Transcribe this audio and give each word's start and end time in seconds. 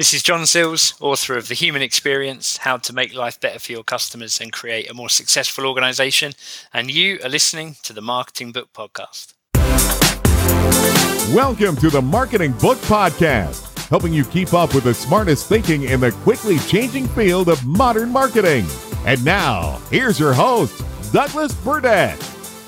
This 0.00 0.14
is 0.14 0.22
John 0.22 0.46
Sills, 0.46 0.94
author 0.98 1.36
of 1.36 1.48
The 1.48 1.54
Human 1.54 1.82
Experience 1.82 2.56
How 2.56 2.78
to 2.78 2.94
Make 2.94 3.14
Life 3.14 3.38
Better 3.38 3.58
for 3.58 3.72
Your 3.72 3.84
Customers 3.84 4.40
and 4.40 4.50
Create 4.50 4.90
a 4.90 4.94
More 4.94 5.10
Successful 5.10 5.66
Organization. 5.66 6.32
And 6.72 6.90
you 6.90 7.18
are 7.22 7.28
listening 7.28 7.76
to 7.82 7.92
the 7.92 8.00
Marketing 8.00 8.50
Book 8.50 8.72
Podcast. 8.72 9.34
Welcome 11.34 11.76
to 11.76 11.90
the 11.90 12.00
Marketing 12.00 12.52
Book 12.52 12.78
Podcast, 12.78 13.88
helping 13.90 14.14
you 14.14 14.24
keep 14.24 14.54
up 14.54 14.74
with 14.74 14.84
the 14.84 14.94
smartest 14.94 15.50
thinking 15.50 15.82
in 15.82 16.00
the 16.00 16.12
quickly 16.12 16.58
changing 16.60 17.06
field 17.08 17.50
of 17.50 17.62
modern 17.66 18.08
marketing. 18.08 18.64
And 19.04 19.22
now, 19.22 19.82
here's 19.90 20.18
your 20.18 20.32
host, 20.32 20.82
Douglas 21.12 21.52
Burdett. 21.56 22.18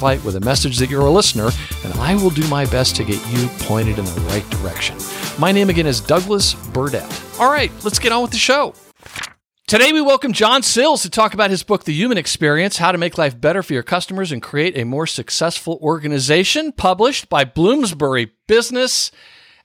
invite 0.00 0.24
with 0.24 0.36
a 0.36 0.40
message 0.40 0.78
that 0.78 0.88
you're 0.88 1.02
a 1.02 1.10
listener, 1.10 1.50
and 1.84 1.92
I 2.00 2.14
will 2.14 2.30
do 2.30 2.48
my 2.48 2.64
best 2.64 2.96
to 2.96 3.04
get 3.04 3.20
you 3.28 3.48
pointed 3.66 3.98
in 3.98 4.06
the 4.06 4.20
right 4.30 4.48
direction. 4.48 4.96
My 5.38 5.52
name 5.52 5.68
again 5.68 5.86
is 5.86 6.00
Douglas 6.00 6.54
Burdett. 6.72 7.22
All 7.38 7.52
right, 7.52 7.70
let's 7.84 7.98
get 7.98 8.10
on 8.10 8.22
with 8.22 8.30
the 8.30 8.38
show. 8.38 8.72
Today, 9.66 9.92
we 9.92 10.00
welcome 10.00 10.32
John 10.32 10.62
Sills 10.62 11.02
to 11.02 11.10
talk 11.10 11.34
about 11.34 11.50
his 11.50 11.62
book, 11.62 11.84
The 11.84 11.92
Human 11.92 12.16
Experience 12.16 12.78
How 12.78 12.92
to 12.92 12.96
Make 12.96 13.18
Life 13.18 13.38
Better 13.38 13.62
for 13.62 13.74
Your 13.74 13.82
Customers 13.82 14.32
and 14.32 14.40
Create 14.40 14.74
a 14.74 14.84
More 14.84 15.06
Successful 15.06 15.78
Organization, 15.82 16.72
published 16.72 17.28
by 17.28 17.44
Bloomsbury 17.44 18.32
Business. 18.46 19.10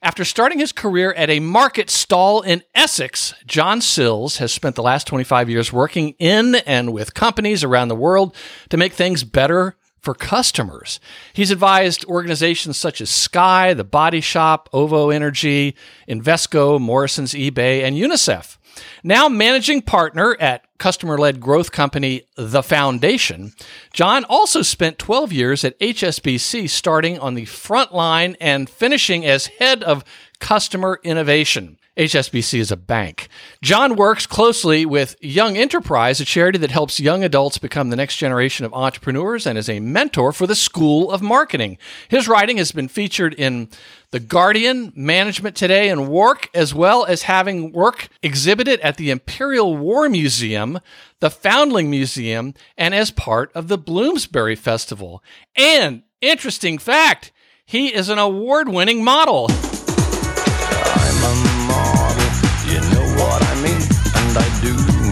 After 0.02 0.22
starting 0.22 0.58
his 0.58 0.70
career 0.70 1.14
at 1.14 1.30
a 1.30 1.40
market 1.40 1.88
stall 1.88 2.42
in 2.42 2.62
Essex, 2.74 3.32
John 3.46 3.80
Sills 3.80 4.36
has 4.36 4.52
spent 4.52 4.76
the 4.76 4.82
last 4.82 5.06
25 5.06 5.48
years 5.48 5.72
working 5.72 6.10
in 6.18 6.56
and 6.56 6.92
with 6.92 7.14
companies 7.14 7.64
around 7.64 7.88
the 7.88 7.96
world 7.96 8.36
to 8.68 8.76
make 8.76 8.92
things 8.92 9.24
better 9.24 9.76
for 10.06 10.14
customers. 10.14 11.00
He's 11.32 11.50
advised 11.50 12.04
organizations 12.04 12.76
such 12.76 13.00
as 13.00 13.10
Sky, 13.10 13.74
The 13.74 13.82
Body 13.82 14.20
Shop, 14.20 14.68
OVO 14.72 15.10
Energy, 15.10 15.74
Invesco, 16.08 16.80
Morrisons 16.80 17.32
eBay, 17.32 17.82
and 17.82 17.96
UNICEF. 17.96 18.56
Now 19.02 19.28
managing 19.28 19.82
partner 19.82 20.36
at 20.38 20.64
customer 20.78 21.18
led 21.18 21.40
growth 21.40 21.72
company 21.72 22.22
The 22.36 22.62
Foundation, 22.62 23.52
John 23.92 24.24
also 24.26 24.62
spent 24.62 25.00
12 25.00 25.32
years 25.32 25.64
at 25.64 25.76
HSBC, 25.80 26.70
starting 26.70 27.18
on 27.18 27.34
the 27.34 27.46
front 27.46 27.92
line 27.92 28.36
and 28.40 28.70
finishing 28.70 29.26
as 29.26 29.46
head 29.58 29.82
of 29.82 30.04
customer 30.38 31.00
innovation. 31.02 31.75
HSBC 31.96 32.58
is 32.58 32.70
a 32.70 32.76
bank. 32.76 33.28
John 33.62 33.96
works 33.96 34.26
closely 34.26 34.84
with 34.84 35.16
Young 35.22 35.56
Enterprise, 35.56 36.20
a 36.20 36.26
charity 36.26 36.58
that 36.58 36.70
helps 36.70 37.00
young 37.00 37.24
adults 37.24 37.56
become 37.56 37.88
the 37.88 37.96
next 37.96 38.18
generation 38.18 38.66
of 38.66 38.74
entrepreneurs 38.74 39.46
and 39.46 39.56
is 39.56 39.70
a 39.70 39.80
mentor 39.80 40.32
for 40.32 40.46
the 40.46 40.54
School 40.54 41.10
of 41.10 41.22
Marketing. 41.22 41.78
His 42.08 42.28
writing 42.28 42.58
has 42.58 42.70
been 42.70 42.88
featured 42.88 43.32
in 43.32 43.70
The 44.10 44.20
Guardian, 44.20 44.92
Management 44.94 45.56
Today, 45.56 45.88
and 45.88 46.08
Work, 46.08 46.50
as 46.52 46.74
well 46.74 47.06
as 47.06 47.22
having 47.22 47.72
work 47.72 48.08
exhibited 48.22 48.78
at 48.80 48.98
the 48.98 49.10
Imperial 49.10 49.74
War 49.74 50.10
Museum, 50.10 50.78
the 51.20 51.30
Foundling 51.30 51.88
Museum, 51.88 52.52
and 52.76 52.94
as 52.94 53.10
part 53.10 53.50
of 53.54 53.68
the 53.68 53.78
Bloomsbury 53.78 54.54
Festival. 54.54 55.24
And 55.56 56.02
interesting 56.20 56.76
fact, 56.76 57.32
he 57.64 57.94
is 57.94 58.10
an 58.10 58.18
award 58.18 58.68
winning 58.68 59.02
model. 59.02 59.48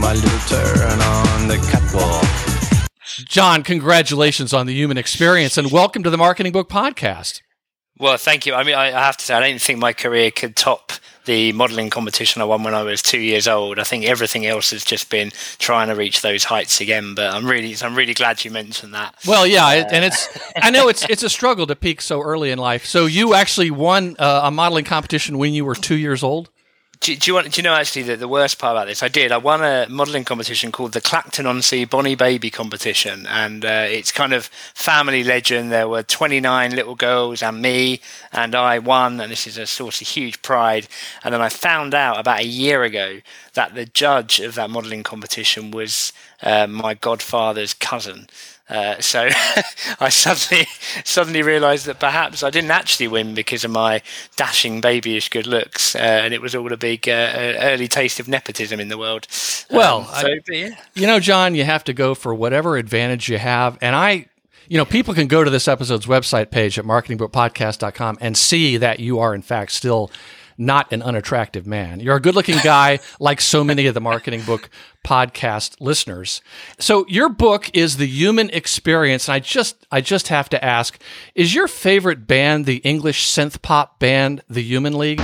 My 0.04 0.12
little 0.12 0.38
turn 0.40 1.00
on 1.00 1.48
the 1.48 1.56
catwalk. 1.72 2.26
John, 3.26 3.62
congratulations 3.62 4.52
on 4.52 4.66
the 4.66 4.74
human 4.74 4.98
experience 4.98 5.56
and 5.56 5.72
welcome 5.72 6.02
to 6.02 6.10
the 6.10 6.18
Marketing 6.18 6.52
Book 6.52 6.68
Podcast. 6.68 7.40
Well, 7.98 8.18
thank 8.18 8.44
you. 8.44 8.52
I 8.52 8.64
mean, 8.64 8.74
I 8.74 8.90
have 8.90 9.16
to 9.16 9.24
say, 9.24 9.32
I 9.32 9.40
don't 9.40 9.58
think 9.58 9.78
my 9.78 9.94
career 9.94 10.30
could 10.30 10.56
top 10.56 10.92
the 11.24 11.52
modelling 11.52 11.88
competition 11.88 12.42
I 12.42 12.44
won 12.44 12.64
when 12.64 12.74
I 12.74 12.82
was 12.82 13.00
two 13.00 13.18
years 13.18 13.48
old. 13.48 13.78
I 13.78 13.84
think 13.84 14.04
everything 14.04 14.44
else 14.44 14.72
has 14.72 14.84
just 14.84 15.08
been 15.08 15.30
trying 15.58 15.88
to 15.88 15.94
reach 15.94 16.20
those 16.20 16.44
heights 16.44 16.82
again. 16.82 17.14
But 17.14 17.32
I'm 17.32 17.46
really, 17.46 17.74
I'm 17.80 17.94
really 17.94 18.12
glad 18.12 18.44
you 18.44 18.50
mentioned 18.50 18.92
that. 18.92 19.14
Well, 19.26 19.46
yeah, 19.46 19.64
uh, 19.64 19.88
and 19.90 20.04
it's, 20.04 20.28
I 20.54 20.68
know 20.68 20.88
it's, 20.88 21.08
it's 21.08 21.22
a 21.22 21.30
struggle 21.30 21.66
to 21.66 21.76
peak 21.76 22.02
so 22.02 22.20
early 22.20 22.50
in 22.50 22.58
life. 22.58 22.84
So 22.84 23.06
you 23.06 23.32
actually 23.32 23.70
won 23.70 24.16
uh, 24.18 24.42
a 24.44 24.50
modelling 24.50 24.84
competition 24.84 25.38
when 25.38 25.54
you 25.54 25.64
were 25.64 25.74
two 25.74 25.96
years 25.96 26.22
old. 26.22 26.50
Do, 27.00 27.16
do, 27.16 27.30
you 27.30 27.34
want? 27.34 27.52
Do 27.52 27.58
you 27.58 27.62
know 27.62 27.74
actually 27.74 28.02
that 28.04 28.20
the 28.20 28.28
worst 28.28 28.58
part 28.58 28.76
about 28.76 28.86
this? 28.86 29.02
I 29.02 29.08
did. 29.08 29.32
I 29.32 29.36
won 29.36 29.62
a 29.62 29.86
modelling 29.88 30.24
competition 30.24 30.70
called 30.70 30.92
the 30.92 31.00
Clacton 31.00 31.44
on 31.44 31.60
Sea 31.60 31.84
Bonnie 31.84 32.14
Baby 32.14 32.50
competition, 32.50 33.26
and 33.26 33.64
uh, 33.64 33.86
it's 33.88 34.12
kind 34.12 34.32
of 34.32 34.46
family 34.74 35.24
legend. 35.24 35.72
There 35.72 35.88
were 35.88 36.02
29 36.02 36.74
little 36.74 36.94
girls 36.94 37.42
and 37.42 37.60
me, 37.60 38.00
and 38.32 38.54
I 38.54 38.78
won, 38.78 39.20
and 39.20 39.32
this 39.32 39.46
is 39.46 39.58
a 39.58 39.66
source 39.66 40.00
of 40.00 40.08
huge 40.08 40.40
pride. 40.42 40.86
And 41.24 41.34
then 41.34 41.42
I 41.42 41.48
found 41.48 41.94
out 41.94 42.20
about 42.20 42.40
a 42.40 42.46
year 42.46 42.84
ago 42.84 43.20
that 43.54 43.74
the 43.74 43.86
judge 43.86 44.38
of 44.40 44.54
that 44.54 44.70
modelling 44.70 45.02
competition 45.02 45.70
was 45.72 46.12
uh, 46.42 46.66
my 46.66 46.94
godfather's 46.94 47.74
cousin. 47.74 48.28
Uh, 48.68 48.98
so 48.98 49.28
I 50.00 50.08
suddenly 50.08 50.66
suddenly 51.04 51.42
realised 51.42 51.84
that 51.86 52.00
perhaps 52.00 52.42
I 52.42 52.50
didn't 52.50 52.70
actually 52.70 53.08
win 53.08 53.34
because 53.34 53.64
of 53.64 53.70
my 53.70 54.00
dashing 54.36 54.80
babyish 54.80 55.28
good 55.28 55.46
looks, 55.46 55.94
uh, 55.94 55.98
and 55.98 56.32
it 56.32 56.40
was 56.40 56.54
all 56.54 56.72
a 56.72 56.76
big 56.76 57.08
uh, 57.08 57.54
early 57.60 57.88
taste 57.88 58.20
of 58.20 58.28
nepotism 58.28 58.80
in 58.80 58.88
the 58.88 58.96
world. 58.96 59.26
Well, 59.70 59.98
um, 59.98 60.04
so, 60.06 60.28
I, 60.28 60.40
yeah. 60.48 60.76
you 60.94 61.06
know, 61.06 61.20
John, 61.20 61.54
you 61.54 61.64
have 61.64 61.84
to 61.84 61.92
go 61.92 62.14
for 62.14 62.34
whatever 62.34 62.76
advantage 62.76 63.28
you 63.28 63.38
have, 63.38 63.78
and 63.80 63.94
I. 63.94 64.26
You 64.66 64.78
know, 64.78 64.86
people 64.86 65.12
can 65.12 65.26
go 65.26 65.44
to 65.44 65.50
this 65.50 65.68
episode's 65.68 66.06
website 66.06 66.50
page 66.50 66.78
at 66.78 66.86
marketingbookpodcast.com 66.86 68.16
and 68.22 68.34
see 68.34 68.78
that 68.78 68.98
you 68.98 69.18
are, 69.18 69.34
in 69.34 69.42
fact, 69.42 69.72
still 69.72 70.10
not 70.56 70.92
an 70.92 71.02
unattractive 71.02 71.66
man. 71.66 72.00
You're 72.00 72.16
a 72.16 72.20
good 72.20 72.34
looking 72.34 72.58
guy, 72.62 73.00
like 73.20 73.40
so 73.40 73.64
many 73.64 73.86
of 73.86 73.94
the 73.94 74.00
Marketing 74.00 74.42
Book 74.42 74.70
podcast 75.04 75.76
listeners. 75.80 76.40
So 76.78 77.04
your 77.08 77.28
book 77.28 77.70
is 77.74 77.96
the 77.96 78.06
human 78.06 78.50
experience. 78.50 79.28
And 79.28 79.34
I 79.34 79.38
just, 79.40 79.86
I 79.90 80.00
just 80.00 80.28
have 80.28 80.48
to 80.50 80.64
ask, 80.64 81.00
is 81.34 81.54
your 81.54 81.68
favorite 81.68 82.26
band 82.26 82.66
the 82.66 82.76
English 82.76 83.26
synth 83.26 83.62
pop 83.62 83.98
band, 83.98 84.42
the 84.48 84.62
Human 84.62 84.96
League? 84.96 85.20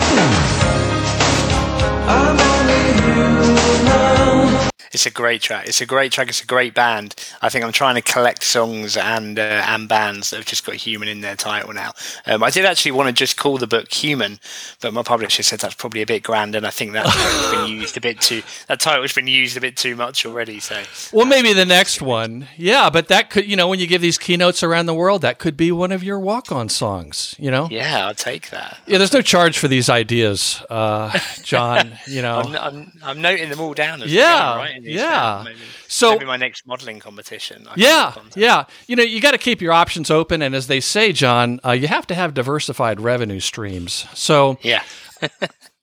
It's 4.92 5.06
a 5.06 5.10
great 5.10 5.42
track. 5.42 5.66
It's 5.66 5.80
a 5.80 5.86
great 5.86 6.12
track. 6.12 6.28
It's 6.28 6.42
a 6.42 6.46
great 6.46 6.74
band. 6.74 7.14
I 7.42 7.48
think 7.48 7.64
I'm 7.64 7.72
trying 7.72 7.94
to 7.96 8.02
collect 8.02 8.42
songs 8.42 8.96
and 8.96 9.38
uh, 9.38 9.64
and 9.66 9.88
bands 9.88 10.30
that 10.30 10.36
have 10.36 10.46
just 10.46 10.64
got 10.64 10.74
human 10.74 11.08
in 11.08 11.20
their 11.20 11.36
title 11.36 11.72
now. 11.72 11.92
Um, 12.26 12.42
I 12.42 12.50
did 12.50 12.64
actually 12.64 12.92
want 12.92 13.08
to 13.08 13.12
just 13.12 13.36
call 13.36 13.58
the 13.58 13.66
book 13.66 13.92
Human, 13.92 14.38
but 14.80 14.92
my 14.92 15.02
publisher 15.02 15.42
said 15.42 15.60
that's 15.60 15.74
probably 15.74 16.02
a 16.02 16.06
bit 16.06 16.22
grand, 16.22 16.54
and 16.54 16.66
I 16.66 16.70
think 16.70 16.92
that 16.92 17.06
title's 17.06 17.50
been 17.50 17.80
used 17.80 17.96
a 17.96 18.00
bit 18.00 18.20
too. 18.20 18.42
That 18.68 18.80
title's 18.80 19.12
been 19.12 19.26
used 19.26 19.56
a 19.56 19.60
bit 19.60 19.76
too 19.76 19.96
much 19.96 20.24
already. 20.26 20.60
So, 20.60 20.82
well, 21.12 21.26
maybe 21.26 21.52
the 21.52 21.66
next 21.66 22.02
one, 22.02 22.48
yeah. 22.56 22.91
But 22.91 23.08
that 23.08 23.30
could, 23.30 23.47
you 23.48 23.56
know, 23.56 23.68
when 23.68 23.80
you 23.80 23.86
give 23.86 24.02
these 24.02 24.18
keynotes 24.18 24.62
around 24.62 24.86
the 24.86 24.94
world, 24.94 25.22
that 25.22 25.38
could 25.38 25.56
be 25.56 25.72
one 25.72 25.92
of 25.92 26.02
your 26.02 26.18
walk-on 26.18 26.68
songs. 26.68 27.34
You 27.38 27.50
know? 27.50 27.68
Yeah, 27.70 28.06
I'll 28.06 28.14
take 28.14 28.50
that. 28.50 28.78
Yeah, 28.86 28.98
there's 28.98 29.12
no 29.12 29.22
charge 29.22 29.58
for 29.58 29.68
these 29.68 29.88
ideas, 29.88 30.62
uh, 30.70 31.18
John. 31.42 31.92
You 32.06 32.22
know, 32.22 32.41
I'm, 32.41 32.56
I'm, 32.56 32.92
I'm, 33.02 33.21
noting 33.21 33.50
them 33.50 33.60
all 33.60 33.74
down. 33.74 34.03
yeah, 34.06 34.56
right? 34.56 34.70
Yeah. 34.83 35.43
Maybe, 35.45 35.59
so 35.89 36.13
maybe 36.13 36.27
my 36.27 36.37
next 36.37 36.67
modeling 36.67 36.99
competition. 36.99 37.67
I 37.69 37.75
yeah, 37.77 38.15
yeah. 38.34 38.65
You 38.87 38.97
know, 38.97 39.03
you 39.03 39.21
got 39.21 39.33
to 39.33 39.39
keep 39.39 39.61
your 39.61 39.72
options 39.72 40.11
open, 40.11 40.43
and 40.43 40.55
as 40.55 40.67
they 40.67 40.81
say, 40.81 41.13
John, 41.13 41.61
uh, 41.65 41.72
you 41.72 41.89
have 41.89 42.07
to 42.09 42.15
have 42.15 42.34
diversified 42.34 43.01
revenue 43.01 43.41
streams. 43.41 44.07
So 44.15 44.59
yeah. 44.63 44.83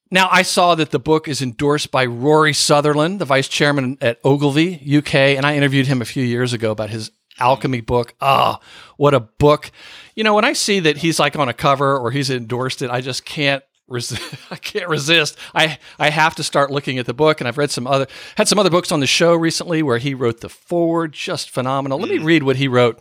Now, 0.10 0.30
I 0.32 0.42
saw 0.42 0.76
that 0.76 0.92
the 0.92 1.00
book 1.00 1.28
is 1.28 1.42
endorsed 1.42 1.92
by 1.92 2.06
Rory 2.06 2.54
Sutherland, 2.54 3.20
the 3.20 3.26
vice 3.26 3.50
chairman 3.50 3.98
at 4.00 4.20
Ogilvy, 4.24 4.82
UK, 4.98 5.16
and 5.16 5.46
I 5.46 5.58
interviewed 5.58 5.88
him 5.88 6.02
a 6.02 6.06
few 6.06 6.24
years 6.24 6.54
ago 6.54 6.72
about 6.72 6.90
his 6.90 7.12
alchemy 7.40 7.82
book. 7.82 8.14
Ah, 8.22 8.58
oh, 8.60 8.66
what 8.96 9.14
a 9.14 9.20
book. 9.20 9.72
You 10.16 10.24
know, 10.24 10.34
when 10.34 10.46
I 10.46 10.54
see 10.54 10.80
that 10.80 10.98
he's 10.98 11.20
like 11.20 11.36
on 11.36 11.50
a 11.50 11.54
cover 11.54 11.98
or 11.98 12.12
he's 12.12 12.30
endorsed 12.30 12.82
it, 12.82 12.90
I 12.90 13.02
just 13.02 13.26
can't 13.26 13.64
I 14.52 14.56
can't 14.58 14.88
resist. 14.88 15.38
I 15.56 15.80
I 15.98 16.10
have 16.10 16.36
to 16.36 16.44
start 16.44 16.72
looking 16.72 17.00
at 17.00 17.06
the 17.06 17.14
book, 17.14 17.42
and 17.42 17.48
I've 17.48 17.58
read 17.58 17.72
some 17.72 17.88
other 17.88 18.08
had 18.36 18.48
some 18.48 18.60
other 18.60 18.70
books 18.70 18.92
on 18.92 19.00
the 19.00 19.08
show 19.08 19.34
recently 19.36 19.82
where 19.84 19.98
he 19.98 20.14
wrote 20.14 20.42
the 20.42 20.50
foreword, 20.50 21.14
just 21.14 21.50
phenomenal. 21.50 22.00
Let 22.00 22.10
me 22.10 22.20
mm. 22.20 22.26
read 22.26 22.44
what 22.44 22.58
he 22.58 22.68
wrote. 22.68 23.00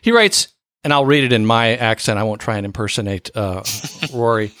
He 0.00 0.12
writes, 0.12 0.48
and 0.84 0.92
I'll 0.92 1.04
read 1.04 1.24
it 1.24 1.32
in 1.32 1.44
my 1.44 1.76
accent. 1.76 2.18
I 2.18 2.22
won't 2.22 2.40
try 2.40 2.56
and 2.56 2.64
impersonate 2.66 3.30
uh, 3.34 3.62
Rory. 4.14 4.52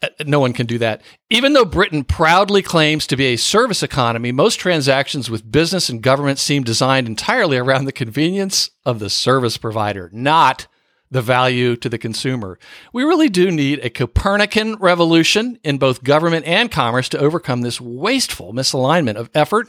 Uh, 0.00 0.08
No 0.24 0.38
one 0.38 0.52
can 0.52 0.66
do 0.66 0.78
that. 0.78 1.02
Even 1.30 1.54
though 1.54 1.64
Britain 1.64 2.04
proudly 2.04 2.62
claims 2.62 3.06
to 3.08 3.16
be 3.16 3.26
a 3.26 3.36
service 3.36 3.82
economy, 3.82 4.30
most 4.30 4.60
transactions 4.60 5.28
with 5.28 5.50
business 5.50 5.88
and 5.88 6.02
government 6.02 6.38
seem 6.38 6.62
designed 6.62 7.08
entirely 7.08 7.56
around 7.56 7.86
the 7.86 7.92
convenience 7.92 8.70
of 8.84 8.98
the 9.00 9.10
service 9.10 9.56
provider, 9.56 10.08
not 10.12 10.68
the 11.10 11.22
value 11.22 11.76
to 11.76 11.88
the 11.88 11.98
consumer. 11.98 12.58
We 12.92 13.04
really 13.04 13.28
do 13.28 13.50
need 13.50 13.80
a 13.84 13.90
Copernican 13.90 14.76
revolution 14.76 15.58
in 15.62 15.78
both 15.78 16.02
government 16.02 16.46
and 16.46 16.70
commerce 16.70 17.08
to 17.10 17.18
overcome 17.18 17.62
this 17.62 17.80
wasteful 17.80 18.52
misalignment 18.52 19.16
of 19.16 19.30
effort. 19.34 19.68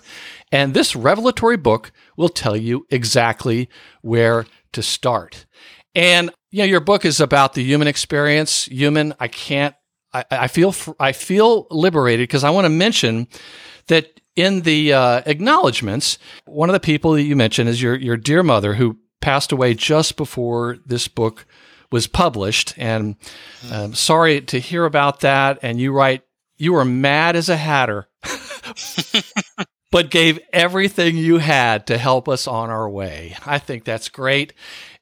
And 0.51 0.73
this 0.73 0.95
revelatory 0.95 1.57
book 1.57 1.91
will 2.15 2.29
tell 2.29 2.55
you 2.55 2.85
exactly 2.89 3.69
where 4.01 4.45
to 4.73 4.81
start. 4.81 5.45
And 5.93 6.31
you 6.51 6.59
know, 6.59 6.65
your 6.65 6.79
book 6.79 7.05
is 7.05 7.19
about 7.19 7.53
the 7.53 7.63
human 7.63 7.87
experience. 7.87 8.65
Human, 8.65 9.13
I 9.19 9.27
can't. 9.27 9.75
I, 10.13 10.25
I 10.31 10.47
feel. 10.47 10.73
I 10.99 11.11
feel 11.11 11.67
liberated 11.69 12.23
because 12.23 12.43
I 12.43 12.49
want 12.49 12.65
to 12.65 12.69
mention 12.69 13.27
that 13.87 14.21
in 14.35 14.61
the 14.61 14.93
uh, 14.93 15.21
acknowledgments, 15.25 16.17
one 16.45 16.69
of 16.69 16.73
the 16.73 16.79
people 16.79 17.13
that 17.13 17.23
you 17.23 17.35
mentioned 17.35 17.67
is 17.67 17.81
your 17.81 17.95
your 17.95 18.15
dear 18.15 18.43
mother 18.43 18.75
who 18.75 18.97
passed 19.21 19.51
away 19.51 19.73
just 19.73 20.17
before 20.17 20.77
this 20.85 21.07
book 21.07 21.45
was 21.91 22.07
published. 22.07 22.73
And 22.77 23.15
um, 23.71 23.93
sorry 23.93 24.41
to 24.41 24.59
hear 24.59 24.85
about 24.85 25.21
that. 25.21 25.59
And 25.61 25.79
you 25.79 25.91
write, 25.91 26.23
you 26.57 26.73
were 26.73 26.85
mad 26.85 27.35
as 27.35 27.49
a 27.49 27.57
hatter, 27.57 28.07
but 29.91 30.09
gave 30.09 30.39
everything 30.51 31.17
you 31.17 31.37
had 31.37 31.87
to 31.87 31.97
help 31.97 32.27
us 32.27 32.47
on 32.47 32.69
our 32.69 32.89
way. 32.89 33.35
I 33.45 33.59
think 33.59 33.83
that's 33.83 34.09
great. 34.09 34.53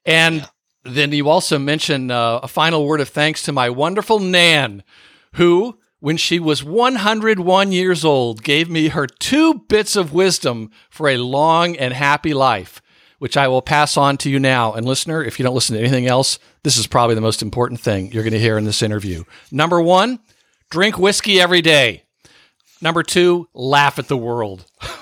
And 0.06 0.48
then 0.84 1.12
you 1.12 1.30
also 1.30 1.58
mention 1.58 2.12
uh, 2.12 2.40
a 2.44 2.48
final 2.48 2.86
word 2.86 3.02
of 3.02 3.10
thanks 3.10 3.42
to 3.44 3.52
my 3.52 3.70
wonderful 3.70 4.20
Nan, 4.20 4.84
who, 5.34 5.80
when 6.00 6.18
she 6.18 6.40
was 6.40 6.64
101 6.64 7.72
years 7.72 8.06
old, 8.06 8.44
gave 8.44 8.70
me 8.70 8.90
her 8.90 9.08
two 9.08 9.56
bits 9.68 9.96
of 9.96 10.14
wisdom 10.14 10.70
for 10.90 11.10
a 11.10 11.18
long 11.18 11.76
and 11.76 11.94
happy 11.94 12.34
life, 12.34 12.82
which 13.20 13.38
I 13.38 13.48
will 13.48 13.62
pass 13.62 13.98
on 13.98 14.18
to 14.18 14.30
you 14.30 14.40
now. 14.40 14.74
And 14.74 14.86
listener, 14.86 15.24
if 15.24 15.38
you 15.38 15.44
don't 15.44 15.56
listen 15.56 15.76
to 15.76 15.82
anything 15.82 16.08
else, 16.08 16.40
this 16.64 16.78
is 16.78 16.88
probably 16.88 17.16
the 17.16 17.22
most 17.22 17.42
important 17.42 17.80
thing 17.80 18.12
you're 18.12 18.24
going 18.24 18.34
to 18.34 18.40
hear 18.40 18.58
in 18.58 18.66
this 18.66 18.82
interview. 18.82 19.24
Number 19.52 19.82
one, 19.82 20.20
drink 20.70 20.98
whiskey 20.98 21.42
every 21.42 21.62
day. 21.62 22.05
Number 22.82 23.04
two, 23.04 23.48
laugh 23.54 24.00
at 24.00 24.08
the 24.08 24.18
world. 24.18 24.66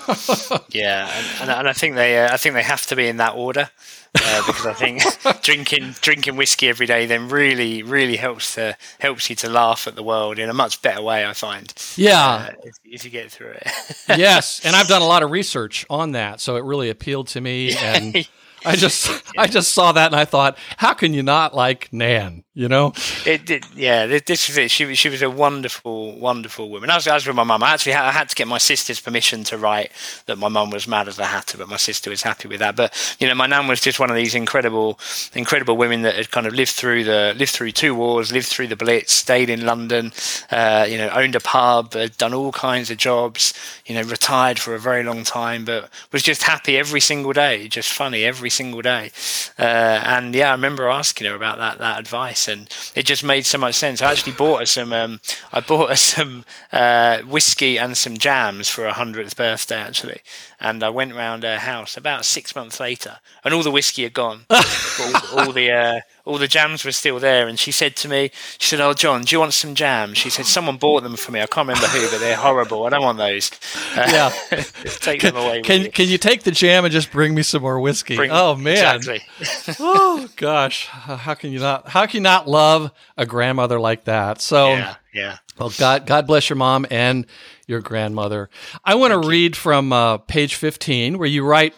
Yeah, 0.69 1.09
and, 1.39 1.49
and, 1.49 1.69
I 1.69 1.73
think 1.73 1.95
they, 1.95 2.19
uh, 2.19 2.33
I 2.33 2.37
think 2.37 2.55
they 2.55 2.63
have 2.63 2.85
to 2.87 2.95
be 2.95 3.07
in 3.07 3.17
that 3.17 3.35
order 3.35 3.69
uh, 4.15 4.45
because 4.45 4.65
I 4.65 4.73
think 4.73 5.01
drinking 5.41 5.95
drinking 6.01 6.35
whiskey 6.35 6.67
every 6.67 6.85
day 6.85 7.05
then 7.05 7.29
really 7.29 7.83
really 7.83 8.15
helps 8.15 8.55
to 8.55 8.75
helps 8.99 9.29
you 9.29 9.35
to 9.37 9.49
laugh 9.49 9.87
at 9.87 9.95
the 9.95 10.03
world 10.03 10.39
in 10.39 10.49
a 10.49 10.53
much 10.53 10.81
better 10.81 11.01
way. 11.01 11.25
I 11.25 11.33
find. 11.33 11.73
Yeah. 11.95 12.49
Uh, 12.49 12.53
if, 12.63 12.75
if 12.83 13.05
you 13.05 13.11
get 13.11 13.31
through 13.31 13.51
it. 13.51 13.67
yes, 14.17 14.65
and 14.65 14.75
I've 14.75 14.87
done 14.87 15.01
a 15.01 15.07
lot 15.07 15.23
of 15.23 15.31
research 15.31 15.85
on 15.89 16.11
that, 16.11 16.41
so 16.41 16.55
it 16.57 16.63
really 16.63 16.89
appealed 16.89 17.27
to 17.29 17.41
me. 17.41 17.75
And 17.77 18.27
I 18.65 18.75
just, 18.75 19.09
I 19.37 19.47
just 19.47 19.73
saw 19.73 19.91
that, 19.91 20.07
and 20.07 20.15
I 20.15 20.25
thought, 20.25 20.57
how 20.77 20.93
can 20.93 21.13
you 21.13 21.23
not 21.23 21.53
like 21.53 21.91
Nan? 21.91 22.43
You 22.55 22.67
know? 22.69 22.93
It 23.25 23.47
did, 23.47 23.65
yeah. 23.75 24.05
This 24.05 24.47
was 24.47 24.57
it. 24.57 24.69
She 24.69 24.85
was 24.85 24.99
she 24.99 25.09
was 25.09 25.23
a 25.23 25.29
wonderful, 25.29 26.19
wonderful 26.19 26.69
woman. 26.69 26.91
I 26.91 26.95
was, 26.95 27.07
I 27.07 27.15
was 27.15 27.25
with 27.25 27.35
my 27.35 27.43
mum. 27.43 27.63
I 27.63 27.73
actually 27.73 27.93
had, 27.93 28.05
I 28.05 28.11
had 28.11 28.29
to 28.29 28.35
get 28.35 28.47
my 28.47 28.59
sister's 28.59 28.99
permission 28.99 29.43
to 29.45 29.57
write 29.57 29.91
that 30.27 30.37
my 30.37 30.49
mum 30.49 30.69
was 30.69 30.87
mad 30.87 31.07
as 31.07 31.17
a 31.17 31.25
hatter, 31.25 31.57
but 31.57 31.67
my 31.67 31.77
sister 31.77 32.11
was 32.11 32.21
happy 32.21 32.47
with 32.47 32.59
that. 32.59 32.75
But 32.75 33.15
you 33.19 33.27
know, 33.27 33.33
my 33.33 33.47
nan 33.47 33.65
was 33.65 33.81
just 33.81 33.99
one 33.99 34.11
of 34.11 34.15
these 34.15 34.35
incredible, 34.35 34.99
incredible 35.33 35.75
women 35.77 36.03
that 36.03 36.15
had 36.15 36.29
kind 36.29 36.45
of 36.45 36.53
lived 36.53 36.71
through 36.71 37.05
the 37.05 37.33
lived 37.35 37.53
through 37.53 37.71
two 37.71 37.95
wars, 37.95 38.31
lived 38.31 38.47
through 38.47 38.67
the 38.67 38.75
Blitz, 38.75 39.11
stayed 39.13 39.49
in 39.49 39.65
London, 39.65 40.13
uh, 40.51 40.85
you 40.87 40.99
know, 40.99 41.09
owned 41.09 41.35
a 41.35 41.39
pub, 41.39 41.93
had 41.93 42.15
done 42.17 42.35
all 42.35 42.51
kinds 42.51 42.91
of 42.91 42.97
jobs, 42.97 43.55
you 43.87 43.95
know, 43.95 44.03
retired 44.03 44.59
for 44.59 44.75
a 44.75 44.79
very 44.79 45.03
long 45.03 45.23
time, 45.23 45.65
but 45.65 45.89
was 46.11 46.21
just 46.21 46.43
happy 46.43 46.77
every 46.77 46.99
single 46.99 47.33
day, 47.33 47.67
just 47.67 47.91
funny 47.91 48.23
every 48.23 48.51
single 48.53 48.81
day. 48.81 49.11
Uh, 49.59 50.01
and 50.05 50.33
yeah, 50.33 50.49
I 50.49 50.53
remember 50.53 50.87
asking 50.89 51.27
her 51.27 51.35
about 51.35 51.57
that 51.57 51.79
that 51.79 51.99
advice, 51.99 52.47
and 52.47 52.69
it 52.95 53.05
just 53.05 53.23
made 53.23 53.45
so 53.45 53.57
much 53.57 53.75
sense. 53.75 54.01
I 54.01 54.11
actually 54.11 54.33
bought 54.33 54.59
her 54.61 54.65
some. 54.65 54.93
Um, 54.93 55.19
I 55.51 55.59
bought 55.59 55.89
her 55.89 55.95
some 56.13 56.45
uh, 56.71 57.19
whiskey 57.19 57.77
and 57.77 57.97
some 57.97 58.17
jams 58.17 58.69
for 58.69 58.83
her 58.83 58.91
hundredth 58.93 59.35
birthday, 59.35 59.77
actually. 59.81 60.21
And 60.59 60.83
I 60.83 60.89
went 60.89 61.13
round 61.15 61.43
her 61.43 61.57
house 61.59 61.97
about 61.97 62.25
six 62.25 62.55
months 62.55 62.79
later, 62.79 63.19
and 63.43 63.53
all 63.53 63.63
the 63.63 63.71
whiskey 63.71 64.03
had 64.03 64.13
gone, 64.13 64.45
all, 64.49 65.39
all 65.39 65.51
the 65.51 65.71
uh, 65.71 65.99
all 66.25 66.37
the 66.37 66.47
jams 66.47 66.85
were 66.85 66.91
still 66.91 67.19
there. 67.19 67.47
And 67.47 67.59
she 67.59 67.71
said 67.71 67.95
to 67.97 68.07
me, 68.09 68.31
she 68.57 68.69
said, 68.69 68.81
"Oh, 68.81 68.93
John, 68.93 69.23
do 69.23 69.35
you 69.35 69.39
want 69.39 69.53
some 69.53 69.75
jams?" 69.75 70.17
She 70.17 70.29
said, 70.29 70.45
"Someone 70.45 70.77
bought 70.77 71.03
them 71.03 71.15
for 71.15 71.31
me. 71.31 71.41
I 71.41 71.47
can't 71.47 71.67
remember 71.67 71.87
who, 71.87 72.09
but 72.09 72.19
they're 72.19 72.35
horrible. 72.35 72.85
I 72.85 72.89
don't 72.89 73.03
want 73.03 73.17
those. 73.17 73.51
Uh, 73.95 74.07
Yeah. 74.09 74.59
take 75.01 75.21
them 75.21 75.35
away." 75.35 75.61
Can 75.61 75.81
you." 75.81 75.91
can 75.91 76.07
you 76.07 76.17
take 76.17 76.43
the 76.43 76.51
jam 76.51 76.85
and 76.85 76.91
just 76.91 77.11
bring 77.11 77.35
me 77.35 77.43
some 77.43 77.61
more 77.61 77.79
whiskey? 77.79 78.15
Bring- 78.15 78.31
oh 78.31 78.55
man! 78.55 78.95
exactly. 78.95 79.21
oh 79.79 80.27
gosh! 80.35 80.87
How 80.87 81.33
can 81.33 81.51
you 81.51 81.59
not? 81.59 81.89
How 81.89 82.05
can 82.05 82.17
you 82.17 82.21
not 82.23 82.47
love 82.47 82.91
a 83.17 83.25
grandmother 83.25 83.79
like 83.79 84.05
that? 84.05 84.41
So. 84.41 84.69
Yeah, 84.69 84.95
yeah. 85.13 85.37
Well, 85.59 85.71
God, 85.77 86.07
God 86.07 86.25
bless 86.25 86.49
your 86.49 86.57
mom 86.57 86.87
and 86.89 87.27
your 87.67 87.79
grandmother. 87.79 88.49
I 88.83 88.95
want 88.95 89.11
to 89.11 89.19
read 89.27 89.55
from 89.55 89.93
uh, 89.93 90.17
page 90.17 90.55
15 90.55 91.19
where 91.19 91.27
you 91.27 91.45
write 91.45 91.75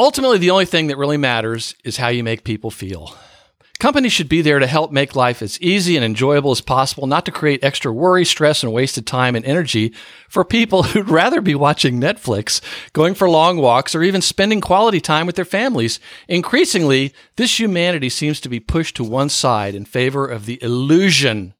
Ultimately, 0.00 0.38
the 0.38 0.48
only 0.50 0.64
thing 0.64 0.86
that 0.86 0.96
really 0.96 1.18
matters 1.18 1.74
is 1.84 1.98
how 1.98 2.08
you 2.08 2.24
make 2.24 2.42
people 2.42 2.70
feel. 2.70 3.14
Companies 3.80 4.12
should 4.12 4.28
be 4.28 4.42
there 4.42 4.58
to 4.58 4.66
help 4.66 4.92
make 4.92 5.16
life 5.16 5.40
as 5.40 5.58
easy 5.58 5.96
and 5.96 6.04
enjoyable 6.04 6.50
as 6.50 6.60
possible, 6.60 7.06
not 7.06 7.24
to 7.24 7.32
create 7.32 7.64
extra 7.64 7.90
worry, 7.90 8.26
stress, 8.26 8.62
and 8.62 8.74
wasted 8.74 9.06
time 9.06 9.34
and 9.34 9.42
energy 9.46 9.94
for 10.28 10.44
people 10.44 10.82
who'd 10.84 11.08
rather 11.08 11.40
be 11.40 11.54
watching 11.54 11.98
Netflix, 11.98 12.60
going 12.92 13.14
for 13.14 13.28
long 13.28 13.56
walks, 13.56 13.94
or 13.94 14.02
even 14.02 14.20
spending 14.20 14.60
quality 14.60 15.00
time 15.00 15.26
with 15.26 15.34
their 15.34 15.46
families. 15.46 15.98
Increasingly, 16.28 17.14
this 17.36 17.58
humanity 17.58 18.10
seems 18.10 18.38
to 18.40 18.50
be 18.50 18.60
pushed 18.60 18.96
to 18.96 19.04
one 19.04 19.30
side 19.30 19.74
in 19.74 19.86
favor 19.86 20.26
of 20.26 20.44
the 20.44 20.62
illusion 20.62 21.54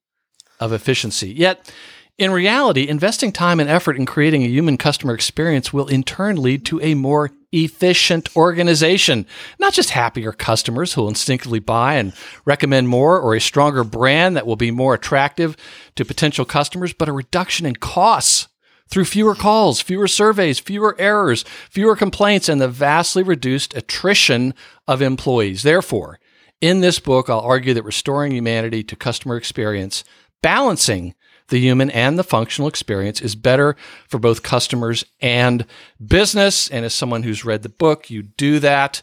of 0.61 0.75
efficiency. 0.75 1.33
Yet, 1.33 1.73
in 2.21 2.31
reality, 2.31 2.87
investing 2.87 3.33
time 3.33 3.61
and 3.61 3.71
effort 3.71 3.97
in 3.97 4.05
creating 4.05 4.43
a 4.43 4.49
human 4.49 4.77
customer 4.77 5.15
experience 5.15 5.73
will 5.73 5.87
in 5.87 6.03
turn 6.03 6.37
lead 6.37 6.67
to 6.67 6.79
a 6.83 6.93
more 6.93 7.31
efficient 7.51 8.37
organization. 8.37 9.25
Not 9.59 9.73
just 9.73 9.91
happier 9.91 10.31
customers 10.31 10.93
who 10.93 11.01
will 11.01 11.09
instinctively 11.09 11.61
buy 11.61 11.95
and 11.95 12.13
recommend 12.45 12.89
more, 12.89 13.19
or 13.19 13.35
a 13.35 13.41
stronger 13.41 13.85
brand 13.85 14.37
that 14.37 14.47
will 14.47 14.57
be 14.57 14.71
more 14.71 14.93
attractive 14.93 15.57
to 15.97 16.05
potential 16.05 16.45
customers, 16.45 16.93
but 16.93 17.09
a 17.09 17.13
reduction 17.13 17.65
in 17.65 17.77
costs 17.77 18.49
through 18.91 19.07
fewer 19.07 19.35
calls, 19.35 19.81
fewer 19.81 20.07
surveys, 20.07 20.59
fewer 20.59 20.95
errors, 20.99 21.47
fewer 21.71 21.97
complaints, 21.97 22.51
and 22.51 22.61
the 22.61 22.69
vastly 22.69 23.23
reduced 23.23 23.75
attrition 23.75 24.53
of 24.87 25.01
employees. 25.01 25.63
Therefore, 25.63 26.21
in 26.61 26.83
this 26.83 26.99
book, 26.99 27.31
I'll 27.31 27.41
argue 27.41 27.73
that 27.73 27.83
restoring 27.83 28.33
humanity 28.33 28.83
to 28.83 28.95
customer 28.95 29.39
experience, 29.39 30.05
balancing 30.43 31.15
the 31.51 31.61
human 31.61 31.91
and 31.91 32.19
the 32.19 32.25
functional 32.25 32.69
experience 32.69 33.21
is 33.21 33.35
better 33.37 33.77
for 34.09 34.19
both 34.19 34.43
customers 34.43 35.05
and 35.21 35.67
business. 36.05 36.69
And 36.69 36.85
as 36.85 36.95
someone 36.95 37.23
who's 37.23 37.45
read 37.45 37.63
the 37.63 37.69
book, 37.69 38.09
you 38.11 38.23
do 38.23 38.59
that 38.61 39.03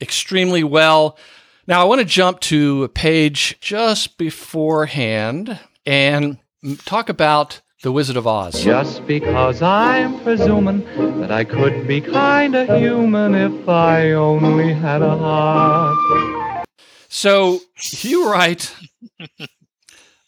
extremely 0.00 0.62
well. 0.62 1.18
Now, 1.66 1.80
I 1.80 1.84
want 1.84 1.98
to 2.00 2.04
jump 2.04 2.40
to 2.40 2.84
a 2.84 2.88
page 2.88 3.58
just 3.60 4.18
beforehand 4.18 5.58
and 5.84 6.38
talk 6.84 7.08
about 7.08 7.60
The 7.82 7.90
Wizard 7.90 8.16
of 8.16 8.26
Oz. 8.26 8.62
Just 8.62 9.06
because 9.06 9.62
I'm 9.62 10.20
presuming 10.20 10.84
that 11.20 11.32
I 11.32 11.44
could 11.44 11.88
be 11.88 12.00
kinda 12.00 12.78
human 12.78 13.34
if 13.34 13.68
I 13.68 14.12
only 14.12 14.72
had 14.72 15.02
a 15.02 15.16
heart. 15.16 16.66
So 17.08 17.60
you 18.02 18.30
write 18.30 18.74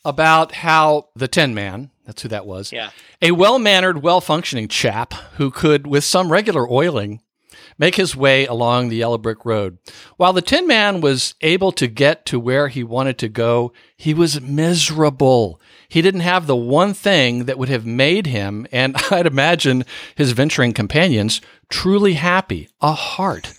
about 0.09 0.53
how 0.53 1.09
the 1.15 1.29
Tin 1.29 1.55
Man, 1.55 1.91
that's 2.07 2.23
who 2.23 2.29
that 2.29 2.47
was, 2.47 2.73
Yeah. 2.73 2.91
a 3.21 3.33
well 3.33 3.59
mannered, 3.59 4.03
well 4.03 4.21
functioning 4.21 4.67
chap 4.69 5.13
who 5.37 5.51
could, 5.51 5.87
with 5.87 6.03
some 6.05 6.33
regular 6.33 6.69
oiling, 6.71 7.21
make 7.79 7.95
his 7.97 8.17
way 8.17 8.47
along 8.47 8.89
the 8.89 8.97
yellow 8.97 9.19
brick 9.19 9.45
road. 9.45 9.79
While 10.17 10.33
the 10.33 10.43
Tin 10.43 10.67
Man 10.67 11.01
was 11.01 11.35
able 11.43 11.71
to 11.73 11.87
get 11.87 12.25
to 12.27 12.41
where 12.41 12.69
he 12.69 12.83
wanted 12.83 13.19
to 13.19 13.29
go, 13.29 13.73
he 13.97 14.15
was 14.15 14.41
miserable. 14.41 15.61
He 15.89 16.03
didn't 16.03 16.21
have 16.21 16.47
the 16.47 16.57
one 16.57 16.93
thing 16.95 17.45
that 17.45 17.59
would 17.59 17.69
have 17.69 17.87
made 17.87 18.27
him, 18.27 18.67
and 18.73 18.97
I'd 19.11 19.27
imagine 19.27 19.85
his 20.17 20.33
venturing 20.33 20.73
companions, 20.73 21.41
truly 21.69 22.15
happy 22.15 22.69
a 22.81 22.93
heart. 22.93 23.53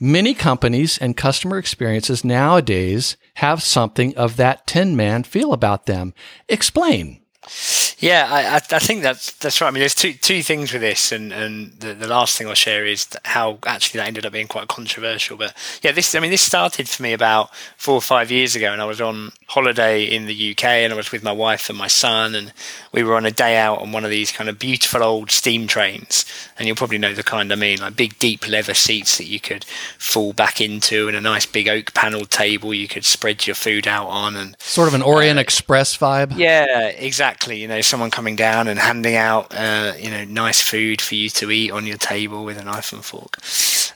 Many 0.00 0.34
companies 0.34 0.98
and 0.98 1.16
customer 1.16 1.56
experiences 1.58 2.24
nowadays 2.24 3.16
have 3.34 3.62
something 3.62 4.16
of 4.16 4.36
that 4.36 4.66
Tin 4.66 4.96
Man 4.96 5.24
feel 5.24 5.52
about 5.52 5.86
them. 5.86 6.14
Explain. 6.48 7.20
Yeah, 7.98 8.26
I, 8.30 8.56
I, 8.56 8.78
think 8.78 9.02
that's 9.02 9.32
that's 9.32 9.60
right. 9.60 9.68
I 9.68 9.70
mean, 9.70 9.80
there's 9.80 9.94
two 9.94 10.14
two 10.14 10.42
things 10.42 10.72
with 10.72 10.80
this, 10.80 11.12
and 11.12 11.30
and 11.32 11.72
the, 11.72 11.92
the 11.92 12.06
last 12.06 12.38
thing 12.38 12.46
I'll 12.46 12.54
share 12.54 12.86
is 12.86 13.06
how 13.24 13.58
actually 13.66 13.98
that 13.98 14.08
ended 14.08 14.24
up 14.24 14.32
being 14.32 14.48
quite 14.48 14.68
controversial. 14.68 15.36
But 15.36 15.54
yeah, 15.82 15.92
this 15.92 16.14
I 16.14 16.20
mean, 16.20 16.30
this 16.30 16.42
started 16.42 16.88
for 16.88 17.02
me 17.02 17.12
about 17.12 17.54
four 17.76 17.94
or 17.94 18.02
five 18.02 18.30
years 18.30 18.56
ago, 18.56 18.72
and 18.72 18.80
I 18.80 18.86
was 18.86 19.00
on 19.00 19.32
holiday 19.46 20.04
in 20.04 20.26
the 20.26 20.52
UK 20.52 20.64
and 20.64 20.92
I 20.92 20.96
was 20.96 21.12
with 21.12 21.22
my 21.22 21.32
wife 21.32 21.68
and 21.68 21.78
my 21.78 21.86
son 21.86 22.34
and 22.34 22.52
we 22.92 23.02
were 23.02 23.14
on 23.14 23.26
a 23.26 23.30
day 23.30 23.56
out 23.56 23.80
on 23.80 23.92
one 23.92 24.04
of 24.04 24.10
these 24.10 24.32
kind 24.32 24.48
of 24.48 24.58
beautiful 24.58 25.02
old 25.02 25.30
steam 25.30 25.66
trains. 25.66 26.24
And 26.58 26.66
you'll 26.66 26.76
probably 26.76 26.98
know 26.98 27.14
the 27.14 27.22
kind 27.22 27.52
I 27.52 27.56
mean 27.56 27.78
like 27.78 27.96
big 27.96 28.18
deep 28.18 28.48
leather 28.48 28.74
seats 28.74 29.18
that 29.18 29.26
you 29.26 29.40
could 29.40 29.64
fall 29.98 30.32
back 30.32 30.60
into 30.60 31.08
and 31.08 31.16
a 31.16 31.20
nice 31.20 31.46
big 31.46 31.68
oak 31.68 31.94
panelled 31.94 32.30
table 32.30 32.72
you 32.72 32.88
could 32.88 33.04
spread 33.04 33.46
your 33.46 33.54
food 33.54 33.86
out 33.86 34.08
on 34.08 34.36
and 34.36 34.56
sort 34.60 34.88
of 34.88 34.94
an 34.94 35.02
Orient 35.02 35.38
uh, 35.38 35.42
Express 35.42 35.96
vibe. 35.96 36.36
Yeah 36.36 36.88
exactly. 36.88 37.60
You 37.60 37.68
know 37.68 37.80
someone 37.80 38.10
coming 38.10 38.36
down 38.36 38.68
and 38.68 38.78
handing 38.78 39.16
out 39.16 39.54
uh, 39.54 39.92
you 39.98 40.10
know 40.10 40.24
nice 40.24 40.60
food 40.60 41.00
for 41.00 41.14
you 41.14 41.28
to 41.30 41.50
eat 41.50 41.70
on 41.70 41.86
your 41.86 41.98
table 41.98 42.44
with 42.44 42.58
a 42.58 42.64
knife 42.64 42.92
and 42.92 43.04
fork. 43.04 43.38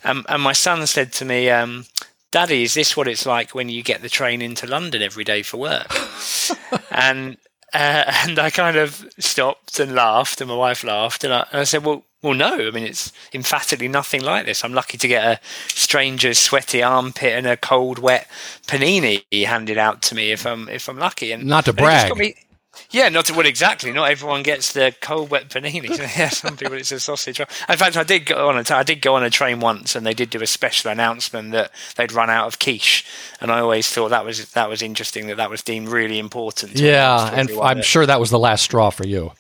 Um, 0.04 0.24
and 0.28 0.42
my 0.42 0.52
son 0.52 0.86
said 0.86 1.12
to 1.14 1.24
me 1.24 1.50
um, 1.50 1.86
Daddy, 2.30 2.62
is 2.62 2.74
this 2.74 2.96
what 2.96 3.08
it's 3.08 3.24
like 3.24 3.54
when 3.54 3.68
you 3.68 3.82
get 3.82 4.02
the 4.02 4.08
train 4.08 4.42
into 4.42 4.66
London 4.66 5.00
every 5.00 5.24
day 5.24 5.42
for 5.42 5.56
work? 5.56 5.90
and 6.90 7.38
uh, 7.74 8.04
and 8.26 8.38
I 8.38 8.50
kind 8.50 8.76
of 8.76 9.06
stopped 9.18 9.78
and 9.78 9.94
laughed, 9.94 10.40
and 10.40 10.48
my 10.48 10.56
wife 10.56 10.84
laughed, 10.84 11.24
and 11.24 11.32
I, 11.32 11.46
and 11.52 11.60
I, 11.60 11.64
said, 11.64 11.84
"Well, 11.84 12.04
well, 12.22 12.34
no. 12.34 12.66
I 12.66 12.70
mean, 12.70 12.84
it's 12.84 13.12
emphatically 13.32 13.88
nothing 13.88 14.22
like 14.22 14.46
this. 14.46 14.64
I'm 14.64 14.72
lucky 14.72 14.96
to 14.98 15.08
get 15.08 15.24
a 15.24 15.40
stranger's 15.68 16.38
sweaty 16.38 16.82
armpit 16.82 17.32
and 17.32 17.46
a 17.46 17.56
cold, 17.56 17.98
wet 17.98 18.28
panini 18.66 19.22
handed 19.44 19.78
out 19.78 20.02
to 20.02 20.14
me 20.14 20.32
if 20.32 20.46
I'm 20.46 20.68
if 20.68 20.88
I'm 20.88 20.98
lucky." 20.98 21.32
And 21.32 21.44
not 21.44 21.66
to 21.66 21.72
brag. 21.72 22.12
Yeah, 22.90 23.08
not 23.08 23.26
to, 23.26 23.34
well, 23.34 23.46
exactly. 23.46 23.92
Not 23.92 24.10
everyone 24.10 24.42
gets 24.42 24.72
the 24.72 24.94
cold 25.00 25.30
wet 25.30 25.48
panini. 25.48 25.96
yeah, 26.18 26.28
some 26.28 26.56
people 26.56 26.74
it's 26.74 26.92
a 26.92 27.00
sausage. 27.00 27.38
Roll. 27.38 27.48
In 27.68 27.76
fact, 27.76 27.96
I 27.96 28.04
did 28.04 28.26
go 28.26 28.48
on 28.48 28.58
a 28.58 28.64
t- 28.64 28.74
I 28.74 28.82
did 28.82 29.00
go 29.02 29.14
on 29.16 29.22
a 29.22 29.30
train 29.30 29.60
once, 29.60 29.94
and 29.94 30.06
they 30.06 30.14
did 30.14 30.30
do 30.30 30.42
a 30.42 30.46
special 30.46 30.90
announcement 30.90 31.52
that 31.52 31.70
they'd 31.96 32.12
run 32.12 32.30
out 32.30 32.46
of 32.46 32.58
quiche, 32.58 33.04
and 33.40 33.50
I 33.50 33.60
always 33.60 33.88
thought 33.88 34.10
that 34.10 34.24
was 34.24 34.50
that 34.52 34.68
was 34.68 34.82
interesting 34.82 35.26
that 35.28 35.36
that 35.36 35.50
was 35.50 35.62
deemed 35.62 35.88
really 35.88 36.18
important. 36.18 36.78
Yeah, 36.78 37.30
and 37.34 37.50
I'm 37.62 37.82
sure 37.82 38.06
that 38.06 38.20
was 38.20 38.30
the 38.30 38.38
last 38.38 38.62
straw 38.62 38.90
for 38.90 39.06
you 39.06 39.32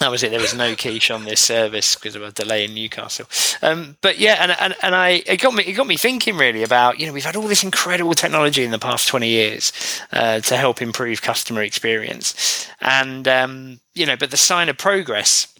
that 0.00 0.10
was 0.10 0.22
it. 0.22 0.30
There 0.30 0.40
was 0.40 0.54
no 0.54 0.74
quiche 0.74 1.10
on 1.10 1.24
this 1.24 1.40
service 1.40 1.94
because 1.94 2.16
of 2.16 2.22
a 2.22 2.32
delay 2.32 2.64
in 2.64 2.74
Newcastle. 2.74 3.26
Um, 3.62 3.98
but 4.00 4.18
yeah, 4.18 4.38
and, 4.40 4.56
and 4.58 4.74
and 4.82 4.94
I 4.94 5.22
it 5.26 5.40
got 5.40 5.52
me 5.52 5.62
it 5.64 5.74
got 5.74 5.86
me 5.86 5.98
thinking 5.98 6.36
really 6.36 6.62
about 6.62 6.98
you 6.98 7.06
know 7.06 7.12
we've 7.12 7.24
had 7.24 7.36
all 7.36 7.46
this 7.46 7.62
incredible 7.62 8.14
technology 8.14 8.64
in 8.64 8.70
the 8.70 8.78
past 8.78 9.08
twenty 9.08 9.28
years 9.28 9.72
uh, 10.12 10.40
to 10.40 10.56
help 10.56 10.80
improve 10.80 11.20
customer 11.20 11.62
experience, 11.62 12.66
and 12.80 13.28
um, 13.28 13.80
you 13.94 14.06
know, 14.06 14.16
but 14.16 14.30
the 14.30 14.38
sign 14.38 14.70
of 14.70 14.78
progress, 14.78 15.54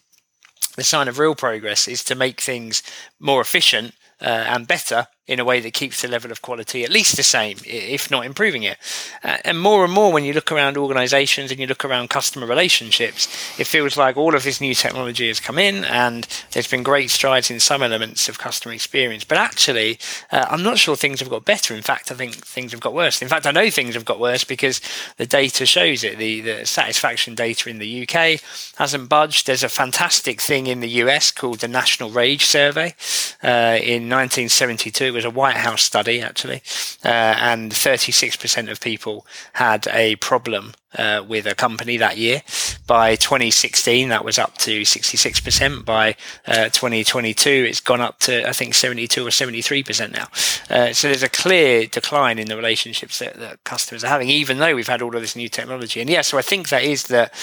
the 0.74 0.84
sign 0.84 1.06
of 1.06 1.18
real 1.18 1.34
progress, 1.34 1.86
is 1.86 2.02
to 2.04 2.14
make 2.14 2.40
things 2.40 2.82
more 3.18 3.42
efficient 3.42 3.94
uh, 4.22 4.44
and 4.48 4.66
better 4.66 5.06
in 5.30 5.38
a 5.38 5.44
way 5.44 5.60
that 5.60 5.72
keeps 5.72 6.02
the 6.02 6.08
level 6.08 6.32
of 6.32 6.42
quality 6.42 6.82
at 6.82 6.90
least 6.90 7.16
the 7.16 7.22
same, 7.22 7.56
if 7.64 8.10
not 8.10 8.26
improving 8.26 8.64
it. 8.64 8.76
Uh, 9.22 9.36
and 9.44 9.60
more 9.60 9.84
and 9.84 9.92
more, 9.92 10.12
when 10.12 10.24
you 10.24 10.32
look 10.32 10.50
around 10.50 10.76
organizations 10.76 11.52
and 11.52 11.60
you 11.60 11.68
look 11.68 11.84
around 11.84 12.10
customer 12.10 12.46
relationships, 12.46 13.28
it 13.56 13.68
feels 13.68 13.96
like 13.96 14.16
all 14.16 14.34
of 14.34 14.42
this 14.42 14.60
new 14.60 14.74
technology 14.74 15.28
has 15.28 15.38
come 15.38 15.56
in 15.56 15.84
and 15.84 16.26
there's 16.50 16.66
been 16.66 16.82
great 16.82 17.10
strides 17.10 17.48
in 17.48 17.60
some 17.60 17.80
elements 17.80 18.28
of 18.28 18.40
customer 18.40 18.74
experience. 18.74 19.22
But 19.22 19.38
actually, 19.38 20.00
uh, 20.32 20.46
I'm 20.50 20.64
not 20.64 20.78
sure 20.78 20.96
things 20.96 21.20
have 21.20 21.30
got 21.30 21.44
better. 21.44 21.76
In 21.76 21.82
fact, 21.82 22.10
I 22.10 22.16
think 22.16 22.34
things 22.34 22.72
have 22.72 22.80
got 22.80 22.92
worse. 22.92 23.22
In 23.22 23.28
fact, 23.28 23.46
I 23.46 23.52
know 23.52 23.70
things 23.70 23.94
have 23.94 24.04
got 24.04 24.18
worse 24.18 24.42
because 24.42 24.80
the 25.16 25.26
data 25.26 25.64
shows 25.64 26.02
it. 26.02 26.18
The, 26.18 26.40
the 26.40 26.66
satisfaction 26.66 27.36
data 27.36 27.70
in 27.70 27.78
the 27.78 28.02
UK 28.02 28.40
hasn't 28.78 29.08
budged. 29.08 29.46
There's 29.46 29.62
a 29.62 29.68
fantastic 29.68 30.40
thing 30.40 30.66
in 30.66 30.80
the 30.80 30.88
US 31.04 31.30
called 31.30 31.60
the 31.60 31.68
National 31.68 32.10
Rage 32.10 32.46
Survey. 32.46 32.96
Uh, 33.44 33.78
in 33.80 34.08
1972, 34.08 35.19
was 35.20 35.24
a 35.26 35.30
White 35.30 35.56
House 35.56 35.82
study 35.82 36.20
actually, 36.22 36.62
uh, 37.04 37.08
and 37.08 37.72
36% 37.72 38.70
of 38.70 38.80
people 38.80 39.26
had 39.54 39.86
a 39.88 40.16
problem 40.16 40.72
uh, 40.98 41.24
with 41.26 41.46
a 41.46 41.54
company 41.54 41.96
that 41.96 42.16
year. 42.16 42.42
By 42.86 43.14
2016, 43.14 44.08
that 44.08 44.24
was 44.24 44.38
up 44.38 44.58
to 44.58 44.82
66%. 44.82 45.84
By 45.84 46.16
uh, 46.46 46.64
2022, 46.70 47.48
it's 47.68 47.80
gone 47.80 48.00
up 48.00 48.18
to, 48.20 48.48
I 48.48 48.52
think, 48.52 48.74
72 48.74 49.24
or 49.24 49.30
73% 49.30 50.12
now. 50.12 50.26
Uh, 50.68 50.92
so 50.92 51.08
there's 51.08 51.22
a 51.22 51.28
clear 51.28 51.86
decline 51.86 52.38
in 52.38 52.48
the 52.48 52.56
relationships 52.56 53.18
that, 53.20 53.34
that, 53.34 53.62
customers 53.64 54.02
are 54.02 54.08
having, 54.08 54.28
even 54.28 54.58
though 54.58 54.74
we've 54.74 54.88
had 54.88 55.02
all 55.02 55.14
of 55.14 55.20
this 55.20 55.36
new 55.36 55.48
technology. 55.48 56.00
And 56.00 56.10
yeah, 56.10 56.22
so 56.22 56.38
I 56.38 56.42
think 56.42 56.70
that 56.70 56.82
is 56.82 57.04
that, 57.04 57.34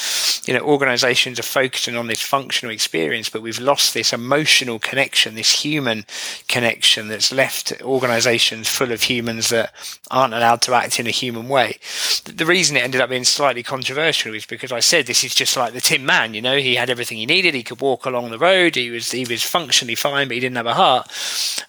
you 0.45 0.53
know, 0.53 0.61
organizations 0.61 1.39
are 1.39 1.43
focusing 1.43 1.95
on 1.95 2.07
this 2.07 2.21
functional 2.21 2.73
experience, 2.73 3.29
but 3.29 3.41
we've 3.41 3.59
lost 3.59 3.93
this 3.93 4.11
emotional 4.11 4.79
connection, 4.79 5.35
this 5.35 5.61
human 5.63 6.05
connection 6.47 7.07
that's 7.07 7.31
left 7.31 7.73
organizations 7.81 8.67
full 8.67 8.91
of 8.91 9.03
humans 9.03 9.49
that 9.49 9.73
aren't 10.11 10.33
allowed 10.33 10.61
to 10.63 10.73
act 10.73 10.99
in 10.99 11.07
a 11.07 11.11
human 11.11 11.47
way. 11.47 11.77
The 12.25 12.45
reason 12.45 12.75
it 12.75 12.83
ended 12.83 13.01
up 13.01 13.09
being 13.09 13.23
slightly 13.37 13.61
controversial 13.61 14.33
is 14.33 14.47
because 14.47 14.71
I 14.71 14.79
said 14.79 15.05
this 15.05 15.23
is 15.23 15.35
just 15.35 15.55
like 15.55 15.73
the 15.73 15.79
Tin 15.79 16.03
Man. 16.03 16.33
You 16.33 16.41
know, 16.41 16.57
he 16.57 16.73
had 16.73 16.89
everything 16.89 17.19
he 17.19 17.27
needed. 17.27 17.53
He 17.53 17.61
could 17.61 17.79
walk 17.79 18.07
along 18.07 18.31
the 18.31 18.39
road. 18.39 18.73
He 18.73 18.89
was 18.89 19.11
he 19.11 19.25
was 19.25 19.43
functionally 19.43 19.93
fine, 19.93 20.27
but 20.27 20.33
he 20.33 20.39
didn't 20.39 20.57
have 20.57 20.65
a 20.65 20.73
heart. 20.73 21.07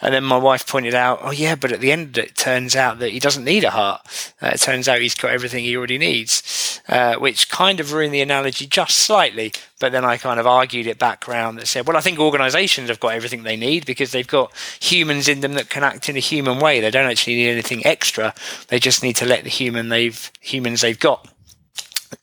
And 0.01 0.15
then 0.15 0.25
my 0.25 0.39
wife 0.39 0.67
pointed 0.67 0.95
out, 0.95 1.19
oh 1.23 1.31
yeah, 1.31 1.57
but 1.57 1.71
at 1.71 1.81
the 1.81 1.93
end 1.93 2.17
it, 2.17 2.35
turns 2.37 2.75
out 2.75 3.01
that 3.01 3.11
he 3.11 3.19
doesn't 3.19 3.45
need 3.45 3.65
a 3.65 3.71
heart. 3.71 4.01
Uh, 4.41 4.53
it 4.55 4.61
turns 4.61 4.89
out 4.89 5.03
he's 5.03 5.15
got 5.15 5.31
everything 5.31 5.63
he 5.63 5.77
already 5.77 5.99
needs, 5.99 6.81
uh, 6.89 7.17
which 7.17 7.51
kind 7.51 7.81
of 7.81 7.93
ruined 7.93 8.15
the 8.15 8.23
analogy 8.23 8.67
just 8.67 8.97
slightly. 8.97 9.53
But 9.79 9.93
then 9.93 10.07
I 10.07 10.17
kind 10.17 10.41
of 10.41 10.47
argued 10.47 10.87
it 10.87 10.99
back 10.99 11.29
around 11.29 11.57
that 11.57 11.67
said, 11.67 11.87
well, 11.87 11.99
I 11.99 12.01
think 12.01 12.19
organisations 12.19 12.89
have 12.89 12.99
got 12.99 13.13
everything 13.13 13.43
they 13.43 13.57
need 13.57 13.85
because 13.85 14.13
they've 14.13 14.27
got 14.27 14.53
humans 14.81 15.29
in 15.29 15.41
them 15.41 15.53
that 15.53 15.69
can 15.69 15.85
act 15.85 16.09
in 16.09 16.17
a 16.17 16.21
human 16.21 16.61
way. 16.61 16.81
They 16.81 16.91
don't 16.91 17.11
actually 17.11 17.37
need 17.37 17.51
anything 17.51 17.85
extra. 17.85 18.35
They 18.69 18.79
just 18.79 19.03
need 19.03 19.17
to 19.17 19.27
let 19.27 19.45
the 19.45 19.51
human 19.51 19.91
they've 19.91 20.33
humans 20.41 20.81
they've 20.81 20.99
got 20.99 21.29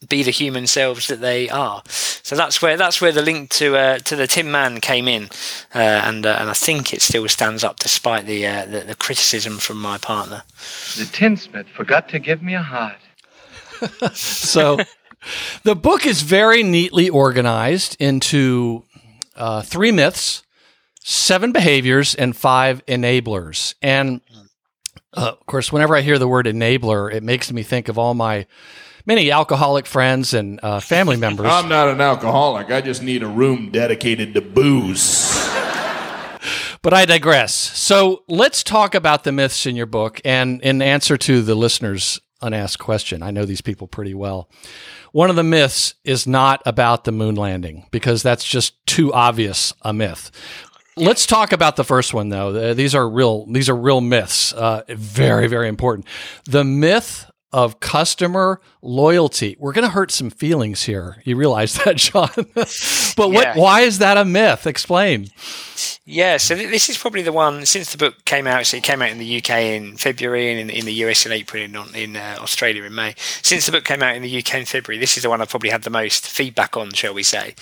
be 0.07 0.23
the 0.23 0.31
human 0.31 0.67
selves 0.67 1.07
that 1.07 1.21
they 1.21 1.49
are. 1.49 1.83
So 1.87 2.35
that's 2.35 2.61
where 2.61 2.77
that's 2.77 3.01
where 3.01 3.11
the 3.11 3.21
link 3.21 3.49
to 3.51 3.75
uh, 3.75 3.97
to 3.99 4.15
the 4.15 4.27
Tin 4.27 4.51
Man 4.51 4.81
came 4.81 5.07
in, 5.07 5.25
uh, 5.73 5.79
and 5.79 6.25
uh, 6.25 6.37
and 6.39 6.49
I 6.49 6.53
think 6.53 6.93
it 6.93 7.01
still 7.01 7.27
stands 7.27 7.63
up 7.63 7.79
despite 7.79 8.25
the, 8.25 8.45
uh, 8.47 8.65
the, 8.65 8.79
the 8.81 8.95
criticism 8.95 9.57
from 9.57 9.81
my 9.81 9.97
partner. 9.97 10.43
The 10.97 11.05
tinsmith 11.05 11.67
forgot 11.67 12.09
to 12.09 12.19
give 12.19 12.41
me 12.41 12.55
a 12.55 12.63
heart. 12.63 12.97
so, 14.13 14.77
the 15.63 15.75
book 15.75 16.05
is 16.05 16.21
very 16.21 16.63
neatly 16.63 17.09
organized 17.09 17.97
into 17.99 18.83
uh, 19.35 19.61
three 19.61 19.91
myths, 19.91 20.43
seven 21.03 21.51
behaviors, 21.51 22.15
and 22.15 22.35
five 22.35 22.85
enablers. 22.85 23.75
And 23.81 24.21
uh, 25.13 25.33
of 25.39 25.45
course, 25.45 25.71
whenever 25.71 25.95
I 25.95 26.01
hear 26.01 26.19
the 26.19 26.27
word 26.27 26.45
enabler, 26.45 27.13
it 27.13 27.23
makes 27.23 27.51
me 27.51 27.63
think 27.63 27.87
of 27.87 27.97
all 27.97 28.13
my 28.13 28.45
many 29.05 29.31
alcoholic 29.31 29.85
friends 29.85 30.33
and 30.33 30.59
uh, 30.63 30.79
family 30.79 31.17
members. 31.17 31.47
I'm 31.49 31.69
not 31.69 31.87
an 31.89 32.01
alcoholic. 32.01 32.71
I 32.71 32.81
just 32.81 33.01
need 33.01 33.23
a 33.23 33.27
room 33.27 33.71
dedicated 33.71 34.33
to 34.33 34.41
booze. 34.41 35.31
but 36.81 36.93
I 36.93 37.05
digress. 37.05 37.53
So 37.53 38.23
let's 38.27 38.63
talk 38.63 38.95
about 38.95 39.23
the 39.23 39.31
myths 39.31 39.65
in 39.65 39.75
your 39.75 39.85
book. 39.85 40.21
And 40.25 40.61
in 40.61 40.81
answer 40.81 41.17
to 41.17 41.41
the 41.41 41.55
listener's 41.55 42.19
unasked 42.41 42.83
question, 42.83 43.23
I 43.23 43.31
know 43.31 43.45
these 43.45 43.61
people 43.61 43.87
pretty 43.87 44.13
well. 44.13 44.49
One 45.11 45.29
of 45.29 45.37
the 45.37 45.43
myths 45.43 45.95
is 46.03 46.27
not 46.27 46.61
about 46.65 47.05
the 47.05 47.11
moon 47.11 47.35
landing 47.35 47.85
because 47.91 48.21
that's 48.21 48.43
just 48.43 48.85
too 48.85 49.13
obvious 49.13 49.73
a 49.81 49.93
myth. 49.93 50.29
Let's 50.97 51.25
talk 51.25 51.51
about 51.51 51.75
the 51.75 51.83
first 51.83 52.13
one 52.13 52.29
though. 52.29 52.73
These 52.73 52.95
are 52.95 53.07
real. 53.07 53.45
These 53.47 53.69
are 53.69 53.75
real 53.75 54.01
myths. 54.01 54.53
Uh, 54.53 54.83
very, 54.89 55.47
very 55.47 55.67
important. 55.67 56.05
The 56.45 56.63
myth 56.63 57.29
of 57.51 57.79
customer 57.79 58.59
loyalty. 58.85 59.57
We're 59.59 59.73
going 59.73 59.87
to 59.87 59.91
hurt 59.91 60.11
some 60.11 60.29
feelings 60.29 60.83
here. 60.83 61.21
You 61.23 61.35
realize 61.35 61.73
that, 61.83 61.97
John? 61.97 62.29
but 62.55 63.31
what, 63.31 63.57
why 63.57 63.81
is 63.81 63.99
that 63.99 64.17
a 64.17 64.25
myth? 64.25 64.67
Explain. 64.67 65.29
Yeah, 66.07 66.37
so 66.37 66.55
this 66.55 66.87
is 66.87 66.97
probably 66.97 67.23
the 67.23 67.31
one 67.31 67.65
since 67.65 67.91
the 67.91 67.97
book 67.97 68.25
came 68.25 68.45
out. 68.45 68.65
So 68.67 68.77
it 68.77 68.83
came 68.83 69.01
out 69.01 69.09
in 69.09 69.17
the 69.17 69.37
UK 69.37 69.49
in 69.49 69.97
February 69.97 70.51
and 70.51 70.69
in, 70.69 70.77
in 70.77 70.85
the 70.85 70.93
US 71.05 71.25
in 71.25 71.31
April 71.31 71.63
and 71.63 71.75
in, 71.75 71.95
in 71.95 72.15
uh, 72.15 72.37
Australia 72.39 72.83
in 72.83 72.93
May. 72.93 73.15
Since 73.17 73.65
the 73.65 73.71
book 73.71 73.83
came 73.85 74.03
out 74.03 74.15
in 74.15 74.21
the 74.21 74.37
UK 74.37 74.55
in 74.55 74.65
February, 74.65 74.99
this 74.99 75.17
is 75.17 75.23
the 75.23 75.29
one 75.29 75.41
I've 75.41 75.49
probably 75.49 75.71
had 75.71 75.81
the 75.81 75.89
most 75.89 76.27
feedback 76.27 76.77
on, 76.77 76.91
shall 76.91 77.13
we 77.13 77.23
say. 77.23 77.55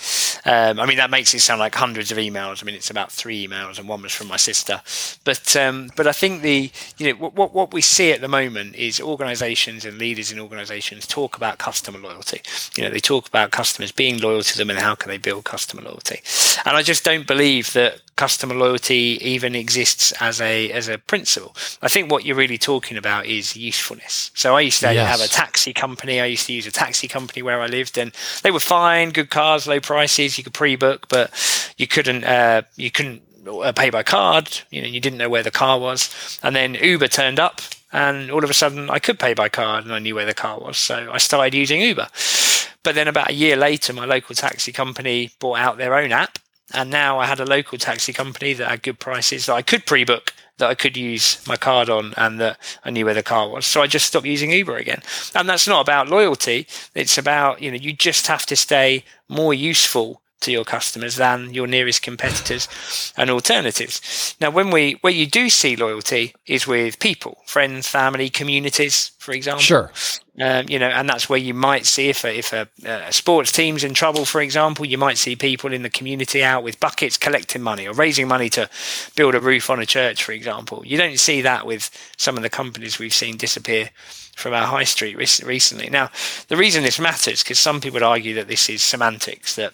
Um, 0.44 0.78
I 0.78 0.84
mean, 0.84 0.98
that 0.98 1.10
makes 1.10 1.32
it 1.32 1.40
sound 1.40 1.58
like 1.58 1.74
hundreds 1.74 2.12
of 2.12 2.18
emails. 2.18 2.62
I 2.62 2.66
mean, 2.66 2.74
it's 2.74 2.90
about 2.90 3.10
three 3.10 3.46
emails 3.48 3.78
and 3.78 3.88
one 3.88 4.02
was 4.02 4.12
from 4.12 4.28
my 4.28 4.36
sister. 4.36 4.82
But 5.24 5.56
um, 5.56 5.90
but 5.96 6.06
I 6.06 6.12
think 6.12 6.42
the, 6.42 6.70
you 6.98 7.12
know, 7.12 7.30
what, 7.30 7.54
what 7.54 7.72
we 7.72 7.80
see 7.80 8.12
at 8.12 8.20
the 8.20 8.28
moment 8.28 8.76
is 8.76 9.00
organizations 9.00 9.86
and 9.86 9.96
leaders 9.96 10.30
in 10.30 10.38
organizations 10.38 11.06
talk 11.14 11.36
about 11.36 11.58
customer 11.58 12.00
loyalty. 12.00 12.40
You 12.76 12.82
know, 12.82 12.90
they 12.90 12.98
talk 12.98 13.28
about 13.28 13.52
customers 13.52 13.92
being 13.92 14.18
loyal 14.18 14.42
to 14.42 14.58
them 14.58 14.68
and 14.68 14.78
how 14.80 14.96
can 14.96 15.10
they 15.10 15.18
build 15.18 15.44
customer 15.44 15.82
loyalty. 15.82 16.20
And 16.66 16.76
I 16.76 16.82
just 16.82 17.04
don't 17.04 17.26
believe 17.26 17.72
that 17.74 18.00
customer 18.16 18.54
loyalty 18.54 19.18
even 19.20 19.54
exists 19.54 20.12
as 20.20 20.40
a 20.40 20.72
as 20.72 20.88
a 20.88 20.98
principle. 20.98 21.54
I 21.82 21.88
think 21.88 22.10
what 22.10 22.24
you're 22.24 22.42
really 22.44 22.58
talking 22.58 22.96
about 22.96 23.26
is 23.26 23.56
usefulness. 23.56 24.32
So 24.34 24.56
I 24.56 24.62
used 24.62 24.80
to 24.80 24.92
yes. 24.92 25.08
have 25.08 25.20
a 25.20 25.30
taxi 25.30 25.72
company. 25.72 26.20
I 26.20 26.26
used 26.26 26.46
to 26.46 26.52
use 26.52 26.66
a 26.66 26.72
taxi 26.72 27.06
company 27.06 27.42
where 27.42 27.60
I 27.60 27.66
lived, 27.66 27.96
and 27.96 28.10
they 28.42 28.50
were 28.50 28.60
fine, 28.78 29.10
good 29.10 29.30
cars, 29.30 29.68
low 29.68 29.80
prices. 29.80 30.36
You 30.36 30.42
could 30.44 30.54
pre-book, 30.54 31.06
but 31.08 31.30
you 31.76 31.86
couldn't 31.86 32.24
uh, 32.24 32.62
you 32.76 32.90
couldn't 32.90 33.22
uh, 33.46 33.72
pay 33.72 33.90
by 33.90 34.02
card. 34.02 34.46
You 34.70 34.82
know, 34.82 34.88
you 34.88 35.00
didn't 35.00 35.18
know 35.18 35.28
where 35.28 35.44
the 35.44 35.58
car 35.62 35.78
was. 35.78 36.40
And 36.42 36.56
then 36.56 36.74
Uber 36.74 37.08
turned 37.08 37.38
up 37.38 37.60
and 37.94 38.30
all 38.30 38.42
of 38.42 38.50
a 38.50 38.54
sudden 38.54 38.90
I 38.90 38.98
could 38.98 39.20
pay 39.20 39.32
by 39.34 39.48
card 39.48 39.84
and 39.84 39.94
I 39.94 40.00
knew 40.00 40.16
where 40.16 40.26
the 40.26 40.34
car 40.34 40.58
was. 40.58 40.76
So 40.76 41.10
I 41.12 41.18
started 41.18 41.54
using 41.54 41.80
Uber. 41.80 42.08
But 42.82 42.96
then 42.96 43.08
about 43.08 43.30
a 43.30 43.34
year 43.34 43.56
later, 43.56 43.92
my 43.92 44.04
local 44.04 44.34
taxi 44.34 44.72
company 44.72 45.30
bought 45.38 45.60
out 45.60 45.78
their 45.78 45.94
own 45.94 46.12
app. 46.12 46.38
And 46.72 46.90
now 46.90 47.20
I 47.20 47.26
had 47.26 47.38
a 47.38 47.46
local 47.46 47.78
taxi 47.78 48.12
company 48.12 48.52
that 48.54 48.68
had 48.68 48.82
good 48.82 48.98
prices 48.98 49.46
that 49.46 49.54
I 49.54 49.62
could 49.62 49.86
pre 49.86 50.02
book, 50.02 50.34
that 50.58 50.68
I 50.68 50.74
could 50.74 50.96
use 50.96 51.46
my 51.46 51.56
card 51.56 51.88
on, 51.88 52.14
and 52.16 52.40
that 52.40 52.58
I 52.84 52.90
knew 52.90 53.04
where 53.04 53.14
the 53.14 53.22
car 53.22 53.48
was. 53.48 53.64
So 53.64 53.80
I 53.80 53.86
just 53.86 54.06
stopped 54.06 54.26
using 54.26 54.50
Uber 54.50 54.76
again. 54.76 55.02
And 55.34 55.48
that's 55.48 55.68
not 55.68 55.82
about 55.82 56.08
loyalty. 56.08 56.66
It's 56.94 57.16
about, 57.16 57.62
you 57.62 57.70
know, 57.70 57.76
you 57.76 57.92
just 57.92 58.26
have 58.26 58.44
to 58.46 58.56
stay 58.56 59.04
more 59.28 59.54
useful 59.54 60.20
to 60.44 60.52
your 60.52 60.64
customers 60.64 61.16
than 61.16 61.52
your 61.52 61.66
nearest 61.66 62.02
competitors 62.02 62.68
and 63.16 63.30
alternatives. 63.30 64.36
Now, 64.40 64.50
when 64.50 64.70
we 64.70 64.98
where 65.00 65.12
you 65.12 65.26
do 65.26 65.48
see 65.48 65.76
loyalty 65.76 66.34
is 66.46 66.66
with 66.66 66.98
people, 66.98 67.38
friends, 67.46 67.88
family, 67.88 68.30
communities, 68.30 69.12
for 69.18 69.32
example. 69.32 69.62
Sure. 69.62 69.90
Um, 70.40 70.66
you 70.68 70.80
know, 70.80 70.88
and 70.88 71.08
that's 71.08 71.28
where 71.28 71.38
you 71.38 71.54
might 71.54 71.86
see 71.86 72.08
if 72.08 72.24
a, 72.24 72.38
if 72.38 72.52
a, 72.52 72.68
a 72.84 73.12
sports 73.12 73.52
team's 73.52 73.84
in 73.84 73.94
trouble, 73.94 74.24
for 74.24 74.40
example, 74.40 74.84
you 74.84 74.98
might 74.98 75.16
see 75.16 75.36
people 75.36 75.72
in 75.72 75.82
the 75.82 75.90
community 75.90 76.42
out 76.42 76.64
with 76.64 76.80
buckets 76.80 77.16
collecting 77.16 77.62
money 77.62 77.86
or 77.86 77.94
raising 77.94 78.26
money 78.26 78.48
to 78.50 78.68
build 79.14 79.36
a 79.36 79.40
roof 79.40 79.70
on 79.70 79.80
a 79.80 79.86
church, 79.86 80.24
for 80.24 80.32
example. 80.32 80.82
You 80.84 80.98
don't 80.98 81.20
see 81.20 81.40
that 81.42 81.66
with 81.66 81.88
some 82.16 82.36
of 82.36 82.42
the 82.42 82.50
companies 82.50 82.98
we've 82.98 83.14
seen 83.14 83.36
disappear 83.36 83.90
from 84.36 84.52
our 84.52 84.66
high 84.66 84.84
street 84.84 85.16
recently. 85.16 85.88
Now, 85.88 86.10
the 86.48 86.56
reason 86.56 86.82
this 86.82 86.98
matters 86.98 87.42
because 87.42 87.60
some 87.60 87.80
people 87.80 87.94
would 87.94 88.02
argue 88.02 88.34
that 88.34 88.48
this 88.48 88.68
is 88.68 88.82
semantics 88.82 89.54
that 89.54 89.72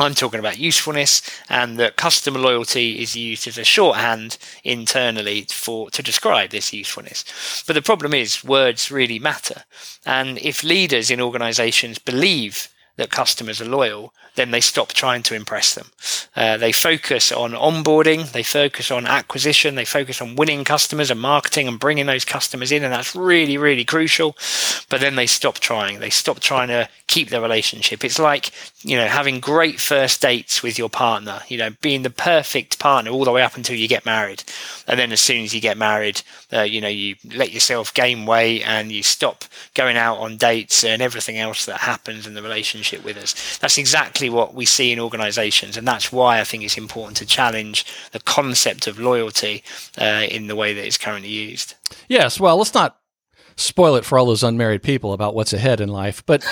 I'm 0.00 0.14
talking 0.14 0.40
about 0.40 0.58
usefulness 0.58 1.22
and 1.48 1.78
that 1.78 1.96
customer 1.96 2.40
loyalty 2.40 3.00
is 3.00 3.14
used 3.14 3.46
as 3.46 3.58
a 3.58 3.64
shorthand 3.64 4.38
internally 4.64 5.42
for 5.50 5.88
to 5.90 6.02
describe 6.02 6.50
this 6.50 6.72
usefulness. 6.72 7.24
But 7.66 7.74
the 7.74 7.82
problem 7.82 8.12
is 8.12 8.42
words 8.42 8.90
really 8.90 9.18
matter. 9.18 9.62
And 10.04 10.38
if 10.38 10.64
leaders 10.64 11.10
in 11.10 11.20
organizations 11.20 11.98
believe 11.98 12.68
that 12.96 13.10
customers 13.10 13.60
are 13.60 13.66
loyal, 13.66 14.12
then 14.36 14.50
they 14.50 14.60
stop 14.60 14.88
trying 14.88 15.22
to 15.22 15.34
impress 15.34 15.74
them. 15.74 15.86
Uh, 16.34 16.56
they 16.56 16.72
focus 16.72 17.30
on 17.30 17.52
onboarding, 17.52 18.30
they 18.32 18.42
focus 18.42 18.90
on 18.90 19.06
acquisition, 19.06 19.74
they 19.74 19.84
focus 19.84 20.20
on 20.20 20.36
winning 20.36 20.64
customers 20.64 21.10
and 21.10 21.20
marketing 21.20 21.68
and 21.68 21.78
bringing 21.78 22.06
those 22.06 22.24
customers 22.24 22.72
in, 22.72 22.82
and 22.82 22.92
that's 22.92 23.14
really, 23.14 23.56
really 23.56 23.84
crucial. 23.84 24.36
But 24.88 25.00
then 25.00 25.16
they 25.16 25.26
stop 25.26 25.60
trying. 25.60 26.00
They 26.00 26.10
stop 26.10 26.40
trying 26.40 26.68
to 26.68 26.88
keep 27.06 27.30
the 27.30 27.40
relationship. 27.40 28.04
It's 28.04 28.18
like 28.18 28.50
you 28.82 28.96
know 28.96 29.06
having 29.06 29.40
great 29.40 29.80
first 29.80 30.20
dates 30.20 30.62
with 30.62 30.78
your 30.78 30.88
partner. 30.88 31.40
You 31.48 31.58
know, 31.58 31.70
being 31.80 32.02
the 32.02 32.10
perfect 32.10 32.78
partner 32.78 33.10
all 33.10 33.24
the 33.24 33.32
way 33.32 33.42
up 33.42 33.56
until 33.56 33.76
you 33.76 33.88
get 33.88 34.04
married, 34.04 34.42
and 34.86 34.98
then 34.98 35.12
as 35.12 35.20
soon 35.20 35.44
as 35.44 35.54
you 35.54 35.60
get 35.60 35.78
married, 35.78 36.22
uh, 36.52 36.62
you 36.62 36.80
know 36.80 36.88
you 36.88 37.16
let 37.34 37.52
yourself 37.52 37.94
gain 37.94 38.26
weight 38.26 38.66
and 38.66 38.90
you 38.90 39.02
stop 39.02 39.44
going 39.74 39.96
out 39.96 40.18
on 40.18 40.36
dates 40.36 40.84
and 40.84 41.00
everything 41.00 41.38
else 41.38 41.66
that 41.66 41.78
happens 41.78 42.26
in 42.26 42.34
the 42.34 42.42
relationship 42.42 42.83
with 42.92 43.16
us. 43.16 43.58
That's 43.58 43.78
exactly 43.78 43.94
exactly 43.94 44.28
what 44.28 44.54
we 44.54 44.66
see 44.66 44.92
in 44.92 45.00
organizations. 45.00 45.76
And 45.76 45.86
that's 45.86 46.12
why 46.12 46.40
I 46.40 46.44
think 46.44 46.62
it's 46.62 46.76
important 46.76 47.16
to 47.18 47.26
challenge 47.26 47.86
the 48.12 48.20
concept 48.20 48.86
of 48.86 48.98
loyalty 48.98 49.62
uh, 49.98 50.26
in 50.30 50.46
the 50.46 50.56
way 50.56 50.74
that 50.74 50.86
it's 50.86 50.98
currently 50.98 51.30
used. 51.30 51.74
Yes. 52.08 52.38
Well, 52.38 52.56
let's 52.56 52.74
not 52.74 52.98
spoil 53.56 53.94
it 53.94 54.04
for 54.04 54.18
all 54.18 54.26
those 54.26 54.42
unmarried 54.42 54.82
people 54.82 55.12
about 55.12 55.34
what's 55.34 55.52
ahead 55.52 55.80
in 55.80 55.88
life. 55.88 56.24
But 56.26 56.44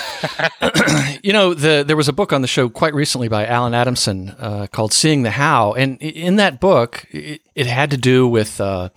you 1.23 1.33
know, 1.33 1.53
the, 1.53 1.83
there 1.85 1.97
was 1.97 2.07
a 2.07 2.13
book 2.13 2.33
on 2.33 2.41
the 2.41 2.47
show 2.47 2.69
quite 2.69 2.93
recently 2.93 3.27
by 3.27 3.45
Allen 3.45 3.73
Adamson 3.73 4.29
uh, 4.39 4.67
called 4.71 4.93
"Seeing 4.93 5.23
the 5.23 5.31
How," 5.31 5.73
and 5.73 5.97
in 6.01 6.37
that 6.37 6.59
book, 6.59 7.05
it, 7.11 7.41
it 7.55 7.67
had 7.67 7.91
to 7.91 7.97
do 7.97 8.27
with. 8.27 8.59
Uh, 8.59 8.89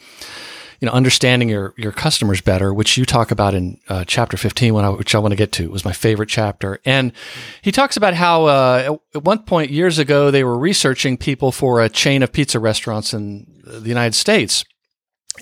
you 0.86 0.92
know, 0.92 0.96
understanding 0.96 1.48
your 1.48 1.74
your 1.76 1.90
customers 1.90 2.40
better, 2.40 2.72
which 2.72 2.96
you 2.96 3.04
talk 3.04 3.32
about 3.32 3.54
in 3.54 3.80
uh, 3.88 4.04
chapter 4.06 4.36
fifteen, 4.36 4.76
I, 4.76 4.88
which 4.90 5.16
I 5.16 5.18
want 5.18 5.32
to 5.32 5.36
get 5.36 5.50
to, 5.52 5.64
it 5.64 5.72
was 5.72 5.84
my 5.84 5.92
favorite 5.92 6.28
chapter. 6.28 6.78
And 6.84 7.12
he 7.60 7.72
talks 7.72 7.96
about 7.96 8.14
how 8.14 8.44
uh, 8.44 8.96
at 9.16 9.24
one 9.24 9.40
point 9.40 9.72
years 9.72 9.98
ago 9.98 10.30
they 10.30 10.44
were 10.44 10.56
researching 10.56 11.16
people 11.16 11.50
for 11.50 11.82
a 11.82 11.88
chain 11.88 12.22
of 12.22 12.32
pizza 12.32 12.60
restaurants 12.60 13.12
in 13.12 13.46
the 13.64 13.88
United 13.88 14.14
States. 14.14 14.64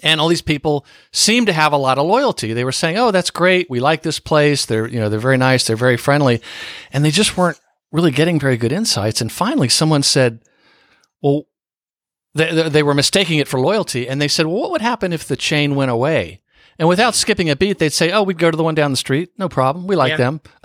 And 0.02 0.18
all 0.18 0.28
these 0.28 0.40
people 0.40 0.86
seemed 1.12 1.46
to 1.48 1.52
have 1.52 1.74
a 1.74 1.76
lot 1.76 1.98
of 1.98 2.06
loyalty. 2.06 2.54
They 2.54 2.64
were 2.64 2.72
saying, 2.72 2.96
"Oh, 2.96 3.10
that's 3.10 3.30
great. 3.30 3.68
We 3.68 3.80
like 3.80 4.02
this 4.02 4.20
place. 4.20 4.64
They're, 4.64 4.88
you 4.88 4.98
know, 4.98 5.10
they're 5.10 5.20
very 5.20 5.36
nice. 5.36 5.66
They're 5.66 5.76
very 5.76 5.98
friendly," 5.98 6.40
and 6.90 7.04
they 7.04 7.10
just 7.10 7.36
weren't 7.36 7.60
really 7.92 8.12
getting 8.12 8.40
very 8.40 8.56
good 8.56 8.72
insights. 8.72 9.20
And 9.20 9.30
finally, 9.30 9.68
someone 9.68 10.02
said, 10.02 10.40
"Well, 11.20 11.42
they, 12.34 12.68
they 12.68 12.82
were 12.82 12.94
mistaking 12.94 13.38
it 13.38 13.48
for 13.48 13.60
loyalty. 13.60 14.08
And 14.08 14.20
they 14.20 14.28
said, 14.28 14.46
well, 14.46 14.60
what 14.60 14.70
would 14.72 14.82
happen 14.82 15.12
if 15.12 15.26
the 15.26 15.36
chain 15.36 15.74
went 15.74 15.90
away? 15.90 16.40
And 16.78 16.88
without 16.88 17.14
skipping 17.14 17.48
a 17.48 17.56
beat, 17.56 17.78
they'd 17.78 17.92
say, 17.92 18.10
oh, 18.10 18.22
we'd 18.22 18.38
go 18.38 18.50
to 18.50 18.56
the 18.56 18.64
one 18.64 18.74
down 18.74 18.90
the 18.90 18.96
street. 18.96 19.30
No 19.38 19.48
problem. 19.48 19.86
We 19.86 19.94
like 19.94 20.10
yeah. 20.10 20.16
them. 20.16 20.40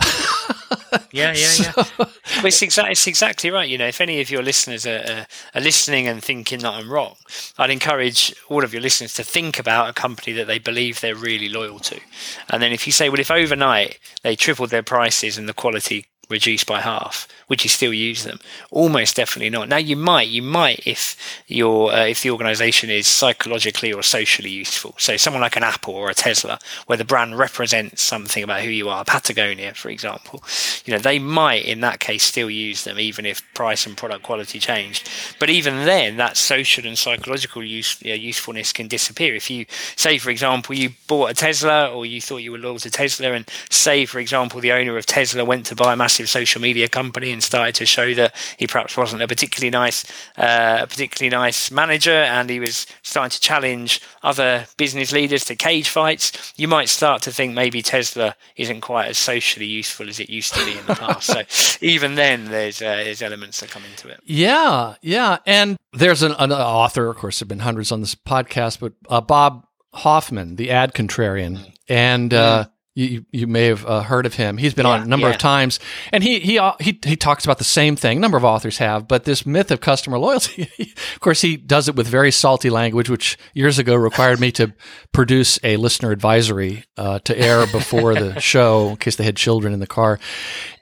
yeah, 1.12 1.32
yeah, 1.32 1.52
yeah. 1.58 1.72
well, 1.76 2.08
it's, 2.44 2.60
exa- 2.60 2.90
it's 2.90 3.06
exactly 3.06 3.50
right. 3.50 3.68
You 3.68 3.78
know, 3.78 3.86
if 3.86 4.00
any 4.00 4.20
of 4.20 4.30
your 4.30 4.42
listeners 4.42 4.86
are, 4.86 5.04
are, 5.08 5.26
are, 5.54 5.60
listening 5.60 6.08
and 6.08 6.22
thinking 6.22 6.60
that 6.60 6.72
I'm 6.72 6.90
wrong, 6.90 7.14
I'd 7.58 7.70
encourage 7.70 8.34
all 8.48 8.64
of 8.64 8.72
your 8.72 8.82
listeners 8.82 9.14
to 9.14 9.24
think 9.24 9.58
about 9.58 9.88
a 9.88 9.92
company 9.92 10.32
that 10.34 10.46
they 10.46 10.58
believe 10.58 11.00
they're 11.00 11.14
really 11.14 11.48
loyal 11.48 11.78
to. 11.80 12.00
And 12.48 12.62
then 12.62 12.72
if 12.72 12.86
you 12.86 12.92
say, 12.92 13.08
well, 13.08 13.20
if 13.20 13.30
overnight 13.30 13.98
they 14.22 14.34
tripled 14.34 14.70
their 14.70 14.82
prices 14.82 15.38
and 15.38 15.48
the 15.48 15.54
quality 15.54 16.06
reduced 16.28 16.66
by 16.66 16.80
half, 16.80 17.28
would 17.50 17.64
you 17.64 17.68
still 17.68 17.92
use 17.92 18.24
them? 18.24 18.38
Almost 18.70 19.16
definitely 19.16 19.50
not. 19.50 19.68
Now 19.68 19.76
you 19.76 19.96
might, 19.96 20.28
you 20.28 20.40
might 20.40 20.86
if 20.86 21.42
your 21.48 21.92
uh, 21.92 22.06
if 22.06 22.22
the 22.22 22.30
organisation 22.30 22.88
is 22.88 23.06
psychologically 23.06 23.92
or 23.92 24.02
socially 24.02 24.50
useful. 24.50 24.94
So 24.96 25.16
someone 25.16 25.42
like 25.42 25.56
an 25.56 25.64
Apple 25.64 25.94
or 25.94 26.08
a 26.08 26.14
Tesla, 26.14 26.58
where 26.86 26.96
the 26.96 27.04
brand 27.04 27.36
represents 27.36 28.02
something 28.02 28.42
about 28.42 28.62
who 28.62 28.70
you 28.70 28.88
are, 28.88 29.04
Patagonia, 29.04 29.74
for 29.74 29.90
example, 29.90 30.42
you 30.86 30.94
know 30.94 31.00
they 31.00 31.18
might 31.18 31.64
in 31.64 31.80
that 31.80 31.98
case 31.98 32.22
still 32.22 32.48
use 32.48 32.84
them 32.84 32.98
even 32.98 33.26
if 33.26 33.42
price 33.54 33.84
and 33.84 33.96
product 33.96 34.22
quality 34.22 34.60
changed. 34.60 35.10
But 35.40 35.50
even 35.50 35.84
then, 35.84 36.16
that 36.18 36.36
social 36.36 36.86
and 36.86 36.96
psychological 36.96 37.64
use, 37.64 38.00
you 38.02 38.10
know, 38.10 38.14
usefulness 38.14 38.72
can 38.72 38.86
disappear. 38.86 39.34
If 39.34 39.50
you 39.50 39.66
say, 39.96 40.18
for 40.18 40.30
example, 40.30 40.76
you 40.76 40.90
bought 41.08 41.30
a 41.30 41.34
Tesla 41.34 41.92
or 41.92 42.06
you 42.06 42.20
thought 42.20 42.38
you 42.38 42.52
were 42.52 42.58
loyal 42.58 42.78
to 42.78 42.90
Tesla, 42.90 43.32
and 43.32 43.48
say, 43.70 44.06
for 44.06 44.20
example, 44.20 44.60
the 44.60 44.72
owner 44.72 44.96
of 44.96 45.06
Tesla 45.06 45.44
went 45.44 45.66
to 45.66 45.74
buy 45.74 45.94
a 45.94 45.96
massive 45.96 46.28
social 46.28 46.60
media 46.60 46.88
company 46.88 47.32
and 47.32 47.39
started 47.42 47.74
to 47.76 47.86
show 47.86 48.14
that 48.14 48.34
he 48.58 48.66
perhaps 48.66 48.96
wasn't 48.96 49.22
a 49.22 49.28
particularly 49.28 49.70
nice, 49.70 50.04
uh, 50.36 50.86
particularly 50.86 51.30
nice 51.30 51.70
manager, 51.70 52.10
and 52.10 52.50
he 52.50 52.60
was 52.60 52.86
starting 53.02 53.30
to 53.30 53.40
challenge 53.40 54.00
other 54.22 54.66
business 54.76 55.12
leaders 55.12 55.44
to 55.46 55.56
cage 55.56 55.88
fights, 55.88 56.52
you 56.56 56.68
might 56.68 56.88
start 56.88 57.22
to 57.22 57.30
think 57.30 57.54
maybe 57.54 57.82
Tesla 57.82 58.36
isn't 58.56 58.80
quite 58.80 59.08
as 59.08 59.18
socially 59.18 59.66
useful 59.66 60.08
as 60.08 60.20
it 60.20 60.28
used 60.30 60.54
to 60.54 60.64
be 60.64 60.78
in 60.78 60.86
the 60.86 60.94
past. 60.94 61.26
so 61.26 61.78
even 61.86 62.14
then, 62.14 62.46
there's 62.46 62.82
uh, 62.82 62.96
there's 62.96 63.22
elements 63.22 63.60
that 63.60 63.70
come 63.70 63.82
into 63.84 64.08
it. 64.08 64.20
Yeah, 64.24 64.94
yeah, 65.02 65.38
and 65.46 65.78
there's 65.92 66.22
an, 66.22 66.34
an 66.38 66.52
author, 66.52 67.08
of 67.08 67.16
course, 67.16 67.38
there've 67.38 67.48
been 67.48 67.60
hundreds 67.60 67.92
on 67.92 68.00
this 68.00 68.14
podcast, 68.14 68.80
but 68.80 68.92
uh, 69.08 69.20
Bob 69.20 69.66
Hoffman, 69.94 70.56
the 70.56 70.70
ad 70.70 70.94
contrarian, 70.94 71.72
and. 71.88 72.32
Uh, 72.34 72.66
you, 72.94 73.24
you 73.30 73.46
may 73.46 73.66
have 73.66 73.86
uh, 73.86 74.02
heard 74.02 74.26
of 74.26 74.34
him. 74.34 74.56
He's 74.56 74.74
been 74.74 74.86
yeah, 74.86 74.92
on 74.92 75.02
a 75.02 75.06
number 75.06 75.28
yeah. 75.28 75.34
of 75.34 75.38
times, 75.38 75.78
and 76.12 76.24
he 76.24 76.40
he 76.40 76.58
uh, 76.58 76.72
he 76.80 76.98
he 77.04 77.16
talks 77.16 77.44
about 77.44 77.58
the 77.58 77.64
same 77.64 77.96
thing. 77.96 78.18
A 78.18 78.20
number 78.20 78.36
of 78.36 78.44
authors 78.44 78.78
have, 78.78 79.06
but 79.06 79.24
this 79.24 79.46
myth 79.46 79.70
of 79.70 79.80
customer 79.80 80.18
loyalty. 80.18 80.68
of 81.14 81.20
course, 81.20 81.40
he 81.40 81.56
does 81.56 81.88
it 81.88 81.94
with 81.94 82.08
very 82.08 82.32
salty 82.32 82.68
language, 82.68 83.08
which 83.08 83.38
years 83.54 83.78
ago 83.78 83.94
required 83.94 84.40
me 84.40 84.50
to 84.52 84.74
produce 85.12 85.58
a 85.62 85.76
listener 85.76 86.10
advisory 86.10 86.84
uh, 86.96 87.20
to 87.20 87.38
air 87.38 87.66
before 87.66 88.14
the 88.14 88.38
show 88.40 88.90
in 88.90 88.96
case 88.96 89.16
they 89.16 89.24
had 89.24 89.36
children 89.36 89.72
in 89.72 89.80
the 89.80 89.86
car. 89.86 90.18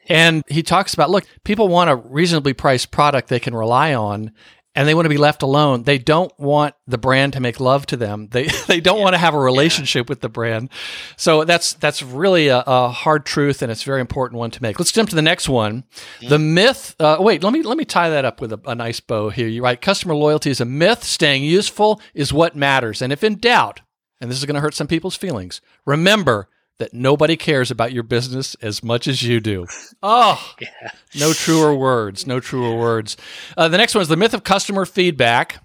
And 0.08 0.42
he 0.48 0.62
talks 0.62 0.94
about 0.94 1.10
look, 1.10 1.26
people 1.44 1.68
want 1.68 1.90
a 1.90 1.96
reasonably 1.96 2.54
priced 2.54 2.90
product 2.90 3.28
they 3.28 3.40
can 3.40 3.54
rely 3.54 3.92
on, 3.94 4.32
and 4.78 4.86
they 4.86 4.94
want 4.94 5.06
to 5.06 5.10
be 5.10 5.18
left 5.18 5.42
alone. 5.42 5.82
They 5.82 5.98
don't 5.98 6.32
want 6.38 6.76
the 6.86 6.98
brand 6.98 7.32
to 7.32 7.40
make 7.40 7.58
love 7.58 7.84
to 7.86 7.96
them. 7.96 8.28
They 8.30 8.46
they 8.68 8.80
don't 8.80 8.98
yeah. 8.98 9.02
want 9.02 9.14
to 9.14 9.18
have 9.18 9.34
a 9.34 9.38
relationship 9.38 10.06
yeah. 10.06 10.10
with 10.12 10.20
the 10.20 10.28
brand. 10.28 10.70
So 11.16 11.42
that's 11.42 11.72
that's 11.72 12.00
really 12.00 12.46
a, 12.46 12.62
a, 12.64 12.88
hard 12.88 13.26
truth, 13.26 13.60
and 13.60 13.72
it's 13.72 13.82
a 13.82 13.86
very 13.86 14.00
important 14.00 14.38
one 14.38 14.52
to 14.52 14.62
make. 14.62 14.78
Let's 14.78 14.92
jump 14.92 15.08
to 15.10 15.16
the 15.16 15.22
next 15.22 15.48
one. 15.48 15.82
Mm. 16.20 16.28
The 16.28 16.38
myth. 16.38 16.94
Uh, 17.00 17.16
wait, 17.18 17.42
let 17.42 17.52
me 17.52 17.62
let 17.62 17.76
me 17.76 17.84
tie 17.84 18.10
that 18.10 18.24
up 18.24 18.40
with 18.40 18.52
a, 18.52 18.60
a 18.66 18.74
nice 18.76 19.00
bow 19.00 19.30
here. 19.30 19.48
You 19.48 19.64
write 19.64 19.80
customer 19.80 20.14
loyalty 20.14 20.50
is 20.50 20.60
a 20.60 20.64
myth. 20.64 21.02
Staying 21.02 21.42
useful 21.42 22.00
is 22.14 22.32
what 22.32 22.54
matters. 22.54 23.02
And 23.02 23.12
if 23.12 23.24
in 23.24 23.38
doubt, 23.38 23.80
and 24.20 24.30
this 24.30 24.38
is 24.38 24.44
going 24.44 24.54
to 24.54 24.60
hurt 24.60 24.74
some 24.74 24.86
people's 24.86 25.16
feelings, 25.16 25.60
remember 25.86 26.48
that 26.78 26.94
nobody 26.94 27.36
cares 27.36 27.70
about 27.70 27.92
your 27.92 28.02
business 28.02 28.54
as 28.62 28.82
much 28.82 29.08
as 29.08 29.22
you 29.22 29.40
do. 29.40 29.66
Oh, 30.02 30.54
yeah. 30.60 30.90
no 31.18 31.32
truer 31.32 31.74
words. 31.74 32.26
No 32.26 32.40
truer 32.40 32.76
words. 32.76 33.16
Uh, 33.56 33.68
the 33.68 33.78
next 33.78 33.94
one 33.94 34.02
is 34.02 34.08
the 34.08 34.16
myth 34.16 34.34
of 34.34 34.44
customer 34.44 34.86
feedback. 34.86 35.62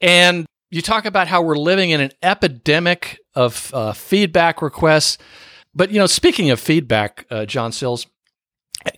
And 0.00 0.46
you 0.70 0.82
talk 0.82 1.06
about 1.06 1.28
how 1.28 1.40
we're 1.42 1.56
living 1.56 1.90
in 1.90 2.00
an 2.00 2.10
epidemic 2.22 3.18
of 3.34 3.72
uh, 3.72 3.92
feedback 3.92 4.60
requests. 4.60 5.18
But, 5.74 5.90
you 5.90 5.98
know, 5.98 6.06
speaking 6.06 6.50
of 6.50 6.60
feedback, 6.60 7.26
uh, 7.30 7.46
John 7.46 7.72
Sills, 7.72 8.06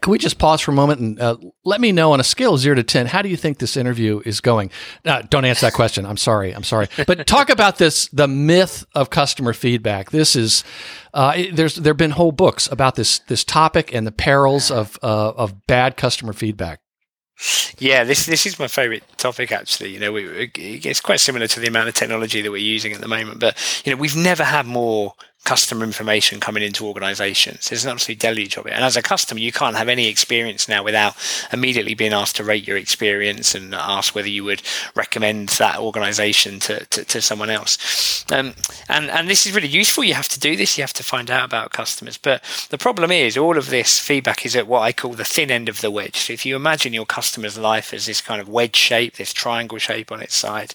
Can 0.00 0.10
we 0.10 0.18
just 0.18 0.38
pause 0.38 0.60
for 0.60 0.72
a 0.72 0.74
moment 0.74 1.00
and 1.00 1.20
uh, 1.20 1.36
let 1.64 1.80
me 1.80 1.92
know 1.92 2.12
on 2.12 2.20
a 2.20 2.24
scale 2.24 2.54
of 2.54 2.60
zero 2.60 2.74
to 2.74 2.82
10, 2.82 3.06
how 3.06 3.22
do 3.22 3.28
you 3.28 3.36
think 3.36 3.58
this 3.58 3.76
interview 3.76 4.20
is 4.24 4.40
going? 4.40 4.70
Uh, 5.04 5.22
don't 5.22 5.44
answer 5.44 5.66
that 5.66 5.74
question. 5.74 6.04
I'm 6.04 6.16
sorry. 6.16 6.52
I'm 6.52 6.64
sorry. 6.64 6.88
But 7.06 7.26
talk 7.26 7.50
about 7.50 7.78
this 7.78 8.08
the 8.08 8.26
myth 8.28 8.84
of 8.94 9.10
customer 9.10 9.52
feedback. 9.52 10.10
This 10.10 10.34
is, 10.34 10.64
uh, 11.14 11.40
there's, 11.52 11.76
there 11.76 11.92
have 11.92 11.98
been 11.98 12.12
whole 12.12 12.32
books 12.32 12.70
about 12.70 12.96
this, 12.96 13.20
this 13.20 13.44
topic 13.44 13.94
and 13.94 14.06
the 14.06 14.12
perils 14.12 14.70
of, 14.70 14.98
uh, 15.02 15.30
of 15.30 15.66
bad 15.66 15.96
customer 15.96 16.32
feedback. 16.32 16.80
Yeah, 17.78 18.04
this 18.04 18.24
this 18.24 18.46
is 18.46 18.58
my 18.58 18.66
favourite 18.66 19.04
topic 19.18 19.52
actually. 19.52 19.90
You 19.92 20.00
know, 20.00 20.10
we, 20.10 20.50
it's 20.54 21.02
quite 21.02 21.20
similar 21.20 21.46
to 21.46 21.60
the 21.60 21.66
amount 21.66 21.88
of 21.88 21.94
technology 21.94 22.40
that 22.40 22.50
we're 22.50 22.56
using 22.56 22.94
at 22.94 23.02
the 23.02 23.08
moment, 23.08 23.40
but 23.40 23.82
you 23.84 23.92
know, 23.92 24.00
we've 24.00 24.16
never 24.16 24.42
had 24.42 24.64
more 24.64 25.12
customer 25.46 25.84
information 25.84 26.40
coming 26.40 26.62
into 26.62 26.86
organizations. 26.86 27.68
There's 27.68 27.84
an 27.84 27.92
absolute 27.92 28.18
deluge 28.18 28.56
of 28.56 28.66
it. 28.66 28.72
And 28.72 28.84
as 28.84 28.96
a 28.96 29.02
customer, 29.02 29.40
you 29.40 29.52
can't 29.52 29.76
have 29.76 29.88
any 29.88 30.08
experience 30.08 30.68
now 30.68 30.82
without 30.82 31.14
immediately 31.52 31.94
being 31.94 32.12
asked 32.12 32.36
to 32.36 32.44
rate 32.44 32.66
your 32.66 32.76
experience 32.76 33.54
and 33.54 33.74
ask 33.74 34.14
whether 34.14 34.28
you 34.28 34.44
would 34.44 34.62
recommend 34.94 35.48
that 35.50 35.78
organization 35.78 36.58
to, 36.60 36.84
to, 36.86 37.04
to 37.04 37.22
someone 37.22 37.48
else. 37.48 38.24
Um, 38.30 38.54
and, 38.88 39.08
and 39.08 39.30
this 39.30 39.46
is 39.46 39.54
really 39.54 39.68
useful. 39.68 40.02
You 40.02 40.14
have 40.14 40.28
to 40.28 40.40
do 40.40 40.56
this. 40.56 40.76
You 40.76 40.82
have 40.82 40.92
to 40.94 41.04
find 41.04 41.30
out 41.30 41.44
about 41.44 41.70
customers. 41.70 42.18
But 42.18 42.42
the 42.70 42.78
problem 42.78 43.12
is 43.12 43.38
all 43.38 43.56
of 43.56 43.70
this 43.70 44.00
feedback 44.00 44.44
is 44.44 44.56
at 44.56 44.66
what 44.66 44.80
I 44.80 44.92
call 44.92 45.12
the 45.12 45.24
thin 45.24 45.52
end 45.52 45.68
of 45.68 45.80
the 45.80 45.92
wedge. 45.92 46.16
So 46.16 46.32
if 46.32 46.44
you 46.44 46.56
imagine 46.56 46.92
your 46.92 47.06
customer's 47.06 47.56
life 47.56 47.94
as 47.94 48.06
this 48.06 48.20
kind 48.20 48.40
of 48.40 48.48
wedge 48.48 48.76
shape, 48.76 49.14
this 49.14 49.32
triangle 49.32 49.78
shape 49.78 50.10
on 50.10 50.20
its 50.20 50.34
side, 50.34 50.74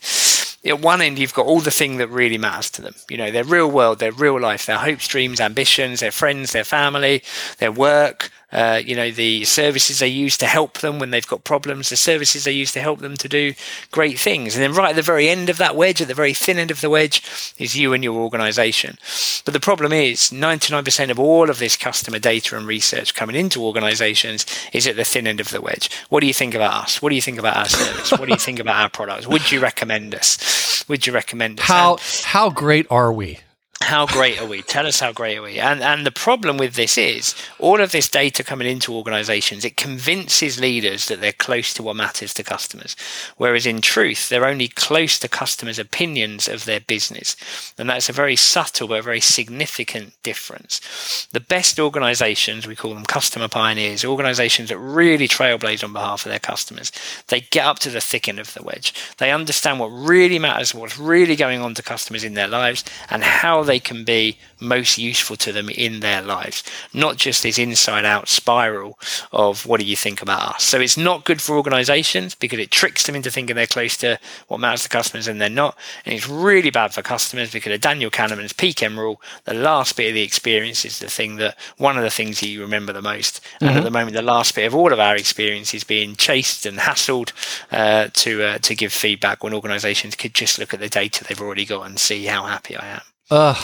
at 0.65 0.79
one 0.79 1.01
end 1.01 1.17
you've 1.17 1.33
got 1.33 1.45
all 1.45 1.59
the 1.59 1.71
thing 1.71 1.97
that 1.97 2.07
really 2.07 2.37
matters 2.37 2.69
to 2.71 2.81
them. 2.81 2.95
You 3.09 3.17
know 3.17 3.31
their 3.31 3.43
real 3.43 3.69
world 3.69 3.99
their 3.99 4.11
real 4.11 4.39
life 4.39 4.65
their 4.65 4.77
hopes 4.77 5.07
dreams 5.07 5.39
ambitions 5.39 5.99
their 5.99 6.11
friends 6.11 6.51
their 6.51 6.63
family 6.63 7.23
their 7.57 7.71
work 7.71 8.31
uh, 8.51 8.81
you 8.83 8.95
know 8.95 9.11
the 9.11 9.43
services 9.45 9.99
they 9.99 10.07
use 10.07 10.37
to 10.37 10.45
help 10.45 10.79
them 10.79 10.99
when 10.99 11.11
they've 11.11 11.27
got 11.27 11.43
problems 11.43 11.89
the 11.89 11.95
services 11.95 12.43
they 12.43 12.51
use 12.51 12.71
to 12.71 12.79
help 12.79 12.99
them 12.99 13.15
to 13.17 13.29
do 13.29 13.53
great 13.91 14.19
things. 14.19 14.55
And 14.55 14.63
then 14.63 14.73
right 14.73 14.91
at 14.91 14.95
the 14.95 15.01
very 15.01 15.29
end 15.29 15.49
of 15.49 15.57
that 15.57 15.75
wedge 15.75 16.01
at 16.01 16.07
the 16.07 16.13
very 16.13 16.33
thin 16.33 16.57
end 16.57 16.71
of 16.71 16.81
the 16.81 16.89
wedge 16.89 17.21
is 17.57 17.75
you 17.75 17.93
and 17.93 18.03
your 18.03 18.15
organization. 18.15 18.97
But 19.45 19.53
the 19.53 19.59
problem 19.59 19.91
is 19.91 20.31
99% 20.31 21.09
of 21.09 21.19
all 21.19 21.49
of 21.49 21.59
this 21.59 21.77
customer 21.77 22.19
data 22.19 22.57
and 22.57 22.67
research 22.67 23.15
coming 23.15 23.35
into 23.35 23.63
organizations 23.63 24.45
is 24.73 24.87
at 24.87 24.95
the 24.95 25.03
thin 25.03 25.27
end 25.27 25.39
of 25.39 25.49
the 25.49 25.61
wedge. 25.61 25.89
What 26.09 26.21
do 26.21 26.27
you 26.27 26.33
think 26.33 26.53
about 26.53 26.73
us? 26.73 27.01
What 27.01 27.09
do 27.09 27.15
you 27.15 27.21
think 27.21 27.39
about 27.39 27.57
our 27.57 27.65
service? 27.65 28.11
What 28.11 28.25
do 28.25 28.31
you 28.31 28.39
think 28.39 28.59
about 28.59 28.81
our 28.81 28.89
products? 28.89 29.27
Would 29.27 29.51
you 29.51 29.59
recommend 29.59 30.15
us? 30.15 30.85
Would 30.87 31.07
you 31.07 31.13
recommend 31.13 31.59
us? 31.59 31.65
How 31.65 31.93
and, 31.93 32.01
how 32.25 32.49
great 32.49 32.87
are 32.89 33.11
we 33.11 33.39
how 33.83 34.05
great 34.05 34.39
are 34.41 34.47
we? 34.47 34.61
Tell 34.61 34.87
us 34.87 34.99
how 34.99 35.11
great 35.11 35.37
are 35.37 35.41
we? 35.41 35.59
And 35.59 35.81
and 35.81 36.05
the 36.05 36.11
problem 36.11 36.57
with 36.57 36.75
this 36.75 36.97
is 36.97 37.35
all 37.59 37.81
of 37.81 37.91
this 37.91 38.09
data 38.09 38.43
coming 38.43 38.67
into 38.67 38.93
organizations, 38.93 39.65
it 39.65 39.77
convinces 39.77 40.59
leaders 40.59 41.07
that 41.07 41.21
they're 41.21 41.31
close 41.31 41.73
to 41.73 41.83
what 41.83 41.95
matters 41.95 42.33
to 42.35 42.43
customers. 42.43 42.95
Whereas 43.37 43.65
in 43.65 43.81
truth, 43.81 44.29
they're 44.29 44.45
only 44.45 44.67
close 44.67 45.19
to 45.19 45.27
customers' 45.27 45.79
opinions 45.79 46.47
of 46.47 46.65
their 46.65 46.79
business. 46.79 47.35
And 47.77 47.89
that's 47.89 48.09
a 48.09 48.13
very 48.13 48.35
subtle 48.35 48.87
but 48.87 49.03
very 49.03 49.21
significant 49.21 50.13
difference. 50.23 51.27
The 51.31 51.39
best 51.39 51.79
organizations, 51.79 52.67
we 52.67 52.75
call 52.75 52.93
them 52.93 53.05
customer 53.05 53.47
pioneers, 53.47 54.05
organizations 54.05 54.69
that 54.69 54.77
really 54.77 55.27
trailblaze 55.27 55.83
on 55.83 55.93
behalf 55.93 56.25
of 56.25 56.29
their 56.29 56.39
customers, 56.39 56.91
they 57.27 57.41
get 57.41 57.65
up 57.65 57.79
to 57.79 57.89
the 57.89 58.01
thick 58.01 58.27
end 58.27 58.39
of 58.39 58.53
the 58.53 58.63
wedge. 58.63 58.93
They 59.17 59.31
understand 59.31 59.79
what 59.79 59.87
really 59.87 60.39
matters, 60.39 60.73
what's 60.73 60.97
really 60.97 61.35
going 61.35 61.61
on 61.61 61.73
to 61.75 61.83
customers 61.83 62.23
in 62.23 62.33
their 62.33 62.47
lives, 62.47 62.83
and 63.09 63.23
how 63.23 63.63
they 63.63 63.70
can 63.79 64.03
be 64.03 64.37
most 64.59 64.97
useful 64.97 65.35
to 65.37 65.51
them 65.51 65.69
in 65.69 65.99
their 65.99 66.21
lives, 66.21 66.63
not 66.93 67.17
just 67.17 67.43
this 67.43 67.57
inside 67.57 68.05
out 68.05 68.27
spiral 68.27 68.97
of 69.31 69.65
what 69.65 69.79
do 69.79 69.85
you 69.85 69.95
think 69.95 70.21
about 70.21 70.55
us. 70.55 70.63
So 70.63 70.79
it's 70.79 70.97
not 70.97 71.25
good 71.25 71.41
for 71.41 71.57
organizations 71.57 72.35
because 72.35 72.59
it 72.59 72.71
tricks 72.71 73.05
them 73.05 73.15
into 73.15 73.31
thinking 73.31 73.55
they're 73.55 73.65
close 73.65 73.97
to 73.97 74.19
what 74.47 74.59
matters 74.59 74.83
to 74.83 74.89
customers 74.89 75.27
and 75.27 75.41
they're 75.41 75.49
not. 75.49 75.77
And 76.05 76.13
it's 76.13 76.27
really 76.27 76.69
bad 76.69 76.93
for 76.93 77.01
customers 77.01 77.51
because 77.51 77.73
of 77.73 77.81
Daniel 77.81 78.11
Kahneman's 78.11 78.53
peak-end 78.53 78.97
rule, 78.97 79.21
the 79.45 79.53
last 79.53 79.95
bit 79.95 80.09
of 80.09 80.13
the 80.13 80.21
experience 80.21 80.85
is 80.85 80.99
the 80.99 81.09
thing 81.09 81.37
that 81.37 81.57
one 81.77 81.97
of 81.97 82.03
the 82.03 82.09
things 82.09 82.43
you 82.43 82.61
remember 82.61 82.93
the 82.93 83.01
most. 83.01 83.41
Mm-hmm. 83.43 83.65
And 83.65 83.77
at 83.77 83.83
the 83.83 83.91
moment, 83.91 84.15
the 84.15 84.21
last 84.21 84.55
bit 84.55 84.65
of 84.65 84.75
all 84.75 84.93
of 84.93 84.99
our 84.99 85.15
experience 85.15 85.73
is 85.73 85.83
being 85.83 86.15
chased 86.15 86.65
and 86.65 86.77
hassled 86.77 87.31
uh, 87.71 88.09
to 88.13 88.43
uh, 88.43 88.57
to 88.59 88.75
give 88.75 88.93
feedback 88.93 89.43
when 89.43 89.53
organizations 89.53 90.15
could 90.15 90.33
just 90.33 90.59
look 90.59 90.73
at 90.73 90.79
the 90.79 90.89
data 90.89 91.23
they've 91.23 91.41
already 91.41 91.65
got 91.65 91.85
and 91.85 91.99
see 91.99 92.25
how 92.25 92.43
happy 92.43 92.75
I 92.75 92.87
am. 92.87 93.01
Uh, 93.31 93.55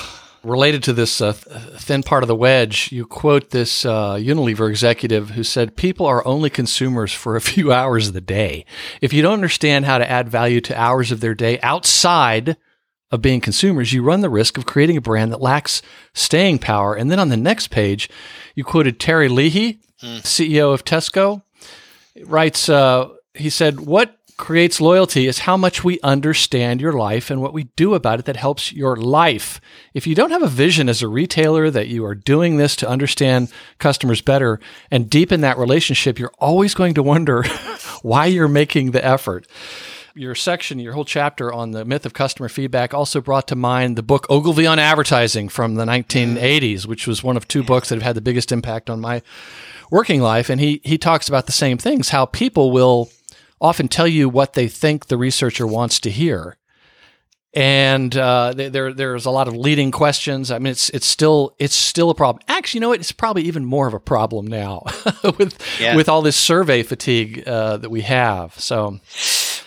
related 0.44 0.82
to 0.82 0.94
this 0.94 1.20
uh, 1.20 1.34
thin 1.34 2.02
part 2.02 2.24
of 2.24 2.28
the 2.28 2.36
wedge, 2.36 2.90
you 2.94 3.06
quote 3.06 3.50
this 3.50 3.86
uh, 3.86 4.14
Unilever 4.14 4.70
executive 4.70 5.32
who 5.32 5.44
said, 5.44 5.76
People 5.76 6.06
are 6.06 6.26
only 6.26 6.50
consumers 6.50 7.12
for 7.12 7.36
a 7.36 7.42
few 7.52 7.74
hours 7.74 8.08
of 8.08 8.14
the 8.14 8.22
day. 8.22 8.66
If 9.02 9.12
you 9.12 9.22
don't 9.22 9.34
understand 9.34 9.84
how 9.84 9.98
to 9.98 10.10
add 10.10 10.30
value 10.30 10.62
to 10.62 10.80
hours 10.80 11.12
of 11.12 11.20
their 11.20 11.36
day 11.36 11.60
outside 11.60 12.56
of 13.12 13.22
being 13.22 13.42
consumers, 13.42 13.92
you 13.92 14.04
run 14.04 14.22
the 14.22 14.30
risk 14.30 14.58
of 14.58 14.66
creating 14.66 14.96
a 14.96 15.02
brand 15.02 15.34
that 15.34 15.42
lacks 15.42 15.82
staying 16.14 16.60
power. 16.60 16.96
And 16.96 17.12
then 17.12 17.20
on 17.20 17.28
the 17.28 17.36
next 17.36 17.68
page, 17.68 18.10
you 18.56 18.64
quoted 18.64 19.02
Terry 19.02 19.28
Leahy, 19.28 19.82
mm. 20.02 20.22
CEO 20.22 20.74
of 20.74 20.86
Tesco, 20.86 21.44
writes, 22.24 22.70
uh, 22.70 23.10
he 23.34 23.50
said, 23.50 23.82
What 23.82 24.17
creates 24.38 24.80
loyalty 24.80 25.28
is 25.28 25.40
how 25.40 25.58
much 25.58 25.84
we 25.84 26.00
understand 26.02 26.80
your 26.80 26.94
life 26.94 27.32
and 27.32 27.42
what 27.42 27.54
we 27.54 27.64
do 27.76 27.96
about 27.96 28.20
it 28.20 28.26
that 28.26 28.38
helps 28.38 28.72
your 28.72 28.96
life. 28.96 29.60
If 29.94 30.06
you 30.06 30.14
don't 30.14 30.32
have 30.32 30.44
a 30.44 30.48
vision 30.48 30.88
as 30.88 31.02
a 31.02 31.08
retailer 31.08 31.72
that 31.72 31.88
you 31.88 32.06
are 32.06 32.16
doing 32.16 32.58
this 32.58 32.76
to 32.78 32.88
understand 32.90 33.52
customers 33.80 34.22
better 34.22 34.60
and 34.92 35.10
deepen 35.10 35.42
that 35.42 35.58
relationship, 35.58 36.20
you're 36.20 36.32
always 36.38 36.76
going 36.76 36.94
to 36.94 37.04
wonder 37.04 37.44
why 38.04 38.28
you're 38.28 38.48
making 38.48 38.92
the 38.92 39.04
effort. 39.04 39.48
Your 40.14 40.36
section, 40.36 40.80
your 40.80 40.94
whole 40.94 41.06
chapter 41.06 41.52
on 41.52 41.72
the 41.72 41.86
myth 41.86 42.06
of 42.06 42.14
customer 42.14 42.50
feedback 42.50 42.94
also 42.94 43.22
brought 43.22 43.48
to 43.50 43.56
mind 43.56 43.96
the 43.96 44.04
book 44.04 44.26
Ogilvy 44.30 44.66
on 44.66 44.80
Advertising 44.80 45.50
from 45.50 45.76
the 45.76 45.86
1980s, 45.86 46.86
which 46.86 47.06
was 47.08 47.24
one 47.24 47.38
of 47.38 47.48
two 47.48 47.64
books 47.64 47.90
that 47.90 47.96
have 47.96 48.04
had 48.04 48.16
the 48.16 48.22
biggest 48.22 48.52
impact 48.52 48.90
on 48.90 49.00
my 49.00 49.22
working 49.92 50.22
life. 50.22 50.50
And 50.50 50.60
he, 50.60 50.82
he 50.84 50.98
talks 50.98 51.28
about 51.28 51.46
the 51.46 51.52
same 51.52 51.78
things, 51.78 52.10
how 52.10 52.26
people 52.26 52.72
will 52.72 53.12
often 53.60 53.88
tell 53.88 54.08
you 54.08 54.30
what 54.30 54.54
they 54.54 54.68
think 54.68 55.08
the 55.08 55.18
researcher 55.18 55.66
wants 55.66 56.00
to 56.02 56.10
hear. 56.10 56.58
And 57.54 58.16
uh, 58.16 58.54
there, 58.56 58.94
there's 58.94 59.26
a 59.26 59.32
lot 59.32 59.48
of 59.48 59.56
leading 59.56 59.90
questions. 59.90 60.52
I 60.52 60.60
mean, 60.60 60.72
it's 60.72 60.90
it's 60.90 61.08
still 61.08 61.56
it's 61.58 61.76
still 61.76 62.12
a 62.12 62.16
problem. 62.16 62.44
Actually, 62.48 62.78
you 62.78 62.82
know 62.82 62.90
what? 62.90 63.00
It's 63.00 63.12
probably 63.12 63.44
even 63.44 63.66
more 63.66 63.88
of 63.88 63.96
a 63.96 64.00
problem 64.00 64.46
now 64.46 64.84
with 65.40 65.58
yeah. 65.80 65.96
with 65.96 66.08
all 66.08 66.22
this 66.22 66.36
survey 66.36 66.84
fatigue 66.84 67.48
uh, 67.48 67.78
that 67.78 67.90
we 67.90 68.02
have. 68.02 68.60
So, 68.60 69.00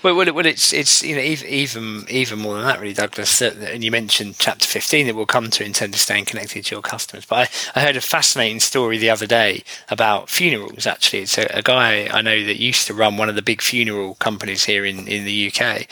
well, 0.02 0.14
well, 0.14 0.32
well, 0.32 0.46
it's 0.46 0.72
it's 0.72 1.02
you 1.02 1.14
know 1.14 1.22
even 1.22 2.04
even 2.08 2.38
more 2.38 2.54
than 2.54 2.64
that, 2.64 2.80
really, 2.80 2.94
Douglas. 2.94 3.40
And 3.42 3.84
you 3.84 3.90
mentioned 3.90 4.36
chapter 4.38 4.66
fifteen 4.66 5.06
that 5.06 5.14
we'll 5.14 5.26
come 5.26 5.50
to 5.50 5.64
in 5.64 5.72
terms 5.72 5.94
of 5.94 6.00
staying 6.00 6.24
connected 6.24 6.64
to 6.64 6.74
your 6.74 6.82
customers. 6.82 7.26
But 7.26 7.50
I, 7.74 7.80
I 7.80 7.84
heard 7.84 7.96
a 7.96 8.00
fascinating 8.00 8.60
story 8.60 8.98
the 8.98 9.10
other 9.10 9.26
day 9.26 9.62
about 9.90 10.30
funerals. 10.30 10.86
Actually, 10.86 11.20
it's 11.20 11.38
a, 11.38 11.46
a, 11.52 11.62
guy 11.62 12.08
I 12.08 12.22
know 12.22 12.44
that 12.44 12.60
used 12.60 12.86
to 12.86 12.94
run 12.94 13.16
one 13.16 13.28
of 13.28 13.34
the 13.34 13.42
big 13.42 13.60
funeral 13.60 14.14
companies 14.14 14.64
here 14.64 14.84
in 14.84 15.06
in 15.06 15.24
the 15.24 15.52
UK, 15.52 15.86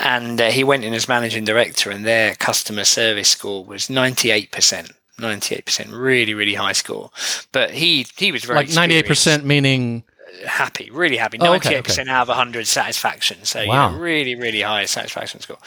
and 0.00 0.40
uh, 0.40 0.50
he 0.50 0.64
went 0.64 0.84
in 0.84 0.94
as 0.94 1.08
managing 1.08 1.44
director, 1.44 1.90
and 1.90 2.04
their 2.04 2.34
customer 2.34 2.84
service 2.84 3.28
score 3.28 3.64
was 3.64 3.88
ninety 3.88 4.30
eight 4.30 4.50
percent. 4.50 4.92
98% 5.18 5.88
really 5.90 6.32
really 6.32 6.54
high 6.54 6.70
score 6.70 7.10
but 7.50 7.72
he 7.72 8.06
he 8.16 8.30
was 8.30 8.44
very 8.44 8.58
like 8.58 8.68
98% 8.68 9.42
meaning 9.42 10.04
happy, 10.46 10.90
really 10.90 11.16
happy. 11.16 11.38
Ninety-eight 11.38 11.84
percent 11.84 12.08
out 12.08 12.28
of 12.28 12.34
hundred 12.34 12.66
satisfaction. 12.66 13.44
So 13.44 13.66
wow. 13.66 13.88
you 13.88 13.96
know, 13.96 14.02
really, 14.02 14.34
really 14.34 14.62
high 14.62 14.84
satisfaction 14.84 15.40
score. 15.40 15.58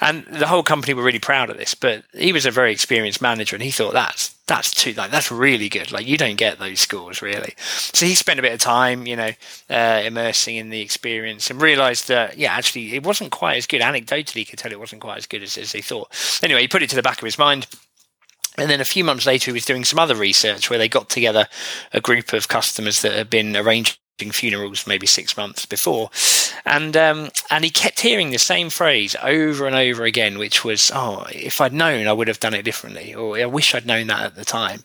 And 0.00 0.24
the 0.26 0.46
whole 0.46 0.62
company 0.62 0.94
were 0.94 1.02
really 1.02 1.18
proud 1.18 1.50
of 1.50 1.56
this. 1.56 1.74
But 1.74 2.04
he 2.12 2.32
was 2.32 2.46
a 2.46 2.50
very 2.50 2.72
experienced 2.72 3.22
manager, 3.22 3.56
and 3.56 3.62
he 3.62 3.70
thought 3.70 3.92
that's 3.92 4.34
that's 4.46 4.72
too 4.72 4.92
like 4.92 5.10
that's 5.10 5.30
really 5.30 5.68
good. 5.68 5.92
Like 5.92 6.06
you 6.06 6.16
don't 6.16 6.36
get 6.36 6.58
those 6.58 6.80
scores 6.80 7.22
really. 7.22 7.54
So 7.58 8.06
he 8.06 8.14
spent 8.14 8.38
a 8.38 8.42
bit 8.42 8.52
of 8.52 8.60
time, 8.60 9.06
you 9.06 9.16
know, 9.16 9.30
uh, 9.70 10.02
immersing 10.04 10.56
in 10.56 10.70
the 10.70 10.80
experience, 10.80 11.50
and 11.50 11.60
realised 11.60 12.08
that 12.08 12.38
yeah, 12.38 12.52
actually 12.52 12.94
it 12.94 13.04
wasn't 13.04 13.32
quite 13.32 13.56
as 13.56 13.66
good. 13.66 13.80
Anecdotally, 13.80 14.34
he 14.34 14.44
could 14.44 14.58
tell 14.58 14.72
it 14.72 14.80
wasn't 14.80 15.02
quite 15.02 15.18
as 15.18 15.26
good 15.26 15.42
as, 15.42 15.56
as 15.56 15.72
he 15.72 15.82
thought. 15.82 16.08
Anyway, 16.42 16.60
he 16.60 16.68
put 16.68 16.82
it 16.82 16.90
to 16.90 16.96
the 16.96 17.02
back 17.02 17.18
of 17.18 17.24
his 17.24 17.38
mind 17.38 17.66
and 18.58 18.70
then 18.70 18.80
a 18.80 18.84
few 18.84 19.04
months 19.04 19.26
later, 19.26 19.50
he 19.50 19.52
was 19.54 19.64
doing 19.64 19.84
some 19.84 19.98
other 19.98 20.14
research 20.14 20.70
where 20.70 20.78
they 20.78 20.88
got 20.88 21.10
together 21.10 21.46
a 21.92 22.00
group 22.00 22.32
of 22.32 22.48
customers 22.48 23.02
that 23.02 23.12
had 23.12 23.28
been 23.28 23.56
arranging 23.56 23.96
funerals 24.18 24.86
maybe 24.86 25.06
six 25.06 25.36
months 25.36 25.66
before, 25.66 26.10
and 26.64 26.96
um, 26.96 27.30
and 27.50 27.64
he 27.64 27.70
kept 27.70 28.00
hearing 28.00 28.30
the 28.30 28.38
same 28.38 28.70
phrase 28.70 29.14
over 29.22 29.66
and 29.66 29.76
over 29.76 30.04
again, 30.04 30.38
which 30.38 30.64
was, 30.64 30.90
"Oh, 30.94 31.26
if 31.30 31.60
I'd 31.60 31.72
known, 31.72 32.06
I 32.06 32.12
would 32.12 32.28
have 32.28 32.40
done 32.40 32.54
it 32.54 32.64
differently," 32.64 33.14
or 33.14 33.38
"I 33.38 33.46
wish 33.46 33.74
I'd 33.74 33.86
known 33.86 34.06
that 34.08 34.22
at 34.22 34.34
the 34.34 34.44
time." 34.44 34.82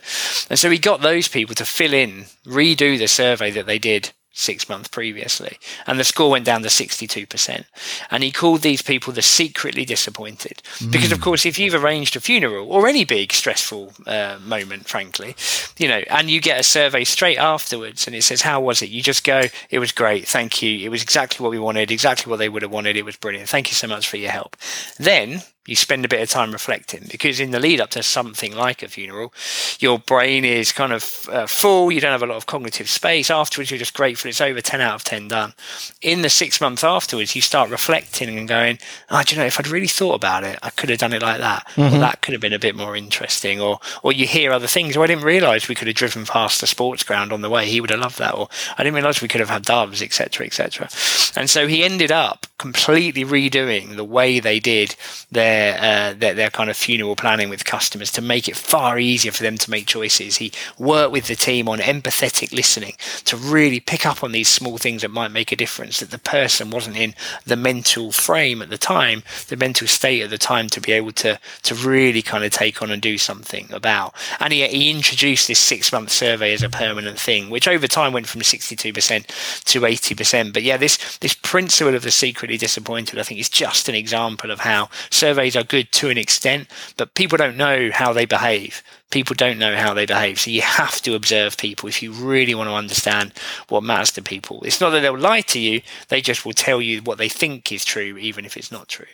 And 0.50 0.60
so 0.60 0.70
he 0.70 0.78
got 0.78 1.02
those 1.02 1.28
people 1.28 1.56
to 1.56 1.65
fill 1.65 1.94
in, 1.94 2.26
redo 2.46 2.98
the 2.98 3.08
survey 3.08 3.52
that 3.52 3.65
they 3.65 3.80
did 3.80 4.12
six 4.34 4.70
months 4.70 4.88
previously. 4.88 5.58
And 5.86 6.00
the 6.00 6.04
score 6.04 6.32
went 6.32 6.46
down 6.46 6.62
to 6.62 6.70
62%. 6.70 7.65
And 8.10 8.24
he 8.24 8.32
called 8.32 8.62
these 8.62 8.82
people 8.82 9.12
the 9.12 9.22
secretly 9.22 9.86
disappointed. 9.86 10.62
Because, 10.89 11.12
of 11.12 11.22
course, 11.22 11.46
if 11.46 11.60
you've 11.60 11.74
arranged 11.74 12.15
a 12.15 12.22
funeral 12.22 12.72
or 12.72 12.88
any 12.88 13.04
big 13.04 13.34
stressful 13.34 13.94
uh, 14.08 14.39
moment, 14.44 14.88
frankly, 14.88 15.36
you 15.78 15.88
know, 15.88 16.02
and 16.10 16.30
you 16.30 16.39
get 16.39 16.60
a 16.60 16.63
survey 16.63 17.04
straight 17.04 17.38
afterwards 17.38 18.08
and 18.08 18.15
it 18.15 18.24
says, 18.24 18.41
How 18.41 18.62
was 18.62 18.82
it? 18.82 18.89
You 18.89 19.02
just 19.02 19.24
go, 19.24 19.44
It 19.70 19.80
was 19.80 19.91
great. 19.91 20.28
Thank 20.28 20.62
you. 20.62 20.80
It 20.80 20.89
was 20.89 21.04
exactly 21.04 21.44
what 21.44 21.52
we 21.52 21.60
wanted, 21.60 21.91
exactly 21.91 22.30
what 22.30 22.38
they 22.38 22.50
would 22.50 22.62
have 22.62 22.72
wanted. 22.72 22.96
It 22.96 23.06
was 23.06 23.17
brilliant. 23.17 23.50
Thank 23.50 23.70
you 23.70 23.76
so 23.76 23.88
much 23.88 24.08
for 24.08 24.17
your 24.17 24.32
help. 24.32 24.56
Then 24.98 25.41
you 25.67 25.76
spend 25.76 26.04
a 26.04 26.08
bit 26.08 26.21
of 26.21 26.30
time 26.30 26.52
reflecting 26.52 27.06
because 27.12 27.39
in 27.39 27.52
the 27.52 27.60
lead 27.60 27.80
up 27.80 27.91
to 27.91 28.02
something 28.02 28.56
like 28.56 28.82
a 28.82 28.88
funeral, 28.88 29.32
your 29.80 30.00
brain 30.00 30.43
is 30.43 30.71
kind 30.71 30.91
of 30.91 31.30
uh, 31.32 31.45
full. 31.45 31.91
You 31.91 32.02
don't 32.02 32.12
have 32.12 32.24
a 32.24 32.26
lot 32.26 32.38
of 32.38 32.47
cognitive 32.47 32.89
space. 32.89 33.30
Afterwards, 33.30 33.69
you're 33.69 33.78
just 33.78 33.93
grateful 33.93 34.30
it's 34.30 34.41
over 34.41 34.60
10 34.60 34.82
out 34.82 34.95
of 34.95 35.04
10 35.04 35.28
done. 35.28 35.54
In 36.02 36.24
the 36.24 36.30
six 36.30 36.60
months 36.60 36.84
afterwards, 36.84 37.36
you 37.36 37.41
start 37.41 37.69
reflecting 37.69 38.38
and 38.39 38.47
going, 38.47 38.80
oh, 39.12 39.21
do 39.24 39.36
you 39.36 39.39
know, 39.39 39.45
if 39.45 39.60
I'd 39.60 39.67
really 39.67 39.88
thought 39.88 40.15
about 40.15 40.43
it, 40.43 40.58
I 40.63 40.71
could 40.71 40.89
have 40.89 41.00
done 41.00 41.13
it 41.13 41.21
like 41.21 41.39
that. 41.39 41.67
Or 41.78 42.00
that 42.00 42.21
could 42.21 42.34
have 42.34 42.41
been 42.41 42.54
a 42.54 42.60
bit 42.60 42.76
more 42.76 42.95
interesting. 42.95 43.62
Or, 43.62 43.80
or 44.02 44.12
you 44.12 44.26
hear 44.26 44.52
other 44.52 44.67
things. 44.67 44.97
Or 44.97 45.04
I 45.04 45.08
didn't 45.08 45.26
realize 45.26 45.67
we 45.67 45.76
could 45.76 45.88
have 45.88 45.95
driven 45.95 46.26
past 46.26 46.60
the 46.60 46.67
sports 46.67 47.04
ground 47.04 47.32
on 47.32 47.41
the 47.41 47.50
way. 47.50 47.67
He 47.67 47.82
would 47.82 47.91
have 47.91 48.00
loved 48.00 48.17
that. 48.17 48.34
Or 48.34 48.50
I 48.80 48.84
didn't 48.84 48.95
realize 48.95 49.21
we 49.21 49.28
could 49.28 49.41
have 49.41 49.50
had 49.50 49.63
doves, 49.63 50.02
etc., 50.02 50.47
etc. 50.47 50.89
And 51.36 51.52
so 51.52 51.67
he 51.67 51.84
ended 51.84 52.12
up 52.12 52.47
completely 52.62 53.26
redoing 53.26 53.95
the 53.95 54.04
way 54.17 54.39
they 54.39 54.60
did 54.60 54.95
their, 55.32 55.78
uh, 55.80 56.13
their 56.13 56.36
their 56.36 56.52
kind 56.52 56.69
of 56.69 56.78
funeral 56.78 57.15
planning 57.15 57.50
with 57.50 57.65
customers 57.65 58.12
to 58.12 58.21
make 58.21 58.47
it 58.47 58.56
far 58.56 59.00
easier 59.00 59.32
for 59.32 59.43
them 59.43 59.58
to 59.58 59.71
make 59.71 59.88
choices. 59.88 60.38
He 60.38 60.52
worked 60.78 61.12
with 61.12 61.26
the 61.28 61.36
team 61.36 61.67
on 61.67 61.80
empathetic 61.80 62.52
listening 62.54 62.93
to 63.26 63.36
really 63.36 63.80
pick 63.80 64.06
up 64.06 64.24
on 64.24 64.32
these 64.32 64.47
small 64.47 64.78
things 64.78 65.02
that 65.02 65.10
might 65.19 65.32
make 65.32 65.52
a 65.52 65.56
difference. 65.56 66.00
That 66.00 66.12
the 66.12 66.19
person 66.38 66.69
wasn't 66.69 66.97
in 66.97 67.15
the 67.45 67.56
mental 67.56 68.12
frame 68.12 68.62
at 68.62 68.69
the 68.69 68.78
time, 68.78 69.24
the 69.47 69.58
mental 69.58 69.88
state 69.88 70.21
at 70.21 70.30
the 70.30 70.38
time 70.38 70.67
to 70.69 70.82
be 70.82 70.91
able 70.91 71.13
to 71.13 71.39
to 71.63 71.76
really 71.76 72.21
kind 72.21 72.43
of 72.43 72.52
take 72.52 72.82
on 72.82 72.91
and 72.91 73.02
do 73.02 73.17
something 73.17 73.67
about. 73.74 74.13
And 74.39 74.54
he, 74.54 74.67
he 74.67 74.91
introduced 74.91 75.47
this 75.47 75.60
six 75.60 75.91
month 75.91 76.12
survey 76.12 76.54
as 76.54 76.63
a 76.63 76.69
permanent 76.69 77.17
thing, 77.19 77.50
which 77.50 77.67
over 77.67 77.88
time 77.88 78.13
went 78.13 78.28
from 78.28 78.43
sixty 78.43 78.76
two 78.76 78.93
percent 78.93 79.28
to 79.65 79.86
eighty 79.86 80.13
percent. 80.13 80.54
But 80.54 80.63
yeah, 80.63 80.78
this 80.78 81.17
this 81.17 81.34
principle 81.34 81.95
of 81.95 82.04
the 82.04 82.12
disappointed, 82.58 83.20
I 83.20 83.24
think, 83.24 83.40
is 83.40 83.50
just 83.50 83.90
an 83.90 83.96
example 83.96 84.52
of 84.52 84.60
how 84.60 84.90
surveys 85.10 85.56
are 85.56 85.64
good 85.64 85.92
to 85.94 86.10
an 86.10 86.18
extent, 86.18 86.68
but 86.98 87.14
people 87.14 87.38
don't 87.38 87.58
know 87.58 87.90
how 87.92 88.14
they 88.14 88.26
behave. 88.26 88.84
People 89.10 89.36
don't 89.36 89.60
know 89.60 89.76
how 89.76 89.94
they 89.94 90.06
behave. 90.06 90.40
So 90.40 90.52
you 90.52 90.62
have 90.62 91.02
to 91.02 91.16
observe 91.16 91.58
people 91.58 91.90
if 91.90 92.02
you 92.02 92.14
really 92.14 92.56
want 92.56 92.70
to 92.70 92.74
understand 92.74 93.34
what 93.68 93.84
matters 93.84 94.12
to 94.14 94.22
people. 94.22 94.64
It's 94.64 94.80
not 94.80 94.92
that 94.92 95.02
they'll 95.02 95.18
lie 95.18 95.42
to 95.42 95.60
you, 95.60 95.82
they 96.08 96.22
just 96.22 96.46
will 96.46 96.54
tell 96.54 96.82
you 96.82 97.02
what 97.02 97.18
they 97.18 97.30
think 97.30 97.72
is 97.72 97.84
true, 97.84 98.18
even 98.18 98.46
if 98.46 98.56
it's 98.56 98.72
not 98.72 98.88
true. 98.88 99.08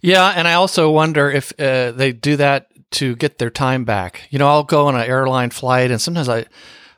Yeah, 0.00 0.32
and 0.34 0.48
I 0.48 0.54
also 0.54 0.90
wonder 0.90 1.30
if 1.30 1.52
uh, 1.58 1.92
they 1.92 2.12
do 2.12 2.36
that 2.36 2.68
to 2.92 3.16
get 3.16 3.38
their 3.38 3.50
time 3.50 3.84
back. 3.84 4.22
You 4.30 4.38
know, 4.38 4.48
I'll 4.48 4.64
go 4.64 4.86
on 4.86 4.94
an 4.94 5.02
airline 5.02 5.50
flight, 5.50 5.90
and 5.90 6.00
sometimes 6.00 6.28
I, 6.28 6.38
a 6.38 6.46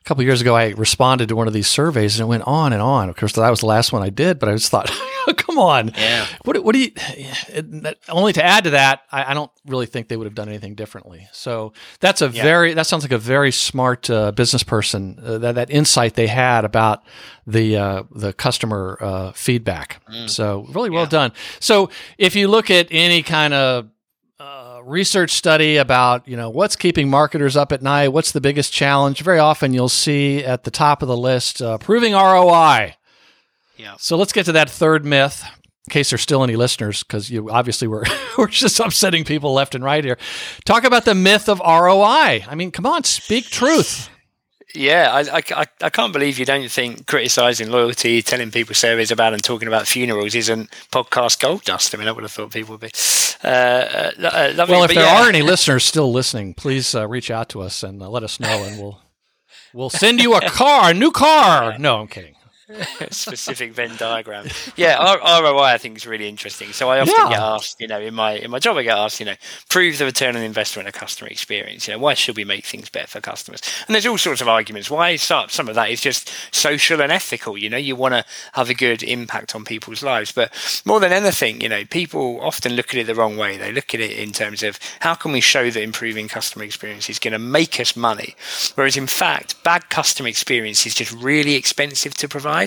couple 0.05 0.25
years 0.25 0.41
ago, 0.41 0.57
I 0.57 0.69
responded 0.71 1.29
to 1.29 1.37
one 1.37 1.47
of 1.47 1.53
these 1.53 1.67
surveys, 1.67 2.19
and 2.19 2.27
it 2.27 2.29
went 2.29 2.45
on 2.47 2.73
and 2.73 2.83
on. 2.83 3.09
Of 3.09 3.17
course, 3.17 3.33
that 3.35 3.51
was 3.51 3.61
the 3.61 3.67
last 3.67 3.93
one 3.93 4.03
I 4.03 4.11
did, 4.11 4.39
but 4.39 4.49
I 4.49 4.53
just 4.53 4.71
thought, 4.71 4.91
come 5.37 5.59
on, 5.59 5.93
Yeah. 5.97 6.27
what, 6.45 6.63
what 6.65 6.73
do 6.75 6.81
you? 6.81 6.91
it- 6.97 7.99
only 8.09 8.33
to 8.35 8.45
add 8.45 8.65
to 8.65 8.71
that, 8.71 9.03
I, 9.11 9.31
I 9.31 9.35
don't 9.35 9.51
really 9.67 9.87
think 9.87 10.09
they 10.09 10.17
would 10.17 10.27
have 10.27 10.35
done 10.35 10.49
anything 10.49 10.75
differently. 10.75 11.29
So 11.33 11.73
that's 12.01 12.21
a 12.23 12.29
very 12.29 12.75
that 12.75 12.87
sounds 12.87 13.05
like 13.05 13.13
a 13.13 13.19
very 13.19 13.53
smart 13.53 14.09
uh, 14.11 14.33
business 14.33 14.63
person. 14.63 15.19
Uh, 15.23 15.39
that 15.39 15.55
that 15.57 15.71
insight 15.71 16.15
they 16.15 16.27
had 16.29 16.65
about 16.65 17.03
the 17.47 17.77
uh, 17.77 18.03
the 18.11 18.33
customer 18.33 18.99
uh, 19.01 19.33
feedback. 19.33 20.03
So 20.27 20.67
really 20.71 20.91
well 20.91 21.07
done. 21.07 21.33
So 21.61 21.91
if 22.19 22.35
you 22.37 22.49
look 22.49 22.71
at 22.71 22.89
any 22.91 23.23
kind 23.23 23.55
of 23.55 23.89
uh, 24.41 24.81
research 24.85 25.31
study 25.31 25.77
about 25.77 26.27
you 26.27 26.37
know 26.37 26.51
what's 26.51 26.77
keeping 26.77 27.09
marketers 27.09 27.57
up 27.57 27.73
at 27.73 27.83
night, 27.83 28.09
what's 28.09 28.33
the 28.33 28.41
biggest 28.41 28.73
challenge, 28.73 29.21
very 29.23 29.39
often 29.39 29.73
you'll 29.73 29.89
see 29.89 30.45
at 30.45 30.65
the 30.65 30.71
top 30.71 31.03
of 31.03 31.09
the 31.09 31.17
list 31.17 31.63
uh, 31.63 31.79
proving 31.79 32.13
ROI. 32.13 32.95
Yeah. 33.83 33.97
So 33.99 34.17
let's 34.17 34.33
get 34.33 34.45
to 34.47 34.53
that 34.53 34.71
third 34.71 35.05
myth. 35.05 35.45
In 35.89 35.93
case 35.93 36.11
there's 36.11 36.23
still 36.23 36.45
any 36.45 36.55
listeners, 36.55 37.03
because 37.03 37.29
you 37.29 37.51
obviously 37.51 37.89
we're 37.89 38.05
we're 38.39 38.47
just 38.47 38.79
upsetting 38.79 39.25
people 39.25 39.53
left 39.53 39.75
and 39.75 39.83
right 39.83 40.05
here. 40.05 40.17
Talk 40.65 40.85
about 40.85 41.05
the 41.05 41.15
myth 41.15 41.49
of 41.49 41.59
ROI. 41.59 42.45
I 42.49 42.55
mean, 42.55 42.71
come 42.71 42.87
on, 42.87 43.03
speak 43.03 43.47
truth. 43.47 44.09
Yeah, 44.75 45.11
I, 45.13 45.39
I, 45.61 45.67
I- 45.83 45.91
can't 45.91 46.13
believe 46.15 46.39
you 46.39 46.47
don't 46.47 46.71
think 46.71 47.07
criticizing 47.07 47.71
loyalty, 47.71 48.23
telling 48.23 48.51
people 48.53 48.75
surveys 48.75 49.11
about 49.11 49.35
and 49.35 49.43
talking 49.45 49.69
about 49.69 49.87
funerals 49.87 50.35
isn't 50.35 50.71
podcast 50.91 51.41
gold 51.41 51.65
dust. 51.65 51.95
I 51.95 51.99
mean, 51.99 52.09
I 52.09 52.13
would 52.13 52.23
have 52.23 52.33
thought 52.33 52.53
people 52.53 52.75
would 52.79 52.81
be. 52.81 52.91
Uh, 53.45 53.49
uh, 53.49 54.11
uh, 54.23 54.53
lovely, 54.55 54.73
Well, 54.75 54.85
if 54.85 54.95
there 54.95 55.05
yeah. 55.05 55.25
are 55.25 55.29
any 55.29 55.43
listeners 55.53 55.85
still 55.85 56.11
listening, 56.13 56.55
please 56.55 56.95
uh, 56.95 57.07
reach 57.09 57.31
out 57.31 57.49
to 57.51 57.61
us 57.61 57.83
and 57.83 58.01
uh, 58.01 58.09
let 58.09 58.23
us 58.23 58.39
know, 58.41 58.63
and 58.65 58.79
we'll 58.81 59.03
we'll 59.75 59.91
send 59.91 60.23
you 60.23 60.35
a 60.37 60.41
car, 60.49 60.91
a 60.93 60.95
new 60.95 61.11
car. 61.11 61.77
No, 61.79 61.99
I'm 62.01 62.07
kidding. 62.09 62.35
specific 63.11 63.73
Venn 63.73 63.97
diagram. 63.97 64.47
Yeah, 64.77 64.97
R- 64.99 65.43
ROI 65.43 65.63
I 65.65 65.79
think 65.79 65.97
is 65.97 66.07
really 66.07 66.29
interesting. 66.29 66.73
So 66.73 66.89
I 66.89 67.01
often 67.01 67.15
Yeah. 67.17 67.29
get 67.31 67.39
asked, 67.39 67.81
you 67.81 67.87
know, 67.89 68.01
in 68.01 68.15
my 68.15 68.33
in 68.33 68.51
my 68.51 68.59
job, 68.59 68.77
I 68.77 68.83
get 68.83 68.97
asked, 68.97 69.21
you 69.21 69.27
know, 69.27 69.35
prove 69.69 69.99
the 69.99 70.05
return 70.05 70.35
on 70.37 70.43
investment 70.43 70.87
in 70.87 70.89
a 70.89 70.93
customer 70.99 71.29
experience. 71.31 71.87
You 71.87 71.95
know, 71.95 71.99
why 71.99 72.15
should 72.15 72.37
we 72.37 72.45
make 72.45 72.65
things 72.65 72.89
better 72.89 73.07
for 73.09 73.21
customers? 73.21 73.61
And 73.87 73.95
there's 73.95 74.07
all 74.07 74.19
sorts 74.19 74.41
of 74.41 74.49
arguments. 74.49 74.91
Why 74.91 75.17
some 75.17 75.49
some 75.49 75.69
of 75.69 75.75
that 75.75 75.91
is 75.91 76.01
just 76.01 76.33
social 76.53 77.03
and 77.03 77.13
ethical. 77.13 77.59
You 77.59 77.69
know, 77.71 77.77
you 77.77 77.97
want 77.97 78.15
to 78.15 78.25
have 78.55 78.71
a 78.71 78.75
good 78.75 79.03
impact 79.03 79.55
on 79.55 79.65
people's 79.65 80.03
lives, 80.03 80.33
but 80.33 80.53
more 80.87 81.01
than 81.01 81.13
anything, 81.13 81.61
you 81.61 81.69
know, 81.69 81.85
people 81.85 82.41
often 82.41 82.73
look 82.73 82.89
at 82.91 82.97
it 83.01 83.07
the 83.07 83.15
wrong 83.15 83.37
way. 83.37 83.57
They 83.57 83.73
look 83.73 83.95
at 83.95 84.01
it 84.01 84.13
in 84.19 84.33
terms 84.33 84.63
of 84.63 84.79
how 85.01 85.15
can 85.15 85.33
we 85.33 85.41
show 85.41 85.71
that 85.71 85.83
improving 85.83 86.29
customer 86.29 86.65
experience 86.65 87.11
is 87.11 87.19
going 87.19 87.33
to 87.33 87.39
make 87.39 87.79
us 87.81 87.95
money, 87.97 88.35
whereas 88.75 88.97
in 88.97 89.07
fact, 89.07 89.63
bad 89.65 89.91
customer 89.91 90.29
experience 90.29 90.87
is 90.87 90.95
just 90.95 91.13
really 91.13 91.55
expensive 91.55 92.15
to 92.15 92.29
provide. 92.29 92.62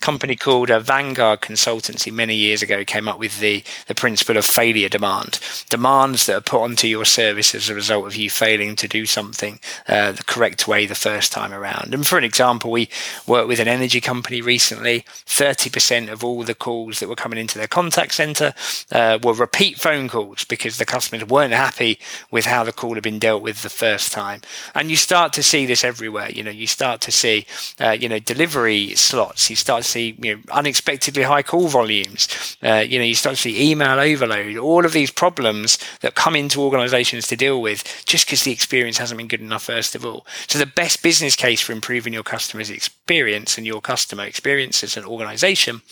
Company 0.00 0.36
called 0.36 0.70
uh, 0.70 0.80
Vanguard 0.80 1.40
Consultancy 1.40 2.12
many 2.12 2.34
years 2.34 2.62
ago 2.62 2.84
came 2.84 3.08
up 3.08 3.18
with 3.18 3.40
the 3.40 3.62
the 3.86 3.94
principle 3.94 4.36
of 4.36 4.44
failure 4.44 4.88
demand. 4.88 5.40
Demands 5.70 6.26
that 6.26 6.36
are 6.36 6.40
put 6.40 6.62
onto 6.62 6.86
your 6.86 7.04
service 7.04 7.54
as 7.54 7.68
a 7.68 7.74
result 7.74 8.06
of 8.06 8.16
you 8.16 8.30
failing 8.30 8.76
to 8.76 8.88
do 8.88 9.06
something 9.06 9.58
uh, 9.88 10.12
the 10.12 10.24
correct 10.24 10.68
way 10.68 10.86
the 10.86 10.94
first 10.94 11.32
time 11.32 11.52
around. 11.52 11.94
And 11.94 12.06
for 12.06 12.18
an 12.18 12.24
example, 12.24 12.70
we 12.70 12.88
worked 13.26 13.48
with 13.48 13.60
an 13.60 13.68
energy 13.68 14.00
company 14.00 14.40
recently. 14.40 15.04
Thirty 15.26 15.70
percent 15.70 16.10
of 16.10 16.24
all 16.24 16.42
the 16.42 16.54
calls 16.54 17.00
that 17.00 17.08
were 17.08 17.14
coming 17.14 17.38
into 17.38 17.58
their 17.58 17.68
contact 17.68 18.14
center 18.14 18.54
uh, 18.92 19.18
were 19.22 19.34
repeat 19.34 19.78
phone 19.78 20.08
calls 20.08 20.44
because 20.44 20.78
the 20.78 20.84
customers 20.84 21.28
weren't 21.28 21.52
happy 21.52 21.98
with 22.30 22.46
how 22.46 22.64
the 22.64 22.72
call 22.72 22.94
had 22.94 23.02
been 23.02 23.18
dealt 23.18 23.42
with 23.42 23.62
the 23.62 23.70
first 23.70 24.12
time. 24.12 24.40
And 24.74 24.90
you 24.90 24.96
start 24.96 25.32
to 25.34 25.42
see 25.42 25.66
this 25.66 25.84
everywhere. 25.84 26.30
You 26.30 26.42
know, 26.42 26.50
you 26.50 26.66
start 26.66 27.00
to 27.02 27.12
see, 27.12 27.46
uh, 27.80 27.90
you 27.90 28.08
know, 28.08 28.18
delivery 28.18 28.94
slots. 29.18 29.50
You 29.50 29.56
start 29.56 29.82
to 29.82 29.88
see, 29.88 30.16
you 30.20 30.36
know, 30.36 30.42
unexpectedly 30.52 31.24
high 31.24 31.42
call 31.42 31.66
volumes. 31.66 32.56
Uh, 32.62 32.84
you 32.86 33.00
know, 33.00 33.04
you 33.04 33.16
start 33.16 33.34
to 33.34 33.42
see 33.42 33.70
email 33.72 33.98
overload. 33.98 34.56
All 34.56 34.84
of 34.84 34.92
these 34.92 35.10
problems 35.10 35.76
that 36.02 36.14
come 36.14 36.36
into 36.36 36.62
organisations 36.62 37.26
to 37.26 37.36
deal 37.36 37.60
with 37.60 37.82
just 38.06 38.26
because 38.26 38.44
the 38.44 38.52
experience 38.52 38.98
hasn't 38.98 39.18
been 39.18 39.26
good 39.26 39.40
enough. 39.40 39.64
First 39.64 39.96
of 39.96 40.06
all, 40.06 40.24
so 40.46 40.56
the 40.56 40.66
best 40.66 41.02
business 41.02 41.34
case 41.34 41.60
for 41.60 41.72
improving 41.72 42.12
your 42.12 42.22
customers' 42.22 42.70
experience 42.70 43.58
and 43.58 43.66
your 43.66 43.80
customer 43.80 44.24
experience 44.24 44.84
as 44.84 44.96
an 44.96 45.04
organisation 45.04 45.82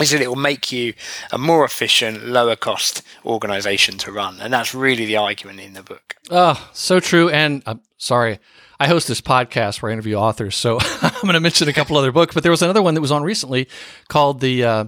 is 0.00 0.10
that 0.10 0.20
it 0.20 0.28
will 0.28 0.36
make 0.36 0.72
you 0.72 0.94
a 1.30 1.38
more 1.38 1.64
efficient, 1.64 2.26
lower 2.26 2.56
cost 2.56 3.02
organization 3.24 3.98
to 3.98 4.10
run. 4.10 4.40
And 4.40 4.52
that's 4.52 4.74
really 4.74 5.06
the 5.06 5.16
argument 5.16 5.60
in 5.60 5.74
the 5.74 5.82
book. 5.84 6.16
Oh, 6.28 6.68
so 6.72 6.98
true. 6.98 7.28
And 7.28 7.62
I'm 7.66 7.82
sorry, 7.98 8.40
I 8.80 8.86
host 8.86 9.08
this 9.08 9.20
podcast 9.20 9.82
where 9.82 9.90
I 9.90 9.92
interview 9.92 10.14
authors, 10.14 10.54
so 10.54 10.78
I'm 11.02 11.22
going 11.22 11.34
to 11.34 11.40
mention 11.40 11.68
a 11.68 11.72
couple 11.72 11.96
other 11.96 12.12
books. 12.12 12.34
But 12.34 12.42
there 12.42 12.52
was 12.52 12.62
another 12.62 12.82
one 12.82 12.94
that 12.94 13.00
was 13.00 13.10
on 13.10 13.22
recently 13.22 13.68
called 14.08 14.40
the 14.40 14.64
uh, 14.64 14.84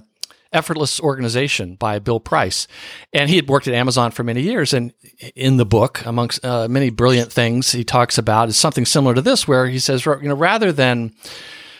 Effortless 0.52 1.00
Organization 1.00 1.74
by 1.74 1.98
Bill 1.98 2.20
Price, 2.20 2.68
and 3.12 3.28
he 3.28 3.36
had 3.36 3.48
worked 3.48 3.66
at 3.66 3.74
Amazon 3.74 4.10
for 4.12 4.22
many 4.22 4.42
years. 4.42 4.72
And 4.72 4.92
in 5.34 5.56
the 5.56 5.66
book, 5.66 6.04
amongst 6.06 6.44
uh, 6.44 6.68
many 6.68 6.90
brilliant 6.90 7.32
things 7.32 7.72
he 7.72 7.84
talks 7.84 8.16
about, 8.16 8.48
is 8.48 8.56
something 8.56 8.86
similar 8.86 9.14
to 9.14 9.22
this, 9.22 9.48
where 9.48 9.66
he 9.66 9.78
says, 9.78 10.06
you 10.06 10.18
know, 10.22 10.34
rather 10.34 10.70
than 10.70 11.12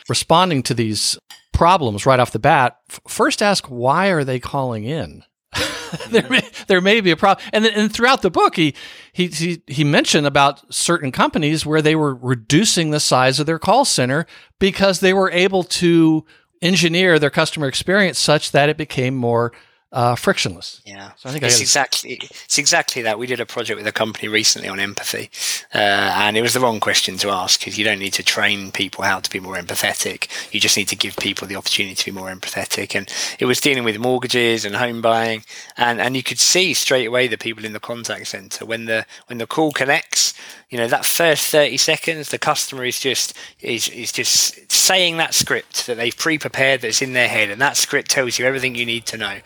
responding 0.08 0.62
to 0.64 0.74
these 0.74 1.18
problems 1.52 2.06
right 2.06 2.18
off 2.18 2.32
the 2.32 2.38
bat, 2.38 2.78
first 3.06 3.42
ask 3.42 3.66
why 3.66 4.08
are 4.08 4.24
they 4.24 4.40
calling 4.40 4.84
in. 4.84 5.22
there, 6.10 6.28
may, 6.28 6.42
there 6.66 6.80
may 6.80 7.00
be 7.00 7.10
a 7.10 7.16
problem, 7.16 7.44
and 7.52 7.64
then 7.64 7.72
and 7.74 7.92
throughout 7.92 8.22
the 8.22 8.30
book, 8.30 8.56
he, 8.56 8.74
he 9.12 9.28
he 9.28 9.62
he 9.66 9.84
mentioned 9.84 10.26
about 10.26 10.72
certain 10.72 11.12
companies 11.12 11.66
where 11.66 11.82
they 11.82 11.96
were 11.96 12.14
reducing 12.14 12.90
the 12.90 13.00
size 13.00 13.40
of 13.40 13.46
their 13.46 13.58
call 13.58 13.84
center 13.84 14.26
because 14.58 15.00
they 15.00 15.12
were 15.12 15.30
able 15.30 15.62
to 15.64 16.24
engineer 16.62 17.18
their 17.18 17.30
customer 17.30 17.66
experience 17.66 18.18
such 18.18 18.52
that 18.52 18.68
it 18.68 18.76
became 18.76 19.14
more 19.14 19.52
uh, 19.92 20.14
frictionless. 20.14 20.80
Yeah, 20.84 21.12
So 21.16 21.28
I 21.28 21.32
think 21.32 21.44
I 21.44 21.48
exactly 21.48 22.12
it's 22.22 22.58
exactly 22.58 23.02
that. 23.02 23.18
We 23.18 23.26
did 23.26 23.40
a 23.40 23.46
project 23.46 23.76
with 23.76 23.86
a 23.86 23.92
company 23.92 24.28
recently 24.28 24.68
on 24.68 24.78
empathy, 24.78 25.30
uh, 25.74 25.78
and 25.78 26.36
it 26.36 26.42
was 26.42 26.54
the 26.54 26.60
wrong 26.60 26.78
question 26.78 27.16
to 27.18 27.30
ask 27.30 27.58
because 27.58 27.76
you 27.76 27.84
don't 27.84 27.98
need 27.98 28.12
to 28.14 28.22
train 28.22 28.70
people 28.70 29.04
how 29.04 29.18
to 29.18 29.30
be 29.30 29.40
more 29.40 29.56
empathetic. 29.56 30.28
You 30.52 30.60
just 30.60 30.76
need 30.76 30.88
to 30.88 30.96
give 30.96 31.16
people 31.16 31.48
the 31.48 31.56
opportunity 31.56 31.96
to 31.96 32.04
be 32.04 32.12
more 32.12 32.30
empathetic. 32.30 32.94
And 32.94 33.12
it 33.40 33.46
was 33.46 33.60
dealing 33.60 33.82
with 33.82 33.98
mortgages 33.98 34.64
and 34.64 34.76
home 34.76 35.00
buying, 35.00 35.42
and 35.76 36.00
and 36.00 36.16
you 36.16 36.22
could 36.22 36.38
see 36.38 36.72
straight 36.72 37.06
away 37.06 37.26
the 37.26 37.38
people 37.38 37.64
in 37.64 37.72
the 37.72 37.80
contact 37.80 38.28
center 38.28 38.64
when 38.64 38.84
the 38.84 39.06
when 39.26 39.38
the 39.38 39.46
call 39.46 39.72
connects. 39.72 40.34
You 40.70 40.78
know 40.78 40.86
that 40.86 41.04
first 41.04 41.48
thirty 41.48 41.76
seconds, 41.76 42.28
the 42.28 42.38
customer 42.38 42.84
is 42.84 43.00
just 43.00 43.34
is 43.60 43.88
is 43.88 44.12
just 44.12 44.70
saying 44.70 45.16
that 45.16 45.34
script 45.34 45.88
that 45.88 45.96
they've 45.96 46.16
pre-prepared 46.16 46.80
that's 46.80 47.02
in 47.02 47.12
their 47.12 47.26
head, 47.26 47.50
and 47.50 47.60
that 47.60 47.76
script 47.76 48.08
tells 48.08 48.38
you 48.38 48.46
everything 48.46 48.76
you 48.76 48.86
need 48.86 49.04
to 49.06 49.16
know. 49.16 49.38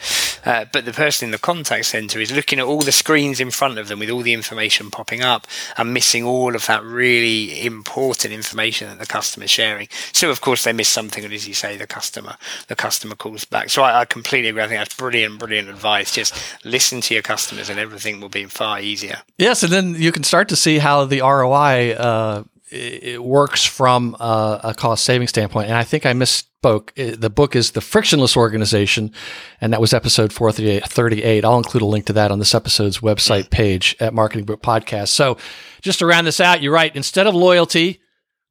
Uh, 0.45 0.65
but 0.73 0.85
the 0.85 0.93
person 0.93 1.27
in 1.27 1.33
the 1.33 1.39
contact 1.39 1.87
center 1.87 2.21
is 2.21 2.33
looking 2.33 2.59
at 2.59 2.65
all 2.65 2.81
the 2.81 2.93
screens 2.93 3.41
in 3.41 3.51
front 3.51 3.79
of 3.79 3.89
them 3.89 3.99
with 3.99 4.11
all 4.11 4.23
the 4.23 4.33
information 4.33 4.91
popping 4.91 5.23
up 5.23 5.47
and 5.77 5.95
missing 5.95 6.25
all 6.25 6.55
of 6.55 6.67
that 6.67 6.83
really 6.85 7.65
important 7.65 8.33
information 8.33 8.89
that 8.89 8.99
the 8.99 9.07
customer's 9.07 9.51
sharing. 9.51 9.89
So 10.13 10.31
of 10.31 10.41
course 10.41 10.65
they 10.65 10.73
miss 10.73 10.89
something, 10.89 11.25
and 11.25 11.33
as 11.33 11.49
you 11.49 11.55
say, 11.55 11.77
the 11.77 11.87
customer 11.87 12.37
the 12.69 12.77
customer 12.77 13.15
calls 13.15 13.45
back. 13.45 13.71
So 13.71 13.83
I, 13.83 14.01
I 14.01 14.05
completely 14.05 14.49
agree. 14.51 14.63
I 14.63 14.69
think 14.69 14.81
that's 14.81 14.95
brilliant, 14.95 15.39
brilliant 15.39 15.69
advice. 15.69 16.13
Just 16.13 16.35
listen 16.65 17.01
to 17.03 17.15
your 17.15 17.23
customers, 17.23 17.71
and 17.71 17.79
everything 17.79 18.21
will 18.21 18.29
be 18.29 18.45
far 18.45 18.81
easier. 18.81 19.23
Yes, 19.39 19.63
and 19.63 19.73
then 19.73 19.95
you 19.95 20.13
can 20.13 20.25
start 20.25 20.49
to 20.49 20.57
see 20.57 20.79
how 20.79 21.05
the 21.05 21.21
ROI 21.21 21.93
uh, 21.93 22.45
it 22.75 23.23
works 23.23 23.65
from 23.65 24.17
uh, 24.19 24.61
a 24.65 24.75
cost 24.75 25.05
saving 25.05 25.29
standpoint. 25.29 25.69
And 25.69 25.77
I 25.77 25.85
think 25.85 26.05
I 26.05 26.13
misspoke. 26.13 26.95
The 26.95 27.31
book 27.31 27.55
is 27.55 27.73
The 27.73 27.81
Frictionless 27.81 28.37
Organization, 28.37 29.13
and 29.61 29.73
that 29.73 29.81
was 29.81 29.95
episode 29.95 30.33
438. 30.33 31.45
I'll 31.45 31.59
include 31.59 31.83
a 31.83 31.87
link 31.87 32.07
to 32.07 32.13
that 32.15 32.31
on 32.31 32.39
this 32.39 32.55
episode's 32.55 32.99
website 32.99 33.51
page 33.51 33.97
at 34.01 34.15
Marketing 34.15 34.45
Book 34.45 34.63
Podcast. 34.63 35.09
So 35.09 35.37
just 35.83 36.01
to 36.01 36.07
round 36.07 36.27
this 36.27 36.41
out, 36.41 36.63
you're 36.63 36.73
right. 36.73 36.95
Instead 36.97 37.27
of 37.27 37.35
loyalty, 37.35 38.01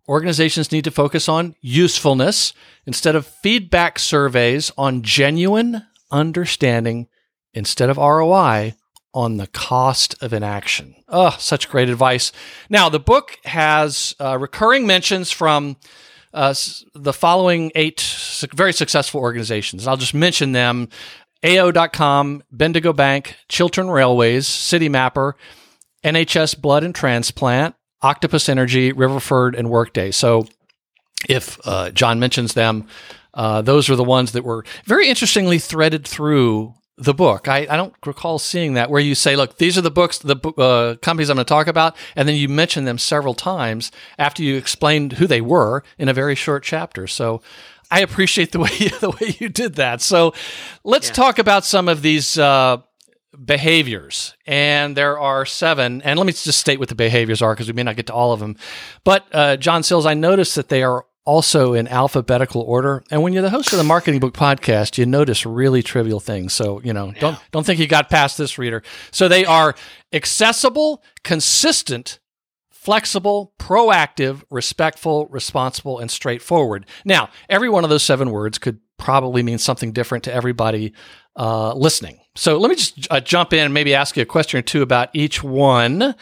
organizations 0.07 0.71
need 0.71 0.83
to 0.85 0.91
focus 0.91 1.27
on 1.27 1.55
usefulness 1.61 2.53
instead 2.85 3.15
of 3.15 3.25
feedback 3.25 3.99
surveys 3.99 4.71
on 4.77 5.01
genuine 5.01 5.83
understanding 6.11 7.07
instead 7.53 7.89
of 7.89 7.97
ROI 7.97 8.75
on 9.13 9.37
the 9.37 9.47
cost 9.47 10.15
of 10.21 10.33
inaction. 10.33 10.95
Oh, 11.07 11.35
such 11.39 11.69
great 11.69 11.89
advice. 11.89 12.31
Now, 12.69 12.89
the 12.89 12.99
book 12.99 13.37
has 13.45 14.15
uh, 14.19 14.37
recurring 14.37 14.87
mentions 14.87 15.31
from 15.31 15.77
uh, 16.33 16.53
the 16.95 17.13
following 17.13 17.71
eight 17.75 18.01
very 18.53 18.73
successful 18.73 19.21
organizations. 19.21 19.87
I'll 19.87 19.97
just 19.97 20.15
mention 20.15 20.51
them 20.51 20.89
AO.com, 21.45 22.43
Bendigo 22.51 22.93
Bank, 22.93 23.35
Chiltern 23.49 23.89
Railways, 23.89 24.47
Citymapper, 24.47 25.33
NHS 26.03 26.59
Blood 26.59 26.83
and 26.83 26.95
Transplant, 26.95 27.75
Octopus 28.01 28.49
Energy, 28.49 28.91
Riverford, 28.91 29.57
and 29.57 29.69
Workday. 29.69 30.11
So 30.11 30.47
if 31.29 31.59
uh, 31.65 31.91
John 31.91 32.19
mentions 32.19 32.53
them, 32.53 32.87
uh, 33.33 33.61
those 33.61 33.89
are 33.89 33.95
the 33.95 34.03
ones 34.03 34.31
that 34.33 34.43
were 34.43 34.63
very 34.85 35.07
interestingly 35.09 35.59
threaded 35.59 36.07
through 36.07 36.73
the 36.97 37.13
book. 37.13 37.47
I, 37.47 37.67
I 37.69 37.75
don't 37.75 37.93
recall 38.05 38.37
seeing 38.37 38.75
that 38.75 38.89
where 38.89 39.01
you 39.01 39.15
say, 39.15 39.35
look, 39.35 39.57
these 39.57 39.77
are 39.77 39.81
the 39.81 39.91
books, 39.91 40.19
the 40.19 40.35
uh, 40.57 40.95
companies 40.97 41.29
I'm 41.29 41.35
going 41.35 41.45
to 41.45 41.49
talk 41.49 41.67
about, 41.67 41.95
and 42.15 42.27
then 42.27 42.35
you 42.35 42.47
mention 42.47 42.85
them 42.85 42.97
several 42.97 43.33
times 43.33 43.91
after 44.19 44.43
you 44.43 44.55
explained 44.57 45.13
who 45.13 45.25
they 45.25 45.41
were 45.41 45.83
in 45.97 46.07
a 46.07 46.13
very 46.13 46.35
short 46.35 46.63
chapter. 46.63 47.07
So 47.07 47.41
I 47.89 48.01
appreciate 48.01 48.51
the 48.51 48.59
way 48.59 48.69
you, 48.77 48.89
the 48.89 49.09
way 49.09 49.35
you 49.39 49.49
did 49.49 49.75
that. 49.75 50.01
So 50.01 50.33
let's 50.83 51.09
talk 51.09 51.39
about 51.39 51.65
some 51.65 51.87
of 51.87 52.01
these 52.01 52.37
uh, 52.37 52.77
behaviors. 53.43 54.35
And 54.45 54.95
there 54.95 55.19
are 55.19 55.45
seven. 55.45 56.01
And 56.03 56.19
let 56.19 56.25
me 56.25 56.33
just 56.33 56.59
state 56.59 56.79
what 56.79 56.89
the 56.89 56.95
behaviors 56.95 57.41
are 57.41 57.53
because 57.53 57.67
we 57.67 57.73
may 57.73 57.83
not 57.83 57.95
get 57.95 58.07
to 58.07 58.13
all 58.13 58.33
of 58.33 58.39
them. 58.39 58.55
But 59.03 59.25
uh, 59.31 59.57
John 59.57 59.83
Sills, 59.83 60.05
I 60.05 60.13
noticed 60.13 60.55
that 60.55 60.69
they 60.69 60.83
are 60.83 61.05
also 61.25 61.73
in 61.73 61.87
alphabetical 61.87 62.61
order. 62.61 63.03
And 63.09 63.21
when 63.21 63.33
you're 63.33 63.41
the 63.41 63.49
host 63.49 63.71
of 63.71 63.77
the 63.77 63.83
Marketing 63.83 64.19
Book 64.19 64.33
Podcast, 64.33 64.97
you 64.97 65.05
notice 65.05 65.45
really 65.45 65.81
trivial 65.81 66.19
things. 66.19 66.53
So 66.53 66.81
you 66.83 66.93
know, 66.93 67.13
don't 67.19 67.37
don't 67.51 67.65
think 67.65 67.79
you 67.79 67.87
got 67.87 68.09
past 68.09 68.37
this, 68.37 68.57
reader. 68.57 68.83
So 69.11 69.27
they 69.27 69.45
are 69.45 69.75
accessible, 70.11 71.03
consistent, 71.23 72.19
flexible, 72.71 73.53
proactive, 73.57 74.43
respectful, 74.49 75.27
responsible, 75.27 75.99
and 75.99 76.11
straightforward. 76.11 76.85
Now, 77.05 77.29
every 77.49 77.69
one 77.69 77.83
of 77.83 77.89
those 77.89 78.03
seven 78.03 78.29
words 78.29 78.57
could 78.57 78.79
probably 78.97 79.43
mean 79.43 79.57
something 79.57 79.91
different 79.91 80.25
to 80.25 80.33
everybody 80.33 80.93
uh, 81.35 81.73
listening. 81.73 82.19
So 82.35 82.57
let 82.57 82.69
me 82.69 82.75
just 82.75 83.07
uh, 83.09 83.19
jump 83.19 83.53
in 83.53 83.59
and 83.59 83.73
maybe 83.73 83.95
ask 83.95 84.17
you 84.17 84.23
a 84.23 84.25
question 84.25 84.59
or 84.59 84.61
two 84.61 84.81
about 84.81 85.09
each 85.13 85.43
one. 85.43 86.15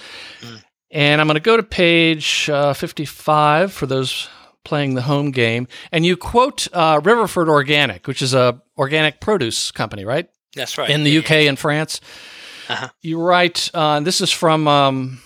And 0.91 1.21
I'm 1.21 1.27
going 1.27 1.35
to 1.35 1.39
go 1.39 1.57
to 1.57 1.63
page 1.63 2.49
uh, 2.49 2.73
55 2.73 3.71
for 3.71 3.85
those 3.85 4.29
playing 4.63 4.95
the 4.95 5.03
home 5.03 5.31
game. 5.31 5.67
And 5.91 6.05
you 6.05 6.17
quote 6.17 6.67
uh, 6.73 6.99
Riverford 7.01 7.49
Organic, 7.49 8.07
which 8.07 8.21
is 8.21 8.33
a 8.33 8.61
organic 8.77 9.19
produce 9.19 9.71
company, 9.71 10.05
right? 10.05 10.29
That's 10.55 10.77
right. 10.77 10.89
in 10.89 11.03
the 11.03 11.17
UK 11.19 11.31
and 11.31 11.57
France. 11.57 12.01
Uh-huh. 12.67 12.89
You 13.01 13.19
write. 13.21 13.69
Uh, 13.73 13.99
this 14.01 14.21
is 14.21 14.31
from. 14.31 14.67
Um, 14.67 15.21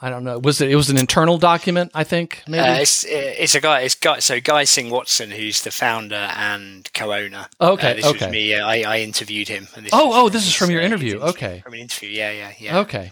I 0.00 0.10
don't 0.10 0.22
know. 0.22 0.38
Was 0.38 0.60
it? 0.60 0.70
It 0.70 0.76
was 0.76 0.90
an 0.90 0.96
internal 0.96 1.38
document. 1.38 1.90
I 1.94 2.04
think 2.04 2.42
maybe. 2.46 2.60
Uh, 2.60 2.74
it's 2.80 3.04
it's 3.08 3.54
a 3.54 3.60
guy. 3.60 3.80
It's 3.80 3.94
guy. 3.96 4.20
So 4.20 4.40
Guy 4.40 4.64
Singh 4.64 4.90
Watson, 4.90 5.30
who's 5.32 5.62
the 5.62 5.70
founder 5.72 6.14
and 6.36 6.88
co-owner. 6.94 7.48
Okay, 7.60 7.90
Uh, 7.90 7.94
this 7.94 8.06
okay. 8.06 8.26
was 8.26 8.32
me. 8.32 8.54
Uh, 8.54 8.66
I, 8.66 8.82
I 8.82 8.98
interviewed 9.00 9.48
him. 9.48 9.66
and 9.74 9.86
this 9.86 9.92
Oh, 9.92 10.10
oh, 10.12 10.28
this 10.28 10.46
is 10.46 10.54
from 10.54 10.70
your 10.70 10.80
uh, 10.80 10.84
his 10.84 10.92
interview. 10.92 11.18
Okay. 11.20 11.60
From 11.64 11.72
an 11.74 11.80
interview. 11.80 12.10
Yeah, 12.10 12.30
yeah, 12.30 12.52
yeah. 12.58 12.78
Okay. 12.78 13.10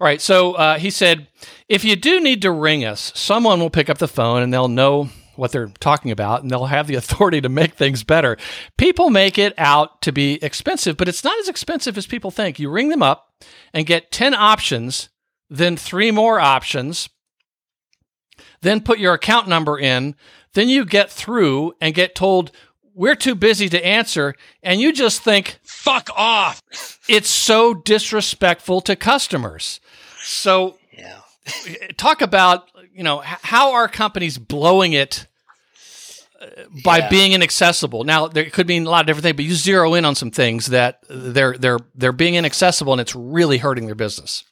All 0.00 0.04
right. 0.04 0.20
So 0.20 0.52
uh, 0.54 0.78
he 0.78 0.90
said, 0.90 1.26
if 1.68 1.84
you 1.84 1.96
do 1.96 2.20
need 2.20 2.42
to 2.42 2.50
ring 2.50 2.84
us, 2.84 3.12
someone 3.14 3.58
will 3.58 3.70
pick 3.70 3.88
up 3.88 3.96
the 3.98 4.08
phone 4.08 4.42
and 4.42 4.52
they'll 4.52 4.68
know 4.68 5.08
what 5.36 5.52
they're 5.52 5.68
talking 5.80 6.10
about 6.10 6.42
and 6.42 6.50
they'll 6.50 6.66
have 6.66 6.86
the 6.86 6.94
authority 7.02 7.40
to 7.40 7.48
make 7.48 7.74
things 7.74 8.04
better. 8.04 8.36
People 8.76 9.08
make 9.08 9.38
it 9.38 9.54
out 9.56 10.02
to 10.02 10.12
be 10.12 10.38
expensive, 10.42 10.98
but 10.98 11.08
it's 11.08 11.24
not 11.24 11.38
as 11.38 11.48
expensive 11.48 11.96
as 11.96 12.06
people 12.06 12.30
think. 12.30 12.58
You 12.58 12.68
ring 12.70 12.90
them 12.90 13.02
up 13.02 13.32
and 13.72 13.86
get 13.86 14.10
10 14.10 14.34
options, 14.34 15.08
then 15.48 15.76
three 15.76 16.10
more 16.10 16.40
options, 16.40 17.08
then 18.62 18.80
put 18.80 18.98
your 18.98 19.14
account 19.14 19.48
number 19.48 19.78
in, 19.78 20.14
then 20.54 20.68
you 20.68 20.84
get 20.84 21.10
through 21.10 21.74
and 21.80 21.94
get 21.94 22.14
told, 22.14 22.50
we're 22.94 23.14
too 23.14 23.34
busy 23.34 23.68
to 23.68 23.86
answer. 23.86 24.34
And 24.62 24.80
you 24.80 24.92
just 24.92 25.22
think, 25.22 25.58
Fuck 25.62 26.08
off. 26.16 26.62
it's 27.08 27.28
so 27.28 27.74
disrespectful 27.74 28.80
to 28.82 28.96
customers. 28.96 29.80
So 30.22 30.78
Yeah. 30.96 31.18
talk 31.96 32.22
about 32.22 32.68
you 32.92 33.02
know 33.04 33.18
how 33.24 33.72
are 33.74 33.86
companies 33.88 34.38
blowing 34.38 34.94
it 34.94 35.26
uh, 36.40 36.46
by 36.82 36.98
Yeah. 36.98 37.08
being 37.10 37.32
inaccessible. 37.34 38.04
Now 38.04 38.26
there 38.28 38.48
could 38.50 38.66
mean 38.66 38.86
a 38.86 38.90
lot 38.90 39.02
of 39.02 39.06
different 39.06 39.22
things, 39.24 39.36
but 39.36 39.44
you 39.44 39.54
zero 39.54 39.92
in 39.94 40.04
on 40.06 40.14
some 40.14 40.30
things 40.30 40.66
that 40.66 41.00
they're 41.08 41.56
they're 41.58 41.78
they're 41.94 42.12
being 42.12 42.34
inaccessible 42.34 42.92
and 42.94 43.00
it's 43.00 43.14
really 43.14 43.58
hurting 43.58 43.84
their 43.86 43.94
business. 43.94 44.42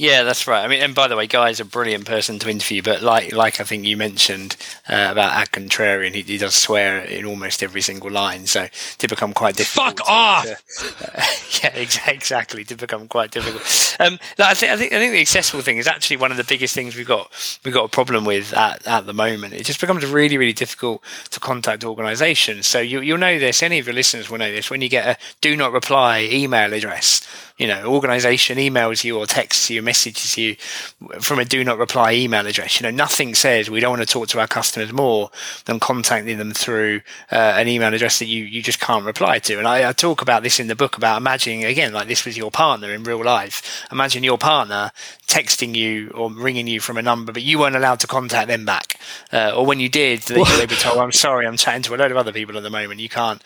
Yeah, 0.00 0.22
that's 0.22 0.46
right. 0.46 0.64
I 0.64 0.66
mean, 0.66 0.80
and 0.80 0.94
by 0.94 1.08
the 1.08 1.16
way, 1.16 1.26
Guy's 1.26 1.60
a 1.60 1.64
brilliant 1.66 2.06
person 2.06 2.38
to 2.38 2.48
interview, 2.48 2.80
but 2.80 3.02
like, 3.02 3.32
like 3.34 3.60
I 3.60 3.64
think 3.64 3.84
you 3.84 3.98
mentioned 3.98 4.56
uh, 4.88 5.08
about 5.10 5.34
Ad 5.34 5.50
Contrarian, 5.50 6.14
he, 6.14 6.22
he 6.22 6.38
does 6.38 6.54
swear 6.54 7.00
in 7.00 7.26
almost 7.26 7.62
every 7.62 7.82
single 7.82 8.10
line, 8.10 8.46
so 8.46 8.68
to 8.96 9.08
become 9.08 9.34
quite 9.34 9.56
difficult. 9.56 9.98
Fuck 9.98 10.06
to- 10.06 10.10
off! 10.10 10.44
to- 10.44 11.62
yeah, 11.62 11.72
ex- 11.74 12.08
exactly. 12.08 12.64
To 12.64 12.76
become 12.76 13.08
quite 13.08 13.30
difficult. 13.30 13.60
Um, 14.00 14.18
I 14.38 14.54
think 14.54 14.72
I 14.72 14.76
think 14.78 14.94
I 14.94 14.98
think 14.98 15.12
the 15.12 15.20
accessible 15.20 15.60
thing 15.60 15.76
is 15.76 15.86
actually 15.86 16.16
one 16.16 16.30
of 16.30 16.38
the 16.38 16.44
biggest 16.44 16.74
things 16.74 16.96
we've 16.96 17.06
got 17.06 17.30
we've 17.62 17.74
got 17.74 17.84
a 17.84 17.88
problem 17.88 18.24
with 18.24 18.54
at, 18.54 18.86
at 18.86 19.04
the 19.04 19.12
moment. 19.12 19.52
It 19.52 19.64
just 19.66 19.82
becomes 19.82 20.06
really 20.06 20.38
really 20.38 20.54
difficult 20.54 21.02
to 21.28 21.40
contact 21.40 21.84
organisations. 21.84 22.66
So 22.66 22.80
you 22.80 23.02
you'll 23.02 23.18
know 23.18 23.38
this. 23.38 23.62
Any 23.62 23.78
of 23.78 23.86
your 23.86 23.94
listeners 23.94 24.30
will 24.30 24.38
know 24.38 24.50
this. 24.50 24.70
When 24.70 24.80
you 24.80 24.88
get 24.88 25.06
a 25.06 25.18
do 25.42 25.54
not 25.56 25.72
reply 25.72 26.26
email 26.32 26.72
address, 26.72 27.20
you 27.60 27.66
know, 27.66 27.84
organisation 27.84 28.56
emails 28.56 29.04
you 29.04 29.18
or 29.18 29.26
texts 29.26 29.68
you, 29.68 29.82
messages 29.82 30.38
you 30.38 30.56
from 31.20 31.38
a 31.38 31.44
do 31.44 31.62
not 31.62 31.76
reply 31.76 32.14
email 32.14 32.46
address. 32.46 32.80
You 32.80 32.84
know, 32.84 32.90
nothing 32.90 33.34
says 33.34 33.68
we 33.68 33.80
don't 33.80 33.90
want 33.90 34.00
to 34.00 34.10
talk 34.10 34.28
to 34.28 34.40
our 34.40 34.46
customers 34.46 34.94
more 34.94 35.30
than 35.66 35.78
contacting 35.78 36.38
them 36.38 36.52
through 36.52 37.02
uh, 37.30 37.34
an 37.34 37.68
email 37.68 37.92
address 37.92 38.18
that 38.18 38.28
you, 38.28 38.44
you 38.44 38.62
just 38.62 38.80
can't 38.80 39.04
reply 39.04 39.40
to. 39.40 39.58
And 39.58 39.68
I, 39.68 39.90
I 39.90 39.92
talk 39.92 40.22
about 40.22 40.42
this 40.42 40.58
in 40.58 40.68
the 40.68 40.74
book 40.74 40.96
about 40.96 41.18
imagining, 41.18 41.66
again, 41.66 41.92
like 41.92 42.08
this 42.08 42.24
was 42.24 42.34
your 42.34 42.50
partner 42.50 42.94
in 42.94 43.02
real 43.02 43.22
life. 43.22 43.84
Imagine 43.92 44.24
your 44.24 44.38
partner 44.38 44.90
texting 45.30 45.74
you 45.74 46.10
or 46.10 46.30
ringing 46.30 46.66
you 46.66 46.80
from 46.80 46.96
a 46.96 47.02
number, 47.02 47.32
but 47.32 47.42
you 47.42 47.58
weren't 47.58 47.76
allowed 47.76 48.00
to 48.00 48.06
contact 48.06 48.48
them 48.48 48.64
back. 48.64 48.98
Uh, 49.32 49.52
or 49.54 49.64
when 49.64 49.78
you 49.78 49.88
did, 49.88 50.20
they, 50.22 50.42
they 50.42 50.66
were 50.66 50.66
told, 50.80 50.98
I'm 50.98 51.12
sorry, 51.12 51.46
I'm 51.46 51.56
chatting 51.56 51.82
to 51.82 51.94
a 51.94 51.96
load 51.96 52.10
of 52.10 52.16
other 52.16 52.32
people 52.32 52.56
at 52.56 52.62
the 52.62 52.70
moment. 52.70 53.00
You 53.00 53.08
can't, 53.08 53.42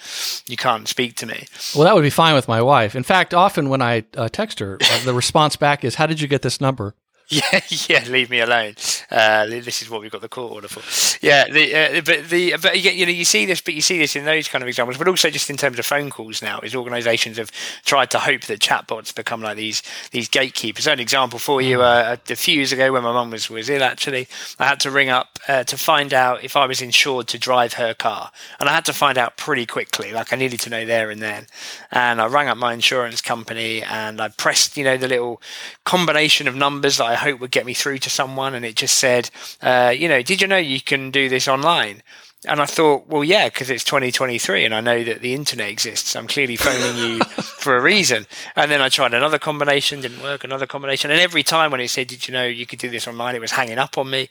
you 0.47 0.57
can't 0.57 0.89
speak 0.89 1.17
to 1.17 1.27
me. 1.27 1.47
Well, 1.75 1.85
that 1.85 1.95
would 1.95 2.03
be 2.03 2.11
fine 2.11 2.35
with 2.35 2.49
my 2.49 2.63
wife. 2.63 2.97
In 2.97 3.03
fact, 3.03 3.35
often 3.35 3.69
when 3.69 3.83
I 3.83 4.05
uh, 4.17 4.29
text 4.29 4.61
her, 4.61 4.79
uh, 4.81 5.05
the 5.05 5.15
response 5.15 5.57
back 5.57 5.85
is, 5.85 5.97
"How 5.97 6.07
did 6.07 6.21
you 6.21 6.29
get 6.29 6.43
this 6.43 6.61
number?" 6.61 6.95
Yeah, 7.31 7.61
yeah, 7.89 8.05
leave 8.09 8.29
me 8.29 8.41
alone. 8.41 8.75
Uh, 9.11 9.47
this 9.47 9.81
is 9.81 9.89
what 9.89 10.03
we've 10.03 10.11
got 10.11 10.21
the 10.21 10.29
court 10.29 10.53
order 10.53 10.69
for. 10.69 10.83
Yeah, 11.25 11.49
the, 11.49 11.75
uh, 11.75 12.03
but 12.05 12.29
the 12.29 12.55
but 12.61 12.79
you, 12.83 12.91
you 12.91 13.07
know 13.07 13.13
you 13.13 13.25
see 13.25 13.47
this, 13.47 13.63
but 13.63 13.73
you 13.73 13.81
see 13.81 13.99
this 13.99 14.15
in 14.15 14.27
those 14.27 14.47
kind 14.47 14.63
of 14.63 14.69
examples, 14.69 14.99
but 14.99 15.09
also 15.09 15.31
just 15.31 15.49
in 15.49 15.57
terms 15.57 15.79
of 15.79 15.87
phone 15.87 16.11
calls 16.11 16.43
now, 16.43 16.61
is 16.61 16.75
organisations 16.75 17.39
have 17.39 17.51
tried 17.85 18.11
to 18.11 18.19
hope 18.19 18.43
that 18.43 18.61
chatbots 18.61 19.15
become 19.15 19.41
like 19.41 19.57
these 19.57 19.83
these 20.11 20.29
gatekeepers. 20.29 20.87
An 20.87 21.01
example 21.01 21.39
for 21.39 21.63
you: 21.63 21.81
uh, 21.81 22.17
a 22.29 22.37
few 22.37 22.57
years 22.57 22.73
ago, 22.73 22.93
when 22.93 23.03
my 23.03 23.13
mum 23.13 23.31
was 23.31 23.49
was 23.49 23.71
ill, 23.71 23.83
actually, 23.83 24.29
I 24.59 24.67
had 24.67 24.79
to 24.81 24.91
ring 24.91 25.09
up 25.09 25.39
uh, 25.49 25.65
to 25.65 25.79
find 25.79 26.13
out 26.13 26.45
if 26.45 26.57
I 26.57 26.67
was 26.67 26.83
insured 26.83 27.27
to 27.29 27.39
drive 27.39 27.75
her 27.75 27.95
car, 27.95 28.31
and 28.61 28.69
I 28.69 28.73
had 28.75 28.85
to 28.85 28.93
find 28.93 29.17
out 29.17 29.39
pretty 29.39 29.65
quickly. 29.65 30.13
Like 30.13 30.33
I 30.33 30.37
needed 30.37 30.61
to 30.61 30.71
know 30.71 30.85
there 30.85 31.11
and 31.11 31.23
then, 31.23 31.47
and 31.91 32.21
I 32.21 32.27
rang 32.27 32.49
up 32.49 32.59
my 32.59 32.75
insurance 32.75 33.23
company 33.23 33.83
and 33.83 34.21
I 34.21 34.29
pressed, 34.29 34.77
you 34.77 34.85
know, 34.85 34.97
the 34.99 35.09
little 35.09 35.41
combination 35.85 36.49
of 36.49 36.55
numbers 36.55 36.99
that 36.99 37.05
I 37.05 37.14
hope 37.17 37.41
would 37.41 37.51
get 37.51 37.67
me 37.67 37.75
through 37.75 37.99
to 37.99 38.11
someone, 38.11 38.55
and 38.55 38.65
it 38.65 38.77
just 38.77 38.99
said, 38.99 39.31
uh, 39.63 39.93
you 39.97 40.09
know, 40.09 40.23
did 40.23 40.41
you 40.41 40.49
know 40.49 40.57
you 40.57 40.81
can 40.81 41.11
do 41.11 41.29
this 41.29 41.49
online? 41.49 42.03
And 42.47 42.61
I 42.61 42.67
thought, 42.67 43.09
well, 43.09 43.25
yeah, 43.25 43.49
because 43.49 43.71
it's 43.71 43.85
2023 43.85 44.67
and 44.67 44.75
I 44.75 44.81
know 44.81 45.03
that 45.03 45.23
the 45.23 45.33
internet 45.33 45.71
exists. 45.71 46.15
I'm 46.15 46.27
clearly 46.27 46.57
phoning 46.57 46.97
you 46.99 47.25
for 47.25 47.77
a 47.77 47.81
reason. 47.81 48.27
And 48.55 48.71
then 48.71 48.83
I 48.83 48.91
tried 48.91 49.15
another 49.15 49.39
combination, 49.39 50.03
didn't 50.03 50.23
work, 50.23 50.45
another 50.45 50.67
combination. 50.67 51.11
And 51.11 51.21
every 51.21 51.43
time 51.43 51.71
when 51.71 51.81
it 51.81 51.89
said, 51.89 52.07
did 52.07 52.29
you 52.29 52.35
know 52.35 52.45
you 52.45 52.67
could 52.67 52.79
do 52.79 52.91
this 52.91 53.09
online, 53.09 53.35
it 53.35 53.41
was 53.41 53.53
hanging 53.53 53.79
up 53.79 53.97
on 53.97 54.11
me. 54.11 54.29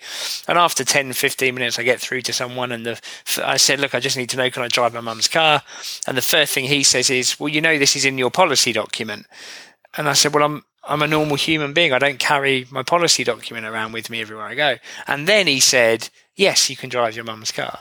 And 0.48 0.60
after 0.60 0.84
10, 0.84 1.14
15 1.14 1.56
minutes, 1.56 1.80
I 1.80 1.84
get 1.84 2.00
through 2.00 2.22
to 2.24 2.34
someone 2.34 2.72
and 2.72 2.86
the, 2.86 3.02
I 3.44 3.58
said, 3.58 3.80
look, 3.80 3.96
I 3.96 4.00
just 4.00 4.18
need 4.18 4.30
to 4.30 4.38
know, 4.38 4.50
can 4.52 4.64
I 4.64 4.68
drive 4.68 4.94
my 4.94 5.02
mum's 5.02 5.28
car? 5.28 5.64
And 6.08 6.16
the 6.16 6.22
first 6.22 6.54
thing 6.54 6.66
he 6.66 6.84
says 6.84 7.10
is, 7.10 7.40
well, 7.40 7.50
you 7.50 7.62
know, 7.62 7.80
this 7.80 7.96
is 7.96 8.06
in 8.06 8.20
your 8.20 8.32
policy 8.32 8.74
document. 8.74 9.26
And 9.98 10.08
I 10.08 10.14
said, 10.14 10.36
well, 10.36 10.44
I'm, 10.44 10.64
I'm 10.86 11.02
a 11.02 11.08
normal 11.08 11.38
human 11.38 11.74
being. 11.74 11.94
I 11.94 12.00
don't 12.00 12.20
carry 12.20 12.68
my 12.70 12.84
policy 12.84 13.24
document 13.24 13.66
around 13.66 13.94
with 13.94 14.10
me 14.10 14.22
everywhere 14.22 14.46
I 14.46 14.56
go. 14.56 14.76
And 15.08 15.28
then 15.28 15.48
he 15.48 15.60
said, 15.60 16.10
yes, 16.36 16.70
you 16.70 16.76
can 16.76 16.90
drive 16.90 17.16
your 17.16 17.26
mum's 17.26 17.52
car. 17.52 17.80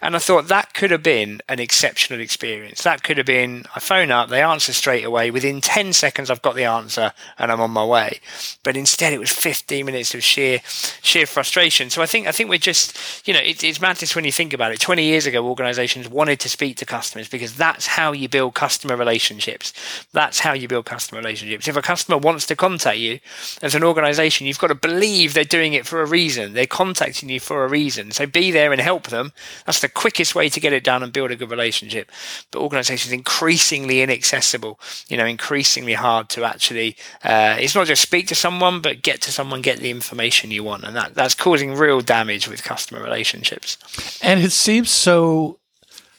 And 0.00 0.16
I 0.16 0.18
thought 0.18 0.48
that 0.48 0.74
could 0.74 0.90
have 0.90 1.02
been 1.02 1.40
an 1.48 1.60
exceptional 1.60 2.20
experience. 2.20 2.82
That 2.82 3.02
could 3.02 3.18
have 3.18 3.26
been, 3.26 3.66
I 3.76 3.80
phone 3.80 4.10
up, 4.10 4.30
they 4.30 4.42
answer 4.42 4.72
straight 4.72 5.04
away. 5.04 5.30
Within 5.30 5.60
10 5.60 5.92
seconds, 5.92 6.30
I've 6.30 6.42
got 6.42 6.56
the 6.56 6.64
answer 6.64 7.12
and 7.38 7.52
I'm 7.52 7.60
on 7.60 7.70
my 7.70 7.84
way. 7.84 8.20
But 8.64 8.76
instead, 8.76 9.12
it 9.12 9.20
was 9.20 9.30
15 9.30 9.86
minutes 9.86 10.14
of 10.14 10.24
sheer, 10.24 10.60
sheer 10.64 11.26
frustration. 11.26 11.90
So 11.90 12.02
I 12.02 12.06
think, 12.06 12.26
I 12.26 12.32
think 12.32 12.50
we're 12.50 12.58
just, 12.58 13.26
you 13.28 13.34
know, 13.34 13.40
it, 13.40 13.62
it's 13.62 13.80
madness 13.80 14.16
when 14.16 14.24
you 14.24 14.32
think 14.32 14.52
about 14.52 14.72
it. 14.72 14.80
20 14.80 15.04
years 15.04 15.26
ago, 15.26 15.46
organizations 15.46 16.08
wanted 16.08 16.40
to 16.40 16.48
speak 16.48 16.78
to 16.78 16.86
customers 16.86 17.28
because 17.28 17.56
that's 17.56 17.86
how 17.86 18.12
you 18.12 18.28
build 18.28 18.54
customer 18.54 18.96
relationships. 18.96 19.72
That's 20.12 20.40
how 20.40 20.54
you 20.54 20.66
build 20.66 20.86
customer 20.86 21.20
relationships. 21.20 21.68
If 21.68 21.76
a 21.76 21.82
customer 21.82 22.18
wants 22.18 22.46
to 22.46 22.56
contact 22.56 22.98
you 22.98 23.20
as 23.60 23.74
an 23.74 23.84
organization, 23.84 24.46
you've 24.46 24.58
got 24.58 24.68
to 24.68 24.74
believe 24.74 25.34
they're 25.34 25.44
doing 25.44 25.74
it 25.74 25.86
for 25.86 26.00
a 26.00 26.06
reason. 26.06 26.54
They're 26.54 26.66
contacting 26.66 27.28
you 27.28 27.38
for 27.38 27.64
a 27.64 27.68
reason 27.68 27.81
reason. 27.82 28.12
So 28.12 28.26
be 28.26 28.50
there 28.52 28.72
and 28.72 28.80
help 28.80 29.08
them. 29.08 29.32
That's 29.66 29.80
the 29.80 29.88
quickest 29.88 30.34
way 30.34 30.48
to 30.48 30.60
get 30.60 30.72
it 30.72 30.84
done 30.84 31.02
and 31.02 31.12
build 31.12 31.30
a 31.30 31.36
good 31.36 31.50
relationship. 31.50 32.10
But 32.50 32.60
organizations 32.60 33.12
increasingly 33.12 34.02
inaccessible, 34.02 34.78
you 35.08 35.16
know, 35.16 35.26
increasingly 35.26 35.94
hard 35.94 36.28
to 36.30 36.44
actually, 36.44 36.96
uh, 37.24 37.56
it's 37.58 37.74
not 37.74 37.86
just 37.86 38.02
speak 38.02 38.28
to 38.28 38.34
someone, 38.34 38.80
but 38.80 39.02
get 39.02 39.20
to 39.22 39.32
someone, 39.32 39.62
get 39.62 39.80
the 39.80 39.90
information 39.90 40.52
you 40.52 40.62
want. 40.62 40.84
And 40.84 40.94
that, 40.94 41.14
that's 41.14 41.34
causing 41.34 41.74
real 41.74 42.00
damage 42.00 42.48
with 42.48 42.62
customer 42.62 43.02
relationships. 43.02 43.78
And 44.22 44.40
it 44.40 44.52
seems 44.52 44.90
so 44.90 45.58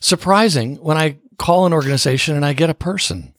surprising 0.01 0.75
when 0.77 0.97
I 0.97 1.17
call 1.37 1.65
an 1.65 1.73
organization 1.73 2.35
and 2.35 2.45
I 2.45 2.53
get 2.53 2.69
a 2.69 2.75
person. 2.75 3.33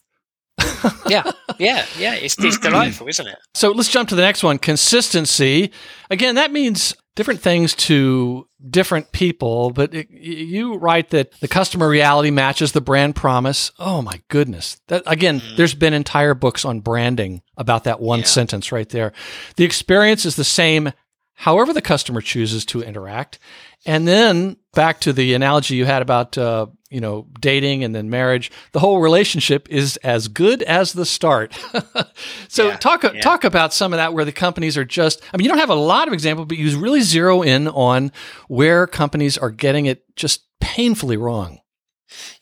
yeah, 1.09 1.31
yeah, 1.59 1.85
yeah. 1.99 2.15
It's, 2.15 2.39
it's 2.39 2.59
delightful, 2.59 3.09
isn't 3.09 3.27
it? 3.27 3.39
So 3.55 3.71
let's 3.73 3.91
jump 3.91 4.09
to 4.11 4.15
the 4.15 4.23
next 4.23 4.43
one 4.43 4.59
consistency. 4.59 5.73
Again, 6.11 6.37
that 6.37 6.53
means 6.53 6.95
different 7.15 7.41
things 7.41 7.75
to 7.75 8.49
different 8.69 9.13
people, 9.13 9.71
but 9.71 9.95
it, 9.95 10.11
you 10.11 10.77
write 10.77 11.11
that 11.11 11.33
the 11.41 11.49
customer 11.49 11.89
reality 11.89 12.31
matches 12.31 12.73
the 12.73 12.81
brand 12.81 13.15
promise. 13.15 13.71
Oh 13.79 14.03
my 14.03 14.21
goodness. 14.29 14.81
That 14.89 15.03
again, 15.07 15.41
mm. 15.41 15.57
there's 15.57 15.75
been 15.75 15.95
entire 15.95 16.35
books 16.35 16.65
on 16.65 16.81
branding 16.81 17.43
about 17.57 17.85
that 17.85 18.01
one 18.01 18.21
yeah. 18.21 18.27
sentence 18.27 18.73
right 18.73 18.89
there. 18.89 19.13
The 19.57 19.65
experience 19.65 20.25
is 20.25 20.37
the 20.37 20.45
same 20.45 20.93
however 21.35 21.73
the 21.73 21.83
customer 21.83 22.21
chooses 22.21 22.65
to 22.67 22.83
interact. 22.83 23.39
And 23.87 24.09
then 24.09 24.57
back 24.73 25.01
to 25.01 25.13
the 25.13 25.35
analogy 25.35 25.77
you 25.77 25.85
had 25.85 26.01
about 26.01 26.39
uh, 26.39 26.67
you 26.89 27.01
know 27.01 27.27
dating 27.41 27.85
and 27.85 27.95
then 27.95 28.09
marriage, 28.09 28.51
the 28.73 28.81
whole 28.81 29.01
relationship 29.01 29.69
is 29.71 29.99
as 29.99 30.29
good 30.29 30.63
as 30.63 30.95
the 30.95 31.05
start. 31.05 31.55
so 32.49 32.69
yeah, 32.69 32.77
talk 32.77 33.03
yeah. 33.03 33.21
talk 33.21 33.45
about 33.45 33.75
some 33.75 33.93
of 33.93 33.99
that 33.99 34.15
where 34.15 34.25
the 34.25 34.33
companies 34.33 34.79
are 34.79 34.85
just. 34.85 35.21
I 35.33 35.37
mean, 35.37 35.45
you 35.45 35.51
don't 35.51 35.59
have 35.59 35.71
a 35.71 35.75
lot 35.75 36.09
of 36.09 36.15
examples, 36.15 36.49
but 36.49 36.57
you 36.57 36.79
really 36.79 37.03
zero 37.03 37.43
in 37.43 37.69
on 37.69 38.11
where 38.49 38.87
companies 38.87 39.37
are 39.37 39.51
getting 39.51 39.87
it 39.87 40.05
just 40.17 40.45
painfully 40.61 41.17
wrong. 41.17 41.61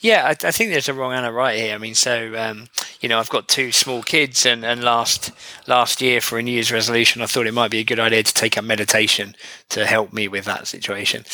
Yeah, 0.00 0.24
I, 0.26 0.30
I, 0.30 0.50
think 0.50 0.70
there's 0.70 0.88
a 0.88 0.94
wrong 0.94 1.12
and 1.12 1.24
a 1.24 1.30
right 1.30 1.56
here. 1.56 1.74
I 1.74 1.78
mean, 1.78 1.94
so 1.94 2.34
um, 2.36 2.66
you 3.00 3.08
know, 3.08 3.18
I've 3.18 3.28
got 3.28 3.48
two 3.48 3.70
small 3.70 4.02
kids, 4.02 4.44
and, 4.44 4.64
and 4.64 4.82
last 4.82 5.30
last 5.68 6.02
year 6.02 6.20
for 6.20 6.38
a 6.38 6.42
New 6.42 6.52
Year's 6.52 6.72
resolution, 6.72 7.22
I 7.22 7.26
thought 7.26 7.46
it 7.46 7.54
might 7.54 7.70
be 7.70 7.78
a 7.78 7.84
good 7.84 8.00
idea 8.00 8.22
to 8.22 8.34
take 8.34 8.58
up 8.58 8.64
meditation 8.64 9.36
to 9.70 9.86
help 9.86 10.12
me 10.12 10.28
with 10.28 10.44
that 10.46 10.66
situation, 10.66 11.24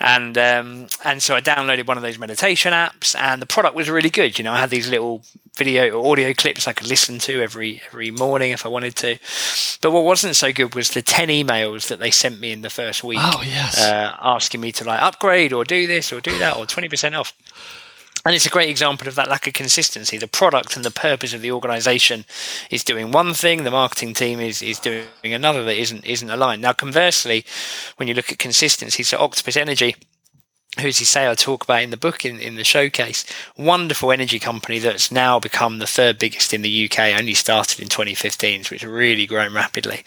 and 0.00 0.36
um, 0.36 0.88
and 1.04 1.22
so 1.22 1.36
I 1.36 1.40
downloaded 1.40 1.86
one 1.86 1.96
of 1.96 2.02
those 2.02 2.18
meditation 2.18 2.72
apps, 2.72 3.14
and 3.16 3.40
the 3.40 3.46
product 3.46 3.76
was 3.76 3.88
really 3.88 4.10
good. 4.10 4.38
You 4.38 4.44
know, 4.44 4.52
I 4.52 4.58
had 4.58 4.70
these 4.70 4.88
little 4.88 5.22
video 5.56 5.90
or 5.90 6.12
audio 6.12 6.34
clips 6.34 6.68
I 6.68 6.72
could 6.72 6.88
listen 6.88 7.18
to 7.20 7.40
every 7.42 7.82
every 7.88 8.10
morning 8.10 8.50
if 8.50 8.66
I 8.66 8.68
wanted 8.68 8.96
to, 8.96 9.18
but 9.80 9.92
what 9.92 10.04
wasn't 10.04 10.36
so 10.36 10.52
good 10.52 10.74
was 10.74 10.90
the 10.90 11.02
ten 11.02 11.28
emails 11.28 11.88
that 11.88 11.98
they 11.98 12.10
sent 12.10 12.40
me 12.40 12.52
in 12.52 12.62
the 12.62 12.70
first 12.70 13.04
week. 13.04 13.18
Oh 13.20 13.42
yes, 13.44 13.80
uh, 13.80 14.16
asking 14.20 14.60
me 14.60 14.72
to 14.72 14.84
like 14.84 15.00
upgrade 15.00 15.52
or 15.52 15.64
do 15.64 15.86
this 15.86 16.12
or 16.12 16.20
do 16.20 16.38
that 16.38 16.56
or 16.56 16.66
twenty 16.66 16.88
percent 16.88 17.14
off. 17.14 17.32
And 18.26 18.34
it's 18.34 18.44
a 18.44 18.50
great 18.50 18.68
example 18.68 19.06
of 19.06 19.14
that 19.14 19.28
lack 19.28 19.46
of 19.46 19.52
consistency. 19.52 20.18
The 20.18 20.26
product 20.26 20.74
and 20.74 20.84
the 20.84 20.90
purpose 20.90 21.32
of 21.32 21.42
the 21.42 21.52
organization 21.52 22.24
is 22.72 22.82
doing 22.82 23.12
one 23.12 23.34
thing, 23.34 23.62
the 23.62 23.70
marketing 23.70 24.14
team 24.14 24.40
is, 24.40 24.62
is 24.62 24.80
doing 24.80 25.06
another 25.22 25.62
that 25.62 25.76
isn't 25.76 26.04
isn't 26.04 26.28
aligned. 26.28 26.60
Now 26.60 26.72
conversely, 26.72 27.44
when 27.98 28.08
you 28.08 28.14
look 28.14 28.32
at 28.32 28.40
consistency, 28.40 29.04
so 29.04 29.18
Octopus 29.18 29.56
Energy 29.56 29.94
who's 30.80 30.98
he 30.98 31.04
say 31.04 31.28
I 31.28 31.34
talk 31.34 31.64
about 31.64 31.82
in 31.82 31.90
the 31.90 31.96
book 31.96 32.24
in, 32.24 32.38
in 32.38 32.56
the 32.56 32.64
showcase, 32.64 33.24
wonderful 33.56 34.12
energy 34.12 34.38
company 34.38 34.78
that's 34.78 35.10
now 35.10 35.38
become 35.38 35.78
the 35.78 35.86
third 35.86 36.18
biggest 36.18 36.52
in 36.52 36.62
the 36.62 36.84
UK, 36.84 37.18
only 37.18 37.34
started 37.34 37.80
in 37.80 37.88
2015, 37.88 38.64
so 38.64 38.74
it's 38.74 38.84
really 38.84 39.26
grown 39.26 39.54
rapidly. 39.54 40.04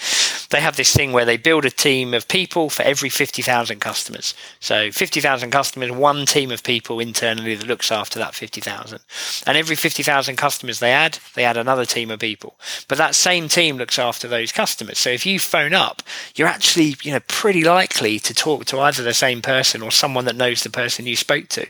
They 0.50 0.62
have 0.62 0.78
this 0.78 0.96
thing 0.96 1.12
where 1.12 1.26
they 1.26 1.38
build 1.38 1.66
a 1.66 1.70
team 1.70 2.14
of 2.14 2.28
people 2.28 2.70
for 2.70 2.82
every 2.82 3.10
50,000 3.10 3.80
customers. 3.80 4.34
So 4.60 4.92
50,000 4.92 5.52
customers, 5.52 5.92
one 5.92 6.26
team 6.26 6.52
of 6.52 6.64
people 6.64 7.00
internally 7.00 7.54
that 7.56 7.68
looks 7.68 7.92
after 7.92 8.18
that 8.20 8.34
50,000. 8.34 9.00
And 9.46 9.58
every 9.58 9.76
50,000 9.76 10.36
customers 10.38 10.80
they 10.80 10.92
add, 10.92 11.20
they 11.36 11.46
add 11.46 11.58
another 11.58 11.86
team 11.86 12.10
of 12.10 12.20
people. 12.20 12.56
But 12.88 12.98
that 12.98 13.14
same 13.14 13.48
team 13.48 13.78
looks 13.78 14.00
after 14.00 14.28
those 14.28 14.52
customers. 14.52 14.98
So 14.98 15.12
if 15.12 15.26
you 15.26 15.40
phone 15.40 15.74
up, 15.74 16.02
you're 16.36 16.48
actually, 16.48 16.96
you 17.04 17.12
know, 17.12 17.22
pretty 17.28 17.64
likely 17.64 18.18
to 18.20 18.34
talk 18.34 18.66
to 18.66 18.80
either 18.80 19.04
the 19.04 19.14
same 19.14 19.42
person 19.42 19.84
or 19.84 19.92
someone 19.92 20.26
that 20.26 20.36
knows 20.36 20.59
the 20.64 20.70
person 20.70 21.06
you 21.06 21.16
spoke 21.16 21.48
to. 21.50 21.68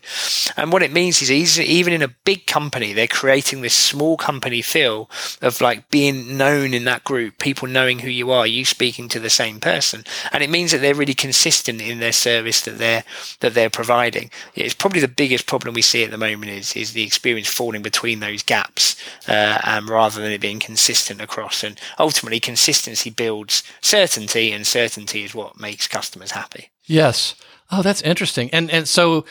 And 0.57 0.71
what 0.71 0.83
it 0.83 0.91
means 0.91 1.21
is 1.21 1.59
even 1.59 1.93
in 1.93 2.01
a 2.01 2.07
big 2.07 2.47
company, 2.47 2.93
they're 2.93 3.07
creating 3.07 3.61
this 3.61 3.73
small 3.73 4.17
company 4.17 4.61
feel 4.61 5.09
of 5.41 5.61
like 5.61 5.89
being 5.89 6.37
known 6.37 6.73
in 6.73 6.85
that 6.85 7.03
group, 7.03 7.37
people 7.39 7.67
knowing 7.67 7.99
who 7.99 8.09
you 8.09 8.31
are, 8.31 8.47
you 8.47 8.65
speaking 8.65 9.09
to 9.09 9.19
the 9.19 9.29
same 9.29 9.59
person. 9.59 10.03
And 10.31 10.43
it 10.43 10.49
means 10.49 10.71
that 10.71 10.79
they're 10.79 10.95
really 10.95 11.13
consistent 11.13 11.81
in 11.81 11.99
their 11.99 12.11
service 12.11 12.61
that 12.61 12.77
they're 12.77 13.03
that 13.39 13.53
they're 13.53 13.69
providing. 13.69 14.31
It's 14.55 14.73
probably 14.73 15.01
the 15.01 15.07
biggest 15.07 15.45
problem 15.45 15.73
we 15.73 15.81
see 15.81 16.03
at 16.03 16.11
the 16.11 16.17
moment 16.17 16.51
is 16.51 16.75
is 16.75 16.93
the 16.93 17.03
experience 17.03 17.47
falling 17.47 17.81
between 17.81 18.19
those 18.19 18.43
gaps 18.43 18.95
uh, 19.27 19.59
um, 19.63 19.89
rather 19.89 20.21
than 20.21 20.31
it 20.31 20.41
being 20.41 20.59
consistent 20.59 21.21
across. 21.21 21.63
And 21.63 21.79
ultimately, 21.97 22.39
consistency 22.39 23.09
builds 23.09 23.63
certainty, 23.81 24.51
and 24.51 24.65
certainty 24.65 25.23
is 25.23 25.35
what 25.35 25.59
makes 25.59 25.87
customers 25.87 26.31
happy. 26.31 26.69
Yes. 26.85 27.35
Oh, 27.71 27.81
that's 27.81 28.01
interesting. 28.01 28.49
And 28.51 28.69
and 28.71 28.87
so 28.87 29.25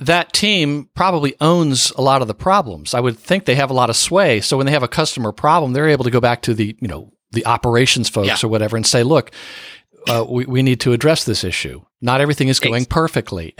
that 0.00 0.32
team 0.32 0.88
probably 0.94 1.34
owns 1.40 1.90
a 1.92 2.00
lot 2.00 2.22
of 2.22 2.28
the 2.28 2.34
problems. 2.34 2.94
I 2.94 3.00
would 3.00 3.18
think 3.18 3.44
they 3.44 3.54
have 3.54 3.70
a 3.70 3.74
lot 3.74 3.90
of 3.90 3.96
sway. 3.96 4.40
So 4.40 4.56
when 4.56 4.64
they 4.64 4.72
have 4.72 4.82
a 4.82 4.88
customer 4.88 5.30
problem, 5.30 5.74
they're 5.74 5.90
able 5.90 6.04
to 6.04 6.10
go 6.10 6.20
back 6.20 6.40
to 6.42 6.54
the, 6.54 6.74
you 6.80 6.88
know, 6.88 7.12
the 7.32 7.44
operations 7.44 8.08
folks 8.08 8.26
yeah. 8.26 8.36
or 8.42 8.48
whatever 8.48 8.76
and 8.76 8.86
say, 8.86 9.02
look, 9.02 9.30
uh, 10.08 10.24
we, 10.26 10.46
we 10.46 10.62
need 10.62 10.80
to 10.80 10.94
address 10.94 11.24
this 11.24 11.44
issue. 11.44 11.82
Not 12.00 12.22
everything 12.22 12.48
is 12.48 12.60
going 12.60 12.86
perfectly. 12.86 13.54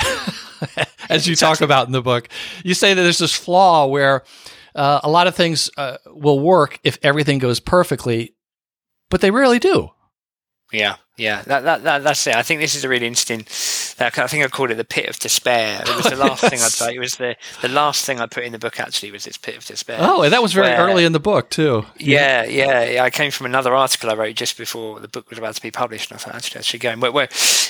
As 1.11 1.27
you 1.27 1.37
talk 1.37 1.61
about 1.61 1.87
in 1.87 1.93
the 1.93 2.01
book, 2.01 2.29
you 2.65 2.73
say 2.73 2.95
that 2.95 3.03
there's 3.03 3.19
this 3.19 3.35
flaw 3.35 3.87
where 3.87 4.25
uh, 4.75 5.01
a 5.03 5.11
lot 5.11 5.27
of 5.27 5.35
things 5.35 5.71
uh, 5.77 5.99
will 6.07 6.41
work 6.41 6.81
if 6.85 6.99
everything 7.03 7.39
goes 7.39 7.61
perfectly, 7.61 8.35
but 9.11 9.21
they 9.21 9.31
rarely 9.31 9.59
do. 9.59 9.91
Yeah, 10.73 10.97
yeah, 11.19 11.43
that, 11.43 11.65
that, 11.65 11.83
that, 11.83 12.03
that's 12.05 12.27
it. 12.27 12.35
I 12.37 12.43
think 12.43 12.61
this 12.61 12.75
is 12.75 12.85
a 12.85 12.89
really 12.89 13.07
interesting 13.07 13.45
I 14.01 14.27
think 14.27 14.45
I 14.45 14.49
called 14.49 14.71
it 14.71 14.77
the 14.77 14.85
pit 14.85 15.09
of 15.09 15.19
despair. 15.19 15.83
It 15.83 15.97
was 15.97 16.07
the 16.07 16.17
last 16.17 16.41
thing 16.49 16.61
I'd 16.61 16.71
say. 16.71 16.95
It 16.95 16.99
was 16.99 17.17
the, 17.17 17.37
the 17.61 17.69
last 17.69 18.05
thing 18.05 18.21
I 18.21 18.27
put 18.27 18.45
in 18.45 18.53
the 18.53 18.59
book. 18.59 18.81
Actually, 18.81 19.13
was 19.13 19.25
this 19.25 19.37
pit 19.37 19.57
of 19.57 19.65
despair. 19.65 19.99
Oh, 20.01 20.23
and 20.23 20.33
that 20.33 20.43
was 20.43 20.53
very 20.53 20.69
where- 20.69 20.89
early 20.89 21.05
in 21.05 21.13
the 21.13 21.21
book 21.21 21.51
too. 21.51 21.87
Yeah, 21.99 22.45
yeah. 22.45 23.03
I 23.03 23.11
came 23.11 23.31
from 23.31 23.47
another 23.47 23.75
article 23.75 24.11
I 24.11 24.15
wrote 24.15 24.37
just 24.37 24.57
before 24.57 25.01
the 25.01 25.09
book 25.09 25.29
was 25.29 25.39
about 25.39 25.55
to 25.57 25.63
be 25.63 25.71
published, 25.71 26.11
and 26.11 26.19
I 26.19 26.23
thought 26.23 26.35
actually 26.35 26.61
I 26.61 26.63
should 26.63 26.81
go. 26.81 26.95
Where, 26.97 27.13
where, 27.13 27.29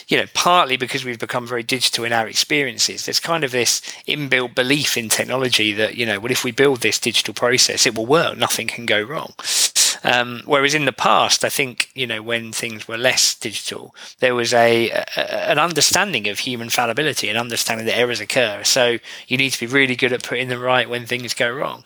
you 0.09 0.17
know, 0.19 0.27
partly 0.35 0.77
because 0.77 1.05
we've 1.05 1.19
become 1.19 1.47
very 1.47 1.63
digital 1.63 2.05
in 2.05 2.13
our 2.13 2.29
experiences, 2.29 3.05
there's 3.07 3.21
kind 3.21 3.45
of 3.45 3.51
this 3.51 3.81
inbuilt 4.07 4.55
belief 4.55 4.97
in 4.97 5.09
technology 5.09 5.73
that 5.73 5.97
you 5.97 6.07
know, 6.07 6.21
well, 6.21 6.33
if 6.33 6.45
we 6.45 6.53
build 6.53 6.81
this 6.81 6.99
digital 6.99 7.35
process, 7.35 7.87
it 7.87 7.95
will 7.95 8.07
work. 8.07 8.37
Nothing 8.39 8.67
can 8.67 8.87
go 8.87 9.03
wrong. 9.03 9.35
Um, 10.03 10.43
whereas 10.47 10.75
in 10.75 10.87
the 10.87 10.93
past, 10.93 11.45
I 11.45 11.51
think 11.51 11.91
you 11.95 12.07
know 12.07 12.23
when 12.23 12.53
things 12.53 12.89
were 12.89 12.97
less 12.97 13.35
digital, 13.35 13.95
there 14.21 14.35
was 14.35 14.55
a, 14.55 14.91
a 14.91 15.51
an 15.51 15.59
understanding 15.59 16.20
of 16.27 16.41
human 16.41 16.69
fallibility 16.69 17.29
and 17.29 17.39
understanding 17.39 17.87
that 17.87 17.99
errors 17.99 18.21
occur. 18.21 18.63
So 18.65 18.99
you 19.29 19.37
need 19.37 19.51
to 19.51 19.61
be 19.61 19.67
really 19.67 19.97
good 19.97 20.13
at 20.13 20.23
putting 20.23 20.49
them 20.49 20.61
right 20.61 20.89
when 20.89 21.07
things 21.07 21.35
go 21.35 21.51
wrong. 21.51 21.85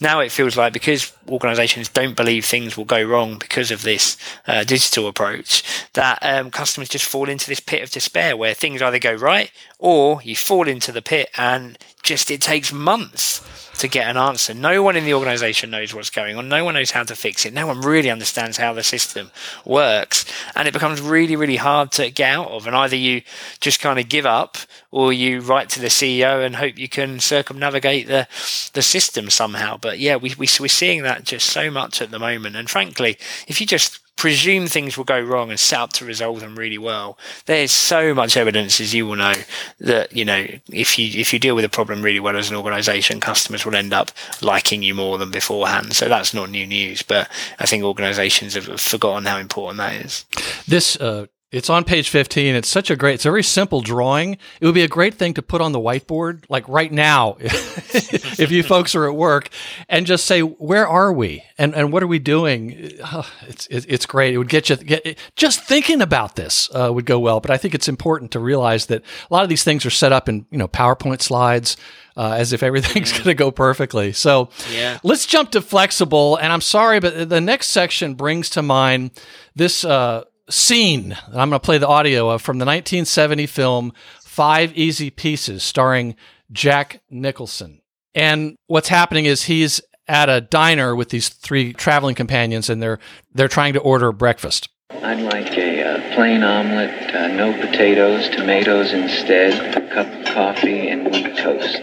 Now 0.00 0.20
it 0.20 0.30
feels 0.30 0.56
like 0.56 0.72
because 0.72 1.12
organisations 1.28 1.88
don't 1.88 2.16
believe 2.16 2.44
things 2.44 2.76
will 2.76 2.84
go 2.84 3.02
wrong 3.02 3.38
because 3.38 3.70
of 3.70 3.82
this 3.82 4.16
uh, 4.46 4.62
digital 4.64 5.08
approach, 5.08 5.62
that 5.94 6.18
um, 6.20 6.50
customers 6.50 6.90
just 6.90 7.06
fall 7.06 7.28
into 7.28 7.48
this 7.48 7.60
pit 7.60 7.82
of 7.82 7.90
despair 7.90 8.36
where 8.36 8.52
things 8.52 8.82
either 8.82 8.98
go 8.98 9.14
right 9.14 9.50
or 9.78 10.20
you 10.22 10.36
fall 10.36 10.68
into 10.68 10.92
the 10.92 11.02
pit 11.02 11.30
and 11.38 11.78
just 12.06 12.30
it 12.30 12.40
takes 12.40 12.72
months 12.72 13.42
to 13.78 13.88
get 13.88 14.08
an 14.08 14.16
answer. 14.16 14.54
No 14.54 14.82
one 14.82 14.96
in 14.96 15.04
the 15.04 15.12
organization 15.12 15.70
knows 15.70 15.92
what's 15.92 16.08
going 16.08 16.36
on. 16.36 16.48
No 16.48 16.64
one 16.64 16.74
knows 16.74 16.92
how 16.92 17.02
to 17.02 17.14
fix 17.14 17.44
it. 17.44 17.52
No 17.52 17.66
one 17.66 17.80
really 17.80 18.10
understands 18.10 18.56
how 18.56 18.72
the 18.72 18.82
system 18.82 19.30
works. 19.64 20.24
And 20.54 20.66
it 20.66 20.72
becomes 20.72 21.00
really, 21.00 21.36
really 21.36 21.56
hard 21.56 21.92
to 21.92 22.10
get 22.10 22.34
out 22.34 22.48
of. 22.48 22.66
And 22.66 22.74
either 22.74 22.96
you 22.96 23.22
just 23.60 23.80
kind 23.80 23.98
of 23.98 24.08
give 24.08 24.24
up 24.24 24.56
or 24.90 25.12
you 25.12 25.40
write 25.40 25.68
to 25.70 25.80
the 25.80 25.88
CEO 25.88 26.44
and 26.44 26.56
hope 26.56 26.78
you 26.78 26.88
can 26.88 27.20
circumnavigate 27.20 28.06
the, 28.06 28.26
the 28.72 28.82
system 28.82 29.28
somehow. 29.28 29.76
But 29.76 29.98
yeah, 29.98 30.16
we, 30.16 30.30
we, 30.38 30.48
we're 30.58 30.68
seeing 30.68 31.02
that 31.02 31.24
just 31.24 31.50
so 31.50 31.70
much 31.70 32.00
at 32.00 32.10
the 32.10 32.18
moment. 32.18 32.56
And 32.56 32.70
frankly, 32.70 33.18
if 33.46 33.60
you 33.60 33.66
just 33.66 34.00
presume 34.16 34.66
things 34.66 34.96
will 34.96 35.04
go 35.04 35.20
wrong 35.20 35.50
and 35.50 35.60
set 35.60 35.78
up 35.78 35.92
to 35.94 36.04
resolve 36.04 36.40
them 36.40 36.56
really 36.56 36.78
well. 36.78 37.18
There's 37.44 37.70
so 37.70 38.14
much 38.14 38.36
evidence, 38.36 38.80
as 38.80 38.94
you 38.94 39.06
will 39.06 39.16
know, 39.16 39.34
that 39.80 40.14
you 40.16 40.24
know 40.24 40.46
if 40.70 40.98
you 40.98 41.20
if 41.20 41.32
you 41.32 41.38
deal 41.38 41.54
with 41.54 41.64
a 41.64 41.68
problem 41.68 42.02
really 42.02 42.20
well 42.20 42.36
as 42.36 42.50
an 42.50 42.56
organisation, 42.56 43.20
customers 43.20 43.64
will 43.64 43.76
end 43.76 43.92
up 43.92 44.10
liking 44.40 44.82
you 44.82 44.94
more 44.94 45.18
than 45.18 45.30
beforehand. 45.30 45.94
So 45.94 46.08
that's 46.08 46.34
not 46.34 46.50
new 46.50 46.66
news, 46.66 47.02
but 47.02 47.30
I 47.58 47.66
think 47.66 47.84
organisations 47.84 48.54
have 48.54 48.80
forgotten 48.80 49.26
how 49.26 49.38
important 49.38 49.78
that 49.78 49.94
is. 49.94 50.24
This 50.66 50.96
uh, 50.96 51.26
it's 51.52 51.70
on 51.70 51.84
page 51.84 52.08
15. 52.08 52.54
It's 52.56 52.68
such 52.68 52.90
a 52.90 52.96
great, 52.96 53.14
it's 53.14 53.24
a 53.24 53.30
very 53.30 53.42
simple 53.44 53.80
drawing. 53.80 54.36
It 54.60 54.66
would 54.66 54.74
be 54.74 54.82
a 54.82 54.88
great 54.88 55.14
thing 55.14 55.34
to 55.34 55.42
put 55.42 55.60
on 55.60 55.72
the 55.72 55.78
whiteboard, 55.78 56.44
like 56.48 56.68
right 56.68 56.90
now, 56.90 57.36
if 57.40 58.50
you 58.50 58.62
folks 58.64 58.94
are 58.94 59.06
at 59.06 59.14
work, 59.14 59.48
and 59.88 60.06
just 60.06 60.24
say, 60.26 60.40
where 60.40 60.88
are 60.88 61.12
we? 61.12 61.44
And, 61.56 61.74
and 61.74 61.92
what 61.92 62.02
are 62.02 62.06
we 62.08 62.18
doing? 62.18 62.92
Oh, 63.12 63.30
it's, 63.46 63.66
it's 63.70 64.04
great. 64.04 64.34
It 64.34 64.38
would 64.38 64.48
get 64.48 64.68
you, 64.68 64.76
get, 64.76 65.16
just 65.36 65.62
thinking 65.62 66.02
about 66.02 66.34
this 66.34 66.68
uh, 66.74 66.90
would 66.92 67.06
go 67.06 67.20
well. 67.20 67.38
But 67.40 67.52
I 67.52 67.56
think 67.56 67.72
it's 67.74 67.88
important 67.88 68.32
to 68.32 68.40
realize 68.40 68.86
that 68.86 69.02
a 69.30 69.32
lot 69.34 69.44
of 69.44 69.48
these 69.48 69.62
things 69.62 69.86
are 69.86 69.90
set 69.90 70.12
up 70.12 70.28
in, 70.28 70.44
you 70.50 70.58
know, 70.58 70.66
PowerPoint 70.68 71.22
slides. 71.22 71.76
Uh, 72.18 72.32
as 72.38 72.54
if 72.54 72.62
everything's 72.62 73.12
going 73.12 73.24
to 73.24 73.34
go 73.34 73.50
perfectly. 73.50 74.10
So 74.10 74.48
Yeah. 74.72 74.98
let's 75.02 75.26
jump 75.26 75.50
to 75.50 75.60
flexible. 75.60 76.36
And 76.36 76.50
I'm 76.50 76.62
sorry, 76.62 76.98
but 76.98 77.28
the 77.28 77.42
next 77.42 77.68
section 77.68 78.14
brings 78.14 78.48
to 78.50 78.62
mind 78.62 79.10
this 79.54 79.84
uh, 79.84 80.24
scene. 80.48 81.10
that 81.10 81.38
I'm 81.38 81.48
going 81.48 81.52
to 81.52 81.60
play 81.60 81.78
the 81.78 81.88
audio 81.88 82.30
of 82.30 82.42
from 82.42 82.58
the 82.58 82.66
1970 82.66 83.46
film 83.46 83.92
Five 84.22 84.76
Easy 84.76 85.10
Pieces, 85.10 85.62
starring 85.62 86.16
Jack 86.52 87.02
Nicholson. 87.10 87.80
And 88.14 88.56
what's 88.66 88.88
happening 88.88 89.24
is 89.24 89.44
he's 89.44 89.80
at 90.08 90.28
a 90.28 90.40
diner 90.40 90.94
with 90.94 91.08
these 91.10 91.28
three 91.28 91.72
traveling 91.72 92.14
companions, 92.14 92.70
and 92.70 92.82
they're 92.82 92.98
they're 93.34 93.48
trying 93.48 93.72
to 93.74 93.80
order 93.80 94.12
breakfast. 94.12 94.68
I'd 94.90 95.20
like 95.20 95.56
a 95.58 95.82
uh, 95.82 96.14
plain 96.14 96.42
omelet, 96.42 97.14
uh, 97.14 97.28
no 97.28 97.52
potatoes, 97.52 98.28
tomatoes 98.28 98.92
instead, 98.92 99.76
a 99.76 99.94
cup 99.94 100.06
of 100.06 100.34
coffee, 100.34 100.88
and 100.88 101.10
wheat 101.10 101.36
toast. 101.36 101.80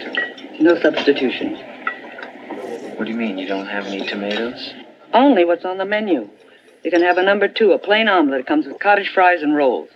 No 0.60 0.80
substitutions. 0.80 1.60
What 2.98 3.06
do 3.06 3.12
you 3.12 3.18
mean, 3.18 3.38
you 3.38 3.48
don't 3.48 3.68
have 3.68 3.86
any 3.88 4.06
tomatoes? 4.08 4.74
Only 5.14 5.44
what's 5.44 5.66
on 5.66 5.78
the 5.78 5.86
menu. 5.86 6.30
You 6.84 6.92
can 6.92 7.02
have 7.02 7.18
a 7.18 7.24
number 7.24 7.48
two, 7.48 7.72
a 7.72 7.80
plain 7.80 8.08
omelet. 8.08 8.42
It 8.42 8.48
comes 8.48 8.66
with 8.66 8.80
cottage 8.80 9.10
fries 9.14 9.42
and 9.42 9.56
rolls. 9.56 9.90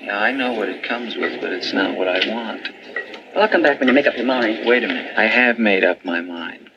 Yeah, 0.00 0.18
I 0.18 0.32
know 0.32 0.52
what 0.52 0.68
it 0.68 0.82
comes 0.82 1.16
with, 1.16 1.40
but 1.40 1.52
it's 1.52 1.72
not 1.72 1.96
what 1.96 2.08
I 2.08 2.20
want. 2.32 2.68
Well, 3.34 3.42
I'll 3.42 3.48
come 3.48 3.62
back 3.62 3.78
when 3.80 3.88
you 3.88 3.94
make 3.94 4.06
up 4.06 4.16
your 4.16 4.26
mind. 4.26 4.66
Wait 4.66 4.84
a 4.84 4.86
minute, 4.86 5.12
I 5.16 5.26
have 5.26 5.58
made 5.58 5.84
up 5.84 6.04
my 6.04 6.20
mind. 6.20 6.70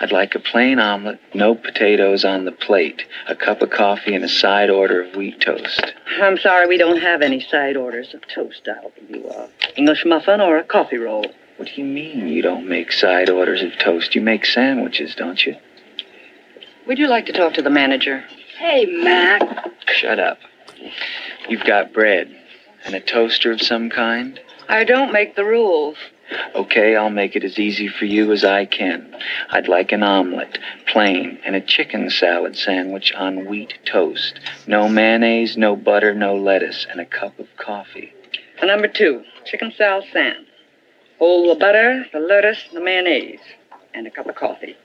I'd 0.00 0.12
like 0.12 0.34
a 0.34 0.38
plain 0.38 0.78
omelet, 0.78 1.18
no 1.34 1.54
potatoes 1.54 2.24
on 2.24 2.44
the 2.44 2.52
plate, 2.52 3.02
a 3.28 3.34
cup 3.34 3.62
of 3.62 3.70
coffee, 3.70 4.14
and 4.14 4.24
a 4.24 4.28
side 4.28 4.70
order 4.70 5.02
of 5.02 5.16
wheat 5.16 5.40
toast. 5.40 5.92
I'm 6.20 6.38
sorry 6.38 6.66
we 6.68 6.78
don't 6.78 7.00
have 7.00 7.22
any 7.22 7.40
side 7.40 7.76
orders 7.76 8.14
of 8.14 8.22
toast. 8.28 8.68
I'll 8.68 8.90
give 8.90 9.10
you 9.10 9.28
a 9.30 9.48
English 9.76 10.04
muffin 10.04 10.40
or 10.40 10.58
a 10.58 10.64
coffee 10.64 10.98
roll. 10.98 11.26
What 11.56 11.68
do 11.68 11.80
you 11.80 11.84
mean 11.84 12.28
you 12.28 12.42
don't 12.42 12.68
make 12.68 12.92
side 12.92 13.30
orders 13.30 13.62
of 13.62 13.78
toast? 13.78 14.14
You 14.14 14.20
make 14.20 14.44
sandwiches, 14.44 15.14
don't 15.14 15.44
you? 15.44 15.56
Would 16.86 16.98
you 16.98 17.08
like 17.08 17.26
to 17.26 17.32
talk 17.32 17.54
to 17.54 17.62
the 17.62 17.70
manager? 17.70 18.24
Hey, 18.64 18.86
Mac. 18.86 19.42
Shut 19.88 20.18
up. 20.18 20.38
You've 21.50 21.64
got 21.64 21.92
bread 21.92 22.34
and 22.86 22.94
a 22.94 23.00
toaster 23.00 23.52
of 23.52 23.60
some 23.60 23.90
kind? 23.90 24.40
I 24.70 24.84
don't 24.84 25.12
make 25.12 25.36
the 25.36 25.44
rules. 25.44 25.98
Okay, 26.54 26.96
I'll 26.96 27.10
make 27.10 27.36
it 27.36 27.44
as 27.44 27.58
easy 27.58 27.88
for 27.88 28.06
you 28.06 28.32
as 28.32 28.42
I 28.42 28.64
can. 28.64 29.14
I'd 29.50 29.68
like 29.68 29.92
an 29.92 30.02
omelet, 30.02 30.58
plain, 30.86 31.40
and 31.44 31.54
a 31.54 31.60
chicken 31.60 32.08
salad 32.08 32.56
sandwich 32.56 33.12
on 33.12 33.44
wheat 33.44 33.74
toast. 33.84 34.40
No 34.66 34.88
mayonnaise, 34.88 35.58
no 35.58 35.76
butter, 35.76 36.14
no 36.14 36.34
lettuce, 36.34 36.86
and 36.90 37.02
a 37.02 37.04
cup 37.04 37.38
of 37.38 37.48
coffee. 37.58 38.14
A 38.62 38.66
number 38.66 38.88
two, 38.88 39.24
chicken 39.44 39.74
salad 39.76 40.06
sand. 40.10 40.46
Hold 41.18 41.54
the 41.54 41.60
butter, 41.60 42.06
the 42.14 42.18
lettuce, 42.18 42.64
the 42.72 42.80
mayonnaise, 42.80 43.40
and 43.92 44.06
a 44.06 44.10
cup 44.10 44.26
of 44.26 44.36
coffee. 44.36 44.78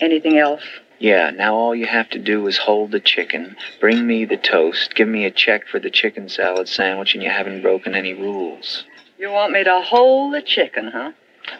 Anything 0.00 0.38
else? 0.38 0.62
Yeah, 1.04 1.28
now 1.28 1.54
all 1.54 1.74
you 1.74 1.84
have 1.84 2.08
to 2.10 2.18
do 2.18 2.46
is 2.46 2.56
hold 2.56 2.90
the 2.90 2.98
chicken, 2.98 3.58
bring 3.78 4.06
me 4.06 4.24
the 4.24 4.38
toast, 4.38 4.94
give 4.94 5.06
me 5.06 5.26
a 5.26 5.30
check 5.30 5.68
for 5.68 5.78
the 5.78 5.90
chicken 5.90 6.30
salad 6.30 6.66
sandwich, 6.66 7.12
and 7.12 7.22
you 7.22 7.28
haven't 7.28 7.60
broken 7.60 7.94
any 7.94 8.14
rules. 8.14 8.84
You 9.18 9.30
want 9.30 9.52
me 9.52 9.62
to 9.64 9.82
hold 9.82 10.32
the 10.32 10.40
chicken, 10.40 10.90
huh? 10.90 11.12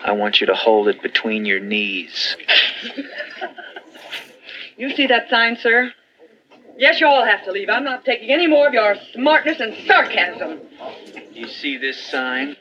I 0.02 0.12
want 0.12 0.40
you 0.40 0.46
to 0.46 0.54
hold 0.54 0.88
it 0.88 1.02
between 1.02 1.44
your 1.44 1.60
knees. 1.60 2.38
You 4.76 4.90
see 4.90 5.06
that 5.06 5.30
sign, 5.30 5.56
sir? 5.56 5.92
Yes, 6.76 7.00
you 7.00 7.06
all 7.06 7.24
have 7.24 7.44
to 7.44 7.52
leave. 7.52 7.68
I'm 7.68 7.84
not 7.84 8.04
taking 8.04 8.30
any 8.30 8.48
more 8.48 8.66
of 8.66 8.74
your 8.74 8.96
smartness 9.12 9.60
and 9.60 9.72
sarcasm. 9.86 10.62
You 11.32 11.46
see 11.46 11.76
this 11.76 11.96
sign? 12.10 12.56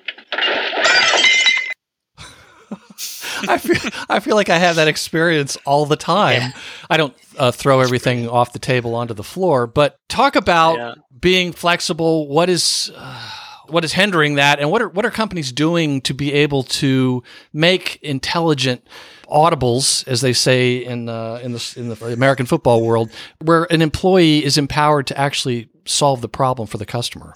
I 3.48 3.58
feel, 3.58 3.92
I 4.10 4.20
feel 4.20 4.36
like 4.36 4.50
I 4.50 4.58
have 4.58 4.76
that 4.78 4.88
experience 4.88 5.58
all 5.66 5.86
the 5.86 5.96
time. 5.96 6.54
I 6.90 6.98
don't 6.98 7.14
uh, 7.38 7.52
throw 7.52 7.80
everything 7.82 8.28
off 8.30 8.54
the 8.54 8.60
table 8.60 8.96
onto 8.96 9.14
the 9.14 9.24
floor, 9.24 9.68
but 9.68 9.98
talk 10.10 10.36
about 10.36 10.78
Yeah. 10.78 10.94
being 11.20 11.52
flexible. 11.52 12.28
What 12.28 12.50
is 12.50 12.92
uh, 12.96 13.30
what 13.68 13.84
is 13.86 13.94
hindering 13.94 14.36
that, 14.36 14.60
and 14.60 14.70
what 14.70 14.82
are 14.82 14.90
what 14.90 15.06
are 15.06 15.12
companies 15.12 15.52
doing 15.52 16.02
to 16.02 16.14
be 16.14 16.34
able 16.34 16.64
to 16.64 17.24
make 17.54 17.98
intelligent 18.02 18.86
audibles, 19.30 20.08
as 20.08 20.22
they 20.22 20.34
say 20.34 20.78
in 20.78 21.10
uh, 21.10 21.40
in 21.44 21.54
the 21.54 21.74
in 21.78 21.90
the 21.90 22.14
American 22.14 22.46
football 22.46 22.82
world, 22.86 23.10
where 23.42 23.66
an 23.72 23.82
employee 23.82 24.44
is 24.44 24.58
empowered 24.58 25.08
to 25.08 25.18
actually 25.18 25.70
solve 25.86 26.22
the 26.22 26.30
problem 26.30 26.68
for 26.68 26.78
the 26.78 26.86
customer. 26.86 27.34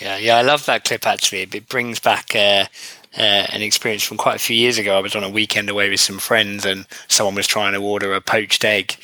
Yeah, 0.00 0.16
yeah, 0.18 0.36
I 0.36 0.42
love 0.42 0.66
that 0.66 0.84
clip 0.84 1.06
actually. 1.06 1.42
It 1.42 1.68
brings 1.68 1.98
back 1.98 2.34
uh, 2.36 2.66
uh, 3.18 3.46
an 3.50 3.62
experience 3.62 4.02
from 4.02 4.16
quite 4.16 4.36
a 4.36 4.40
few 4.40 4.56
years 4.56 4.78
ago. 4.78 4.96
I 4.96 5.00
was 5.00 5.16
on 5.16 5.24
a 5.24 5.28
weekend 5.28 5.68
away 5.68 5.90
with 5.90 6.00
some 6.00 6.18
friends, 6.18 6.64
and 6.64 6.86
someone 7.08 7.34
was 7.34 7.46
trying 7.46 7.72
to 7.72 7.82
order 7.82 8.14
a 8.14 8.20
poached 8.20 8.64
egg, 8.64 8.96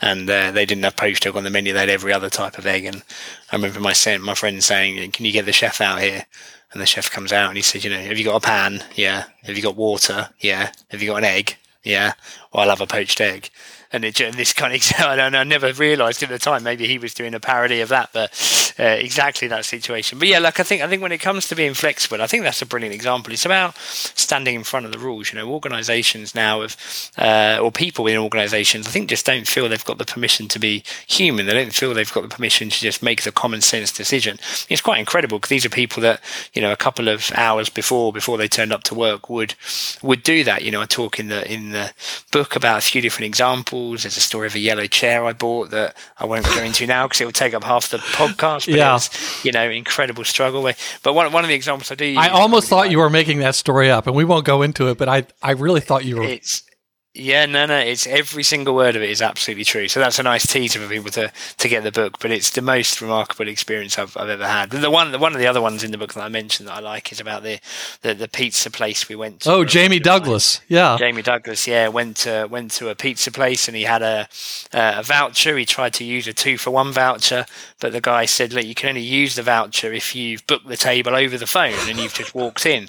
and 0.00 0.28
uh, 0.28 0.50
they 0.50 0.66
didn't 0.66 0.84
have 0.84 0.96
poached 0.96 1.26
egg 1.26 1.36
on 1.36 1.44
the 1.44 1.50
menu. 1.50 1.72
They 1.72 1.80
had 1.80 1.88
every 1.88 2.12
other 2.12 2.30
type 2.30 2.58
of 2.58 2.66
egg, 2.66 2.84
and 2.84 3.02
I 3.50 3.56
remember 3.56 3.80
my 3.80 3.94
my 4.20 4.34
friend 4.34 4.62
saying, 4.62 5.12
"Can 5.12 5.24
you 5.24 5.32
get 5.32 5.46
the 5.46 5.52
chef 5.52 5.80
out 5.80 6.00
here?" 6.00 6.26
And 6.72 6.80
the 6.80 6.86
chef 6.86 7.10
comes 7.10 7.32
out 7.32 7.48
and 7.48 7.56
he 7.56 7.62
said, 7.62 7.84
"You 7.84 7.90
know, 7.90 8.00
have 8.00 8.18
you 8.18 8.24
got 8.24 8.42
a 8.42 8.46
pan? 8.46 8.82
Yeah. 8.94 9.24
Have 9.44 9.56
you 9.56 9.62
got 9.62 9.76
water? 9.76 10.30
Yeah. 10.40 10.72
Have 10.90 11.02
you 11.02 11.10
got 11.10 11.18
an 11.18 11.24
egg? 11.24 11.56
Yeah. 11.82 12.14
Well, 12.52 12.62
I'll 12.62 12.70
have 12.70 12.80
a 12.80 12.86
poached 12.86 13.20
egg." 13.20 13.50
And, 13.92 14.04
it, 14.04 14.16
this 14.36 14.52
kind 14.52 14.74
of 14.74 14.82
and 15.00 15.36
I 15.36 15.44
never 15.44 15.72
realised 15.72 16.22
at 16.22 16.28
the 16.28 16.38
time 16.38 16.62
maybe 16.62 16.86
he 16.86 16.98
was 16.98 17.14
doing 17.14 17.34
a 17.34 17.40
parody 17.40 17.80
of 17.80 17.88
that, 17.90 18.10
but 18.12 18.74
uh, 18.78 18.84
exactly 18.84 19.48
that 19.48 19.64
situation. 19.64 20.18
But 20.18 20.28
yeah, 20.28 20.38
like 20.38 20.58
I 20.58 20.62
think 20.62 20.82
I 20.82 20.88
think 20.88 21.02
when 21.02 21.12
it 21.12 21.18
comes 21.18 21.48
to 21.48 21.54
being 21.54 21.74
flexible, 21.74 22.22
I 22.22 22.26
think 22.26 22.44
that's 22.44 22.62
a 22.62 22.66
brilliant 22.66 22.94
example. 22.94 23.32
It's 23.32 23.44
about 23.44 23.76
standing 23.76 24.54
in 24.54 24.64
front 24.64 24.86
of 24.86 24.92
the 24.92 24.98
rules. 24.98 25.32
You 25.32 25.38
know, 25.38 25.50
organisations 25.50 26.34
now 26.34 26.62
of 26.62 26.76
uh, 27.18 27.58
or 27.60 27.70
people 27.70 28.06
in 28.06 28.16
organisations, 28.16 28.86
I 28.86 28.90
think 28.90 29.08
just 29.08 29.26
don't 29.26 29.46
feel 29.46 29.68
they've 29.68 29.84
got 29.84 29.98
the 29.98 30.04
permission 30.04 30.48
to 30.48 30.58
be 30.58 30.84
human. 31.06 31.46
They 31.46 31.54
don't 31.54 31.74
feel 31.74 31.92
they've 31.92 32.12
got 32.12 32.22
the 32.22 32.34
permission 32.34 32.70
to 32.70 32.80
just 32.80 33.02
make 33.02 33.22
the 33.22 33.32
common 33.32 33.60
sense 33.60 33.92
decision. 33.92 34.38
It's 34.68 34.80
quite 34.80 34.98
incredible 34.98 35.38
because 35.38 35.50
these 35.50 35.66
are 35.66 35.70
people 35.70 36.02
that 36.02 36.20
you 36.54 36.62
know 36.62 36.72
a 36.72 36.76
couple 36.76 37.08
of 37.08 37.30
hours 37.34 37.68
before 37.68 38.12
before 38.12 38.38
they 38.38 38.48
turned 38.48 38.72
up 38.72 38.84
to 38.84 38.94
work 38.94 39.28
would 39.28 39.54
would 40.02 40.22
do 40.22 40.44
that. 40.44 40.62
You 40.62 40.70
know, 40.70 40.80
I 40.80 40.86
talk 40.86 41.20
in 41.20 41.28
the 41.28 41.50
in 41.52 41.70
the 41.70 41.92
book 42.30 42.56
about 42.56 42.78
a 42.78 42.82
few 42.82 43.02
different 43.02 43.26
examples. 43.26 43.81
There's 43.90 44.16
a 44.16 44.20
story 44.20 44.46
of 44.46 44.54
a 44.54 44.58
yellow 44.58 44.86
chair 44.86 45.24
I 45.24 45.32
bought 45.32 45.70
that 45.70 45.96
I 46.18 46.24
won't 46.24 46.44
go 46.44 46.62
into 46.62 46.86
now 46.86 47.06
because 47.06 47.20
it 47.20 47.24
will 47.24 47.32
take 47.32 47.54
up 47.54 47.64
half 47.64 47.90
the 47.90 47.98
podcast. 47.98 48.66
But 48.66 48.76
yeah, 48.76 48.92
was, 48.92 49.10
you 49.44 49.52
know, 49.52 49.68
incredible 49.68 50.24
struggle. 50.24 50.62
But 51.02 51.14
one 51.14 51.32
one 51.32 51.44
of 51.44 51.48
the 51.48 51.54
examples 51.54 51.90
I 51.90 51.94
do, 51.94 52.14
I 52.16 52.28
almost 52.28 52.68
thought 52.68 52.90
you 52.90 52.98
were 52.98 53.10
making 53.10 53.38
that 53.40 53.54
story 53.54 53.90
up, 53.90 54.06
and 54.06 54.16
we 54.16 54.24
won't 54.24 54.44
go 54.44 54.62
into 54.62 54.88
it. 54.88 54.98
But 54.98 55.08
I 55.08 55.26
I 55.42 55.52
really 55.52 55.80
thought 55.80 56.04
you 56.04 56.16
were. 56.16 56.24
It's 56.24 56.62
yeah, 57.14 57.44
no, 57.44 57.66
no. 57.66 57.76
It's 57.76 58.06
every 58.06 58.42
single 58.42 58.74
word 58.74 58.96
of 58.96 59.02
it 59.02 59.10
is 59.10 59.20
absolutely 59.20 59.64
true. 59.64 59.86
So 59.86 60.00
that's 60.00 60.18
a 60.18 60.22
nice 60.22 60.46
teaser 60.46 60.78
for 60.80 60.88
people 60.88 61.10
to, 61.10 61.30
to 61.58 61.68
get 61.68 61.84
the 61.84 61.92
book. 61.92 62.18
But 62.20 62.30
it's 62.30 62.50
the 62.50 62.62
most 62.62 63.02
remarkable 63.02 63.48
experience 63.48 63.98
I've, 63.98 64.16
I've 64.16 64.30
ever 64.30 64.46
had. 64.46 64.70
The 64.70 64.90
one, 64.90 65.12
the, 65.12 65.18
one 65.18 65.34
of 65.34 65.38
the 65.38 65.46
other 65.46 65.60
ones 65.60 65.84
in 65.84 65.90
the 65.90 65.98
book 65.98 66.14
that 66.14 66.22
I 66.22 66.28
mentioned 66.28 66.68
that 66.68 66.76
I 66.76 66.80
like 66.80 67.12
is 67.12 67.20
about 67.20 67.42
the 67.42 67.60
the, 68.00 68.14
the 68.14 68.28
pizza 68.28 68.70
place 68.70 69.10
we 69.10 69.14
went 69.14 69.40
to. 69.40 69.52
Oh, 69.52 69.64
Jamie 69.64 70.00
Douglas, 70.00 70.62
yeah. 70.68 70.96
Jamie 70.98 71.20
Douglas, 71.20 71.66
yeah, 71.66 71.88
went 71.88 72.16
to 72.18 72.46
went 72.50 72.70
to 72.72 72.88
a 72.88 72.94
pizza 72.94 73.30
place 73.30 73.68
and 73.68 73.76
he 73.76 73.82
had 73.82 74.00
a 74.00 74.26
a 74.72 75.02
voucher. 75.02 75.58
He 75.58 75.66
tried 75.66 75.92
to 75.94 76.04
use 76.04 76.26
a 76.26 76.32
two 76.32 76.56
for 76.56 76.70
one 76.70 76.92
voucher, 76.92 77.44
but 77.78 77.92
the 77.92 78.00
guy 78.00 78.24
said, 78.24 78.54
"Look, 78.54 78.64
you 78.64 78.74
can 78.74 78.88
only 78.88 79.02
use 79.02 79.34
the 79.34 79.42
voucher 79.42 79.92
if 79.92 80.16
you've 80.16 80.46
booked 80.46 80.66
the 80.66 80.78
table 80.78 81.14
over 81.14 81.36
the 81.36 81.46
phone 81.46 81.74
and 81.88 81.98
you've 81.98 82.14
just 82.14 82.34
walked 82.34 82.64
in." 82.64 82.88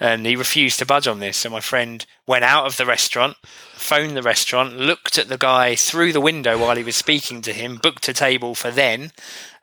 And 0.00 0.26
he 0.26 0.36
refused 0.36 0.78
to 0.78 0.86
budge 0.86 1.08
on 1.08 1.18
this. 1.18 1.38
So 1.38 1.50
my 1.50 1.60
friend 1.60 2.04
went 2.26 2.44
out 2.44 2.66
of 2.66 2.76
the 2.76 2.86
restaurant 2.86 3.36
phoned 3.88 4.16
the 4.16 4.22
restaurant, 4.22 4.76
looked 4.76 5.16
at 5.16 5.28
the 5.28 5.38
guy 5.38 5.74
through 5.74 6.12
the 6.12 6.20
window 6.20 6.58
while 6.58 6.76
he 6.76 6.82
was 6.82 6.96
speaking 6.96 7.40
to 7.40 7.52
him, 7.52 7.76
booked 7.76 8.08
a 8.08 8.12
table 8.12 8.54
for 8.54 8.70
then, 8.70 9.12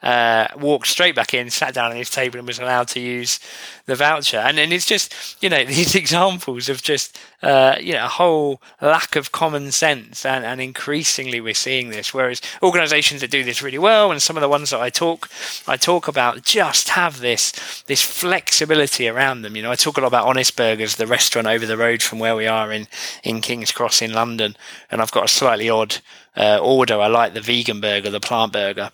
uh, 0.03 0.47
walked 0.57 0.87
straight 0.87 1.15
back 1.15 1.33
in, 1.33 1.49
sat 1.49 1.73
down 1.73 1.91
at 1.91 1.97
his 1.97 2.09
table, 2.09 2.37
and 2.37 2.47
was 2.47 2.59
allowed 2.59 2.87
to 2.89 2.99
use 2.99 3.39
the 3.85 3.95
voucher. 3.95 4.37
And 4.37 4.59
and 4.59 4.71
it's 4.71 4.85
just 4.85 5.41
you 5.41 5.49
know 5.49 5.63
these 5.65 5.95
examples 5.95 6.69
of 6.69 6.81
just 6.81 7.19
uh, 7.41 7.75
you 7.79 7.93
know 7.93 8.05
a 8.05 8.09
whole 8.09 8.61
lack 8.81 9.15
of 9.15 9.31
common 9.31 9.71
sense, 9.71 10.25
and, 10.25 10.45
and 10.45 10.61
increasingly 10.61 11.41
we're 11.41 11.53
seeing 11.53 11.89
this. 11.89 12.13
Whereas 12.13 12.41
organisations 12.61 13.21
that 13.21 13.31
do 13.31 13.43
this 13.43 13.61
really 13.61 13.77
well, 13.77 14.11
and 14.11 14.21
some 14.21 14.37
of 14.37 14.41
the 14.41 14.49
ones 14.49 14.69
that 14.69 14.79
I 14.79 14.89
talk 14.89 15.29
I 15.67 15.77
talk 15.77 16.07
about, 16.07 16.43
just 16.43 16.89
have 16.89 17.19
this 17.19 17.83
this 17.87 18.01
flexibility 18.01 19.07
around 19.07 19.41
them. 19.41 19.55
You 19.55 19.63
know, 19.63 19.71
I 19.71 19.75
talk 19.75 19.97
a 19.97 20.01
lot 20.01 20.07
about 20.07 20.27
Honest 20.27 20.55
Burgers, 20.55 20.95
the 20.95 21.07
restaurant 21.07 21.47
over 21.47 21.65
the 21.65 21.77
road 21.77 22.01
from 22.01 22.19
where 22.19 22.35
we 22.35 22.47
are 22.47 22.71
in 22.71 22.87
in 23.23 23.41
King's 23.41 23.71
Cross 23.71 24.01
in 24.01 24.13
London, 24.13 24.55
and 24.91 25.01
I've 25.01 25.11
got 25.11 25.25
a 25.25 25.29
slightly 25.29 25.69
odd 25.69 25.97
uh, 26.35 26.59
order. 26.61 26.99
I 26.99 27.07
like 27.07 27.33
the 27.33 27.41
vegan 27.41 27.81
burger, 27.81 28.09
the 28.09 28.19
plant 28.19 28.53
burger 28.53 28.91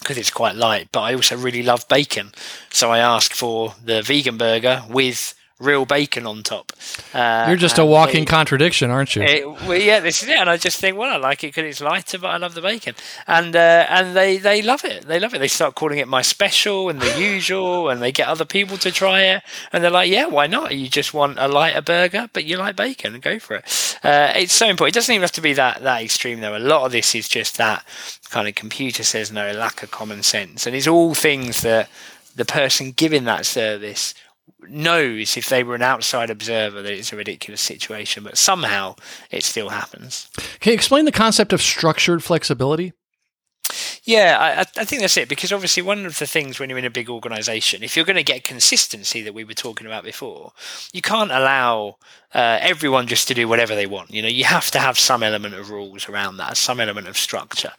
because 0.00 0.18
it's 0.18 0.30
quite 0.30 0.56
light. 0.56 0.88
But 0.92 1.02
I 1.02 1.14
also 1.14 1.36
really 1.36 1.62
love 1.62 1.86
bacon, 1.88 2.32
so 2.70 2.90
I 2.90 2.98
ask 2.98 3.32
for 3.32 3.74
the 3.84 4.02
vegan 4.02 4.36
burger 4.36 4.82
with 4.88 5.34
real 5.60 5.84
bacon 5.84 6.26
on 6.26 6.42
top. 6.42 6.72
Uh, 7.14 7.44
You're 7.46 7.56
just 7.56 7.78
a 7.78 7.84
walking 7.84 8.24
contradiction, 8.24 8.90
aren't 8.90 9.14
you? 9.14 9.22
It, 9.22 9.46
well, 9.46 9.76
yeah, 9.76 10.00
this 10.00 10.22
is 10.22 10.28
it. 10.28 10.38
And 10.38 10.48
I 10.48 10.56
just 10.56 10.80
think, 10.80 10.96
well, 10.96 11.12
I 11.12 11.16
like 11.16 11.44
it 11.44 11.48
because 11.48 11.64
it's 11.64 11.80
lighter, 11.80 12.18
but 12.18 12.28
I 12.28 12.38
love 12.38 12.54
the 12.54 12.62
bacon. 12.62 12.94
And 13.26 13.54
uh, 13.54 13.86
and 13.88 14.16
they 14.16 14.38
they 14.38 14.62
love 14.62 14.84
it. 14.84 15.06
They 15.06 15.20
love 15.20 15.34
it. 15.34 15.38
They 15.38 15.48
start 15.48 15.74
calling 15.74 15.98
it 15.98 16.08
my 16.08 16.22
special 16.22 16.88
and 16.88 17.00
the 17.00 17.20
usual, 17.20 17.88
and 17.90 18.02
they 18.02 18.10
get 18.10 18.26
other 18.26 18.44
people 18.44 18.76
to 18.78 18.90
try 18.90 19.20
it, 19.22 19.42
and 19.72 19.84
they're 19.84 19.90
like, 19.90 20.10
yeah, 20.10 20.26
why 20.26 20.46
not? 20.46 20.76
You 20.76 20.88
just 20.88 21.14
want 21.14 21.38
a 21.38 21.46
lighter 21.46 21.82
burger, 21.82 22.28
but 22.32 22.44
you 22.44 22.56
like 22.56 22.76
bacon, 22.76 23.14
and 23.14 23.22
go 23.22 23.38
for 23.38 23.56
it. 23.56 23.98
Uh, 24.02 24.32
it's 24.34 24.54
so 24.54 24.68
important. 24.68 24.96
It 24.96 24.98
doesn't 24.98 25.14
even 25.14 25.22
have 25.22 25.32
to 25.32 25.40
be 25.40 25.52
that 25.52 25.82
that 25.82 26.02
extreme 26.02 26.40
though. 26.40 26.56
A 26.56 26.58
lot 26.58 26.86
of 26.86 26.92
this 26.92 27.14
is 27.14 27.28
just 27.28 27.58
that 27.58 27.84
kind 28.30 28.48
of 28.48 28.54
computer 28.54 29.04
says 29.04 29.30
no, 29.30 29.52
lack 29.52 29.82
of 29.82 29.90
common 29.90 30.22
sense, 30.22 30.66
and 30.66 30.74
it's 30.74 30.86
all 30.86 31.14
things 31.14 31.62
that 31.62 31.88
the 32.34 32.44
person 32.44 32.92
giving 32.92 33.24
that 33.24 33.44
service 33.44 34.14
knows 34.68 35.36
if 35.36 35.48
they 35.48 35.62
were 35.62 35.74
an 35.74 35.82
outside 35.82 36.30
observer 36.30 36.82
that 36.82 36.92
it's 36.92 37.12
a 37.12 37.16
ridiculous 37.16 37.60
situation, 37.60 38.24
but 38.24 38.38
somehow 38.38 38.94
it 39.30 39.44
still 39.44 39.70
happens. 39.70 40.28
Can 40.60 40.70
you 40.70 40.74
explain 40.74 41.04
the 41.04 41.12
concept 41.12 41.52
of 41.52 41.62
structured 41.62 42.22
flexibility? 42.22 42.92
Yeah, 44.04 44.36
I, 44.38 44.60
I, 44.60 44.84
think 44.84 45.02
that's 45.02 45.16
it. 45.16 45.28
Because 45.28 45.52
obviously, 45.52 45.82
one 45.82 46.06
of 46.06 46.18
the 46.18 46.26
things 46.26 46.58
when 46.58 46.70
you're 46.70 46.78
in 46.78 46.84
a 46.84 46.90
big 46.90 47.08
organization, 47.08 47.82
if 47.82 47.96
you're 47.96 48.04
going 48.04 48.16
to 48.16 48.22
get 48.22 48.44
consistency 48.44 49.22
that 49.22 49.34
we 49.34 49.44
were 49.44 49.54
talking 49.54 49.86
about 49.86 50.04
before, 50.04 50.52
you 50.92 51.02
can't 51.02 51.30
allow 51.30 51.96
uh, 52.32 52.58
everyone 52.60 53.08
just 53.08 53.26
to 53.26 53.34
do 53.34 53.48
whatever 53.48 53.74
they 53.74 53.86
want. 53.86 54.10
You 54.12 54.22
know, 54.22 54.28
you 54.28 54.44
have 54.44 54.70
to 54.70 54.78
have 54.78 54.98
some 54.98 55.22
element 55.22 55.54
of 55.54 55.70
rules 55.70 56.08
around 56.08 56.36
that, 56.36 56.56
some 56.56 56.78
element 56.78 57.08
of 57.08 57.18
structure. 57.18 57.72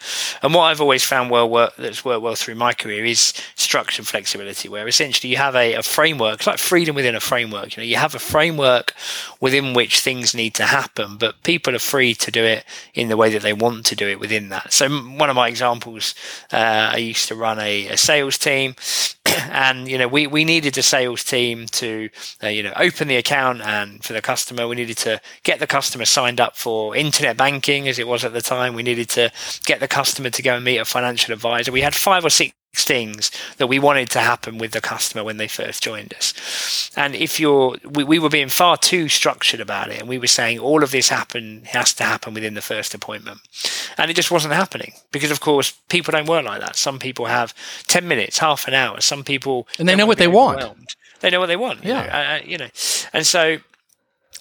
And 0.43 0.53
what 0.53 0.63
I've 0.63 0.81
always 0.81 1.05
found 1.05 1.29
well 1.29 1.49
work, 1.49 1.75
that's 1.77 2.03
worked 2.03 2.21
well 2.21 2.35
through 2.35 2.55
my 2.55 2.73
career 2.73 3.05
is 3.05 3.33
structure 3.55 4.01
and 4.01 4.07
flexibility, 4.07 4.67
where 4.67 4.87
essentially 4.87 5.31
you 5.31 5.37
have 5.37 5.55
a, 5.55 5.75
a 5.75 5.83
framework, 5.83 6.39
it's 6.39 6.47
like 6.47 6.59
freedom 6.59 6.95
within 6.95 7.15
a 7.15 7.21
framework. 7.21 7.77
You 7.77 7.81
know, 7.81 7.87
you 7.87 7.95
have 7.95 8.13
a 8.13 8.19
framework 8.19 8.93
within 9.39 9.73
which 9.73 10.01
things 10.01 10.35
need 10.35 10.53
to 10.55 10.65
happen, 10.65 11.15
but 11.17 11.41
people 11.43 11.73
are 11.73 11.79
free 11.79 12.13
to 12.15 12.31
do 12.31 12.43
it 12.43 12.65
in 12.93 13.07
the 13.07 13.17
way 13.17 13.29
that 13.31 13.43
they 13.43 13.53
want 13.53 13.85
to 13.85 13.95
do 13.95 14.07
it 14.09 14.19
within 14.19 14.49
that. 14.49 14.73
So 14.73 14.89
one 14.89 15.29
of 15.29 15.35
my 15.37 15.47
examples, 15.47 15.80
uh, 15.87 16.91
I 16.93 16.97
used 16.97 17.27
to 17.27 17.35
run 17.35 17.59
a, 17.59 17.87
a 17.87 17.97
sales 17.97 18.37
team. 18.37 18.75
And 19.49 19.87
you 19.87 19.97
know 19.97 20.09
we, 20.09 20.27
we 20.27 20.43
needed 20.43 20.77
a 20.77 20.81
sales 20.81 21.23
team 21.23 21.65
to 21.67 22.09
uh, 22.43 22.47
you 22.47 22.63
know 22.63 22.73
open 22.75 23.07
the 23.07 23.15
account 23.15 23.61
and 23.61 24.03
for 24.03 24.11
the 24.11 24.21
customer 24.21 24.67
we 24.67 24.75
needed 24.75 24.97
to 24.97 25.21
get 25.43 25.59
the 25.59 25.67
customer 25.67 26.03
signed 26.03 26.41
up 26.41 26.57
for 26.57 26.97
internet 26.97 27.37
banking 27.37 27.87
as 27.87 27.97
it 27.97 28.07
was 28.07 28.25
at 28.25 28.33
the 28.33 28.41
time. 28.41 28.73
We 28.73 28.83
needed 28.83 29.09
to 29.11 29.31
get 29.63 29.79
the 29.79 29.87
customer 29.87 30.31
to 30.31 30.41
go 30.41 30.55
and 30.55 30.65
meet 30.65 30.79
a 30.79 30.85
financial 30.85 31.33
advisor. 31.33 31.71
We 31.71 31.81
had 31.81 31.95
five 31.95 32.25
or 32.25 32.29
six 32.29 32.53
things 32.73 33.31
that 33.57 33.67
we 33.67 33.79
wanted 33.79 34.09
to 34.09 34.19
happen 34.19 34.57
with 34.57 34.71
the 34.71 34.81
customer 34.81 35.23
when 35.23 35.37
they 35.37 35.47
first 35.47 35.83
joined 35.83 36.13
us. 36.13 36.91
And 36.95 37.15
if 37.15 37.39
you're, 37.39 37.75
we, 37.83 38.03
we 38.03 38.19
were 38.19 38.29
being 38.29 38.49
far 38.49 38.77
too 38.77 39.09
structured 39.09 39.59
about 39.59 39.89
it, 39.89 39.99
and 39.99 40.07
we 40.07 40.17
were 40.17 40.27
saying 40.27 40.59
all 40.59 40.83
of 40.83 40.91
this 40.91 41.09
happen 41.09 41.63
has 41.65 41.93
to 41.95 42.03
happen 42.03 42.33
within 42.33 42.53
the 42.53 42.61
first 42.61 42.93
appointment, 42.93 43.41
and 43.97 44.09
it 44.09 44.15
just 44.15 44.31
wasn't 44.31 44.53
happening 44.53 44.93
because, 45.11 45.31
of 45.31 45.41
course, 45.41 45.71
people 45.89 46.11
don't 46.13 46.29
work 46.29 46.45
like 46.45 46.61
that. 46.61 46.75
Some 46.75 46.97
people 46.97 47.25
have 47.25 47.53
ten 47.87 48.07
minutes, 48.07 48.39
half 48.39 48.67
an 48.67 48.73
hour. 48.73 49.01
Some 49.01 49.23
people 49.23 49.67
and 49.77 49.87
they 49.87 49.95
know 49.95 50.05
what 50.05 50.17
they 50.17 50.27
want. 50.27 50.95
They 51.19 51.29
know 51.29 51.39
what 51.39 51.47
they 51.47 51.57
want. 51.57 51.83
Yeah, 51.83 52.01
you 52.01 52.07
know, 52.07 52.13
uh, 52.13 52.39
you 52.51 52.57
know. 52.57 52.69
and 53.13 53.27
so 53.27 53.57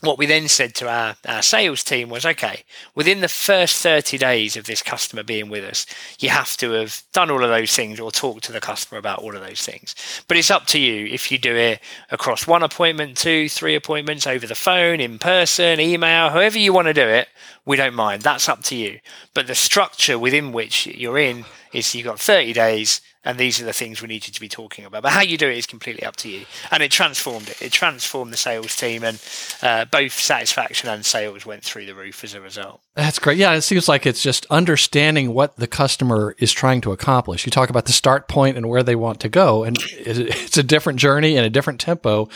what 0.02 0.18
we 0.18 0.26
then 0.26 0.48
said 0.48 0.74
to 0.74 0.88
our, 0.88 1.16
our 1.26 1.42
sales 1.42 1.84
team 1.84 2.08
was 2.08 2.24
okay 2.24 2.64
within 2.94 3.20
the 3.20 3.28
first 3.28 3.82
30 3.82 4.18
days 4.18 4.56
of 4.56 4.64
this 4.64 4.82
customer 4.82 5.22
being 5.22 5.48
with 5.48 5.64
us 5.64 5.86
you 6.18 6.28
have 6.28 6.56
to 6.56 6.70
have 6.72 7.02
done 7.12 7.30
all 7.30 7.42
of 7.42 7.50
those 7.50 7.74
things 7.74 8.00
or 8.00 8.10
talk 8.10 8.40
to 8.40 8.52
the 8.52 8.60
customer 8.60 8.98
about 8.98 9.20
all 9.20 9.34
of 9.34 9.42
those 9.42 9.62
things. 9.62 9.94
But 10.28 10.36
it's 10.36 10.50
up 10.50 10.66
to 10.68 10.78
you 10.78 11.06
if 11.06 11.30
you 11.30 11.38
do 11.38 11.54
it 11.54 11.80
across 12.10 12.46
one 12.46 12.62
appointment 12.62 13.16
two 13.16 13.48
three 13.48 13.74
appointments 13.74 14.26
over 14.26 14.46
the 14.46 14.54
phone 14.54 15.00
in 15.00 15.18
person 15.18 15.80
email 15.80 16.30
however 16.30 16.58
you 16.58 16.72
want 16.72 16.88
to 16.88 16.94
do 16.94 17.06
it 17.06 17.28
we 17.64 17.76
don't 17.76 17.94
mind. 17.94 18.22
That's 18.22 18.48
up 18.48 18.62
to 18.64 18.76
you. 18.76 19.00
But 19.34 19.46
the 19.46 19.54
structure 19.54 20.18
within 20.18 20.52
which 20.52 20.86
you're 20.86 21.18
in 21.18 21.44
is 21.72 21.94
you've 21.94 22.06
got 22.06 22.18
30 22.18 22.52
days 22.52 23.00
and 23.24 23.38
these 23.38 23.60
are 23.60 23.64
the 23.64 23.72
things 23.72 24.00
we 24.00 24.08
need 24.08 24.26
you 24.26 24.32
to 24.32 24.40
be 24.40 24.48
talking 24.48 24.84
about. 24.84 25.02
But 25.02 25.12
how 25.12 25.20
you 25.20 25.36
do 25.36 25.48
it 25.48 25.58
is 25.58 25.66
completely 25.66 26.04
up 26.04 26.16
to 26.16 26.28
you. 26.28 26.46
And 26.70 26.82
it 26.82 26.90
transformed 26.90 27.48
it. 27.48 27.60
It 27.60 27.72
transformed 27.72 28.32
the 28.32 28.36
sales 28.36 28.74
team, 28.74 29.04
and 29.04 29.22
uh, 29.62 29.84
both 29.84 30.12
satisfaction 30.12 30.88
and 30.88 31.04
sales 31.04 31.44
went 31.44 31.62
through 31.62 31.86
the 31.86 31.94
roof 31.94 32.24
as 32.24 32.34
a 32.34 32.40
result. 32.40 32.80
That's 32.94 33.18
great. 33.18 33.38
Yeah, 33.38 33.52
it 33.52 33.62
seems 33.62 33.88
like 33.88 34.06
it's 34.06 34.22
just 34.22 34.46
understanding 34.50 35.34
what 35.34 35.56
the 35.56 35.66
customer 35.66 36.34
is 36.38 36.52
trying 36.52 36.80
to 36.82 36.92
accomplish. 36.92 37.44
You 37.44 37.50
talk 37.50 37.70
about 37.70 37.84
the 37.84 37.92
start 37.92 38.28
point 38.28 38.56
and 38.56 38.68
where 38.68 38.82
they 38.82 38.96
want 38.96 39.20
to 39.20 39.28
go, 39.28 39.64
and 39.64 39.76
it's 39.90 40.56
a 40.56 40.62
different 40.62 40.98
journey 40.98 41.36
and 41.36 41.46
a 41.46 41.50
different 41.50 41.80
tempo 41.80 42.28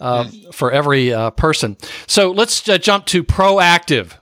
uh, 0.00 0.24
mm. 0.24 0.54
for 0.54 0.72
every 0.72 1.12
uh, 1.12 1.30
person. 1.30 1.76
So 2.06 2.30
let's 2.30 2.68
uh, 2.68 2.78
jump 2.78 3.06
to 3.06 3.22
proactive, 3.22 4.12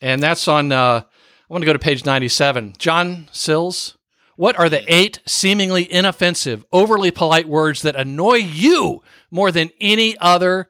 and 0.00 0.22
that's 0.22 0.46
on. 0.46 0.72
Uh, 0.72 1.02
I 1.04 1.52
want 1.52 1.62
to 1.62 1.66
go 1.66 1.72
to 1.72 1.78
page 1.78 2.04
ninety-seven. 2.04 2.74
John 2.78 3.28
Sills 3.32 3.96
what 4.36 4.58
are 4.58 4.68
the 4.68 4.84
eight 4.92 5.20
seemingly 5.26 5.90
inoffensive, 5.90 6.64
overly 6.72 7.10
polite 7.10 7.48
words 7.48 7.82
that 7.82 7.96
annoy 7.96 8.36
you 8.36 9.02
more 9.30 9.50
than 9.50 9.70
any 9.80 10.16
other 10.18 10.68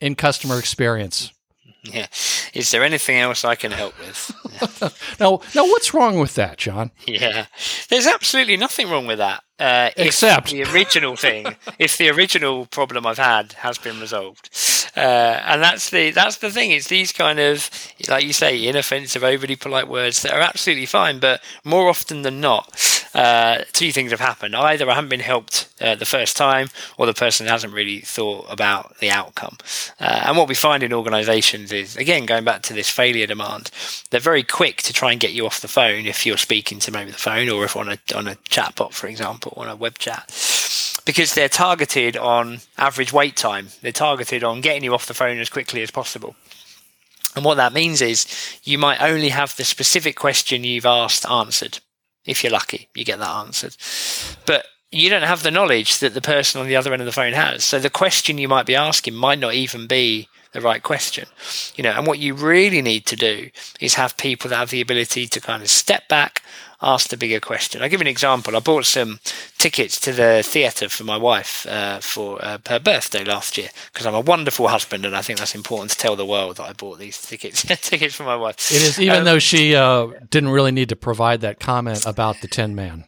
in 0.00 0.14
customer 0.14 0.58
experience? 0.58 1.32
Yeah. 1.92 2.06
Is 2.52 2.70
there 2.70 2.82
anything 2.82 3.18
else 3.18 3.44
I 3.44 3.54
can 3.54 3.70
help 3.70 3.98
with? 3.98 4.32
now, 5.20 5.40
now, 5.54 5.64
what's 5.64 5.94
wrong 5.94 6.18
with 6.18 6.34
that, 6.34 6.58
John? 6.58 6.90
Yeah. 7.06 7.46
There's 7.88 8.06
absolutely 8.06 8.56
nothing 8.56 8.90
wrong 8.90 9.06
with 9.06 9.18
that. 9.18 9.42
Uh, 9.58 9.90
Except 9.96 10.50
the 10.50 10.64
original 10.64 11.16
thing, 11.16 11.46
if 11.78 11.96
the 11.96 12.10
original 12.10 12.66
problem 12.66 13.06
I've 13.06 13.18
had 13.18 13.54
has 13.54 13.78
been 13.78 14.00
resolved. 14.00 14.50
Uh, 14.96 15.00
and 15.00 15.62
that's 15.62 15.90
the 15.90 16.10
that's 16.10 16.38
the 16.38 16.50
thing. 16.50 16.70
It's 16.72 16.88
these 16.88 17.12
kind 17.12 17.38
of, 17.38 17.70
like 18.08 18.24
you 18.24 18.32
say, 18.32 18.66
inoffensive, 18.66 19.24
overly 19.24 19.56
polite 19.56 19.88
words 19.88 20.22
that 20.22 20.32
are 20.32 20.40
absolutely 20.40 20.86
fine. 20.86 21.20
But 21.20 21.42
more 21.64 21.88
often 21.88 22.22
than 22.22 22.40
not, 22.40 22.95
uh, 23.16 23.64
two 23.72 23.92
things 23.92 24.10
have 24.10 24.20
happened. 24.20 24.54
Either 24.54 24.88
I 24.90 24.94
haven't 24.94 25.08
been 25.08 25.20
helped 25.20 25.68
uh, 25.80 25.94
the 25.94 26.04
first 26.04 26.36
time, 26.36 26.68
or 26.98 27.06
the 27.06 27.14
person 27.14 27.46
hasn't 27.46 27.72
really 27.72 28.00
thought 28.00 28.44
about 28.50 28.98
the 28.98 29.10
outcome. 29.10 29.56
Uh, 29.98 30.24
and 30.26 30.36
what 30.36 30.48
we 30.48 30.54
find 30.54 30.82
in 30.82 30.92
organisations 30.92 31.72
is, 31.72 31.96
again, 31.96 32.26
going 32.26 32.44
back 32.44 32.62
to 32.64 32.74
this 32.74 32.90
failure 32.90 33.26
demand, 33.26 33.70
they're 34.10 34.20
very 34.20 34.42
quick 34.42 34.82
to 34.82 34.92
try 34.92 35.12
and 35.12 35.20
get 35.20 35.32
you 35.32 35.46
off 35.46 35.62
the 35.62 35.68
phone 35.68 36.04
if 36.04 36.26
you're 36.26 36.36
speaking 36.36 36.78
to 36.80 36.92
maybe 36.92 37.10
the 37.10 37.16
phone, 37.16 37.48
or 37.48 37.64
if 37.64 37.74
on 37.74 37.88
a 37.88 37.98
on 38.14 38.28
a 38.28 38.34
chatbot, 38.50 38.92
for 38.92 39.06
example, 39.06 39.54
on 39.56 39.66
a 39.66 39.74
web 39.74 39.96
chat 39.96 40.30
because 41.06 41.34
they're 41.34 41.48
targeted 41.48 42.16
on 42.16 42.58
average 42.76 43.12
wait 43.12 43.36
time. 43.36 43.68
They're 43.80 43.92
targeted 43.92 44.44
on 44.44 44.60
getting 44.60 44.84
you 44.84 44.92
off 44.92 45.06
the 45.06 45.14
phone 45.14 45.38
as 45.38 45.48
quickly 45.48 45.80
as 45.80 45.90
possible. 45.90 46.34
And 47.36 47.44
what 47.44 47.56
that 47.56 47.72
means 47.72 48.02
is 48.02 48.26
you 48.64 48.76
might 48.76 49.00
only 49.00 49.28
have 49.28 49.56
the 49.56 49.64
specific 49.64 50.16
question 50.16 50.64
you've 50.64 50.86
asked 50.86 51.24
answered. 51.30 51.78
If 52.26 52.42
you're 52.42 52.52
lucky, 52.52 52.88
you 52.94 53.04
get 53.04 53.18
that 53.18 53.28
answered. 53.28 53.76
But 54.46 54.66
you 54.90 55.10
don't 55.10 55.22
have 55.22 55.42
the 55.42 55.50
knowledge 55.50 55.98
that 55.98 56.14
the 56.14 56.20
person 56.20 56.60
on 56.60 56.66
the 56.66 56.76
other 56.76 56.92
end 56.92 57.02
of 57.02 57.06
the 57.06 57.12
phone 57.12 57.32
has. 57.32 57.64
So 57.64 57.78
the 57.78 57.90
question 57.90 58.38
you 58.38 58.48
might 58.48 58.66
be 58.66 58.74
asking 58.74 59.14
might 59.14 59.38
not 59.38 59.54
even 59.54 59.86
be 59.86 60.28
the 60.56 60.62
right 60.62 60.82
question. 60.82 61.26
You 61.76 61.84
know, 61.84 61.90
and 61.92 62.06
what 62.06 62.18
you 62.18 62.34
really 62.34 62.82
need 62.82 63.06
to 63.06 63.16
do 63.16 63.50
is 63.80 63.94
have 63.94 64.16
people 64.16 64.50
that 64.50 64.56
have 64.56 64.70
the 64.70 64.80
ability 64.80 65.26
to 65.28 65.40
kind 65.40 65.62
of 65.62 65.68
step 65.68 66.08
back, 66.08 66.42
ask 66.82 67.08
the 67.08 67.16
bigger 67.16 67.40
question. 67.40 67.82
I'll 67.82 67.88
give 67.88 68.00
you 68.00 68.04
an 68.04 68.10
example. 68.10 68.56
I 68.56 68.60
bought 68.60 68.84
some 68.86 69.20
tickets 69.58 70.00
to 70.00 70.12
the 70.12 70.42
theatre 70.44 70.88
for 70.88 71.04
my 71.04 71.16
wife 71.16 71.66
uh, 71.66 72.00
for 72.00 72.42
uh, 72.44 72.58
her 72.68 72.78
birthday 72.78 73.24
last 73.24 73.56
year 73.56 73.68
because 73.92 74.06
I'm 74.06 74.14
a 74.14 74.20
wonderful 74.20 74.68
husband 74.68 75.04
and 75.06 75.14
I 75.16 75.22
think 75.22 75.38
that's 75.38 75.54
important 75.54 75.90
to 75.92 75.98
tell 75.98 76.16
the 76.16 76.26
world 76.26 76.56
that 76.56 76.64
I 76.68 76.72
bought 76.72 76.98
these 76.98 77.20
tickets 77.20 77.62
tickets 77.88 78.14
for 78.14 78.24
my 78.24 78.36
wife. 78.36 78.56
It 78.70 78.82
is, 78.82 79.00
even 79.00 79.18
Um, 79.18 79.24
though 79.24 79.38
she 79.38 79.74
uh, 79.74 80.08
didn't 80.30 80.50
really 80.50 80.72
need 80.72 80.88
to 80.90 80.96
provide 80.96 81.40
that 81.42 81.60
comment 81.60 82.04
about 82.06 82.40
the 82.40 82.48
Tin 82.48 82.74
Man. 82.74 83.04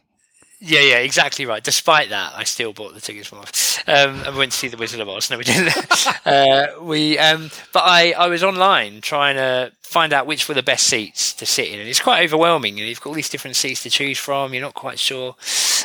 Yeah, 0.61 0.81
yeah, 0.81 0.97
exactly 0.97 1.45
right. 1.45 1.63
Despite 1.63 2.09
that, 2.09 2.33
I 2.35 2.43
still 2.43 2.73
bought 2.73 2.93
the 2.93 2.99
tickets 2.99 3.29
for 3.29 3.35
my. 3.35 3.45
Um, 3.87 4.21
and 4.25 4.35
went 4.35 4.51
to 4.51 4.57
see 4.57 4.67
the 4.67 4.75
Wizard 4.75 4.99
of 4.99 5.07
Oz. 5.07 5.29
No, 5.31 5.37
we 5.37 5.45
didn't. 5.45 5.73
uh, 6.27 6.67
we, 6.81 7.17
um, 7.17 7.49
but 7.71 7.83
I, 7.85 8.11
I 8.11 8.27
was 8.27 8.43
online 8.43 8.99
trying 8.99 9.35
to 9.37 9.71
find 9.81 10.11
out 10.11 10.27
which 10.27 10.49
were 10.49 10.53
the 10.55 10.61
best 10.61 10.85
seats 10.87 11.33
to 11.35 11.45
sit 11.45 11.69
in, 11.69 11.79
and 11.79 11.87
it's 11.87 12.01
quite 12.01 12.25
overwhelming. 12.25 12.77
You 12.77 12.83
know, 12.83 12.89
you've 12.89 12.99
got 12.99 13.11
all 13.11 13.15
these 13.15 13.29
different 13.29 13.55
seats 13.55 13.83
to 13.83 13.89
choose 13.89 14.17
from. 14.17 14.53
You're 14.53 14.61
not 14.61 14.73
quite 14.73 14.99
sure, 14.99 15.35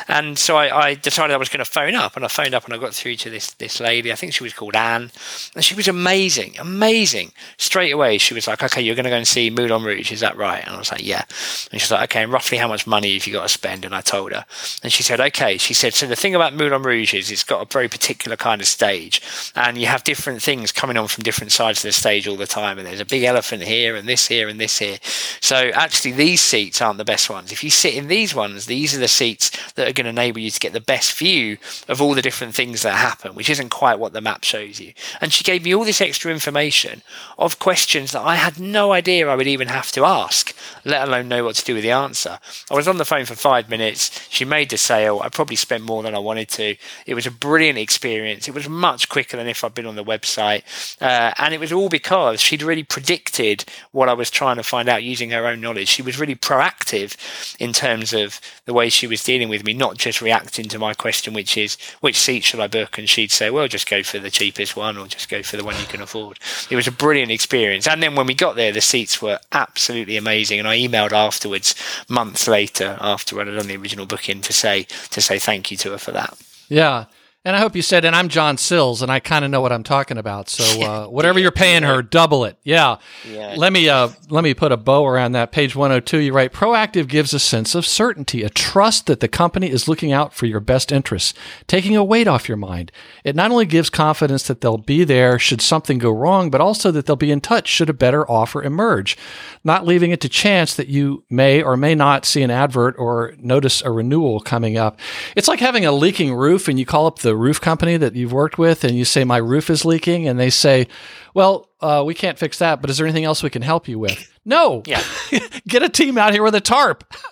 and 0.07 0.37
so 0.37 0.57
I, 0.57 0.87
I 0.87 0.93
decided 0.95 1.33
I 1.33 1.37
was 1.37 1.49
going 1.49 1.63
to 1.63 1.69
phone 1.69 1.95
up, 1.95 2.15
and 2.15 2.25
I 2.25 2.27
phoned 2.27 2.53
up 2.53 2.65
and 2.65 2.73
I 2.73 2.77
got 2.77 2.93
through 2.93 3.15
to 3.17 3.29
this 3.29 3.51
this 3.53 3.79
lady. 3.79 4.11
I 4.11 4.15
think 4.15 4.33
she 4.33 4.43
was 4.43 4.53
called 4.53 4.75
Anne, 4.75 5.11
and 5.55 5.63
she 5.63 5.75
was 5.75 5.87
amazing, 5.87 6.55
amazing. 6.59 7.31
Straight 7.57 7.91
away, 7.91 8.17
she 8.17 8.33
was 8.33 8.47
like, 8.47 8.63
"Okay, 8.63 8.81
you're 8.81 8.95
going 8.95 9.05
to 9.05 9.09
go 9.09 9.17
and 9.17 9.27
see 9.27 9.49
Moulin 9.49 9.83
Rouge, 9.83 10.11
is 10.11 10.19
that 10.19 10.37
right?" 10.37 10.63
And 10.65 10.75
I 10.75 10.77
was 10.77 10.91
like, 10.91 11.05
"Yeah." 11.05 11.23
And 11.71 11.81
she's 11.81 11.91
like, 11.91 12.09
"Okay, 12.11 12.23
and 12.23 12.31
roughly 12.31 12.57
how 12.57 12.67
much 12.67 12.87
money 12.87 13.13
have 13.13 13.27
you 13.27 13.33
got 13.33 13.43
to 13.43 13.49
spend?" 13.49 13.85
And 13.85 13.95
I 13.95 14.01
told 14.01 14.31
her, 14.31 14.45
and 14.83 14.91
she 14.91 15.03
said, 15.03 15.19
"Okay." 15.19 15.57
She 15.57 15.73
said, 15.73 15.93
"So 15.93 16.07
the 16.07 16.15
thing 16.15 16.35
about 16.35 16.53
Moulin 16.53 16.83
Rouge 16.83 17.13
is 17.13 17.31
it's 17.31 17.43
got 17.43 17.61
a 17.61 17.71
very 17.71 17.87
particular 17.87 18.37
kind 18.37 18.61
of 18.61 18.67
stage, 18.67 19.21
and 19.55 19.77
you 19.77 19.87
have 19.87 20.03
different 20.03 20.41
things 20.41 20.71
coming 20.71 20.97
on 20.97 21.07
from 21.07 21.23
different 21.23 21.51
sides 21.51 21.79
of 21.79 21.89
the 21.89 21.91
stage 21.91 22.27
all 22.27 22.37
the 22.37 22.47
time, 22.47 22.77
and 22.77 22.87
there's 22.87 22.99
a 22.99 23.05
big 23.05 23.23
elephant 23.23 23.63
here, 23.63 23.95
and 23.95 24.07
this 24.07 24.27
here, 24.27 24.47
and 24.47 24.59
this 24.59 24.79
here. 24.79 24.97
So 25.41 25.55
actually, 25.73 26.13
these 26.13 26.41
seats 26.41 26.81
aren't 26.81 26.97
the 26.97 27.05
best 27.05 27.29
ones. 27.29 27.51
If 27.51 27.63
you 27.63 27.69
sit 27.69 27.95
in 27.95 28.07
these 28.07 28.33
ones, 28.35 28.65
these 28.65 28.95
are 28.95 28.99
the 28.99 29.07
seats 29.07 29.51
that 29.75 29.84
are 29.87 29.93
going 29.93 30.05
to 30.05 30.09
enable 30.09 30.39
you 30.39 30.51
to 30.51 30.59
get 30.59 30.73
the 30.73 30.81
best 30.81 31.17
view 31.17 31.57
of 31.87 32.01
all 32.01 32.13
the 32.13 32.21
different 32.21 32.55
things 32.55 32.81
that 32.81 32.95
happen, 32.95 33.35
which 33.35 33.49
isn't 33.49 33.69
quite 33.69 33.99
what 33.99 34.13
the 34.13 34.21
map 34.21 34.43
shows 34.43 34.79
you." 34.79 34.93
And 35.21 35.33
she 35.33 35.43
gave 35.43 35.63
me 35.63 35.73
all 35.73 35.85
this 35.85 36.01
extra 36.01 36.31
information 36.31 37.01
of 37.37 37.59
questions 37.59 38.11
that 38.11 38.21
I 38.21 38.35
had 38.35 38.59
no 38.59 38.91
idea 38.91 39.27
I 39.27 39.35
would 39.35 39.47
even 39.47 39.67
have 39.67 39.91
to 39.93 40.05
ask, 40.05 40.55
let 40.83 41.07
alone 41.07 41.27
know 41.27 41.43
what 41.43 41.55
to 41.55 41.65
do 41.65 41.73
with 41.73 41.83
the 41.83 41.91
answer. 41.91 42.39
I 42.69 42.75
was 42.75 42.87
on 42.87 42.97
the 42.97 43.05
phone 43.05 43.25
for 43.25 43.35
five 43.35 43.69
minutes. 43.69 44.27
She 44.29 44.45
made 44.45 44.69
the 44.69 44.77
sale. 44.77 45.21
I 45.23 45.29
probably 45.29 45.55
spent 45.55 45.83
more 45.83 46.03
than 46.03 46.15
I 46.15 46.19
wanted 46.19 46.49
to. 46.49 46.75
It 47.05 47.13
was 47.13 47.27
a 47.27 47.31
brilliant 47.31 47.77
experience. 47.77 48.47
It 48.47 48.53
was 48.53 48.67
much 48.67 49.09
quicker 49.09 49.37
than 49.37 49.47
if 49.47 49.63
I'd 49.63 49.73
been 49.73 49.85
on 49.85 49.95
the 49.95 50.03
website. 50.03 50.63
Uh, 51.01 51.33
and 51.37 51.53
it 51.53 51.59
was 51.59 51.71
all 51.71 51.89
because 51.89 52.41
she'd 52.41 52.63
really 52.63 52.83
predicted 52.83 53.65
what 53.91 54.09
I 54.09 54.13
was 54.13 54.29
trying 54.29 54.57
to 54.57 54.63
find 54.63 54.89
out 54.89 55.03
using 55.03 55.31
her 55.31 55.45
own 55.45 55.61
knowledge. 55.61 55.87
She 55.87 56.01
was 56.01 56.19
really 56.19 56.35
proactive 56.35 57.15
in 57.59 57.73
terms 57.73 58.13
of 58.13 58.39
the 58.65 58.73
way 58.73 58.89
she 58.89 59.07
was 59.07 59.23
dealing 59.23 59.49
with 59.49 59.63
me, 59.63 59.73
not 59.75 59.97
just 59.97 60.21
reacting 60.21 60.67
to 60.69 60.79
my 60.79 60.93
question, 60.93 61.33
which 61.33 61.57
is, 61.57 61.77
which 62.01 62.17
seat 62.17 62.43
should 62.43 62.59
I 62.59 62.67
book? 62.67 62.97
And 62.97 63.09
she'd 63.09 63.31
say, 63.31 63.49
well, 63.49 63.67
just 63.67 63.89
go 63.89 64.03
for 64.03 64.19
the 64.19 64.31
cheapest 64.31 64.75
one 64.75 64.97
or 64.97 65.07
just 65.07 65.29
go 65.29 65.43
for 65.43 65.57
the 65.57 65.63
one 65.63 65.77
you 65.79 65.85
can 65.85 66.01
afford. 66.01 66.39
It 66.69 66.75
was 66.75 66.87
a 66.87 66.91
brilliant 66.91 67.31
experience. 67.31 67.87
And 67.87 68.01
then 68.01 68.15
when 68.15 68.27
we 68.27 68.33
got 68.33 68.55
there, 68.55 68.71
the 68.71 68.81
seats 68.81 69.21
were 69.21 69.39
absolutely 69.51 70.17
amazing. 70.17 70.59
And 70.59 70.67
I 70.67 70.77
emailed 70.77 71.11
afterwards, 71.11 71.75
months 72.09 72.47
later, 72.47 72.97
after 72.99 73.39
I'd 73.39 73.45
done 73.45 73.67
the 73.67 73.77
original 73.77 74.05
booking, 74.05 74.41
to 74.41 74.53
say 74.53 74.83
to 75.11 75.21
say 75.21 75.39
thank 75.39 75.71
you 75.71 75.77
to 75.77 75.91
her 75.91 75.97
for 75.97 76.11
that. 76.11 76.37
Yeah. 76.69 77.05
And 77.45 77.55
I 77.55 77.59
hope 77.59 77.75
you 77.75 77.83
said, 77.83 78.05
and 78.05 78.15
I'm 78.15 78.27
John 78.27 78.57
Sills, 78.57 79.03
and 79.03 79.11
I 79.11 79.19
kind 79.19 79.45
of 79.45 79.51
know 79.51 79.61
what 79.61 79.71
I'm 79.71 79.83
talking 79.83 80.17
about. 80.17 80.49
So 80.49 80.81
uh, 80.81 81.05
whatever 81.07 81.37
you're 81.37 81.51
paying 81.51 81.83
her, 81.83 82.01
double 82.01 82.43
it. 82.43 82.57
Yeah. 82.63 82.97
Yeah. 83.23 83.53
Let 83.55 83.71
me 83.71 83.87
uh, 83.87 84.09
let 84.29 84.43
me 84.43 84.55
put 84.55 84.71
a 84.71 84.77
bow 84.77 85.05
around 85.05 85.33
that. 85.33 85.51
Page 85.51 85.75
102, 85.75 86.17
you 86.17 86.33
write, 86.33 86.51
proactive 86.51 87.07
gives 87.07 87.35
a 87.35 87.39
sense 87.39 87.75
of 87.75 87.85
certainty, 87.85 88.41
a 88.41 88.49
trust 88.49 89.05
that 89.05 89.19
the 89.19 89.27
company 89.27 89.69
is 89.69 89.87
looking 89.87 90.11
out 90.11 90.33
for 90.33 90.47
your 90.47 90.59
best 90.59 90.91
interests, 90.91 91.35
taking 91.67 91.95
a 91.95 92.03
weight 92.03 92.27
off 92.27 92.49
your 92.49 92.57
mind. 92.57 92.91
It 93.23 93.35
not 93.35 93.51
only 93.51 93.67
gives 93.67 93.91
confidence 93.91 94.47
that 94.47 94.61
they'll 94.61 94.79
be 94.79 95.03
there 95.03 95.37
should 95.37 95.61
something 95.61 95.99
go 95.99 96.09
wrong, 96.09 96.49
but 96.49 96.61
also 96.61 96.89
that 96.89 97.05
they'll 97.05 97.15
be 97.15 97.31
in 97.31 97.41
touch 97.41 97.67
should 97.67 97.91
a 97.91 97.93
better 97.93 98.29
offer 98.29 98.63
emerge, 98.63 99.17
not 99.63 99.85
leaving 99.85 100.09
it 100.09 100.21
to 100.21 100.29
chance 100.29 100.73
that 100.73 100.87
you 100.87 101.23
may 101.29 101.61
or 101.61 101.77
may 101.77 101.93
not 101.93 102.25
see 102.25 102.41
an 102.41 102.49
advert 102.49 102.95
or 102.97 103.35
notice 103.37 103.83
a 103.83 103.91
renewal 103.91 104.39
coming 104.39 104.77
up. 104.77 104.99
It's 105.35 105.47
like 105.47 105.59
having 105.59 105.85
a 105.85 105.91
leaking 105.91 106.33
roof 106.33 106.67
and 106.67 106.79
you 106.79 106.87
call 106.87 107.05
up 107.05 107.19
the 107.19 107.34
roof 107.35 107.59
company 107.61 107.97
that 107.97 108.15
you've 108.15 108.33
worked 108.33 108.57
with 108.57 108.83
and 108.83 108.95
you 108.97 109.05
say, 109.05 109.23
My 109.23 109.37
roof 109.37 109.69
is 109.69 109.85
leaking. 109.85 110.27
And 110.27 110.39
they 110.39 110.49
say, 110.49 110.87
Well, 111.33 111.69
uh, 111.81 112.03
we 112.05 112.13
can't 112.13 112.39
fix 112.39 112.59
that, 112.59 112.81
but 112.81 112.89
is 112.89 112.97
there 112.97 113.05
anything 113.05 113.25
else 113.25 113.43
we 113.43 113.49
can 113.49 113.61
help 113.61 113.87
you 113.87 113.99
with? 113.99 114.31
No. 114.47 114.83
Yeah. 114.85 115.01
Get 115.67 115.81
a 115.81 115.89
team 115.89 116.19
out 116.19 116.31
here 116.31 116.43
with 116.43 116.53
a 116.53 116.61
tarp. 116.61 117.03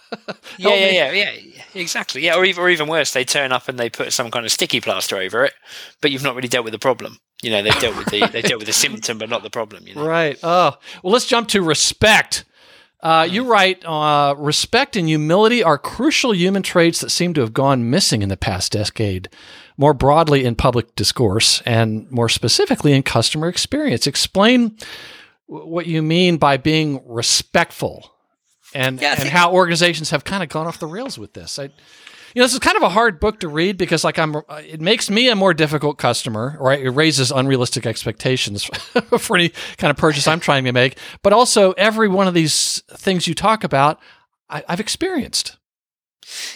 Yeah, 0.58 0.74
yeah, 0.74 1.12
yeah, 1.12 1.32
yeah, 1.32 1.64
exactly. 1.76 2.24
Yeah, 2.24 2.36
or 2.36 2.46
even, 2.46 2.62
or 2.64 2.70
even 2.70 2.88
worse, 2.88 3.14
they 3.14 3.24
turn 3.24 3.52
up 3.52 3.68
and 3.68 3.80
they 3.80 3.90
put 3.90 4.14
some 4.14 4.30
kind 4.32 4.46
of 4.46 4.52
sticky 4.52 4.82
plaster 4.82 5.18
over 5.18 5.44
it, 5.46 5.54
but 6.02 6.12
you've 6.12 6.24
not 6.24 6.36
really 6.36 6.48
dealt 6.48 6.64
with 6.64 6.74
the 6.74 6.80
problem. 6.80 7.20
You 7.42 7.50
know, 7.52 7.62
they've 7.64 7.80
dealt 7.80 7.98
with 7.98 8.08
the 8.08 8.28
they 8.32 8.42
dealt 8.42 8.60
with 8.60 8.68
the 8.68 8.74
symptom, 8.74 9.18
but 9.18 9.30
not 9.30 9.42
the 9.44 9.50
problem. 9.50 9.88
You 9.88 9.96
know, 9.96 10.06
Right. 10.06 10.38
Oh, 10.44 10.74
well, 11.04 11.14
let's 11.14 11.26
jump 11.26 11.48
to 11.50 11.62
respect. 11.62 12.46
Uh, 13.02 13.28
you 13.30 13.44
write, 13.44 13.84
uh, 13.86 14.34
respect 14.38 14.96
and 14.96 15.08
humility 15.08 15.62
are 15.62 15.78
crucial 15.78 16.34
human 16.34 16.64
traits 16.64 17.02
that 17.02 17.10
seem 17.10 17.34
to 17.34 17.42
have 17.42 17.54
gone 17.54 17.90
missing 17.90 18.22
in 18.22 18.30
the 18.30 18.38
past 18.38 18.72
decade. 18.72 19.28
More 19.78 19.94
broadly 19.94 20.46
in 20.46 20.56
public 20.56 20.96
discourse 20.96 21.62
and 21.66 22.10
more 22.12 22.30
specifically 22.30 22.94
in 22.94 23.04
customer 23.04 23.48
experience. 23.48 24.06
Explain 24.08 24.78
what 25.48 25.88
you 25.88 26.02
mean 26.02 26.38
by 26.38 26.58
being 26.58 27.02
respectful 27.06 28.12
and, 28.74 29.02
Yeah, 29.02 29.16
and 29.20 29.30
how 29.30 29.52
organizations 29.52 30.10
have 30.12 30.24
kind 30.24 30.44
of 30.44 30.50
gone 30.50 30.68
off 30.68 30.80
the 30.80 30.88
rails 30.88 31.18
with 31.18 31.34
this. 31.34 31.60
I, 31.60 31.64
you 32.34 32.40
know, 32.40 32.46
this 32.46 32.54
is 32.54 32.60
kind 32.60 32.78
of 32.78 32.84
a 32.84 32.90
hard 32.90 33.20
book 33.20 33.40
to 33.42 33.48
read 33.48 33.78
because, 33.78 34.04
like, 34.04 34.18
I'm. 34.18 34.36
It 34.50 34.82
makes 34.82 35.10
me 35.10 35.30
a 35.30 35.36
more 35.36 35.54
difficult 35.54 36.00
customer, 36.00 36.58
right? 36.60 36.80
It 36.82 36.90
raises 36.90 37.32
unrealistic 37.32 37.86
expectations 37.86 38.64
for 39.20 39.38
any 39.38 39.50
kind 39.78 39.92
of 39.92 39.98
purchase 39.98 40.28
I'm 40.28 40.40
trying 40.40 40.64
to 40.64 40.72
make. 40.72 40.98
But 41.22 41.34
also, 41.34 41.74
every 41.74 42.08
one 42.08 42.28
of 42.28 42.34
these 42.34 42.82
things 42.90 43.28
you 43.28 43.36
talk 43.36 43.64
about, 43.64 44.00
I, 44.50 44.64
I've 44.68 44.80
experienced. 44.80 45.58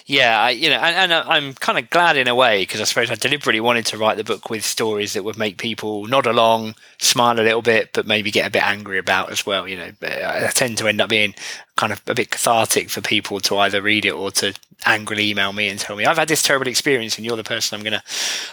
Yeah, 0.05 0.39
I, 0.39 0.49
you 0.51 0.69
know, 0.69 0.77
and, 0.77 0.95
and 0.95 1.11
uh, 1.11 1.23
I'm 1.27 1.53
kind 1.53 1.77
of 1.77 1.89
glad 1.89 2.17
in 2.17 2.27
a 2.27 2.35
way 2.35 2.61
because 2.61 2.81
I 2.81 2.85
suppose 2.85 3.11
I 3.11 3.15
deliberately 3.15 3.59
wanted 3.59 3.85
to 3.87 3.97
write 3.97 4.17
the 4.17 4.23
book 4.23 4.49
with 4.49 4.63
stories 4.63 5.13
that 5.13 5.23
would 5.23 5.37
make 5.37 5.57
people 5.57 6.05
nod 6.05 6.25
along, 6.25 6.75
smile 6.99 7.39
a 7.39 7.41
little 7.41 7.61
bit, 7.61 7.91
but 7.93 8.07
maybe 8.07 8.31
get 8.31 8.47
a 8.47 8.51
bit 8.51 8.65
angry 8.65 8.97
about 8.97 9.31
as 9.31 9.45
well. 9.45 9.67
You 9.67 9.77
know, 9.77 9.91
I 10.01 10.49
tend 10.53 10.77
to 10.79 10.87
end 10.87 11.01
up 11.01 11.09
being 11.09 11.35
kind 11.75 11.93
of 11.93 12.01
a 12.07 12.15
bit 12.15 12.31
cathartic 12.31 12.89
for 12.89 13.01
people 13.01 13.39
to 13.41 13.57
either 13.57 13.81
read 13.81 14.05
it 14.05 14.13
or 14.13 14.31
to 14.31 14.53
angrily 14.85 15.29
email 15.29 15.53
me 15.53 15.69
and 15.69 15.79
tell 15.79 15.95
me 15.95 16.05
I've 16.05 16.17
had 16.17 16.27
this 16.27 16.41
terrible 16.41 16.67
experience, 16.67 17.17
and 17.17 17.25
you're 17.25 17.37
the 17.37 17.43
person 17.43 17.77
I'm 17.77 17.83
gonna, 17.83 18.03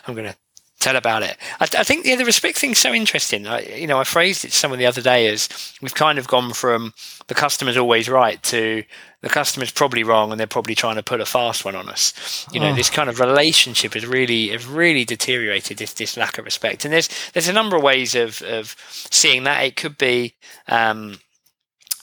I'm 0.06 0.14
gonna 0.14 0.36
tell 0.84 0.96
about 0.96 1.22
it. 1.22 1.36
I, 1.60 1.64
I 1.78 1.84
think 1.84 2.04
yeah, 2.06 2.16
the 2.16 2.24
respect 2.24 2.58
thing's 2.58 2.78
so 2.78 2.92
interesting. 2.92 3.46
I, 3.46 3.60
you 3.62 3.86
know, 3.86 3.98
I 3.98 4.04
phrased 4.04 4.44
it 4.44 4.50
to 4.50 4.56
someone 4.56 4.78
the 4.78 4.86
other 4.86 5.00
day 5.02 5.26
as 5.28 5.48
we've 5.82 5.94
kind 5.94 6.18
of 6.18 6.28
gone 6.28 6.52
from 6.52 6.92
the 7.26 7.34
customer's 7.34 7.76
always 7.76 8.08
right 8.08 8.42
to 8.44 8.84
the 9.22 9.28
customer's 9.30 9.70
probably 9.72 10.04
wrong 10.04 10.30
and 10.30 10.38
they're 10.38 10.46
probably 10.46 10.74
trying 10.74 10.96
to 10.96 11.02
put 11.02 11.20
a 11.20 11.24
fast 11.26 11.64
one 11.64 11.74
on 11.74 11.88
us. 11.88 12.46
You 12.52 12.60
know, 12.60 12.70
Oh. 12.70 12.74
this 12.74 12.90
kind 12.90 13.08
of 13.08 13.18
relationship 13.20 13.94
has 13.94 14.04
really 14.06 14.48
has 14.48 14.66
really 14.66 15.04
deteriorated. 15.04 15.78
This 15.78 15.94
this 15.94 16.16
lack 16.16 16.38
of 16.38 16.44
respect, 16.44 16.84
and 16.84 16.92
there's 16.92 17.08
there's 17.32 17.48
a 17.48 17.52
number 17.52 17.76
of 17.76 17.82
ways 17.82 18.14
of 18.14 18.42
of 18.42 18.76
seeing 19.10 19.44
that. 19.44 19.62
It 19.64 19.76
could 19.76 19.96
be. 19.98 20.34
Um, 20.68 21.18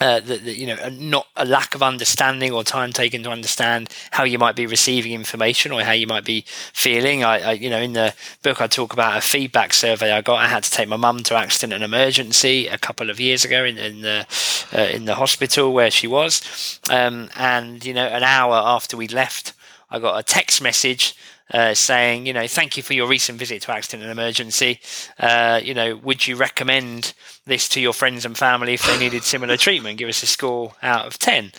uh, 0.02 0.20
that, 0.20 0.44
that, 0.44 0.58
you 0.58 0.66
know, 0.66 0.90
not 0.90 1.28
a 1.36 1.46
lack 1.46 1.76
of 1.76 1.84
understanding 1.84 2.52
or 2.52 2.64
time 2.64 2.92
taken 2.92 3.22
to 3.22 3.30
understand 3.30 3.88
how 4.10 4.24
you 4.24 4.40
might 4.40 4.56
be 4.56 4.66
receiving 4.66 5.12
information 5.12 5.72
or 5.72 5.84
how 5.84 5.92
you 5.92 6.08
might 6.08 6.26
be 6.26 6.44
feeling. 6.74 7.24
I, 7.24 7.40
I, 7.40 7.52
you 7.52 7.70
know, 7.70 7.80
in 7.80 7.94
the 7.94 8.16
book, 8.42 8.62
I 8.62 8.66
talk 8.66 8.94
about 8.94 9.16
a 9.16 9.22
feedback 9.22 9.74
survey 9.74 10.12
I 10.12 10.22
got. 10.22 10.40
I 10.40 10.48
had 10.48 10.64
to 10.64 10.72
take 10.72 10.90
my 10.90 10.98
mum 10.98 11.20
to 11.20 11.36
accident 11.36 11.74
and 11.74 11.84
emergency 11.84 12.68
a 12.68 12.80
couple 12.80 13.12
of 13.12 13.20
years 13.20 13.46
ago 13.46 13.64
in, 13.64 13.78
in 13.78 14.02
the 14.02 14.26
uh, 14.74 14.82
in 14.82 15.06
the 15.06 15.16
hospital 15.16 15.72
where 15.72 15.92
she 15.92 16.08
was, 16.08 16.80
um, 16.90 17.30
and 17.36 17.86
you 17.86 17.94
know, 17.94 18.08
an 18.08 18.24
hour 18.24 18.56
after 18.56 18.98
we 18.98 19.08
left, 19.08 19.54
I 19.92 20.00
got 20.00 20.18
a 20.18 20.24
text 20.24 20.64
message 20.64 21.16
uh, 21.54 21.74
saying, 21.74 22.26
you 22.26 22.34
know, 22.34 22.48
thank 22.48 22.78
you 22.78 22.84
for 22.84 22.94
your 22.94 23.08
recent 23.08 23.38
visit 23.38 23.62
to 23.64 23.72
accident 23.72 24.04
and 24.04 24.12
emergency. 24.12 24.80
Uh, 25.20 25.60
you 25.62 25.74
know, 25.74 25.98
would 25.98 26.26
you 26.26 26.36
recommend 26.36 27.14
this 27.46 27.68
to 27.70 27.82
your 27.82 27.94
friends 27.94 28.26
and 28.26 28.38
family 28.38 28.74
if 28.74 28.86
they 28.86 28.98
needed 29.00 29.24
similar 29.24 29.58
treatment? 29.58 29.98
Give 29.98 30.10
us 30.10 30.24
a 30.24 30.28
score 30.28 30.74
out 30.84 31.08
of 31.08 31.18
ten. 31.18 31.52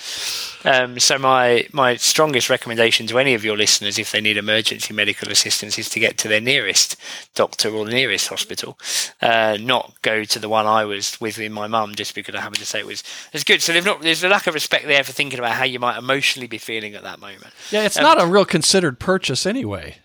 Um, 0.64 0.98
so 0.98 1.18
my 1.18 1.66
my 1.72 1.96
strongest 1.96 2.48
recommendation 2.48 3.06
to 3.08 3.18
any 3.18 3.34
of 3.34 3.44
your 3.44 3.56
listeners, 3.56 3.98
if 3.98 4.12
they 4.12 4.20
need 4.20 4.36
emergency 4.36 4.94
medical 4.94 5.30
assistance, 5.30 5.78
is 5.78 5.88
to 5.90 6.00
get 6.00 6.18
to 6.18 6.28
their 6.28 6.40
nearest 6.40 6.96
doctor 7.34 7.70
or 7.70 7.84
the 7.84 7.92
nearest 7.92 8.28
hospital, 8.28 8.78
uh, 9.20 9.58
not 9.60 9.94
go 10.02 10.24
to 10.24 10.38
the 10.38 10.48
one 10.48 10.66
I 10.66 10.84
was 10.84 11.20
with 11.20 11.38
in 11.38 11.52
my 11.52 11.66
mum 11.66 11.94
just 11.94 12.14
because 12.14 12.34
I 12.34 12.40
happened 12.40 12.58
to 12.58 12.66
say 12.66 12.80
it 12.80 12.86
was 12.86 13.02
it's 13.32 13.44
good. 13.44 13.62
So 13.62 13.78
not, 13.80 14.02
there's 14.02 14.22
a 14.22 14.28
lack 14.28 14.46
of 14.46 14.54
respect 14.54 14.86
there 14.86 15.02
for 15.04 15.12
thinking 15.12 15.38
about 15.38 15.52
how 15.52 15.64
you 15.64 15.80
might 15.80 15.98
emotionally 15.98 16.46
be 16.46 16.58
feeling 16.58 16.94
at 16.94 17.02
that 17.02 17.20
moment. 17.20 17.52
Yeah, 17.70 17.84
it's 17.84 17.96
um, 17.96 18.04
not 18.04 18.22
a 18.22 18.26
real 18.26 18.44
considered 18.44 18.98
purchase 18.98 19.46
anyway. 19.46 19.96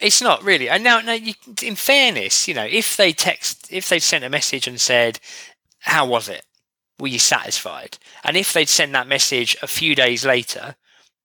It's 0.00 0.22
not 0.22 0.42
really. 0.42 0.68
And 0.68 0.82
now, 0.82 1.00
now 1.00 1.12
you, 1.12 1.34
in 1.62 1.74
fairness, 1.76 2.48
you 2.48 2.54
know, 2.54 2.66
if 2.68 2.96
they 2.96 3.12
text, 3.12 3.68
if 3.70 3.88
they 3.88 3.98
sent 3.98 4.24
a 4.24 4.30
message 4.30 4.66
and 4.66 4.80
said, 4.80 5.20
"How 5.80 6.06
was 6.06 6.28
it? 6.28 6.44
Were 6.98 7.08
you 7.08 7.18
satisfied?" 7.18 7.98
and 8.24 8.36
if 8.36 8.52
they'd 8.52 8.68
sent 8.68 8.92
that 8.92 9.06
message 9.06 9.56
a 9.62 9.66
few 9.66 9.94
days 9.94 10.24
later, 10.24 10.76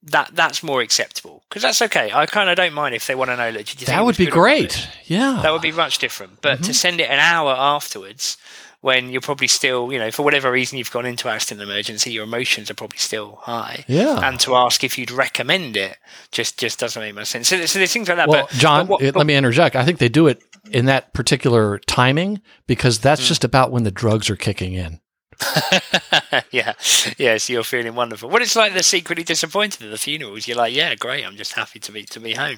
that 0.03 0.29
that's 0.33 0.61
more 0.61 0.81
acceptable 0.81 1.43
because 1.49 1.63
that's 1.63 1.81
okay. 1.81 2.11
I 2.13 2.25
kind 2.25 2.49
of 2.49 2.55
don't 2.55 2.73
mind 2.73 2.93
if 2.95 3.07
they 3.07 3.15
want 3.15 3.31
to 3.31 3.37
know. 3.37 3.49
Look, 3.49 3.65
that 3.65 4.05
would 4.05 4.17
be 4.17 4.27
great. 4.27 4.87
Yeah, 5.05 5.39
that 5.41 5.51
would 5.51 5.61
be 5.61 5.71
much 5.71 5.97
different. 5.97 6.41
But 6.41 6.55
mm-hmm. 6.55 6.63
to 6.65 6.73
send 6.73 7.01
it 7.01 7.09
an 7.09 7.19
hour 7.19 7.51
afterwards, 7.57 8.37
when 8.85 9.09
you're 9.09 9.19
probably 9.19 9.47
still, 9.47 9.91
you 9.91 9.97
know, 9.97 10.11
for 10.11 10.21
whatever 10.21 10.51
reason 10.51 10.77
you've 10.77 10.91
gone 10.91 11.07
into 11.07 11.27
accident 11.27 11.67
emergency, 11.67 12.11
your 12.11 12.23
emotions 12.23 12.69
are 12.69 12.75
probably 12.75 12.99
still 12.99 13.39
high. 13.41 13.83
Yeah. 13.87 14.19
And 14.21 14.39
to 14.41 14.55
ask 14.55 14.83
if 14.83 14.95
you'd 14.99 15.09
recommend 15.09 15.75
it 15.75 15.97
just 16.31 16.59
just 16.59 16.77
doesn't 16.77 17.01
make 17.01 17.15
much 17.15 17.25
sense. 17.25 17.47
So, 17.47 17.65
so 17.65 17.79
there's 17.79 17.91
things 17.91 18.07
like 18.07 18.17
that. 18.17 18.29
Well, 18.29 18.45
but, 18.47 18.51
John, 18.59 18.85
but 18.85 19.01
what, 19.01 19.15
let 19.15 19.25
me 19.25 19.33
interject. 19.33 19.75
I 19.75 19.83
think 19.83 19.97
they 19.97 20.07
do 20.07 20.27
it 20.27 20.43
in 20.69 20.85
that 20.85 21.13
particular 21.13 21.79
timing 21.79 22.43
because 22.67 22.99
that's 22.99 23.23
mm. 23.23 23.27
just 23.27 23.43
about 23.43 23.71
when 23.71 23.85
the 23.85 23.91
drugs 23.91 24.29
are 24.29 24.35
kicking 24.35 24.73
in. 24.73 24.99
yeah, 26.51 26.73
yeah. 27.17 27.37
So 27.37 27.53
you're 27.53 27.63
feeling 27.63 27.95
wonderful. 27.95 28.29
What 28.29 28.43
it's 28.43 28.55
like 28.55 28.73
they're 28.73 28.83
secretly 28.83 29.23
disappointed 29.23 29.81
at 29.81 29.89
the 29.89 29.97
funerals. 29.97 30.47
You're 30.47 30.57
like, 30.57 30.75
yeah, 30.75 30.93
great. 30.93 31.25
I'm 31.25 31.37
just 31.37 31.53
happy 31.53 31.79
to 31.79 31.91
be 31.91 32.03
to 32.03 32.19
be 32.19 32.35
home. 32.35 32.57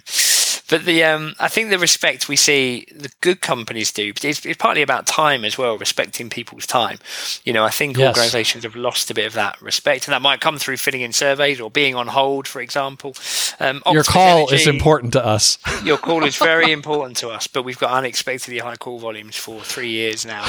But 0.69 0.85
the 0.85 1.03
um, 1.03 1.35
I 1.39 1.47
think 1.47 1.69
the 1.69 1.79
respect 1.79 2.27
we 2.27 2.35
see 2.35 2.87
the 2.93 3.09
good 3.21 3.41
companies 3.41 3.91
do 3.91 4.09
it's, 4.09 4.45
it's 4.45 4.57
partly 4.57 4.81
about 4.81 5.07
time 5.07 5.45
as 5.45 5.57
well, 5.57 5.77
respecting 5.77 6.29
people's 6.29 6.65
time. 6.65 6.99
You 7.43 7.53
know, 7.53 7.63
I 7.63 7.69
think 7.69 7.97
yes. 7.97 8.07
organisations 8.07 8.63
have 8.63 8.75
lost 8.75 9.09
a 9.09 9.13
bit 9.13 9.25
of 9.25 9.33
that 9.33 9.61
respect, 9.61 10.07
and 10.07 10.13
that 10.13 10.21
might 10.21 10.41
come 10.41 10.57
through 10.57 10.77
filling 10.77 11.01
in 11.01 11.13
surveys 11.13 11.61
or 11.61 11.71
being 11.71 11.95
on 11.95 12.07
hold, 12.07 12.47
for 12.47 12.61
example. 12.61 13.15
Um, 13.59 13.81
your 13.91 14.03
call 14.03 14.49
Energy, 14.49 14.55
is 14.55 14.67
important 14.67 15.13
to 15.13 15.25
us. 15.25 15.57
your 15.83 15.97
call 15.97 16.23
is 16.23 16.37
very 16.37 16.71
important 16.71 17.17
to 17.17 17.29
us, 17.29 17.47
but 17.47 17.63
we've 17.63 17.79
got 17.79 17.91
unexpectedly 17.91 18.59
high 18.59 18.75
call 18.75 18.99
volumes 18.99 19.35
for 19.35 19.61
three 19.61 19.89
years 19.89 20.25
now. 20.25 20.45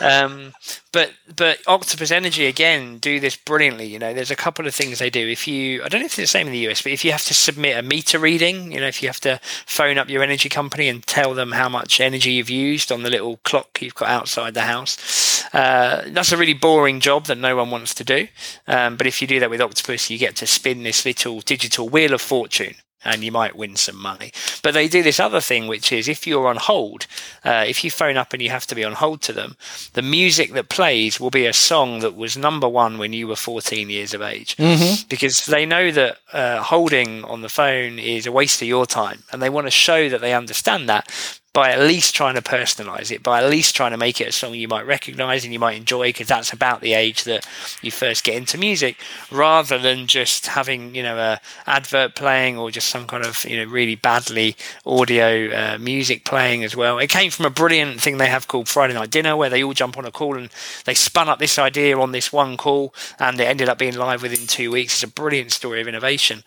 Um, 0.00 0.52
but 0.92 1.12
but 1.36 1.58
Octopus 1.66 2.10
Energy 2.10 2.46
again 2.46 2.98
do 2.98 3.20
this 3.20 3.36
brilliantly. 3.36 3.86
You 3.86 3.98
know, 3.98 4.14
there's 4.14 4.30
a 4.30 4.36
couple 4.36 4.66
of 4.66 4.74
things 4.74 4.98
they 4.98 5.10
do. 5.10 5.28
If 5.28 5.46
you, 5.46 5.82
I 5.84 5.88
don't 5.88 6.00
know 6.00 6.06
if 6.06 6.12
it's 6.12 6.16
the 6.16 6.26
same 6.26 6.46
in 6.46 6.52
the 6.52 6.68
US, 6.70 6.82
but 6.82 6.92
if 6.92 7.04
you 7.04 7.12
have 7.12 7.24
to 7.26 7.34
submit 7.34 7.76
a 7.76 7.82
meter 7.82 8.18
reading, 8.18 8.72
you 8.72 8.80
know, 8.80 8.86
if 8.86 9.02
you 9.02 9.08
have 9.08 9.20
to 9.20 9.40
phone 9.66 9.98
up 9.98 10.08
your 10.08 10.22
energy 10.22 10.48
company 10.48 10.88
and 10.88 11.06
tell 11.06 11.34
them 11.34 11.52
how 11.52 11.68
much 11.68 12.00
energy 12.00 12.32
you've 12.32 12.50
used 12.50 12.90
on 12.92 13.02
the 13.02 13.10
little 13.10 13.38
clock 13.38 13.80
you've 13.80 13.94
got 13.94 14.08
outside 14.08 14.54
the 14.54 14.62
house, 14.62 15.44
uh, 15.54 16.04
that's 16.08 16.32
a 16.32 16.36
really 16.36 16.54
boring 16.54 17.00
job 17.00 17.26
that 17.26 17.38
no 17.38 17.56
one 17.56 17.70
wants 17.70 17.94
to 17.94 18.04
do. 18.04 18.28
Um, 18.66 18.96
but 18.96 19.06
if 19.06 19.20
you 19.20 19.28
do 19.28 19.40
that 19.40 19.50
with 19.50 19.60
Octopus, 19.60 20.10
you 20.10 20.18
get 20.18 20.36
to 20.36 20.46
spin 20.46 20.82
this 20.82 21.04
little 21.04 21.40
digital 21.40 21.88
wheel 21.88 22.12
of 22.12 22.20
fortune 22.20 22.74
and 23.04 23.22
you 23.22 23.32
might 23.32 23.56
win 23.56 23.76
some 23.76 24.00
money. 24.00 24.32
But 24.62 24.74
they 24.74 24.88
do 24.88 25.02
this 25.02 25.20
other 25.20 25.40
thing, 25.40 25.68
which 25.68 25.92
is 25.92 26.08
if 26.08 26.26
you're 26.26 26.48
on 26.48 26.56
hold, 26.56 27.06
uh, 27.44 27.64
if 27.66 27.84
you 27.84 27.90
phone 27.90 28.16
up 28.16 28.32
and 28.32 28.42
you 28.42 28.50
have 28.50 28.66
to 28.66 28.74
be 28.74 28.84
on 28.84 28.94
hold 28.94 29.22
to 29.22 29.32
them, 29.32 29.56
the 29.92 30.02
music 30.02 30.52
that 30.52 30.68
plays 30.68 31.20
will 31.20 31.30
be 31.30 31.46
a 31.46 31.52
song 31.52 32.00
that 32.00 32.16
was 32.16 32.36
number 32.36 32.68
one 32.68 32.98
when 32.98 33.12
you 33.12 33.26
were 33.28 33.36
14 33.36 33.88
years 33.88 34.14
of 34.14 34.22
age. 34.22 34.56
Mm-hmm. 34.56 35.06
Because 35.08 35.46
they 35.46 35.64
know 35.64 35.90
that 35.90 36.18
uh, 36.32 36.62
holding 36.62 37.24
on 37.24 37.42
the 37.42 37.48
phone 37.48 37.98
is 37.98 38.26
a 38.26 38.32
waste 38.32 38.62
of 38.62 38.68
your 38.68 38.86
time 38.86 39.22
and 39.32 39.40
they 39.40 39.50
want 39.50 39.66
to 39.66 39.70
show 39.70 40.08
that 40.08 40.20
they 40.20 40.34
understand 40.34 40.88
that 40.88 41.40
by 41.52 41.70
at 41.70 41.80
least 41.80 42.14
trying 42.14 42.34
to 42.34 42.42
personalize 42.42 43.10
it, 43.10 43.22
by 43.22 43.42
at 43.42 43.50
least 43.50 43.74
trying 43.74 43.90
to 43.90 43.96
make 43.96 44.20
it 44.20 44.28
a 44.28 44.32
song 44.32 44.54
you 44.54 44.68
might 44.68 44.86
recognize 44.86 45.44
and 45.44 45.52
you 45.52 45.58
might 45.58 45.76
enjoy, 45.76 46.08
because 46.08 46.28
that's 46.28 46.52
about 46.52 46.80
the 46.80 46.94
age 46.94 47.24
that 47.24 47.46
you 47.82 47.90
first 47.90 48.22
get 48.22 48.36
into 48.36 48.58
music, 48.58 48.96
rather 49.30 49.78
than 49.78 50.06
just 50.06 50.46
having 50.46 50.94
you 50.94 51.02
know 51.02 51.16
a 51.16 51.40
advert 51.66 52.14
playing 52.14 52.58
or 52.58 52.70
just 52.70 52.88
some 52.88 53.06
kind 53.06 53.24
of 53.24 53.44
you 53.44 53.56
know 53.56 53.70
really 53.70 53.94
badly 53.94 54.56
audio 54.86 55.50
uh, 55.50 55.78
music 55.78 56.24
playing 56.24 56.62
as 56.64 56.76
well. 56.76 56.98
It 56.98 57.10
came 57.10 57.30
from 57.30 57.46
a 57.46 57.50
brilliant 57.50 58.00
thing 58.00 58.18
they 58.18 58.28
have 58.28 58.48
called 58.48 58.68
Friday 58.68 58.94
Night 58.94 59.10
Dinner, 59.10 59.36
where 59.36 59.50
they 59.50 59.62
all 59.62 59.72
jump 59.72 59.96
on 59.96 60.04
a 60.04 60.10
call 60.10 60.36
and 60.36 60.50
they 60.84 60.94
spun 60.94 61.28
up 61.28 61.38
this 61.38 61.58
idea 61.58 61.98
on 61.98 62.12
this 62.12 62.32
one 62.32 62.56
call, 62.56 62.94
and 63.18 63.40
it 63.40 63.44
ended 63.44 63.68
up 63.68 63.78
being 63.78 63.96
live 63.96 64.22
within 64.22 64.46
two 64.46 64.70
weeks. 64.70 64.94
It's 64.94 65.02
a 65.02 65.14
brilliant 65.14 65.52
story 65.52 65.80
of 65.80 65.88
innovation. 65.88 66.44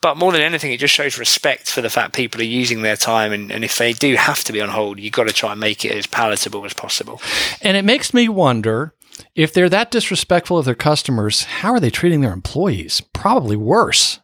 But 0.00 0.18
more 0.18 0.32
than 0.32 0.42
anything, 0.42 0.70
it 0.70 0.80
just 0.80 0.92
shows 0.92 1.18
respect 1.18 1.70
for 1.70 1.80
the 1.80 1.88
fact 1.88 2.14
people 2.14 2.40
are 2.40 2.44
using 2.44 2.82
their 2.82 2.96
time, 2.96 3.32
and, 3.32 3.50
and 3.50 3.64
if 3.64 3.78
they 3.78 3.94
do 3.94 4.14
have 4.16 4.43
to 4.44 4.52
be 4.52 4.60
on 4.60 4.68
hold, 4.68 4.98
you've 4.98 5.12
got 5.12 5.28
to 5.28 5.32
try 5.32 5.52
and 5.52 5.60
make 5.60 5.84
it 5.84 5.92
as 5.92 6.06
palatable 6.06 6.64
as 6.64 6.72
possible. 6.72 7.20
And 7.60 7.76
it 7.76 7.84
makes 7.84 8.14
me 8.14 8.28
wonder 8.28 8.94
if 9.34 9.52
they're 9.52 9.68
that 9.68 9.90
disrespectful 9.90 10.58
of 10.58 10.64
their 10.64 10.74
customers, 10.74 11.44
how 11.44 11.72
are 11.72 11.80
they 11.80 11.90
treating 11.90 12.20
their 12.20 12.32
employees? 12.32 13.00
Probably 13.12 13.56
worse. 13.56 14.20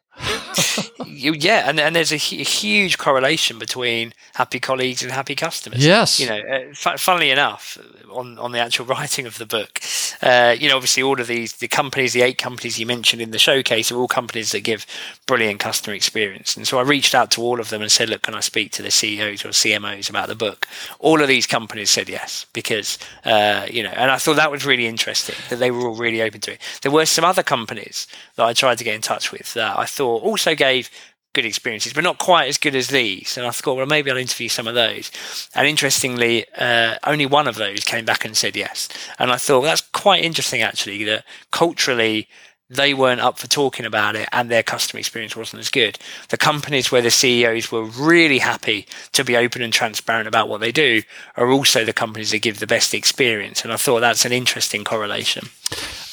yeah, 1.06 1.68
and, 1.68 1.78
and 1.80 1.94
there's 1.94 2.12
a, 2.12 2.16
a, 2.16 2.44
huge 2.44 2.98
correlation 2.98 3.58
between 3.58 4.12
happy 4.34 4.60
colleagues 4.60 5.02
and 5.02 5.12
happy 5.12 5.34
customers. 5.34 5.84
Yes, 5.84 6.20
you 6.20 6.28
know, 6.28 6.38
uh, 6.38 6.96
funnily 6.96 7.30
enough, 7.30 7.78
on 8.10 8.38
on 8.38 8.52
the 8.52 8.58
actual 8.58 8.86
writing 8.94 9.26
of 9.26 9.38
the 9.38 9.46
book, 9.46 9.80
uh, 10.22 10.54
you 10.58 10.68
know, 10.68 10.76
obviously 10.76 11.02
all 11.02 11.20
of 11.20 11.26
these 11.26 11.54
the 11.54 11.68
companies, 11.68 12.12
the 12.12 12.22
eight 12.22 12.38
companies 12.38 12.78
you 12.78 12.86
mentioned 12.86 13.22
in 13.22 13.30
the 13.30 13.38
showcase, 13.38 13.90
are 13.90 13.96
all 13.96 14.08
companies 14.08 14.52
that 14.52 14.60
give 14.60 14.86
brilliant 15.26 15.60
customer 15.60 15.94
experience. 15.94 16.56
And 16.56 16.66
so 16.66 16.78
I 16.78 16.82
reached 16.82 17.14
out 17.14 17.30
to 17.32 17.42
all 17.42 17.60
of 17.60 17.70
them 17.70 17.82
and 17.82 17.90
said, 17.90 18.08
look, 18.08 18.22
can 18.22 18.34
I 18.34 18.40
speak 18.40 18.72
to 18.72 18.82
the 18.82 18.90
CEOs 18.90 19.44
or 19.44 19.48
CMOs 19.48 20.10
about 20.10 20.28
the 20.28 20.34
book? 20.34 20.66
All 20.98 21.20
of 21.20 21.28
these 21.28 21.46
companies 21.46 21.90
said 21.90 22.08
yes 22.08 22.46
because 22.52 22.98
uh, 23.24 23.66
you 23.70 23.82
know, 23.82 23.90
and 23.90 24.10
I 24.10 24.16
thought 24.16 24.36
that 24.36 24.50
was 24.50 24.66
really 24.66 24.86
interesting 24.86 25.36
that 25.48 25.56
they 25.56 25.70
were 25.70 25.88
all 25.88 25.96
really 25.96 26.22
open 26.22 26.40
to 26.42 26.52
it. 26.52 26.60
There 26.82 26.92
were 26.92 27.06
some 27.06 27.24
other 27.24 27.42
companies 27.42 28.06
that 28.36 28.44
I 28.44 28.52
tried 28.52 28.78
to 28.78 28.84
get 28.84 28.94
in 28.94 29.00
touch 29.00 29.32
with 29.32 29.54
that 29.54 29.78
I 29.78 29.84
thought 29.84 30.22
also 30.22 30.49
gave 30.54 30.90
good 31.32 31.44
experiences, 31.44 31.92
but 31.92 32.02
not 32.02 32.18
quite 32.18 32.48
as 32.48 32.58
good 32.58 32.74
as 32.74 32.88
these. 32.88 33.36
And 33.38 33.46
I 33.46 33.50
thought, 33.50 33.76
well, 33.76 33.86
maybe 33.86 34.10
I'll 34.10 34.16
interview 34.16 34.48
some 34.48 34.66
of 34.66 34.74
those. 34.74 35.10
And 35.54 35.66
interestingly, 35.66 36.44
uh, 36.58 36.96
only 37.04 37.26
one 37.26 37.46
of 37.46 37.54
those 37.54 37.84
came 37.84 38.04
back 38.04 38.24
and 38.24 38.36
said 38.36 38.56
yes. 38.56 38.88
And 39.18 39.30
I 39.30 39.36
thought 39.36 39.62
that's 39.62 39.80
quite 39.80 40.24
interesting, 40.24 40.62
actually, 40.62 41.04
that 41.04 41.24
culturally 41.52 42.28
they 42.70 42.94
weren't 42.94 43.20
up 43.20 43.36
for 43.36 43.48
talking 43.48 43.84
about 43.84 44.14
it 44.14 44.28
and 44.32 44.48
their 44.48 44.62
customer 44.62 45.00
experience 45.00 45.34
wasn't 45.34 45.58
as 45.60 45.68
good. 45.68 45.98
The 46.28 46.36
companies 46.36 46.92
where 46.92 47.02
the 47.02 47.10
CEOs 47.10 47.72
were 47.72 47.82
really 47.82 48.38
happy 48.38 48.86
to 49.12 49.24
be 49.24 49.36
open 49.36 49.60
and 49.60 49.72
transparent 49.72 50.28
about 50.28 50.48
what 50.48 50.60
they 50.60 50.70
do 50.70 51.02
are 51.36 51.50
also 51.50 51.84
the 51.84 51.92
companies 51.92 52.30
that 52.30 52.38
give 52.38 52.60
the 52.60 52.68
best 52.68 52.94
experience. 52.94 53.64
And 53.64 53.72
I 53.72 53.76
thought 53.76 54.00
that's 54.00 54.24
an 54.24 54.30
interesting 54.30 54.84
correlation. 54.84 55.48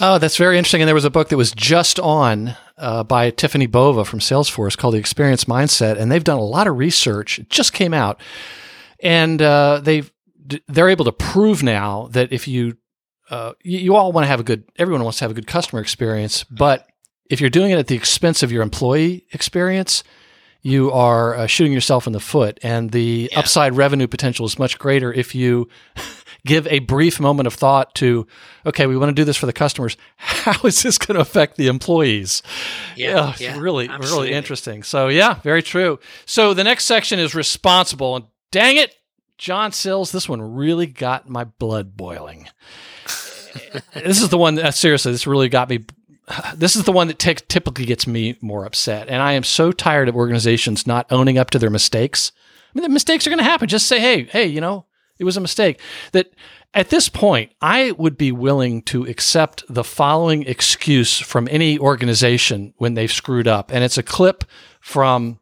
Oh, 0.02 0.18
that's 0.18 0.38
very 0.38 0.58
interesting. 0.58 0.82
And 0.82 0.88
there 0.88 0.96
was 0.96 1.06
a 1.06 1.12
book 1.12 1.30
that 1.30 1.38
was 1.38 1.52
just 1.52 2.00
on 2.00 2.56
uh, 2.78 3.04
by 3.04 3.30
Tiffany 3.30 3.68
Bova 3.68 4.04
from 4.04 4.20
Salesforce 4.20 4.76
called 4.76 4.96
The 4.96 5.00
Experience 5.00 5.46
Mindset. 5.46 6.00
And 6.00 6.12
they've 6.12 6.24
done 6.24 6.40
a 6.40 6.44
lot 6.44 6.66
of 6.66 6.78
research. 6.78 7.38
It 7.38 7.50
just 7.50 7.72
came 7.72 7.94
out. 7.94 8.20
And 9.00 9.42
uh, 9.44 9.80
they've 9.84 10.12
they're 10.68 10.90
able 10.90 11.06
to 11.06 11.12
prove 11.12 11.62
now 11.62 12.08
that 12.12 12.32
if 12.32 12.48
you 12.48 12.78
uh, 13.30 13.54
you, 13.64 13.80
you, 13.80 13.96
all 13.96 14.12
want 14.12 14.26
to 14.26 14.30
have 14.30 14.40
a 14.40 14.44
good, 14.44 14.64
everyone 14.78 15.04
wants 15.04 15.20
to 15.20 15.26
have 15.26 15.32
a 15.32 15.34
good 15.34 15.48
customer 15.48 15.82
experience, 15.82 16.44
but 16.46 16.88
if 17.30 17.42
you're 17.42 17.50
doing 17.50 17.72
it 17.72 17.78
at 17.78 17.88
the 17.88 17.96
expense 17.96 18.44
of 18.44 18.52
your 18.52 18.64
employee 18.64 19.26
experience, 19.32 20.04
you 20.62 20.92
are 20.92 21.36
uh, 21.36 21.48
shooting 21.48 21.72
yourself 21.72 22.08
in 22.08 22.14
the 22.14 22.20
foot. 22.20 22.60
And 22.64 22.92
the 22.92 23.30
yeah. 23.32 23.40
upside 23.40 23.76
revenue 23.76 24.08
potential 24.08 24.46
is 24.46 24.60
much 24.60 24.80
greater 24.80 25.14
if 25.14 25.36
you 25.36 25.70
give 26.46 26.68
a 26.68 26.80
brief 26.80 27.20
moment 27.20 27.48
of 27.48 27.54
thought 27.54 27.96
to, 27.96 28.28
okay, 28.66 28.86
we 28.88 28.98
want 28.98 29.10
to 29.10 29.14
do 29.14 29.24
this 29.24 29.38
for 29.38 29.46
the 29.46 29.54
customers. 29.54 29.98
How 30.18 30.60
is 30.68 30.84
this 30.84 30.98
going 30.98 31.16
to 31.16 31.22
affect 31.22 31.58
the 31.58 31.68
employees? 31.68 32.44
Yeah, 32.96 33.34
yeah 33.40 33.58
really, 33.60 33.88
absolutely. 33.88 34.28
really 34.28 34.38
interesting. 34.38 34.84
So, 34.84 35.08
yeah, 35.08 35.36
very 35.36 35.64
true. 35.64 36.00
So, 36.26 36.54
the 36.54 36.64
next 36.64 36.86
section 36.86 37.20
is 37.20 37.36
responsible. 37.36 38.16
And 38.16 38.26
dang 38.52 38.78
it, 38.78 38.96
John 39.38 39.72
Sills, 39.72 40.12
this 40.12 40.28
one 40.28 40.42
really 40.42 40.88
got 40.88 41.30
my 41.30 41.44
blood 41.44 41.96
boiling. 41.96 42.48
This 43.94 44.22
is 44.22 44.30
the 44.30 44.38
one 44.38 44.56
that 44.56 44.76
seriously, 44.76 45.12
this 45.12 45.28
really 45.28 45.50
got 45.50 45.70
me. 45.70 45.86
This 46.56 46.76
is 46.76 46.84
the 46.84 46.92
one 46.92 47.08
that 47.08 47.20
t- 47.20 47.36
typically 47.48 47.86
gets 47.86 48.06
me 48.06 48.38
more 48.42 48.66
upset, 48.66 49.08
and 49.08 49.22
I 49.22 49.34
am 49.34 49.44
so 49.44 49.72
tired 49.72 50.10
of 50.10 50.16
organizations 50.16 50.86
not 50.86 51.08
owning 51.10 51.38
up 51.38 51.50
to 51.52 51.60
their 51.60 51.70
mistakes. 51.70 52.32
I 52.36 52.70
mean, 52.74 52.84
the 52.84 52.90
mistakes 52.90 53.26
are 53.26 53.30
going 53.30 53.38
to 53.38 53.44
happen. 53.44 53.68
Just 53.68 53.88
say, 53.88 54.00
"Hey, 54.00 54.24
hey, 54.24 54.46
you 54.46 54.60
know, 54.60 54.86
it 55.20 55.24
was 55.24 55.38
a 55.38 55.42
mistake." 55.42 55.80
That 56.12 56.34
at 56.74 56.90
this 56.90 57.10
point, 57.10 57.54
I 57.62 57.92
would 57.92 58.18
be 58.18 58.32
willing 58.32 58.82
to 58.84 59.06
accept 59.06 59.64
the 59.70 59.84
following 59.84 60.44
excuse 60.44 61.18
from 61.18 61.48
any 61.50 61.80
organization 61.80 62.74
when 62.78 62.94
they've 62.94 63.12
screwed 63.12 63.48
up, 63.48 63.72
and 63.72 63.84
it's 63.84 63.98
a 63.98 64.04
clip 64.04 64.44
from 64.82 65.40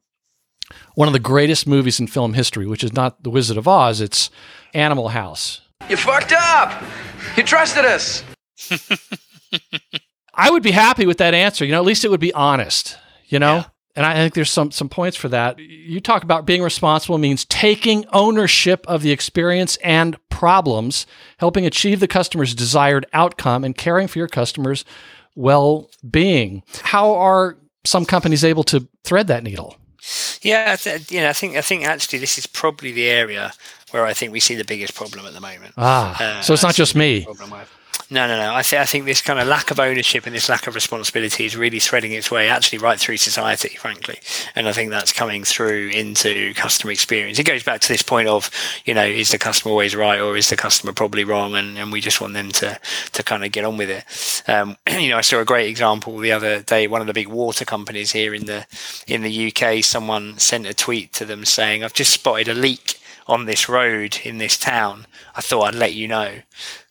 one 0.94 1.08
of 1.08 1.14
the 1.14 1.20
greatest 1.20 1.68
movies 1.68 2.00
in 2.00 2.08
film 2.08 2.34
history, 2.34 2.66
which 2.66 2.84
is 2.84 2.94
not 2.94 3.24
The 3.24 3.30
Wizard 3.30 3.58
of 3.58 3.68
Oz. 3.68 4.02
It's 4.02 4.30
Animal 4.74 5.10
House. 5.10 5.62
You 5.90 5.98
fucked 5.98 6.34
up. 6.34 6.84
You 7.38 7.44
trusted 7.44 7.86
us. 7.86 8.24
I 10.34 10.50
would 10.50 10.64
be 10.64 10.72
happy 10.72 11.06
with 11.06 11.20
that 11.20 11.34
answer. 11.34 11.64
You 11.64 11.72
know, 11.72 11.80
at 11.80 11.86
least 11.86 12.04
it 12.04 12.10
would 12.10 12.20
be 12.20 12.34
honest, 12.34 12.98
you 13.28 13.40
know? 13.40 13.58
Yeah. 13.58 13.66
And 13.98 14.06
I 14.06 14.14
think 14.16 14.34
there's 14.34 14.52
some 14.52 14.72
some 14.72 14.90
points 14.90 15.16
for 15.16 15.30
that. 15.30 15.58
You 15.58 16.02
talk 16.02 16.24
about 16.24 16.46
being 16.46 16.62
responsible 16.62 17.18
means 17.18 17.46
taking 17.46 18.06
ownership 18.12 18.86
of 18.90 19.04
the 19.04 19.12
experience 19.12 19.78
and 19.78 20.18
problems, 20.28 21.08
helping 21.38 21.66
achieve 21.66 22.02
the 22.02 22.08
customer's 22.08 22.54
desired 22.54 23.06
outcome 23.14 23.64
and 23.64 23.78
caring 23.78 24.10
for 24.10 24.20
your 24.20 24.28
customers' 24.28 24.84
well-being. 25.36 26.64
How 26.82 27.16
are 27.16 27.58
some 27.86 28.04
companies 28.04 28.44
able 28.44 28.66
to 28.66 28.86
thread 29.06 29.28
that 29.28 29.44
needle? 29.44 29.78
Yeah, 30.42 30.74
I 30.74 30.76
th- 30.76 31.10
you 31.10 31.22
know, 31.22 31.30
I 31.30 31.34
think 31.34 31.56
I 31.56 31.62
think 31.62 31.86
actually 31.86 32.20
this 32.20 32.38
is 32.38 32.48
probably 32.48 32.92
the 32.92 33.08
area 33.08 33.54
where 33.96 34.06
I 34.06 34.14
think 34.14 34.34
we 34.34 34.42
see 34.42 34.56
the 34.56 34.66
biggest 34.66 34.94
problem 34.94 35.26
at 35.26 35.34
the 35.34 35.40
moment. 35.40 35.74
Ah, 35.78 36.18
Uh, 36.22 36.42
so 36.42 36.54
it's 36.54 36.64
not 36.64 36.76
just 36.76 36.96
me. 36.96 37.26
No, 38.12 38.28
no, 38.28 38.38
no. 38.38 38.54
I, 38.54 38.62
th- 38.62 38.80
I 38.80 38.86
think 38.86 39.06
this 39.06 39.22
kind 39.22 39.40
of 39.40 39.48
lack 39.48 39.72
of 39.72 39.80
ownership 39.80 40.28
and 40.28 40.36
this 40.36 40.48
lack 40.48 40.68
of 40.68 40.76
responsibility 40.76 41.46
is 41.46 41.56
really 41.58 41.80
threading 41.80 42.12
its 42.12 42.30
way 42.30 42.50
actually 42.50 42.78
right 42.78 43.00
through 43.00 43.18
society, 43.18 43.70
frankly. 43.78 44.20
And 44.54 44.68
I 44.68 44.74
think 44.74 44.92
that's 44.92 45.12
coming 45.12 45.44
through 45.44 45.90
into 45.90 46.54
customer 46.54 46.92
experience. 46.92 47.40
It 47.40 47.46
goes 47.46 47.64
back 47.64 47.82
to 47.82 47.88
this 47.88 48.04
point 48.04 48.28
of, 48.28 48.52
you 48.86 48.94
know, 48.94 49.06
is 49.06 49.32
the 49.32 49.40
customer 49.40 49.72
always 49.72 49.96
right 49.96 50.20
or 50.20 50.38
is 50.38 50.50
the 50.50 50.56
customer 50.58 50.94
probably 50.94 51.24
wrong? 51.24 51.56
And, 51.56 51.78
and 51.80 51.92
we 51.92 52.00
just 52.00 52.22
want 52.22 52.34
them 52.34 52.50
to, 52.52 52.78
to 53.14 53.24
kind 53.24 53.44
of 53.44 53.52
get 53.52 53.66
on 53.66 53.78
with 53.78 53.90
it. 53.90 54.04
Um, 54.48 54.78
you 55.00 55.10
know, 55.10 55.18
I 55.18 55.22
saw 55.22 55.40
a 55.40 55.46
great 55.46 55.68
example 55.70 56.18
the 56.20 56.34
other 56.34 56.62
day. 56.62 56.86
One 56.86 57.02
of 57.02 57.08
the 57.08 57.14
big 57.14 57.30
water 57.30 57.66
companies 57.66 58.12
here 58.12 58.36
in 58.36 58.46
the 58.46 58.68
in 59.08 59.24
the 59.24 59.52
UK, 59.52 59.84
someone 59.84 60.38
sent 60.38 60.68
a 60.68 60.74
tweet 60.76 61.12
to 61.14 61.26
them 61.26 61.44
saying, 61.44 61.84
"I've 61.84 61.94
just 61.94 62.12
spotted 62.12 62.50
a 62.50 62.54
leak 62.54 63.00
on 63.28 63.46
this 63.46 63.68
road 63.68 64.20
in 64.24 64.38
this 64.38 64.58
town. 64.58 65.08
I 65.36 65.42
thought 65.42 65.64
I'd 65.64 65.76
let 65.76 65.94
you 65.94 66.08
know." 66.08 66.42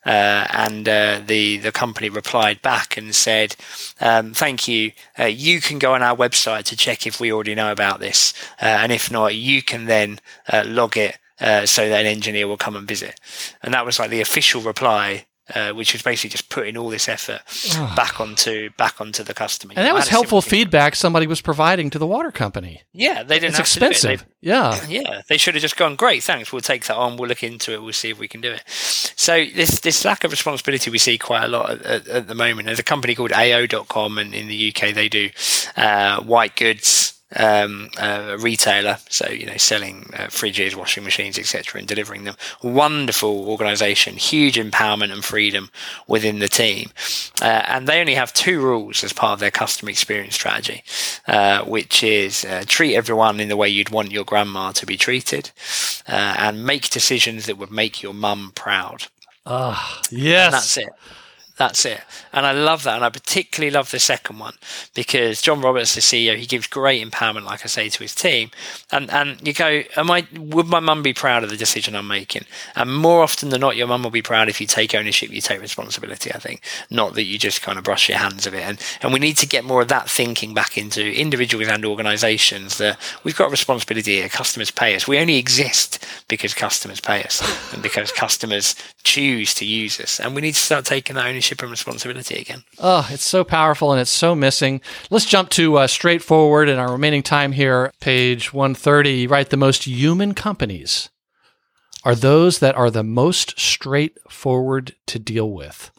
Uh, 0.06 0.46
and 0.50 0.88
uh, 0.88 1.20
the 1.26 1.58
the 1.58 1.72
company 1.72 2.08
replied 2.08 2.60
back 2.62 2.96
and 2.96 3.14
said, 3.14 3.56
um, 4.00 4.34
"Thank 4.34 4.68
you. 4.68 4.92
Uh, 5.18 5.24
you 5.24 5.60
can 5.60 5.78
go 5.78 5.94
on 5.94 6.02
our 6.02 6.16
website 6.16 6.64
to 6.64 6.76
check 6.76 7.06
if 7.06 7.20
we 7.20 7.32
already 7.32 7.54
know 7.54 7.72
about 7.72 8.00
this, 8.00 8.34
uh, 8.60 8.66
and 8.66 8.92
if 8.92 9.10
not, 9.10 9.34
you 9.34 9.62
can 9.62 9.86
then 9.86 10.20
uh, 10.52 10.64
log 10.66 10.96
it 10.96 11.18
uh, 11.40 11.66
so 11.66 11.88
that 11.88 12.00
an 12.00 12.06
engineer 12.06 12.46
will 12.46 12.56
come 12.56 12.76
and 12.76 12.86
visit." 12.86 13.18
And 13.62 13.72
that 13.72 13.86
was 13.86 13.98
like 13.98 14.10
the 14.10 14.20
official 14.20 14.60
reply. 14.60 15.26
Uh, 15.54 15.72
which 15.72 15.92
was 15.92 16.00
basically 16.00 16.30
just 16.30 16.48
putting 16.48 16.74
all 16.74 16.88
this 16.88 17.06
effort 17.06 17.42
back 17.94 18.18
onto 18.18 18.70
back 18.78 18.98
onto 18.98 19.22
the 19.22 19.34
customer. 19.34 19.72
And 19.72 19.78
You 19.78 19.82
that 19.84 19.88
know, 19.90 19.94
was 19.96 20.08
helpful 20.08 20.40
feedback 20.40 20.96
somebody 20.96 21.26
was 21.26 21.42
providing 21.42 21.90
to 21.90 21.98
the 21.98 22.06
water 22.06 22.32
company. 22.32 22.80
Yeah, 22.94 23.22
they 23.22 23.38
didn't 23.38 23.58
It's 23.58 23.74
have 23.74 23.90
to 23.92 24.00
do 24.02 24.10
it. 24.10 24.20
They- 24.20 24.24
Yeah. 24.40 24.80
yeah, 24.88 25.20
they 25.28 25.36
should 25.36 25.54
have 25.54 25.60
just 25.60 25.76
gone. 25.76 25.96
Great, 25.96 26.22
thanks. 26.22 26.50
We'll 26.50 26.62
take 26.62 26.86
that 26.86 26.96
on. 26.96 27.18
We'll 27.18 27.28
look 27.28 27.42
into 27.42 27.74
it. 27.74 27.82
We'll 27.82 27.92
see 27.92 28.08
if 28.08 28.18
we 28.18 28.26
can 28.26 28.40
do 28.40 28.52
it. 28.52 28.62
So 28.66 29.44
this 29.54 29.80
this 29.80 30.02
lack 30.06 30.24
of 30.24 30.30
responsibility 30.30 30.90
we 30.90 30.96
see 30.98 31.18
quite 31.18 31.44
a 31.44 31.48
lot 31.48 31.68
at, 31.70 31.82
at, 31.82 32.08
at 32.08 32.26
the 32.26 32.34
moment. 32.34 32.64
There's 32.64 32.78
a 32.78 32.82
company 32.82 33.14
called 33.14 33.32
AO.com, 33.32 34.16
and 34.16 34.34
in 34.34 34.48
the 34.48 34.74
UK 34.74 34.94
they 34.94 35.10
do 35.10 35.28
uh, 35.76 36.22
white 36.22 36.56
goods. 36.56 37.13
Um, 37.36 37.88
uh, 37.98 38.36
retailer, 38.38 38.98
so 39.08 39.28
you 39.28 39.46
know, 39.46 39.56
selling 39.56 40.08
uh, 40.12 40.26
fridges, 40.28 40.76
washing 40.76 41.02
machines, 41.02 41.36
etc., 41.36 41.80
and 41.80 41.88
delivering 41.88 42.24
them. 42.24 42.36
Wonderful 42.62 43.48
organisation, 43.48 44.16
huge 44.16 44.54
empowerment 44.56 45.12
and 45.12 45.24
freedom 45.24 45.70
within 46.06 46.38
the 46.38 46.48
team, 46.48 46.90
uh, 47.42 47.64
and 47.66 47.88
they 47.88 48.00
only 48.00 48.14
have 48.14 48.32
two 48.34 48.60
rules 48.60 49.02
as 49.02 49.12
part 49.12 49.32
of 49.32 49.40
their 49.40 49.50
customer 49.50 49.90
experience 49.90 50.34
strategy, 50.34 50.84
uh, 51.26 51.64
which 51.64 52.04
is 52.04 52.44
uh, 52.44 52.62
treat 52.66 52.94
everyone 52.94 53.40
in 53.40 53.48
the 53.48 53.56
way 53.56 53.68
you'd 53.68 53.90
want 53.90 54.12
your 54.12 54.24
grandma 54.24 54.70
to 54.72 54.86
be 54.86 54.96
treated, 54.96 55.50
uh, 56.06 56.36
and 56.38 56.64
make 56.64 56.90
decisions 56.90 57.46
that 57.46 57.58
would 57.58 57.72
make 57.72 58.02
your 58.02 58.14
mum 58.14 58.52
proud. 58.54 59.06
Ah, 59.46 60.00
yes. 60.10 60.44
And 60.46 60.54
that's 60.54 60.76
it. 60.76 60.88
That's 61.56 61.84
it. 61.84 62.00
And 62.32 62.44
I 62.44 62.50
love 62.50 62.82
that. 62.82 62.96
And 62.96 63.04
I 63.04 63.10
particularly 63.10 63.70
love 63.70 63.92
the 63.92 64.00
second 64.00 64.40
one 64.40 64.54
because 64.92 65.40
John 65.40 65.60
Roberts, 65.60 65.94
the 65.94 66.00
CEO, 66.00 66.36
he 66.36 66.46
gives 66.46 66.66
great 66.66 67.06
empowerment, 67.08 67.44
like 67.44 67.62
I 67.62 67.68
say, 67.68 67.88
to 67.88 67.98
his 68.00 68.14
team. 68.14 68.50
And 68.90 69.08
and 69.10 69.46
you 69.46 69.54
go, 69.54 69.84
Am 69.96 70.10
I 70.10 70.26
would 70.34 70.66
my 70.66 70.80
mum 70.80 71.02
be 71.02 71.12
proud 71.12 71.44
of 71.44 71.50
the 71.50 71.56
decision 71.56 71.94
I'm 71.94 72.08
making? 72.08 72.44
And 72.74 72.96
more 72.96 73.22
often 73.22 73.50
than 73.50 73.60
not, 73.60 73.76
your 73.76 73.86
mum 73.86 74.02
will 74.02 74.10
be 74.10 74.22
proud 74.22 74.48
if 74.48 74.60
you 74.60 74.66
take 74.66 74.96
ownership, 74.96 75.30
you 75.30 75.40
take 75.40 75.60
responsibility, 75.60 76.32
I 76.34 76.38
think. 76.38 76.60
Not 76.90 77.14
that 77.14 77.24
you 77.24 77.38
just 77.38 77.62
kind 77.62 77.78
of 77.78 77.84
brush 77.84 78.08
your 78.08 78.18
hands 78.18 78.48
of 78.48 78.54
it. 78.54 78.62
And 78.62 78.80
and 79.00 79.12
we 79.12 79.20
need 79.20 79.36
to 79.36 79.46
get 79.46 79.64
more 79.64 79.82
of 79.82 79.88
that 79.88 80.10
thinking 80.10 80.54
back 80.54 80.76
into 80.76 81.04
individuals 81.14 81.68
and 81.68 81.84
organizations 81.84 82.78
that 82.78 82.98
we've 83.22 83.36
got 83.36 83.52
responsibility 83.52 84.16
here. 84.16 84.28
Customers 84.28 84.72
pay 84.72 84.96
us. 84.96 85.06
We 85.06 85.18
only 85.18 85.36
exist 85.36 86.04
because 86.26 86.52
customers 86.52 87.00
pay 87.00 87.22
us 87.22 87.42
and 87.72 87.80
because 87.80 88.10
customers 88.10 88.74
choose 89.04 89.54
to 89.54 89.64
use 89.64 90.00
us. 90.00 90.18
And 90.18 90.34
we 90.34 90.40
need 90.40 90.54
to 90.54 90.60
start 90.60 90.84
taking 90.84 91.14
that 91.14 91.26
ownership 91.26 91.43
and 91.52 91.70
responsibility 91.70 92.36
again. 92.36 92.64
Oh, 92.78 93.08
it's 93.10 93.24
so 93.24 93.44
powerful 93.44 93.92
and 93.92 94.00
it's 94.00 94.10
so 94.10 94.34
missing. 94.34 94.80
Let's 95.10 95.26
jump 95.26 95.50
to 95.50 95.78
uh, 95.78 95.86
straightforward 95.86 96.68
in 96.68 96.78
our 96.78 96.92
remaining 96.92 97.22
time 97.22 97.52
here. 97.52 97.92
Page 98.00 98.52
130. 98.52 99.10
You 99.10 99.28
write 99.28 99.50
the 99.50 99.56
most 99.56 99.86
human 99.86 100.34
companies 100.34 101.10
are 102.04 102.14
those 102.14 102.58
that 102.58 102.76
are 102.76 102.90
the 102.90 103.02
most 103.02 103.58
straightforward 103.58 104.94
to 105.06 105.18
deal 105.18 105.50
with. 105.50 105.90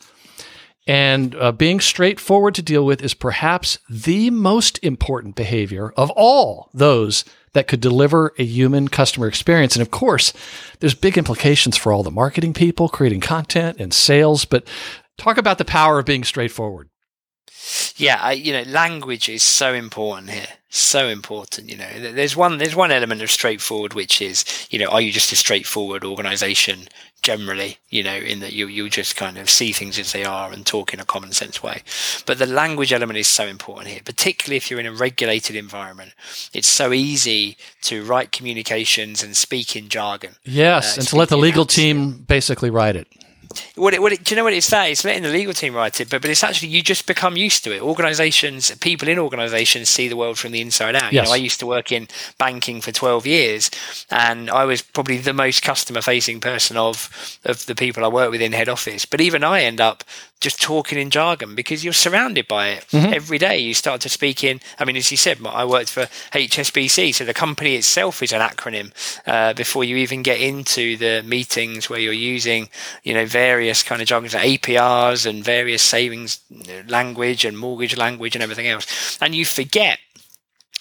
And 0.87 1.33
uh, 1.35 1.51
being 1.51 1.79
straightforward 1.79 2.53
to 2.55 2.61
deal 2.61 2.85
with 2.85 3.01
is 3.01 3.15
perhaps 3.15 3.79
the 3.89 4.29
most 4.29 4.77
important 4.83 5.35
behavior 5.35 5.91
of 5.97 6.11
all 6.11 6.69
those 6.75 7.25
that 7.53 7.67
could 7.67 7.79
deliver 7.79 8.33
a 8.37 8.43
human 8.43 8.87
customer 8.89 9.27
experience. 9.27 9.75
And 9.75 9.81
of 9.81 9.89
course, 9.89 10.31
there's 10.79 10.93
big 10.93 11.17
implications 11.17 11.75
for 11.75 11.91
all 11.91 12.03
the 12.03 12.11
marketing 12.11 12.53
people 12.53 12.87
creating 12.87 13.21
content 13.21 13.79
and 13.79 13.93
sales, 13.93 14.45
but 14.45 14.67
talk 15.17 15.37
about 15.37 15.57
the 15.57 15.65
power 15.65 15.99
of 15.99 16.05
being 16.05 16.23
straightforward. 16.23 16.89
yeah, 17.95 18.19
I, 18.21 18.33
you 18.33 18.51
know, 18.53 18.63
language 18.69 19.29
is 19.29 19.43
so 19.43 19.73
important 19.73 20.31
here. 20.31 20.47
So 20.69 21.07
important. 21.07 21.69
You 21.69 21.77
know, 21.77 22.11
there's 22.11 22.35
one 22.35 22.57
there's 22.57 22.75
one 22.75 22.91
element 22.91 23.21
of 23.21 23.31
straightforward, 23.31 23.93
which 23.93 24.21
is, 24.21 24.43
you 24.69 24.77
know, 24.77 24.87
are 24.87 24.99
you 24.99 25.11
just 25.13 25.31
a 25.31 25.35
straightforward 25.37 26.03
organization 26.03 26.89
generally? 27.21 27.77
You 27.89 28.03
know, 28.03 28.15
in 28.15 28.41
that 28.41 28.51
you 28.51 28.67
you 28.67 28.89
just 28.89 29.15
kind 29.15 29.37
of 29.37 29.49
see 29.49 29.71
things 29.71 29.97
as 29.97 30.11
they 30.11 30.25
are 30.25 30.51
and 30.51 30.65
talk 30.65 30.93
in 30.93 30.99
a 30.99 31.05
common 31.05 31.31
sense 31.31 31.63
way. 31.63 31.81
But 32.25 32.39
the 32.39 32.45
language 32.45 32.91
element 32.91 33.17
is 33.17 33.27
so 33.29 33.47
important 33.47 33.87
here, 33.87 34.01
particularly 34.03 34.57
if 34.57 34.69
you're 34.69 34.81
in 34.81 34.85
a 34.85 34.91
regulated 34.91 35.55
environment. 35.55 36.11
It's 36.51 36.67
so 36.67 36.91
easy 36.91 37.55
to 37.83 38.03
write 38.03 38.33
communications 38.33 39.23
and 39.23 39.37
speak 39.37 39.77
in 39.77 39.87
jargon. 39.87 40.35
Yes, 40.43 40.97
Uh, 40.97 40.99
and 40.99 41.07
to 41.07 41.15
let 41.15 41.29
the 41.29 41.37
legal 41.37 41.65
team 41.65 42.25
basically 42.27 42.69
write 42.69 42.97
it. 42.97 43.07
What 43.75 43.93
it, 43.93 44.01
what 44.01 44.13
it, 44.13 44.23
do 44.23 44.33
you 44.33 44.37
know 44.37 44.43
what 44.43 44.53
it's 44.53 44.69
that? 44.69 44.85
It's 44.85 45.03
letting 45.03 45.23
the 45.23 45.29
legal 45.29 45.53
team 45.53 45.75
write 45.75 45.99
it, 46.01 46.09
but 46.09 46.21
but 46.21 46.31
it's 46.31 46.43
actually 46.43 46.69
you 46.69 46.81
just 46.81 47.07
become 47.07 47.37
used 47.37 47.63
to 47.63 47.75
it. 47.75 47.81
Organizations, 47.81 48.73
people 48.75 49.07
in 49.07 49.19
organizations 49.19 49.89
see 49.89 50.07
the 50.07 50.15
world 50.15 50.37
from 50.37 50.51
the 50.51 50.61
inside 50.61 50.95
out. 50.95 51.13
You 51.13 51.21
know, 51.21 51.31
I 51.31 51.37
used 51.37 51.59
to 51.59 51.67
work 51.67 51.91
in 51.91 52.07
banking 52.37 52.81
for 52.81 52.91
twelve 52.91 53.25
years, 53.25 53.69
and 54.09 54.49
I 54.49 54.65
was 54.65 54.81
probably 54.81 55.17
the 55.17 55.33
most 55.33 55.61
customer 55.61 56.01
facing 56.01 56.39
person 56.39 56.77
of 56.77 57.39
of 57.45 57.65
the 57.65 57.75
people 57.75 58.03
I 58.05 58.07
work 58.07 58.31
with 58.31 58.41
in 58.41 58.53
head 58.53 58.69
office. 58.69 59.05
But 59.05 59.21
even 59.21 59.43
I 59.43 59.63
end 59.63 59.81
up 59.81 60.03
just 60.41 60.61
talking 60.61 60.99
in 60.99 61.09
jargon 61.09 61.55
because 61.55 61.83
you're 61.83 61.93
surrounded 61.93 62.47
by 62.47 62.69
it 62.69 62.93
every 62.93 63.37
day. 63.37 63.57
You 63.57 63.73
start 63.73 64.01
to 64.01 64.09
speak 64.09 64.43
in. 64.43 64.59
I 64.77 64.85
mean, 64.85 64.95
as 64.95 65.09
you 65.09 65.17
said, 65.17 65.39
I 65.45 65.65
worked 65.65 65.89
for 65.89 66.03
HSBC, 66.33 67.15
so 67.15 67.25
the 67.25 67.33
company 67.33 67.75
itself 67.75 68.21
is 68.21 68.31
an 68.31 68.41
acronym. 68.41 68.91
Uh, 69.25 69.53
before 69.53 69.83
you 69.83 69.95
even 69.97 70.23
get 70.23 70.39
into 70.39 70.97
the 70.97 71.23
meetings 71.23 71.89
where 71.89 71.99
you're 71.99 72.13
using, 72.13 72.69
you 73.03 73.13
know, 73.13 73.25
various 73.25 73.81
kind 73.81 74.01
of 74.01 74.07
jargons, 74.07 74.33
like 74.33 74.61
APRs 74.61 75.25
and 75.25 75.43
various 75.43 75.81
savings 75.81 76.39
language 76.87 77.45
and 77.45 77.57
mortgage 77.57 77.97
language 77.97 78.35
and 78.35 78.43
everything 78.43 78.67
else, 78.67 79.17
and 79.21 79.33
you 79.33 79.45
forget 79.45 79.99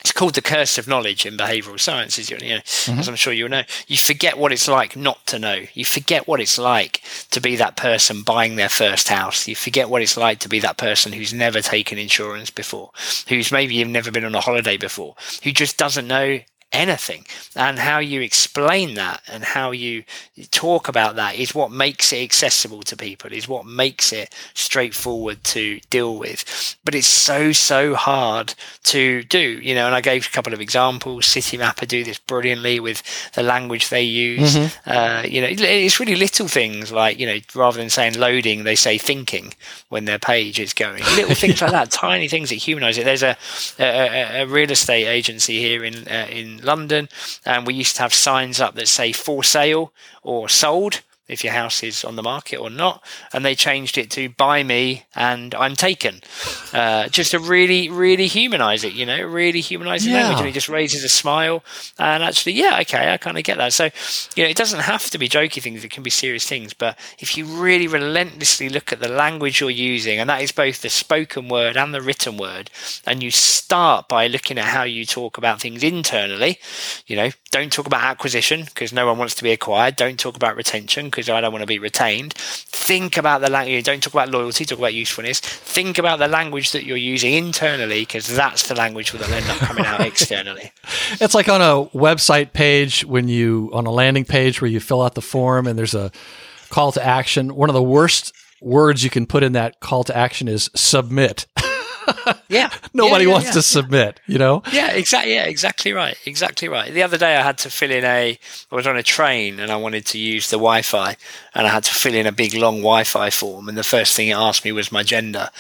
it's 0.05 0.13
called 0.13 0.35
the 0.35 0.43
curse 0.43 0.77
of 0.77 0.87
knowledge 0.87 1.25
in 1.25 1.35
behavioral 1.35 1.81
sciences. 1.81 2.31
You 2.31 2.37
know, 2.37 2.45
mm-hmm. 2.45 2.99
as 2.99 3.09
I'm 3.09 3.17
sure 3.17 3.33
you'll 3.33 3.49
know, 3.49 3.63
you 3.87 3.97
forget 3.97 4.37
what 4.37 4.53
it's 4.53 4.69
like 4.69 4.97
not 4.97 5.25
to 5.29 5.39
know. 5.39 5.63
You 5.73 5.87
forget 5.87 6.29
what 6.29 6.43
it's 6.43 6.59
like 6.59 7.01
to 7.31 7.41
be 7.41 7.57
that 7.57 7.77
person 7.77 8.23
buying 8.23 8.57
their 8.57 8.69
first 8.69 9.09
house. 9.09 9.49
You 9.49 9.57
forget 9.57 9.89
what 9.89 10.03
it's 10.03 10.19
like 10.19 10.41
to 10.41 10.49
be 10.51 10.61
that 10.61 10.77
person 10.77 11.15
who's 11.15 11.33
never 11.33 11.63
taken 11.63 11.97
insurance 11.97 12.51
before, 12.51 12.91
who's 13.29 13.51
maybe 13.51 13.77
even 13.77 13.93
never 13.93 14.11
been 14.11 14.27
on 14.27 14.35
a 14.35 14.41
holiday 14.41 14.77
before, 14.77 15.15
who 15.43 15.53
just 15.53 15.79
doesn't 15.79 16.07
know 16.07 16.41
anything. 16.75 17.25
And 17.57 17.79
how 17.79 17.99
you 17.99 18.21
explain 18.21 18.95
that 18.95 19.23
and 19.29 19.45
how 19.45 19.71
you 19.71 20.05
talk 20.51 20.89
about 20.89 21.17
that 21.17 21.37
is 21.37 21.55
what 21.55 21.71
makes 21.71 22.13
it 22.13 22.23
accessible 22.23 22.83
to 22.83 22.97
people, 22.97 23.33
is 23.33 23.49
what 23.49 23.65
makes 23.65 24.13
it 24.13 24.35
straightforward 24.55 25.45
to 25.45 25.81
deal 25.91 26.19
with. 26.19 26.77
But 26.85 26.95
it's 26.95 27.07
so, 27.07 27.53
so 27.53 27.95
hard 27.95 28.55
to 28.85 29.23
do, 29.23 29.39
you 29.39 29.75
know. 29.75 29.87
And 29.87 29.95
I 29.95 30.01
gave 30.01 30.27
a 30.27 30.31
couple 30.31 30.53
of 30.53 30.61
examples. 30.61 31.27
City 31.27 31.57
Citymapper 31.57 31.87
do 31.87 32.05
this 32.05 32.19
brilliantly 32.19 32.81
with 32.81 33.03
the 33.35 33.43
language 33.43 33.89
they 33.89 34.03
use. 34.03 34.57
Mm-hmm. 34.57 34.91
Uh, 34.91 35.23
you 35.27 35.41
know, 35.41 35.49
it's 35.51 36.01
really 36.01 36.17
little 36.17 36.49
things 36.49 36.91
like, 36.91 37.19
you 37.19 37.27
know, 37.27 37.39
rather 37.55 37.79
than 37.79 37.91
saying 37.91 38.19
loading, 38.19 38.65
they 38.65 38.75
say 38.75 38.99
thinking 38.99 39.55
when 39.89 40.05
their 40.05 40.19
page 40.19 40.59
is 40.59 40.73
going. 40.73 41.03
Little 41.17 41.35
things 41.35 41.61
yeah. 41.61 41.67
like 41.67 41.73
that, 41.73 41.91
tiny 41.91 42.29
things 42.29 42.49
that 42.51 42.57
humanize 42.57 42.99
it. 42.99 43.05
There's 43.05 43.23
a, 43.23 43.37
a, 43.79 44.43
a 44.43 44.47
real 44.47 44.71
estate 44.71 45.07
agency 45.07 45.59
here 45.61 45.85
in 45.85 46.09
uh, 46.09 46.27
in 46.31 46.64
London, 46.65 47.09
and 47.45 47.67
we 47.67 47.75
used 47.75 47.97
to 47.97 48.03
have 48.03 48.15
signs 48.15 48.61
up 48.61 48.75
that 48.75 48.89
say 48.89 49.13
for 49.13 49.43
sale 49.45 49.93
or 50.23 50.49
sold 50.49 51.03
if 51.27 51.43
your 51.43 51.53
house 51.53 51.83
is 51.83 52.05
on 52.05 52.17
the 52.17 52.23
market 52.23 52.57
or 52.57 52.71
not. 52.71 53.03
And 53.33 53.45
they 53.45 53.55
changed 53.55 53.97
it 53.97 54.11
to 54.13 54.29
buy 54.29 54.63
me 54.63 55.05
and 55.15 55.55
I'm 55.55 55.75
taken. 55.75 56.21
Uh, 56.73 57.09
just 57.09 57.31
to 57.31 57.39
really, 57.39 57.89
really 57.89 58.27
humanize 58.27 58.85
it, 58.85 58.93
you 58.93 59.07
know, 59.07 59.23
really 59.23 59.61
humanize 59.61 60.05
the 60.05 60.11
yeah. 60.11 60.23
language. 60.23 60.41
And 60.41 60.49
it 60.49 60.53
just 60.53 60.69
raises 60.69 61.03
a 61.05 61.09
smile. 61.09 61.65
And 61.99 62.23
actually, 62.23 62.53
yeah, 62.53 62.79
okay, 62.83 63.13
I 63.13 63.17
kind 63.17 63.39
of 63.39 63.45
get 63.45 63.59
that. 63.59 63.73
So, 63.73 63.91
you 64.37 64.45
know, 64.45 64.51
it 64.51 64.57
doesn't 64.57 64.81
have 64.81 65.11
to 65.11 65.19
be 65.19 65.29
jokey 65.29 65.63
things, 65.63 65.85
it 65.85 65.91
can 65.91 66.03
be 66.03 66.11
serious 66.11 66.47
things. 66.47 66.75
But 66.75 66.99
if 67.19 67.37
you 67.37 67.47
really 67.47 67.87
relentlessly 67.87 68.69
look 68.69 68.93
at 68.93 69.01
the 69.01 69.09
language 69.09 69.61
you're 69.61 69.71
using, 69.71 70.19
and 70.19 70.29
that 70.29 70.43
is 70.43 70.53
both 70.53 70.83
the 70.83 70.91
spoken 70.91 71.49
word 71.49 71.77
and 71.77 71.95
the 71.95 72.03
written 72.03 72.37
word, 72.37 72.71
and 73.07 73.23
you 73.23 73.31
start 73.31 74.09
by 74.09 74.27
looking 74.27 74.59
at 74.59 74.67
how 74.67 74.83
you 74.83 75.05
talk 75.05 75.39
about 75.39 75.61
things 75.61 75.83
internally, 75.83 76.59
you 77.07 77.17
know, 77.17 77.31
don't 77.51 77.73
talk 77.73 77.87
about 77.87 78.03
acquisition 78.03 78.65
because 78.65 78.93
no 78.93 79.07
one 79.07 79.19
wants 79.19 79.35
to 79.37 79.43
be 79.43 79.53
acquired. 79.53 79.97
Don't 79.97 80.19
talk 80.19 80.37
about 80.37 80.57
retention 80.57 81.11
because 81.15 81.31
I 81.31 81.41
don't 81.41 81.53
want 81.53 81.63
to 81.63 81.67
be 81.67 81.79
retained. 81.79 82.35
Think 82.35 83.17
about 83.17 83.41
the 83.41 83.49
language. 83.49 83.85
Don't 83.85 84.03
talk 84.03 84.13
about 84.13 84.31
loyalty. 84.31 84.65
Talk 84.65 84.79
about 84.79 84.95
usefulness. 84.95 85.39
Think 85.41 85.99
about 85.99 86.19
the 86.19 86.27
language 86.27 86.73
that 86.73 86.85
you're 86.85 86.97
using 86.97 87.33
internally 87.33 88.03
because 88.03 88.27
that's 88.27 88.67
the 88.67 88.75
language 88.75 89.13
that 89.13 89.27
will 89.27 89.33
end 89.33 89.49
up 89.49 89.59
coming 89.59 89.87
out 89.87 90.01
externally. 90.07 90.73
It's 91.21 91.35
like 91.35 91.49
on 91.49 91.61
a 91.61 91.89
website 91.97 92.53
page 92.53 93.05
when 93.05 93.29
you 93.29 93.71
on 93.73 93.87
a 93.87 93.93
landing 93.93 94.25
page 94.25 94.61
where 94.61 94.71
you 94.71 94.81
fill 94.81 95.03
out 95.03 95.15
the 95.15 95.23
form 95.23 95.67
and 95.67 95.79
there's 95.79 95.95
a 95.95 96.11
call 96.71 96.91
to 96.93 97.05
action. 97.05 97.55
One 97.55 97.71
of 97.71 97.75
the 97.75 97.83
worst 97.83 98.35
words 98.61 99.05
you 99.05 99.11
can 99.11 99.27
put 99.27 99.43
in 99.43 99.53
that 99.53 99.81
call 99.81 100.05
to 100.05 100.17
action 100.17 100.49
is 100.49 100.69
submit. 100.75 101.47
yeah. 102.49 102.71
Nobody 102.95 103.25
yeah, 103.25 103.29
yeah, 103.29 103.33
wants 103.33 103.47
yeah. 103.49 103.53
to 103.53 103.63
submit, 103.63 104.21
you 104.27 104.39
know? 104.39 104.63
Yeah, 104.73 104.93
exactly. 104.93 105.35
Yeah, 105.35 105.45
exactly 105.45 105.93
right. 105.93 106.17
Exactly 106.27 106.69
right. 106.69 106.93
The 106.93 107.03
other 107.03 107.19
day 107.19 107.37
I 107.37 107.43
had 107.43 107.59
to 107.59 107.71
fill 107.71 107.91
in 107.91 108.05
a, 108.05 108.39
I 108.71 108.75
was 108.75 108.87
on 108.87 108.97
a 108.97 109.03
train 109.03 109.61
and 109.61 109.71
I 109.71 109.77
wanted 109.77 110.07
to 110.07 110.19
use 110.19 110.51
the 110.51 110.57
Wi 110.57 110.83
Fi 110.83 111.17
and 111.55 111.67
I 111.67 111.71
had 111.71 111.85
to 111.85 111.95
fill 111.95 112.15
in 112.15 112.27
a 112.27 112.33
big 112.33 112.55
long 112.55 112.77
Wi 112.77 113.05
Fi 113.05 113.31
form. 113.31 113.69
And 113.69 113.79
the 113.79 113.85
first 113.85 114.17
thing 114.17 114.29
it 114.29 114.37
asked 114.37 114.65
me 114.65 114.73
was 114.73 114.93
my 114.93 115.03
gender. 115.03 115.51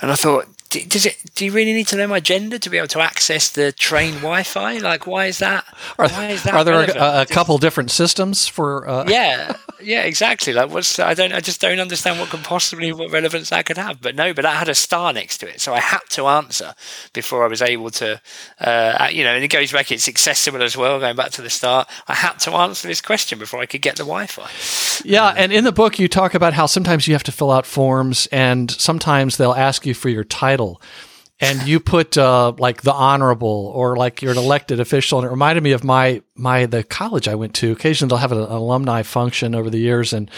And 0.00 0.10
I 0.10 0.14
thought, 0.14 0.46
does 0.80 1.06
it? 1.06 1.18
Do 1.34 1.44
you 1.44 1.52
really 1.52 1.72
need 1.72 1.86
to 1.88 1.96
know 1.96 2.06
my 2.06 2.20
gender 2.20 2.58
to 2.58 2.70
be 2.70 2.78
able 2.78 2.88
to 2.88 3.00
access 3.00 3.50
the 3.50 3.72
train 3.72 4.14
Wi-Fi? 4.14 4.78
Like, 4.78 5.06
why 5.06 5.26
is 5.26 5.38
that? 5.38 5.64
Are, 5.98 6.08
why 6.08 6.28
is 6.28 6.42
that? 6.44 6.54
Are 6.54 6.64
there 6.64 6.82
a, 6.82 7.22
a, 7.22 7.26
couple 7.26 7.58
different 7.58 7.90
systems 7.90 8.46
for? 8.48 8.88
Uh... 8.88 9.04
Yeah, 9.08 9.56
yeah, 9.80 10.02
exactly. 10.02 10.52
Like, 10.52 10.70
what's? 10.70 10.98
I 10.98 11.14
don't. 11.14 11.32
I 11.32 11.40
just 11.40 11.60
don't 11.60 11.78
understand 11.78 12.20
what 12.20 12.30
could 12.30 12.42
possibly 12.42 12.92
what 12.92 13.10
relevance 13.10 13.50
that 13.50 13.66
could 13.66 13.78
have. 13.78 14.00
But 14.00 14.14
no, 14.14 14.32
but 14.32 14.42
that 14.42 14.56
had 14.56 14.68
a 14.68 14.74
star 14.74 15.12
next 15.12 15.38
to 15.38 15.48
it, 15.48 15.60
so 15.60 15.74
I 15.74 15.80
had 15.80 16.02
to 16.10 16.26
answer 16.26 16.74
before 17.12 17.44
I 17.44 17.48
was 17.48 17.62
able 17.62 17.90
to. 17.92 18.20
Uh, 18.60 19.08
you 19.12 19.24
know, 19.24 19.34
and 19.34 19.44
it 19.44 19.48
goes 19.48 19.72
back. 19.72 19.92
It's 19.92 20.08
accessible 20.08 20.62
as 20.62 20.76
well. 20.76 20.98
Going 21.00 21.16
back 21.16 21.30
to 21.32 21.42
the 21.42 21.50
start, 21.50 21.88
I 22.08 22.14
had 22.14 22.38
to 22.40 22.52
answer 22.52 22.88
this 22.88 23.00
question 23.00 23.38
before 23.38 23.60
I 23.60 23.66
could 23.66 23.82
get 23.82 23.96
the 23.96 24.04
Wi-Fi. 24.04 24.48
Yeah, 25.04 25.26
um, 25.26 25.34
and 25.36 25.52
in 25.52 25.64
the 25.64 25.72
book 25.72 25.98
you 25.98 26.08
talk 26.08 26.34
about 26.34 26.54
how 26.54 26.66
sometimes 26.66 27.06
you 27.06 27.14
have 27.14 27.24
to 27.24 27.32
fill 27.32 27.50
out 27.50 27.66
forms, 27.66 28.26
and 28.30 28.70
sometimes 28.70 29.36
they'll 29.36 29.52
ask 29.52 29.84
you 29.84 29.94
for 29.94 30.08
your 30.08 30.24
title 30.24 30.61
title. 30.62 30.82
And 31.40 31.66
you 31.66 31.80
put 31.80 32.16
uh, 32.16 32.52
like 32.56 32.82
the 32.82 32.92
honorable 32.92 33.72
or 33.74 33.96
like 33.96 34.22
you're 34.22 34.30
an 34.30 34.38
elected 34.38 34.78
official 34.78 35.18
and 35.18 35.26
it 35.26 35.30
reminded 35.30 35.64
me 35.64 35.72
of 35.72 35.82
my 35.82 36.22
my 36.36 36.66
the 36.66 36.84
college 36.84 37.26
i 37.26 37.34
went 37.34 37.54
to. 37.54 37.72
Occasionally 37.72 38.10
they'll 38.10 38.18
have 38.18 38.32
an, 38.32 38.38
alumni 38.38 39.02
function 39.02 39.54
over 39.54 39.68
the 39.68 39.78
years 39.78 40.12
and 40.12 40.30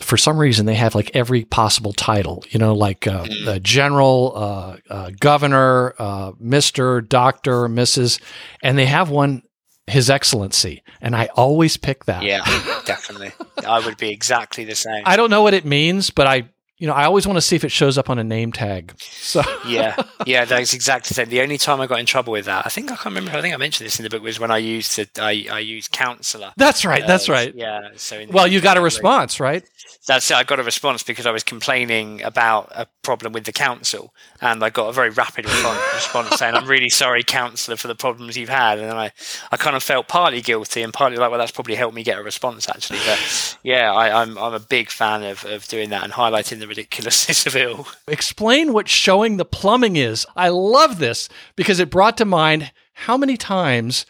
for 0.00 0.16
some 0.16 0.38
reason 0.38 0.66
they 0.66 0.74
have 0.74 0.94
like 0.94 1.10
every 1.14 1.44
possible 1.44 1.92
title 1.92 2.44
you 2.50 2.58
know 2.58 2.74
like 2.74 3.06
uh, 3.06 3.24
mm. 3.24 3.62
general 3.62 4.32
uh, 4.34 4.76
uh, 4.90 5.10
governor 5.20 5.94
uh, 5.98 6.32
mr 6.32 7.06
doctor 7.08 7.68
mrs 7.68 8.20
and 8.62 8.76
they 8.78 8.86
have 8.86 9.10
one 9.10 9.42
his 9.86 10.10
excellency 10.10 10.82
and 11.00 11.14
i 11.14 11.26
always 11.34 11.76
pick 11.76 12.04
that. 12.06 12.22
Yeah 12.22 12.42
definitely. 12.86 13.32
I 13.66 13.84
would 13.84 13.98
be 13.98 14.10
exactly 14.10 14.64
the 14.64 14.74
same. 14.74 15.02
I 15.04 15.16
don't 15.16 15.30
know 15.30 15.42
what 15.42 15.54
it 15.54 15.64
means 15.64 16.10
but 16.10 16.26
i 16.26 16.48
you 16.78 16.86
know, 16.86 16.94
I 16.94 17.04
always 17.04 17.26
want 17.26 17.36
to 17.36 17.40
see 17.40 17.56
if 17.56 17.64
it 17.64 17.72
shows 17.72 17.98
up 17.98 18.08
on 18.08 18.18
a 18.18 18.24
name 18.24 18.52
tag. 18.52 18.94
So 19.00 19.42
yeah, 19.66 19.96
yeah, 20.26 20.44
that's 20.44 20.72
exactly 20.74 21.08
the 21.08 21.14
same. 21.14 21.28
The 21.28 21.40
only 21.40 21.58
time 21.58 21.80
I 21.80 21.86
got 21.86 21.98
in 21.98 22.06
trouble 22.06 22.32
with 22.32 22.44
that, 22.44 22.64
I 22.66 22.68
think 22.68 22.92
I 22.92 22.94
can't 22.94 23.14
remember. 23.14 23.36
I 23.36 23.42
think 23.42 23.52
I 23.52 23.56
mentioned 23.56 23.86
this 23.86 23.98
in 23.98 24.04
the 24.04 24.10
book 24.10 24.22
was 24.22 24.38
when 24.38 24.52
I 24.52 24.58
used 24.58 24.94
to, 24.94 25.06
I, 25.18 25.46
I 25.50 25.58
used 25.58 25.90
counselor. 25.90 26.52
That's 26.56 26.84
right. 26.84 27.02
Uh, 27.02 27.06
that's 27.06 27.28
right. 27.28 27.52
Yeah. 27.54 27.80
So 27.96 28.24
well, 28.30 28.46
you 28.46 28.60
got 28.60 28.76
a 28.76 28.80
response, 28.80 29.40
right? 29.40 29.64
That's 30.06 30.30
it. 30.30 30.36
I 30.36 30.44
got 30.44 30.60
a 30.60 30.62
response 30.62 31.02
because 31.02 31.26
I 31.26 31.32
was 31.32 31.42
complaining 31.42 32.22
about 32.22 32.70
a 32.74 32.86
problem 33.02 33.32
with 33.32 33.44
the 33.44 33.52
council, 33.52 34.14
and 34.40 34.62
I 34.62 34.70
got 34.70 34.88
a 34.88 34.92
very 34.92 35.10
rapid 35.10 35.44
response, 35.94 36.36
saying, 36.36 36.54
"I'm 36.54 36.66
really 36.66 36.88
sorry, 36.88 37.24
councillor, 37.24 37.76
for 37.76 37.88
the 37.88 37.94
problems 37.94 38.36
you've 38.36 38.48
had." 38.48 38.78
And 38.78 38.88
then 38.88 38.96
I, 38.96 39.10
I 39.50 39.56
kind 39.56 39.74
of 39.74 39.82
felt 39.82 40.06
partly 40.08 40.40
guilty 40.40 40.82
and 40.82 40.92
partly 40.92 41.18
like, 41.18 41.30
well, 41.30 41.40
that's 41.40 41.50
probably 41.52 41.74
helped 41.74 41.94
me 41.94 42.04
get 42.04 42.18
a 42.18 42.22
response 42.22 42.68
actually. 42.68 43.00
But 43.04 43.56
yeah, 43.62 43.92
I, 43.92 44.22
I'm 44.22 44.38
I'm 44.38 44.54
a 44.54 44.60
big 44.60 44.90
fan 44.90 45.22
of, 45.24 45.44
of 45.44 45.66
doing 45.68 45.90
that 45.90 46.04
and 46.04 46.12
highlighting 46.12 46.60
the 46.60 46.67
ridiculousness 46.68 47.46
of 47.46 47.56
it 47.56 47.68
all. 47.68 47.88
Explain 48.06 48.72
what 48.72 48.88
showing 48.88 49.36
the 49.36 49.44
plumbing 49.44 49.96
is. 49.96 50.26
I 50.36 50.48
love 50.48 50.98
this 50.98 51.28
because 51.56 51.80
it 51.80 51.90
brought 51.90 52.16
to 52.18 52.24
mind 52.24 52.72
how 52.94 53.16
many 53.16 53.36
times 53.36 54.06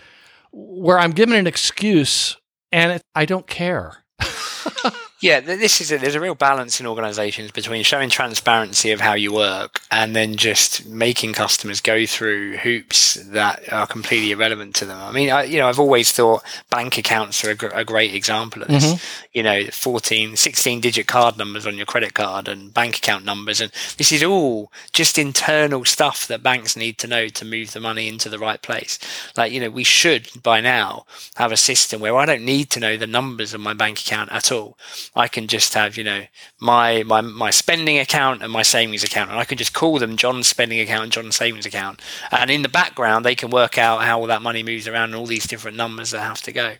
where 0.53 0.99
I'm 0.99 1.13
given 1.13 1.37
an 1.37 1.47
excuse 1.47 2.37
and 2.73 2.93
it, 2.93 3.03
I 3.15 3.25
don't 3.25 3.47
care. 3.47 4.05
Yeah, 5.21 5.41
this 5.41 5.81
is 5.81 5.91
a, 5.91 5.99
there's 5.99 6.14
a 6.14 6.21
real 6.21 6.37
balance 6.37 6.79
in 6.79 6.87
organisations 6.87 7.51
between 7.51 7.83
showing 7.83 8.09
transparency 8.09 8.93
of 8.93 9.01
how 9.01 9.14
you 9.14 9.33
work 9.33 9.81
and 9.91 10.14
then 10.14 10.37
just 10.37 10.87
making 10.87 11.33
customers 11.33 11.81
go 11.81 12.07
through 12.07 12.59
hoops 12.59 13.14
that 13.14 13.73
are 13.73 13.89
completely 13.89 14.31
irrelevant 14.31 14.77
to 14.77 14.85
them. 14.85 14.97
I 15.01 15.11
mean, 15.11 15.31
I, 15.31 15.43
you 15.43 15.59
know, 15.59 15.69
I've 15.69 15.81
always 15.81 16.12
thought 16.12 16.45
bank 16.71 16.99
accounts 16.99 17.45
are 17.45 17.51
a, 17.51 17.55
gr- 17.57 17.66
a 17.75 17.85
great 17.85 18.14
example 18.14 18.62
of 18.62 18.69
this. 18.69 18.85
Mm-hmm. 18.85 19.29
You 19.35 19.43
know, 19.43 19.64
14, 19.73 20.37
16 20.37 20.81
digit 20.81 21.09
card 21.09 21.37
numbers 21.37 21.66
on 21.66 21.77
your 21.77 21.87
credit 21.87 22.14
card 22.14 22.47
and 22.47 22.73
bank 22.73 22.99
account 22.99 23.25
numbers, 23.25 23.61
and 23.61 23.73
this 23.97 24.12
is 24.12 24.23
all 24.23 24.71
just 24.93 25.19
internal 25.19 25.85
stuff 25.85 26.29
that 26.29 26.45
banks 26.45 26.77
need 26.77 26.99
to 26.99 27.09
know 27.09 27.29
to 27.29 27.45
move 27.45 27.73
the 27.73 27.81
money 27.81 28.09
into 28.09 28.29
the 28.29 28.39
right 28.39 28.62
place. 28.62 29.01
Like, 29.37 29.51
you 29.51 29.61
know, 29.61 29.71
we 29.71 29.85
should 29.85 30.29
by 30.43 30.61
now 30.61 31.07
have 31.37 31.51
a 31.51 31.57
system 31.57 32.01
where 32.01 32.16
I 32.16 32.25
don't 32.25 32.45
need 32.45 32.71
to 32.71 32.81
know 32.81 32.97
the 32.97 33.07
numbers 33.07 33.53
of 33.53 33.61
my 33.61 33.75
bank 33.75 34.01
account 34.01 34.31
at 34.33 34.53
all 34.53 34.77
I 35.15 35.29
can 35.29 35.47
just 35.47 35.75
have, 35.75 35.97
you 35.97 36.05
know, 36.05 36.25
my, 36.61 37.03
my, 37.03 37.21
my 37.21 37.51
spending 37.51 37.99
account 37.99 38.43
and 38.43 38.53
my 38.53 38.63
savings 38.63 39.05
account. 39.05 39.31
And 39.31 39.39
I 39.39 39.45
can 39.45 39.59
just 39.59 39.73
call 39.73 39.99
them 39.99 40.17
John's 40.17 40.49
spending 40.49 40.81
account 40.81 41.05
and 41.05 41.13
John's 41.13 41.37
savings 41.37 41.67
account. 41.67 42.01
And 42.31 42.51
in 42.51 42.63
the 42.63 42.69
background, 42.69 43.25
they 43.25 43.35
can 43.35 43.51
work 43.51 43.79
out 43.79 44.03
how 44.03 44.21
all 44.21 44.27
that 44.27 44.43
money 44.43 44.63
moves 44.63 44.87
around 44.87 45.11
and 45.11 45.15
all 45.17 45.27
these 45.27 45.47
different 45.47 45.77
numbers 45.77 46.11
that 46.11 46.21
have 46.21 46.43
to 46.43 46.53
go. 46.53 46.75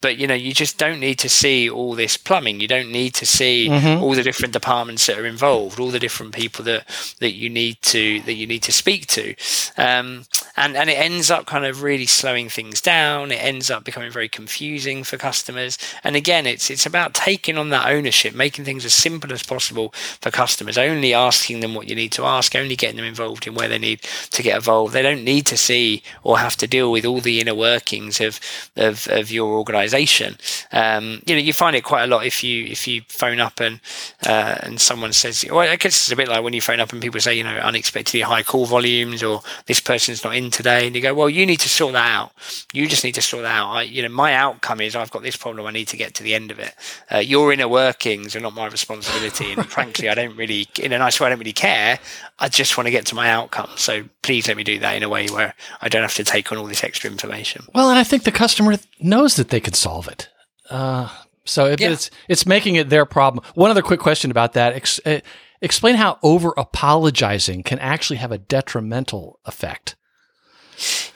But, 0.00 0.16
you 0.16 0.26
know, 0.26 0.34
you 0.34 0.54
just 0.54 0.78
don't 0.78 1.00
need 1.00 1.18
to 1.20 1.28
see 1.28 1.68
all 1.68 1.94
this 1.94 2.16
plumbing. 2.16 2.60
You 2.60 2.68
don't 2.68 2.90
need 2.90 3.14
to 3.14 3.26
see 3.26 3.68
mm-hmm. 3.68 4.02
all 4.02 4.14
the 4.14 4.22
different 4.22 4.52
departments 4.52 5.06
that 5.06 5.18
are 5.18 5.26
involved, 5.26 5.80
all 5.80 5.90
the 5.90 5.98
different 5.98 6.34
people 6.34 6.64
that, 6.64 6.86
that 7.20 7.32
you 7.32 7.50
need 7.50 7.82
to, 7.82 8.20
that 8.22 8.34
you 8.34 8.46
need 8.46 8.62
to 8.62 8.72
speak 8.72 9.06
to. 9.08 9.34
Um, 9.76 10.24
and, 10.56 10.76
and 10.76 10.88
it 10.88 10.98
ends 10.98 11.30
up 11.30 11.46
kind 11.46 11.64
of 11.64 11.82
really 11.82 12.06
slowing 12.06 12.48
things 12.48 12.80
down. 12.80 13.32
It 13.32 13.42
ends 13.42 13.70
up 13.70 13.84
becoming 13.84 14.10
very 14.10 14.28
confusing 14.28 15.04
for 15.04 15.16
customers. 15.16 15.78
And 16.04 16.16
again, 16.16 16.46
it's, 16.46 16.70
it's 16.70 16.86
about 16.86 17.14
taking 17.14 17.58
on 17.58 17.70
that 17.72 17.88
ownership, 17.88 18.34
making 18.34 18.64
things 18.64 18.84
as 18.84 18.94
simple 18.94 19.32
as 19.32 19.42
possible 19.42 19.90
for 20.20 20.30
customers, 20.30 20.78
only 20.78 21.12
asking 21.12 21.60
them 21.60 21.74
what 21.74 21.88
you 21.88 21.94
need 21.94 22.12
to 22.12 22.24
ask, 22.24 22.54
only 22.54 22.76
getting 22.76 22.96
them 22.96 23.04
involved 23.04 23.46
in 23.46 23.54
where 23.54 23.68
they 23.68 23.78
need 23.78 24.00
to 24.30 24.42
get 24.42 24.56
involved. 24.56 24.92
They 24.92 25.02
don't 25.02 25.24
need 25.24 25.46
to 25.46 25.56
see 25.56 26.02
or 26.22 26.38
have 26.38 26.56
to 26.58 26.66
deal 26.66 26.90
with 26.90 27.04
all 27.04 27.20
the 27.20 27.40
inner 27.40 27.54
workings 27.54 28.20
of 28.20 28.40
of, 28.76 29.08
of 29.08 29.30
your 29.30 29.52
organization. 29.54 30.36
Um, 30.72 31.22
you 31.26 31.34
know, 31.34 31.40
you 31.40 31.52
find 31.52 31.76
it 31.76 31.84
quite 31.84 32.04
a 32.04 32.06
lot 32.06 32.26
if 32.26 32.42
you 32.44 32.64
if 32.66 32.86
you 32.86 33.02
phone 33.08 33.40
up 33.40 33.60
and 33.60 33.80
uh, 34.26 34.56
and 34.60 34.80
someone 34.80 35.12
says, 35.12 35.44
well, 35.50 35.60
I 35.60 35.76
guess 35.76 35.96
it's 35.96 36.12
a 36.12 36.16
bit 36.16 36.28
like 36.28 36.42
when 36.42 36.52
you 36.52 36.60
phone 36.60 36.80
up 36.80 36.92
and 36.92 37.02
people 37.02 37.20
say, 37.20 37.34
you 37.34 37.44
know, 37.44 37.56
unexpectedly 37.56 38.20
high 38.20 38.42
call 38.42 38.66
volumes 38.66 39.22
or 39.22 39.42
this 39.66 39.80
person's 39.80 40.24
not 40.24 40.36
in 40.36 40.50
today, 40.50 40.86
and 40.86 40.96
you 40.96 41.02
go, 41.02 41.14
well, 41.14 41.28
you 41.28 41.46
need 41.46 41.60
to 41.60 41.68
sort 41.68 41.92
that 41.94 42.10
out. 42.10 42.32
You 42.72 42.86
just 42.86 43.04
need 43.04 43.14
to 43.14 43.22
sort 43.22 43.42
that 43.42 43.54
out. 43.54 43.70
I, 43.70 43.82
you 43.82 44.02
know, 44.02 44.08
my 44.08 44.34
outcome 44.34 44.80
is 44.80 44.94
I've 44.94 45.10
got 45.10 45.22
this 45.22 45.36
problem. 45.36 45.66
I 45.66 45.70
need 45.70 45.88
to 45.88 45.96
get 45.96 46.14
to 46.14 46.22
the 46.22 46.34
end 46.34 46.50
of 46.50 46.58
it. 46.58 46.74
Uh, 47.10 47.18
your 47.18 47.52
inner 47.62 47.68
workings 47.72 48.34
are 48.34 48.40
not 48.40 48.54
my 48.54 48.66
responsibility. 48.66 49.52
And 49.52 49.66
frankly, 49.70 50.08
I 50.08 50.14
don't 50.14 50.36
really, 50.36 50.66
in 50.80 50.92
a 50.92 50.98
nice 50.98 51.20
way, 51.20 51.26
I 51.26 51.30
don't 51.30 51.38
really 51.38 51.52
care. 51.52 51.98
I 52.38 52.48
just 52.48 52.76
want 52.76 52.86
to 52.86 52.90
get 52.90 53.06
to 53.06 53.14
my 53.14 53.30
outcome. 53.30 53.70
So 53.76 54.04
please 54.22 54.48
let 54.48 54.56
me 54.56 54.64
do 54.64 54.78
that 54.80 54.96
in 54.96 55.02
a 55.02 55.08
way 55.08 55.28
where 55.28 55.54
I 55.80 55.88
don't 55.88 56.02
have 56.02 56.14
to 56.14 56.24
take 56.24 56.50
on 56.52 56.58
all 56.58 56.66
this 56.66 56.84
extra 56.84 57.10
information. 57.10 57.64
Well, 57.74 57.90
and 57.90 57.98
I 57.98 58.04
think 58.04 58.24
the 58.24 58.32
customer 58.32 58.76
knows 59.00 59.36
that 59.36 59.48
they 59.50 59.60
could 59.60 59.76
solve 59.76 60.08
it. 60.08 60.28
Uh, 60.68 61.08
so 61.44 61.66
if 61.66 61.80
Yeah. 61.80 61.90
it's 61.90 62.10
it's 62.28 62.46
making 62.46 62.76
it 62.76 62.88
their 62.88 63.04
problem. 63.04 63.44
One 63.54 63.70
other 63.70 63.82
quick 63.82 64.00
question 64.00 64.30
about 64.30 64.52
that: 64.54 64.74
Ex- 64.74 65.00
uh, 65.04 65.20
explain 65.60 65.96
how 65.96 66.18
over 66.22 66.54
apologizing 66.56 67.62
can 67.62 67.78
actually 67.80 68.16
have 68.18 68.32
a 68.32 68.38
detrimental 68.38 69.38
effect. 69.44 69.96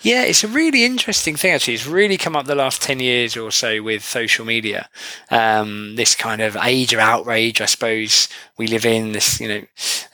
Yeah, 0.02 0.22
it's 0.24 0.44
a 0.44 0.48
really 0.48 0.84
interesting 0.84 1.36
thing. 1.36 1.52
Actually, 1.52 1.74
it's 1.74 1.86
really 1.86 2.16
come 2.16 2.36
up 2.36 2.46
the 2.46 2.54
last 2.54 2.82
ten 2.82 3.00
years 3.00 3.36
or 3.36 3.50
so 3.50 3.82
with 3.82 4.04
social 4.04 4.44
media. 4.44 4.88
Um, 5.30 5.96
this 5.96 6.14
kind 6.14 6.40
of 6.40 6.56
age 6.56 6.92
of 6.92 7.00
outrage, 7.00 7.60
I 7.60 7.66
suppose 7.66 8.28
we 8.56 8.66
live 8.66 8.86
in. 8.86 9.12
This, 9.12 9.40
you 9.40 9.48
know, 9.48 9.62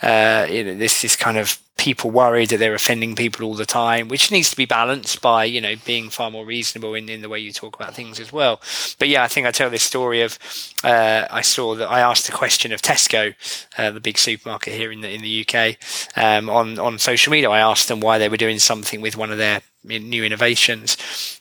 uh, 0.09 0.47
you 0.51 0.65
know, 0.65 0.75
this 0.77 1.03
this 1.03 1.17
kind 1.17 1.39
of 1.39 1.59
people 1.79 2.11
worried 2.11 2.51
that 2.51 2.59
they're 2.59 2.75
offending 2.75 3.15
people 3.15 3.45
all 3.45 3.55
the 3.55 3.67
time, 3.67 4.09
which 4.09 4.31
needs 4.31 4.51
to 4.51 4.57
be 4.57 4.67
balanced 4.67 5.21
by 5.21 5.45
you 5.45 5.61
know 5.61 5.75
being 5.85 6.11
far 6.11 6.31
more 6.31 6.45
reasonable 6.45 6.95
in, 6.95 7.09
in 7.09 7.23
the 7.23 7.29
way 7.29 7.39
you 7.39 7.53
talk 7.53 7.75
about 7.75 7.95
things 7.95 8.21
as 8.21 8.33
well. 8.33 8.61
But 8.99 9.09
yeah, 9.09 9.23
I 9.23 9.29
think 9.29 9.47
I 9.47 9.51
tell 9.51 9.71
this 9.71 9.83
story 9.83 10.23
of 10.23 10.39
uh, 10.85 11.27
I 11.31 11.41
saw 11.41 11.75
that 11.75 11.89
I 11.89 12.01
asked 12.01 12.29
a 12.29 12.33
question 12.33 12.73
of 12.73 12.83
Tesco, 12.83 13.35
uh, 13.79 13.91
the 13.91 14.01
big 14.01 14.19
supermarket 14.19 14.75
here 14.75 14.93
in 14.93 15.01
the 15.01 15.11
in 15.11 15.23
the 15.23 15.47
UK, 15.47 15.77
um, 16.17 16.49
on 16.49 16.79
on 16.79 16.99
social 16.99 17.31
media. 17.31 17.51
I 17.51 17.61
asked 17.61 17.89
them 17.89 18.01
why 18.01 18.19
they 18.19 18.29
were 18.29 18.37
doing 18.37 18.59
something 18.59 19.01
with 19.01 19.17
one 19.17 19.31
of 19.31 19.39
their 19.39 19.63
new 19.85 20.25
innovations, 20.25 20.97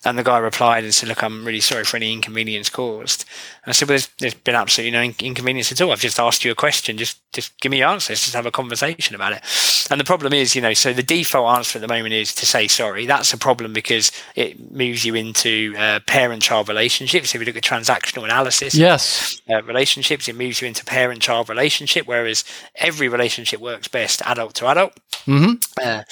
and 0.06 0.18
the 0.18 0.24
guy 0.24 0.38
replied 0.38 0.84
and 0.84 0.94
said, 0.94 1.10
"Look, 1.10 1.24
I'm 1.24 1.46
really 1.46 1.60
sorry 1.62 1.84
for 1.84 1.98
any 1.98 2.12
inconvenience 2.14 2.70
caused." 2.70 3.26
And 3.64 3.70
I 3.70 3.74
said, 3.74 3.88
"Well, 3.88 3.94
there's, 3.94 4.10
there's 4.20 4.34
been 4.34 4.56
absolutely 4.56 4.92
no 4.92 5.02
in- 5.02 5.16
inconvenience 5.20 5.72
at 5.72 5.82
all. 5.82 5.92
I've 5.92 6.00
just 6.00 6.20
asked 6.20 6.44
you 6.46 6.52
a 6.52 6.56
question. 6.56 6.98
Just 6.98 7.20
just 7.34 7.58
give 7.62 7.70
me 7.72 7.80
your 7.80 7.90
answer. 7.90 8.12
Let's 8.14 8.24
just 8.24 8.36
have 8.36 8.46
a 8.46 8.52
conversation 8.52 9.16
about 9.16 9.34
it." 9.34 9.44
And 9.92 10.00
the 10.00 10.06
problem 10.06 10.32
is, 10.34 10.56
you 10.56 10.62
know, 10.62 10.74
so 10.74 10.94
the 10.94 11.04
default 11.04 11.58
answer 11.58 11.78
at 11.78 11.82
the 11.82 11.88
moment 11.88 12.14
is 12.14 12.34
to 12.36 12.46
say 12.46 12.68
sorry. 12.68 13.06
That's 13.06 13.34
a 13.34 13.38
problem 13.38 13.74
because 13.74 14.12
it 14.36 14.72
moves 14.72 15.04
you 15.04 15.16
into 15.16 15.76
uh, 15.78 16.00
parent-child 16.08 16.70
relationships. 16.70 17.36
If 17.36 17.42
you 17.42 17.46
look 17.46 17.58
at 17.58 17.64
transactional 17.64 18.24
analysis, 18.24 18.74
Yes. 18.76 19.42
uh, 19.50 19.62
relationships. 19.64 20.28
It 20.28 20.36
moves 20.36 20.62
you 20.62 20.68
into 20.68 20.86
parent 20.86 21.22
child 21.22 21.50
relationship, 21.50 22.08
whereas 22.08 22.44
every 22.76 23.08
relationship 23.10 23.60
works 23.60 23.88
best 23.88 24.22
adult 24.26 24.56
to 24.56 24.68
adult. 24.68 24.94
hmm 25.26 25.54
Uh, 25.82 26.04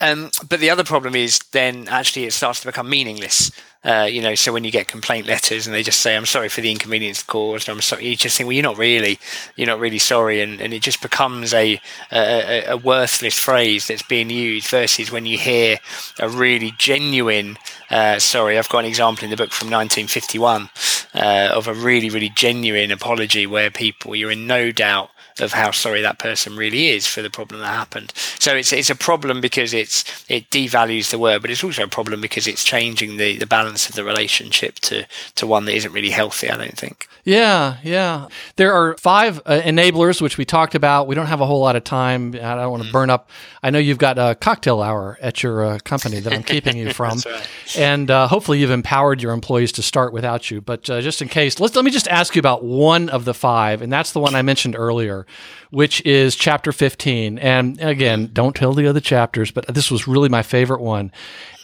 um, 0.00 0.30
but 0.48 0.60
the 0.60 0.70
other 0.70 0.84
problem 0.84 1.14
is 1.14 1.38
then 1.52 1.88
actually 1.88 2.24
it 2.24 2.32
starts 2.32 2.60
to 2.60 2.66
become 2.66 2.88
meaningless. 2.90 3.50
Uh, 3.82 4.06
you 4.10 4.20
know, 4.20 4.34
so 4.34 4.52
when 4.52 4.64
you 4.64 4.70
get 4.70 4.88
complaint 4.88 5.26
letters 5.28 5.66
and 5.66 5.74
they 5.74 5.82
just 5.82 6.00
say, 6.00 6.16
"I'm 6.16 6.26
sorry 6.26 6.48
for 6.48 6.60
the 6.60 6.72
inconvenience 6.72 7.22
caused," 7.22 7.68
I'm 7.68 7.80
sorry, 7.80 8.08
you 8.08 8.16
just 8.16 8.36
think, 8.36 8.46
"Well, 8.46 8.54
you're 8.54 8.62
not 8.62 8.78
really, 8.78 9.18
you're 9.54 9.68
not 9.68 9.78
really 9.78 10.00
sorry," 10.00 10.40
and, 10.40 10.60
and 10.60 10.74
it 10.74 10.82
just 10.82 11.00
becomes 11.00 11.54
a, 11.54 11.80
a 12.10 12.64
a 12.66 12.76
worthless 12.76 13.38
phrase 13.38 13.86
that's 13.86 14.02
being 14.02 14.28
used. 14.28 14.68
Versus 14.68 15.12
when 15.12 15.24
you 15.24 15.38
hear 15.38 15.78
a 16.18 16.28
really 16.28 16.72
genuine, 16.78 17.58
uh, 17.90 18.18
sorry, 18.18 18.58
I've 18.58 18.68
got 18.68 18.80
an 18.80 18.86
example 18.86 19.24
in 19.24 19.30
the 19.30 19.36
book 19.36 19.52
from 19.52 19.70
1951 19.70 20.68
uh, 21.14 21.50
of 21.54 21.68
a 21.68 21.74
really 21.74 22.10
really 22.10 22.30
genuine 22.30 22.90
apology 22.90 23.46
where 23.46 23.70
people 23.70 24.16
you're 24.16 24.32
in 24.32 24.46
no 24.48 24.72
doubt 24.72 25.10
of 25.40 25.52
how 25.52 25.70
sorry 25.70 26.02
that 26.02 26.18
person 26.18 26.56
really 26.56 26.88
is 26.88 27.06
for 27.06 27.22
the 27.22 27.30
problem 27.30 27.60
that 27.60 27.66
happened. 27.66 28.12
So 28.38 28.54
it's 28.54 28.72
it's 28.72 28.90
a 28.90 28.94
problem 28.94 29.40
because 29.40 29.74
it's 29.74 30.04
it 30.28 30.50
devalues 30.50 31.10
the 31.10 31.18
word, 31.18 31.42
but 31.42 31.50
it's 31.50 31.64
also 31.64 31.84
a 31.84 31.88
problem 31.88 32.20
because 32.20 32.46
it's 32.46 32.64
changing 32.64 33.16
the, 33.16 33.36
the 33.36 33.46
balance 33.46 33.88
of 33.88 33.94
the 33.94 34.04
relationship 34.04 34.76
to 34.80 35.06
to 35.36 35.46
one 35.46 35.64
that 35.66 35.74
isn't 35.74 35.92
really 35.92 36.10
healthy. 36.10 36.50
I 36.50 36.56
don't 36.56 36.76
think. 36.76 37.08
Yeah, 37.26 37.78
yeah. 37.82 38.28
There 38.54 38.72
are 38.72 38.96
five 38.98 39.40
uh, 39.46 39.60
enablers 39.64 40.20
which 40.20 40.38
we 40.38 40.44
talked 40.44 40.76
about. 40.76 41.08
We 41.08 41.16
don't 41.16 41.26
have 41.26 41.40
a 41.40 41.46
whole 41.46 41.60
lot 41.60 41.74
of 41.74 41.82
time. 41.82 42.36
I 42.36 42.54
don't 42.54 42.70
want 42.70 42.84
to 42.84 42.92
burn 42.92 43.10
up. 43.10 43.30
I 43.64 43.70
know 43.70 43.80
you've 43.80 43.98
got 43.98 44.16
a 44.16 44.36
cocktail 44.36 44.80
hour 44.80 45.18
at 45.20 45.42
your 45.42 45.64
uh, 45.64 45.78
company 45.80 46.20
that 46.20 46.32
I'm 46.32 46.42
keeping 46.54 46.76
you 46.76 46.92
from, 46.92 47.18
right. 47.26 47.76
and 47.76 48.12
uh, 48.12 48.28
hopefully 48.28 48.60
you've 48.60 48.70
empowered 48.70 49.20
your 49.20 49.32
employees 49.32 49.72
to 49.72 49.82
start 49.82 50.12
without 50.12 50.52
you. 50.52 50.60
But 50.60 50.88
uh, 50.88 51.00
just 51.00 51.20
in 51.20 51.26
case, 51.26 51.58
let's 51.58 51.74
let 51.74 51.84
me 51.84 51.90
just 51.90 52.06
ask 52.06 52.36
you 52.36 52.38
about 52.38 52.62
one 52.62 53.08
of 53.08 53.24
the 53.24 53.34
five, 53.34 53.82
and 53.82 53.92
that's 53.92 54.12
the 54.12 54.20
one 54.20 54.36
I 54.36 54.42
mentioned 54.42 54.76
earlier, 54.76 55.25
which 55.70 56.04
is 56.04 56.36
chapter 56.36 56.72
15. 56.72 57.38
And 57.38 57.80
again, 57.80 58.30
don't 58.32 58.54
tell 58.54 58.72
the 58.72 58.86
other 58.86 59.00
chapters, 59.00 59.50
but 59.50 59.66
this 59.74 59.90
was 59.90 60.08
really 60.08 60.28
my 60.28 60.42
favorite 60.42 60.80
one, 60.80 61.12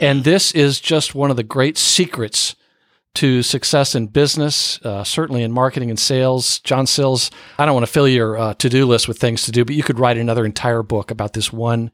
and 0.01 0.25
this 0.25 0.53
is 0.53 0.81
just 0.81 1.15
one 1.15 1.31
of 1.31 1.37
the 1.37 1.43
great 1.43 1.79
secrets 1.79 2.57
to 3.15 3.43
success 3.43 3.95
in 3.95 4.07
business, 4.07 4.81
uh, 4.85 5.05
certainly 5.05 5.43
in 5.43 5.53
marketing 5.53 5.91
and 5.91 5.99
sales. 5.99 6.61
John 6.61 6.87
Sills, 6.87 7.31
I 7.59 7.67
don't 7.67 7.75
want 7.75 7.87
to 7.87 7.93
fill 7.93 8.09
your 8.09 8.39
uh, 8.39 8.55
to 8.55 8.69
do 8.69 8.87
list 8.87 9.07
with 9.07 9.19
things 9.19 9.43
to 9.43 9.53
do, 9.53 9.65
but 9.65 9.75
you 9.75 9.83
could 9.83 9.99
write 9.99 10.17
another 10.17 10.47
entire 10.47 10.83
book 10.83 11.11
about 11.11 11.35
this 11.35 11.53
one 11.53 11.91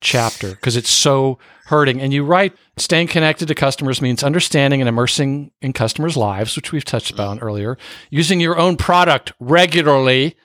chapter 0.00 0.50
because 0.50 0.76
it's 0.76 0.90
so 0.90 1.38
hurting. 1.66 2.00
And 2.00 2.12
you 2.12 2.24
write, 2.24 2.54
staying 2.76 3.08
connected 3.08 3.48
to 3.48 3.54
customers 3.54 4.02
means 4.02 4.22
understanding 4.22 4.80
and 4.80 4.88
immersing 4.88 5.52
in 5.60 5.72
customers' 5.72 6.16
lives, 6.16 6.56
which 6.56 6.72
we've 6.72 6.84
touched 6.84 7.12
upon 7.12 7.38
earlier, 7.38 7.78
using 8.10 8.40
your 8.40 8.58
own 8.58 8.76
product 8.76 9.32
regularly 9.38 10.36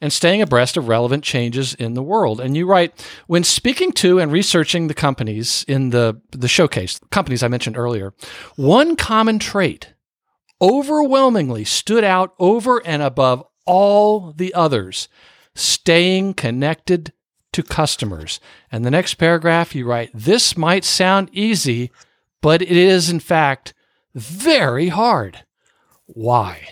and 0.00 0.12
staying 0.12 0.40
abreast 0.40 0.76
of 0.76 0.88
relevant 0.88 1.22
changes 1.22 1.74
in 1.74 1.94
the 1.94 2.02
world. 2.02 2.40
And 2.40 2.56
you 2.56 2.66
write, 2.66 3.06
when 3.26 3.44
speaking 3.44 3.92
to 3.92 4.18
and 4.18 4.32
researching 4.32 4.88
the 4.88 4.94
companies 4.94 5.64
in 5.68 5.90
the, 5.90 6.20
the 6.30 6.48
showcase, 6.48 7.00
companies 7.10 7.42
I 7.42 7.48
mentioned 7.48 7.76
earlier, 7.76 8.14
one 8.56 8.96
common 8.96 9.38
trait 9.38 9.94
overwhelmingly 10.60 11.64
stood 11.64 12.04
out 12.04 12.34
over 12.38 12.84
and 12.86 13.02
above 13.02 13.44
all 13.66 14.32
the 14.32 14.54
others 14.54 15.08
staying 15.54 16.34
connected 16.34 17.12
to 17.52 17.62
customers. 17.62 18.40
And 18.70 18.84
the 18.84 18.90
next 18.90 19.14
paragraph, 19.14 19.74
you 19.74 19.86
write, 19.86 20.10
this 20.14 20.56
might 20.56 20.84
sound 20.84 21.28
easy, 21.32 21.90
but 22.40 22.62
it 22.62 22.70
is 22.70 23.10
in 23.10 23.20
fact 23.20 23.74
very 24.14 24.88
hard. 24.88 25.44
Why? 26.06 26.68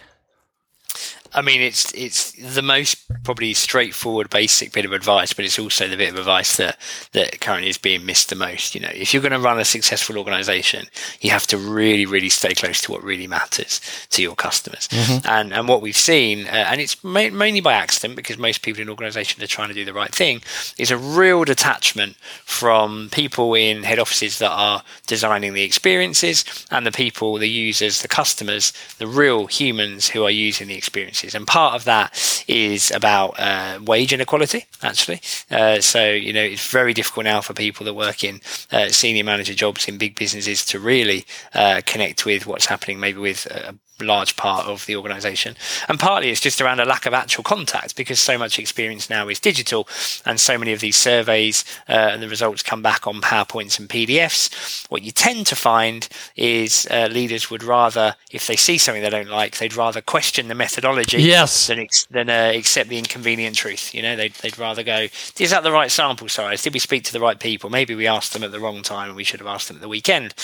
I 1.34 1.42
mean, 1.42 1.60
it's 1.60 1.92
it's 1.94 2.32
the 2.32 2.62
most 2.62 3.04
probably 3.22 3.52
straightforward, 3.54 4.30
basic 4.30 4.72
bit 4.72 4.84
of 4.84 4.92
advice, 4.92 5.32
but 5.32 5.44
it's 5.44 5.58
also 5.58 5.86
the 5.86 5.96
bit 5.96 6.10
of 6.10 6.18
advice 6.18 6.56
that 6.56 6.78
that 7.12 7.40
currently 7.40 7.68
is 7.68 7.78
being 7.78 8.06
missed 8.06 8.30
the 8.30 8.36
most. 8.36 8.74
You 8.74 8.80
know, 8.80 8.90
if 8.94 9.12
you're 9.12 9.22
going 9.22 9.32
to 9.32 9.38
run 9.38 9.58
a 9.58 9.64
successful 9.64 10.16
organization, 10.18 10.86
you 11.20 11.30
have 11.30 11.46
to 11.48 11.58
really, 11.58 12.06
really 12.06 12.28
stay 12.28 12.54
close 12.54 12.80
to 12.82 12.92
what 12.92 13.02
really 13.02 13.26
matters 13.26 13.80
to 14.10 14.22
your 14.22 14.34
customers. 14.34 14.88
And 15.26 15.52
and 15.52 15.68
what 15.68 15.82
we've 15.82 15.96
seen, 15.96 16.46
uh, 16.46 16.66
and 16.68 16.80
it's 16.80 17.02
ma- 17.04 17.30
mainly 17.30 17.60
by 17.60 17.74
accident 17.74 18.16
because 18.16 18.38
most 18.38 18.62
people 18.62 18.80
in 18.82 18.88
organizations 18.88 19.42
are 19.42 19.46
trying 19.46 19.68
to 19.68 19.74
do 19.74 19.84
the 19.84 19.92
right 19.92 20.14
thing, 20.14 20.40
is 20.78 20.90
a 20.90 20.96
real 20.96 21.44
detachment 21.44 22.16
from 22.44 23.08
people 23.12 23.54
in 23.54 23.82
head 23.82 23.98
offices 23.98 24.38
that 24.38 24.50
are 24.50 24.82
designing 25.06 25.52
the 25.52 25.62
experiences 25.62 26.44
and 26.70 26.86
the 26.86 26.92
people, 26.92 27.34
the 27.38 27.48
users, 27.48 28.02
the 28.02 28.08
customers, 28.08 28.72
the 28.98 29.06
real 29.06 29.46
humans 29.46 30.08
who 30.08 30.24
are 30.24 30.30
using 30.30 30.68
the 30.68 30.76
experiences. 31.18 31.34
And 31.34 31.46
part 31.46 31.74
of 31.74 31.84
that 31.84 32.44
is 32.46 32.90
about 32.90 33.34
uh, 33.38 33.78
wage 33.84 34.12
inequality, 34.12 34.66
actually. 34.82 35.20
Uh, 35.50 35.80
so, 35.80 36.10
you 36.10 36.32
know, 36.32 36.42
it's 36.42 36.70
very 36.70 36.94
difficult 36.94 37.24
now 37.24 37.40
for 37.40 37.54
people 37.54 37.84
that 37.86 37.94
work 37.94 38.24
in 38.24 38.40
uh, 38.72 38.88
senior 38.88 39.24
manager 39.24 39.54
jobs 39.54 39.88
in 39.88 39.98
big 39.98 40.14
businesses 40.14 40.64
to 40.66 40.78
really 40.78 41.24
uh, 41.54 41.80
connect 41.86 42.24
with 42.24 42.46
what's 42.46 42.66
happening, 42.66 43.00
maybe 43.00 43.18
with 43.18 43.46
a 43.46 43.74
large 44.00 44.36
part 44.36 44.66
of 44.66 44.86
the 44.86 44.96
organization. 44.96 45.56
And 45.88 45.98
partly 45.98 46.30
it's 46.30 46.40
just 46.40 46.60
around 46.60 46.80
a 46.80 46.84
lack 46.84 47.06
of 47.06 47.14
actual 47.14 47.44
contact 47.44 47.96
because 47.96 48.20
so 48.20 48.38
much 48.38 48.58
experience 48.58 49.10
now 49.10 49.28
is 49.28 49.40
digital 49.40 49.88
and 50.24 50.38
so 50.40 50.56
many 50.58 50.72
of 50.72 50.80
these 50.80 50.96
surveys 50.96 51.64
uh, 51.88 51.92
and 51.92 52.22
the 52.22 52.28
results 52.28 52.62
come 52.62 52.82
back 52.82 53.06
on 53.06 53.20
PowerPoints 53.20 53.78
and 53.78 53.88
PDFs. 53.88 54.86
What 54.90 55.02
you 55.02 55.10
tend 55.12 55.46
to 55.48 55.56
find 55.56 56.08
is 56.36 56.86
uh, 56.90 57.08
leaders 57.10 57.50
would 57.50 57.62
rather, 57.62 58.14
if 58.30 58.46
they 58.46 58.56
see 58.56 58.78
something 58.78 59.02
they 59.02 59.10
don't 59.10 59.28
like, 59.28 59.58
they'd 59.58 59.76
rather 59.76 60.00
question 60.00 60.48
the 60.48 60.54
methodology 60.54 61.22
Yes. 61.22 61.66
than, 61.66 61.78
ex- 61.80 62.06
than 62.06 62.30
uh, 62.30 62.52
accept 62.54 62.88
the 62.88 62.98
inconvenient 62.98 63.56
truth. 63.56 63.94
You 63.94 64.02
know, 64.02 64.16
they'd, 64.16 64.34
they'd 64.34 64.58
rather 64.58 64.82
go, 64.82 65.06
is 65.38 65.50
that 65.50 65.62
the 65.62 65.72
right 65.72 65.90
sample 65.90 66.28
size? 66.28 66.62
Did 66.62 66.74
we 66.74 66.78
speak 66.80 67.04
to 67.04 67.12
the 67.12 67.20
right 67.20 67.38
people? 67.38 67.70
Maybe 67.70 67.94
we 67.94 68.06
asked 68.06 68.32
them 68.32 68.44
at 68.44 68.52
the 68.52 68.60
wrong 68.60 68.82
time 68.82 69.08
and 69.08 69.16
we 69.16 69.24
should 69.24 69.40
have 69.40 69.46
asked 69.46 69.68
them 69.68 69.76
at 69.78 69.80
the 69.82 69.88
weekend. 69.88 70.34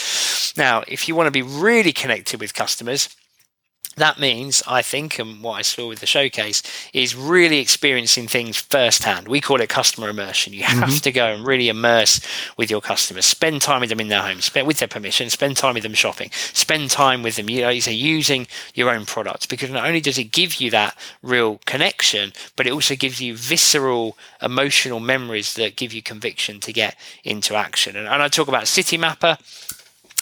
Now, 0.57 0.83
if 0.87 1.09
you 1.09 1.15
want 1.15 1.27
to 1.27 1.31
be 1.31 1.43
really 1.43 1.93
connected 1.93 2.41
with 2.41 2.55
customers, 2.55 3.09
that 3.97 4.19
means, 4.19 4.63
I 4.67 4.83
think, 4.83 5.19
and 5.19 5.43
what 5.43 5.55
I 5.55 5.63
saw 5.63 5.89
with 5.89 6.01
the 6.01 6.07
showcase 6.07 6.63
is 6.93 7.15
really 7.15 7.59
experiencing 7.59 8.27
things 8.29 8.57
firsthand. 8.57 9.29
We 9.29 9.41
call 9.41 9.61
it 9.61 9.69
customer 9.69 10.09
immersion. 10.09 10.53
You 10.53 10.65
have 10.65 10.89
mm-hmm. 10.89 10.99
to 10.99 11.13
go 11.13 11.27
and 11.27 11.47
really 11.47 11.69
immerse 11.69 12.21
with 12.57 12.71
your 12.71 12.81
customers. 12.81 13.27
Spend 13.27 13.63
time 13.63 13.81
with 13.81 13.91
them 13.91 14.01
in 14.01 14.09
their 14.09 14.23
homes, 14.23 14.47
spend 14.47 14.67
with 14.67 14.79
their 14.79 14.89
permission. 14.89 15.31
Spend 15.31 15.57
time 15.57 15.75
with 15.75 15.83
them 15.83 15.95
shopping. 15.95 16.31
Spend 16.33 16.91
time 16.91 17.23
with 17.23 17.37
them. 17.37 17.49
You 17.49 17.63
know, 17.63 17.69
you 17.71 17.81
say 17.81 17.93
using 17.93 18.47
your 18.75 18.91
own 18.91 19.07
products 19.07 19.47
because 19.47 19.71
not 19.71 19.87
only 19.87 20.01
does 20.01 20.19
it 20.19 20.25
give 20.25 20.57
you 20.61 20.71
that 20.71 20.97
real 21.23 21.61
connection, 21.67 22.33
but 22.57 22.67
it 22.67 22.73
also 22.73 22.95
gives 22.97 23.21
you 23.21 23.37
visceral, 23.37 24.17
emotional 24.43 25.01
memories 25.01 25.55
that 25.55 25.77
give 25.77 25.93
you 25.93 26.03
conviction 26.03 26.61
to 26.61 26.73
get 26.73 26.97
into 27.23 27.55
action. 27.55 27.97
And, 27.97 28.09
and 28.09 28.23
I 28.23 28.29
talk 28.29 28.49
about 28.49 28.65
Citymapper 28.65 29.39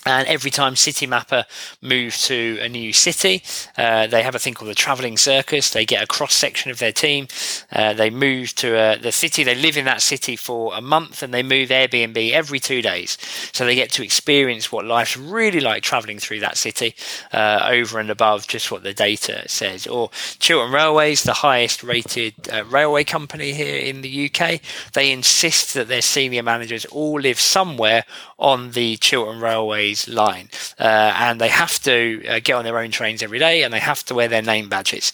And 0.04 0.26
every 0.26 0.50
time 0.50 0.74
Citymapper 0.74 1.44
move 1.80 2.16
to 2.16 2.58
a 2.60 2.68
new 2.68 2.92
city, 2.92 3.42
uh, 3.78 4.08
they 4.08 4.22
have 4.22 4.34
a 4.34 4.38
thing 4.38 4.54
called 4.54 4.70
the 4.70 4.74
traveling 4.74 5.16
circus. 5.16 5.70
They 5.70 5.86
get 5.86 6.02
a 6.02 6.08
cross 6.08 6.34
section 6.34 6.72
of 6.72 6.80
their 6.80 6.90
team. 6.92 7.28
Uh, 7.70 7.92
they 7.92 8.10
move 8.10 8.54
to 8.56 8.76
uh, 8.76 8.96
the 8.96 9.12
city. 9.12 9.44
They 9.44 9.54
live 9.54 9.76
in 9.76 9.84
that 9.84 10.02
city 10.02 10.34
for 10.34 10.74
a 10.74 10.80
month 10.80 11.22
and 11.22 11.32
they 11.32 11.44
move 11.44 11.68
Airbnb 11.68 12.32
every 12.32 12.58
two 12.58 12.82
days. 12.82 13.16
So 13.52 13.64
they 13.64 13.76
get 13.76 13.90
to 13.92 14.02
experience 14.02 14.72
what 14.72 14.86
life's 14.86 15.16
really 15.16 15.60
like 15.60 15.84
traveling 15.84 16.18
through 16.18 16.40
that 16.40 16.56
city 16.56 16.96
uh, 17.32 17.68
over 17.70 18.00
and 18.00 18.10
above 18.10 18.48
just 18.48 18.72
what 18.72 18.82
the 18.82 18.94
data 18.94 19.48
says. 19.48 19.86
Or 19.86 20.10
Chiltern 20.40 20.72
Railways, 20.72 21.22
the 21.22 21.32
highest 21.32 21.84
rated 21.84 22.34
uh, 22.52 22.64
railway 22.64 23.04
company 23.04 23.52
here 23.52 23.78
in 23.78 24.00
the 24.00 24.28
UK, 24.28 24.60
they 24.94 25.12
insist 25.12 25.74
that 25.74 25.86
their 25.86 26.02
senior 26.02 26.42
managers 26.42 26.84
all 26.86 27.20
live 27.20 27.38
somewhere 27.38 28.04
on 28.38 28.72
the 28.72 28.96
Chiltern 28.96 29.40
Railways 29.40 29.91
line, 30.08 30.48
uh, 30.78 31.12
and 31.16 31.40
they 31.40 31.48
have 31.48 31.78
to 31.80 32.22
uh, 32.28 32.40
get 32.42 32.54
on 32.54 32.64
their 32.64 32.78
own 32.78 32.90
trains 32.90 33.22
every 33.22 33.38
day, 33.38 33.62
and 33.62 33.72
they 33.72 33.78
have 33.80 34.04
to 34.06 34.14
wear 34.14 34.28
their 34.28 34.42
name 34.42 34.68
badges. 34.68 35.12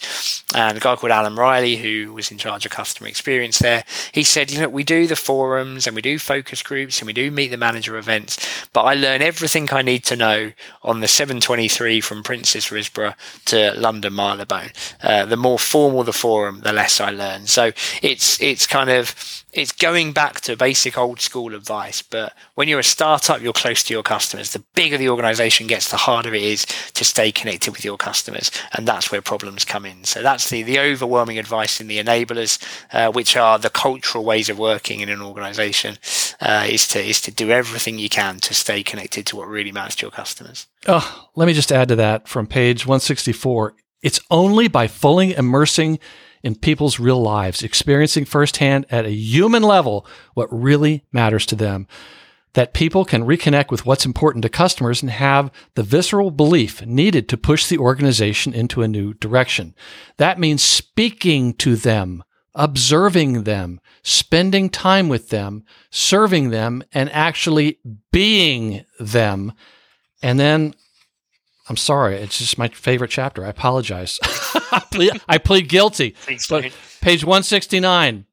And 0.55 0.77
a 0.77 0.81
guy 0.81 0.95
called 0.95 1.11
Alan 1.11 1.35
Riley, 1.35 1.75
who 1.75 2.13
was 2.13 2.31
in 2.31 2.37
charge 2.37 2.65
of 2.65 2.71
customer 2.71 3.07
experience 3.07 3.59
there, 3.59 3.83
he 4.11 4.23
said, 4.23 4.51
"You 4.51 4.61
know, 4.61 4.69
we 4.69 4.83
do 4.83 5.07
the 5.07 5.15
forums 5.15 5.85
and 5.85 5.95
we 5.95 6.01
do 6.01 6.17
focus 6.17 6.61
groups 6.61 6.99
and 6.99 7.07
we 7.07 7.13
do 7.13 7.31
meet 7.31 7.51
the 7.51 7.57
manager 7.57 7.97
events, 7.97 8.37
but 8.73 8.83
I 8.83 8.93
learn 8.93 9.21
everything 9.21 9.69
I 9.71 9.81
need 9.81 10.03
to 10.05 10.15
know 10.15 10.51
on 10.83 11.01
the 11.01 11.07
723 11.07 12.01
from 12.01 12.23
Princes 12.23 12.65
Risborough 12.65 13.15
to 13.45 13.73
London 13.73 14.13
Marylebone. 14.13 14.71
Uh, 15.01 15.25
the 15.25 15.37
more 15.37 15.59
formal 15.59 16.03
the 16.03 16.13
forum, 16.13 16.61
the 16.61 16.73
less 16.73 16.99
I 16.99 17.11
learn. 17.11 17.47
So 17.47 17.71
it's 18.01 18.41
it's 18.41 18.67
kind 18.67 18.89
of 18.89 19.15
it's 19.51 19.71
going 19.71 20.13
back 20.13 20.41
to 20.41 20.55
basic 20.55 20.97
old 20.97 21.19
school 21.19 21.55
advice. 21.55 22.01
But 22.01 22.33
when 22.55 22.67
you're 22.67 22.79
a 22.79 22.83
startup, 22.83 23.41
you're 23.41 23.53
close 23.53 23.83
to 23.83 23.93
your 23.93 24.03
customers. 24.03 24.53
The 24.53 24.63
bigger 24.75 24.97
the 24.97 25.09
organization 25.09 25.67
gets, 25.67 25.89
the 25.89 25.97
harder 25.97 26.33
it 26.33 26.43
is 26.43 26.65
to 26.65 27.03
stay 27.03 27.31
connected 27.31 27.71
with 27.71 27.83
your 27.83 27.97
customers. 27.97 28.51
And 28.73 28.87
that's 28.87 29.11
where 29.11 29.21
problems 29.21 29.65
come 29.65 29.85
in. 29.85 30.03
So 30.03 30.21
that's 30.21 30.49
the, 30.49 30.63
the 30.63 30.79
overwhelming 30.79 31.39
advice 31.39 31.81
in 31.81 31.87
the 31.87 31.97
enablers, 31.97 32.61
uh, 32.93 33.11
which 33.11 33.35
are 33.35 33.57
the 33.57 33.69
cultural 33.69 34.23
ways 34.23 34.49
of 34.49 34.59
working 34.59 34.99
in 34.99 35.09
an 35.09 35.21
organization, 35.21 35.97
uh, 36.41 36.67
is 36.69 36.87
to, 36.89 36.99
is 36.99 37.21
to 37.21 37.31
do 37.31 37.51
everything 37.51 37.97
you 37.97 38.09
can 38.09 38.39
to 38.39 38.53
stay 38.53 38.83
connected 38.83 39.25
to 39.27 39.35
what 39.35 39.47
really 39.47 39.71
matters 39.71 39.95
to 39.95 40.03
your 40.03 40.11
customers. 40.11 40.67
Oh, 40.87 41.29
let 41.35 41.45
me 41.45 41.53
just 41.53 41.71
add 41.71 41.87
to 41.87 41.95
that 41.97 42.27
from 42.27 42.47
page 42.47 42.85
164. 42.85 43.75
It's 44.01 44.19
only 44.31 44.67
by 44.67 44.87
fully 44.87 45.35
immersing 45.35 45.99
in 46.43 46.55
people's 46.55 46.99
real 46.99 47.21
lives, 47.21 47.63
experiencing 47.63 48.25
firsthand 48.25 48.85
at 48.89 49.05
a 49.05 49.11
human 49.11 49.63
level 49.63 50.05
what 50.33 50.47
really 50.51 51.05
matters 51.11 51.45
to 51.47 51.55
them. 51.55 51.87
That 52.53 52.73
people 52.73 53.05
can 53.05 53.25
reconnect 53.25 53.69
with 53.69 53.85
what's 53.85 54.05
important 54.05 54.41
to 54.41 54.49
customers 54.49 55.01
and 55.03 55.11
have 55.11 55.51
the 55.75 55.83
visceral 55.83 56.31
belief 56.31 56.83
needed 56.85 57.29
to 57.29 57.37
push 57.37 57.67
the 57.67 57.77
organization 57.77 58.53
into 58.53 58.81
a 58.81 58.87
new 58.87 59.13
direction. 59.13 59.75
That 60.17 60.39
means 60.39 60.63
speaking 60.63 61.53
to 61.55 61.75
them, 61.75 62.23
observing 62.55 63.43
them, 63.43 63.79
spending 64.01 64.69
time 64.69 65.09
with 65.09 65.29
them, 65.29 65.63
serving 65.91 66.49
them, 66.49 66.83
and 66.91 67.11
actually 67.11 67.79
being 68.11 68.83
them. 68.99 69.53
And 70.23 70.39
then 70.39 70.73
I'm 71.69 71.77
sorry. 71.77 72.15
It's 72.15 72.39
just 72.39 72.57
my 72.57 72.67
favorite 72.67 73.11
chapter. 73.11 73.45
I 73.45 73.49
apologize. 73.49 74.19
I, 74.23 74.83
plead, 74.91 75.21
I 75.29 75.37
plead 75.37 75.69
guilty. 75.69 76.15
but 76.49 76.63
page 76.99 77.23
169. 77.23 78.25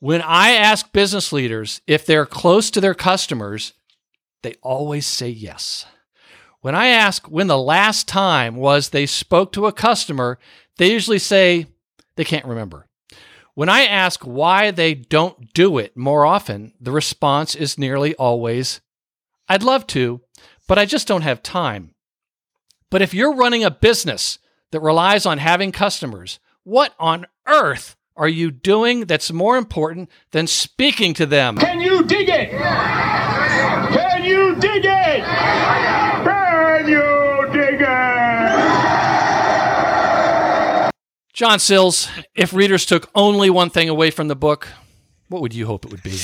When 0.00 0.22
I 0.22 0.50
ask 0.50 0.92
business 0.92 1.32
leaders 1.32 1.80
if 1.86 2.04
they're 2.04 2.26
close 2.26 2.70
to 2.70 2.80
their 2.80 2.94
customers, 2.94 3.72
they 4.42 4.54
always 4.62 5.06
say 5.06 5.28
yes. 5.28 5.86
When 6.60 6.74
I 6.74 6.88
ask 6.88 7.26
when 7.26 7.46
the 7.46 7.58
last 7.58 8.06
time 8.06 8.56
was 8.56 8.90
they 8.90 9.06
spoke 9.06 9.52
to 9.52 9.66
a 9.66 9.72
customer, 9.72 10.38
they 10.76 10.92
usually 10.92 11.18
say 11.18 11.66
they 12.16 12.24
can't 12.24 12.44
remember. 12.46 12.86
When 13.54 13.68
I 13.68 13.86
ask 13.86 14.22
why 14.22 14.70
they 14.70 14.94
don't 14.94 15.52
do 15.52 15.78
it 15.78 15.96
more 15.96 16.24
often, 16.24 16.74
the 16.80 16.92
response 16.92 17.54
is 17.56 17.78
nearly 17.78 18.14
always, 18.14 18.80
I'd 19.48 19.64
love 19.64 19.86
to, 19.88 20.20
but 20.68 20.78
I 20.78 20.84
just 20.84 21.08
don't 21.08 21.22
have 21.22 21.42
time. 21.42 21.94
But 22.90 23.02
if 23.02 23.12
you're 23.12 23.34
running 23.34 23.64
a 23.64 23.70
business 23.70 24.38
that 24.70 24.80
relies 24.80 25.26
on 25.26 25.38
having 25.38 25.72
customers, 25.72 26.38
what 26.64 26.94
on 26.98 27.26
earth 27.46 27.96
are 28.16 28.28
you 28.28 28.50
doing 28.50 29.04
that's 29.04 29.30
more 29.30 29.58
important 29.58 30.10
than 30.30 30.46
speaking 30.46 31.12
to 31.14 31.26
them? 31.26 31.58
Can 31.58 31.80
you 31.80 32.02
dig 32.04 32.28
it? 32.30 32.50
Can 32.50 34.24
you 34.24 34.54
dig 34.56 34.84
it? 34.84 35.24
Can 36.24 36.88
you 36.88 37.48
dig 37.52 37.80
it? 37.80 37.88
John 41.34 41.58
Sills, 41.60 42.08
if 42.34 42.52
readers 42.54 42.86
took 42.86 43.10
only 43.14 43.50
one 43.50 43.70
thing 43.70 43.88
away 43.88 44.10
from 44.10 44.28
the 44.28 44.34
book, 44.34 44.68
what 45.28 45.42
would 45.42 45.54
you 45.54 45.66
hope 45.66 45.84
it 45.84 45.90
would 45.92 46.02
be? 46.02 46.18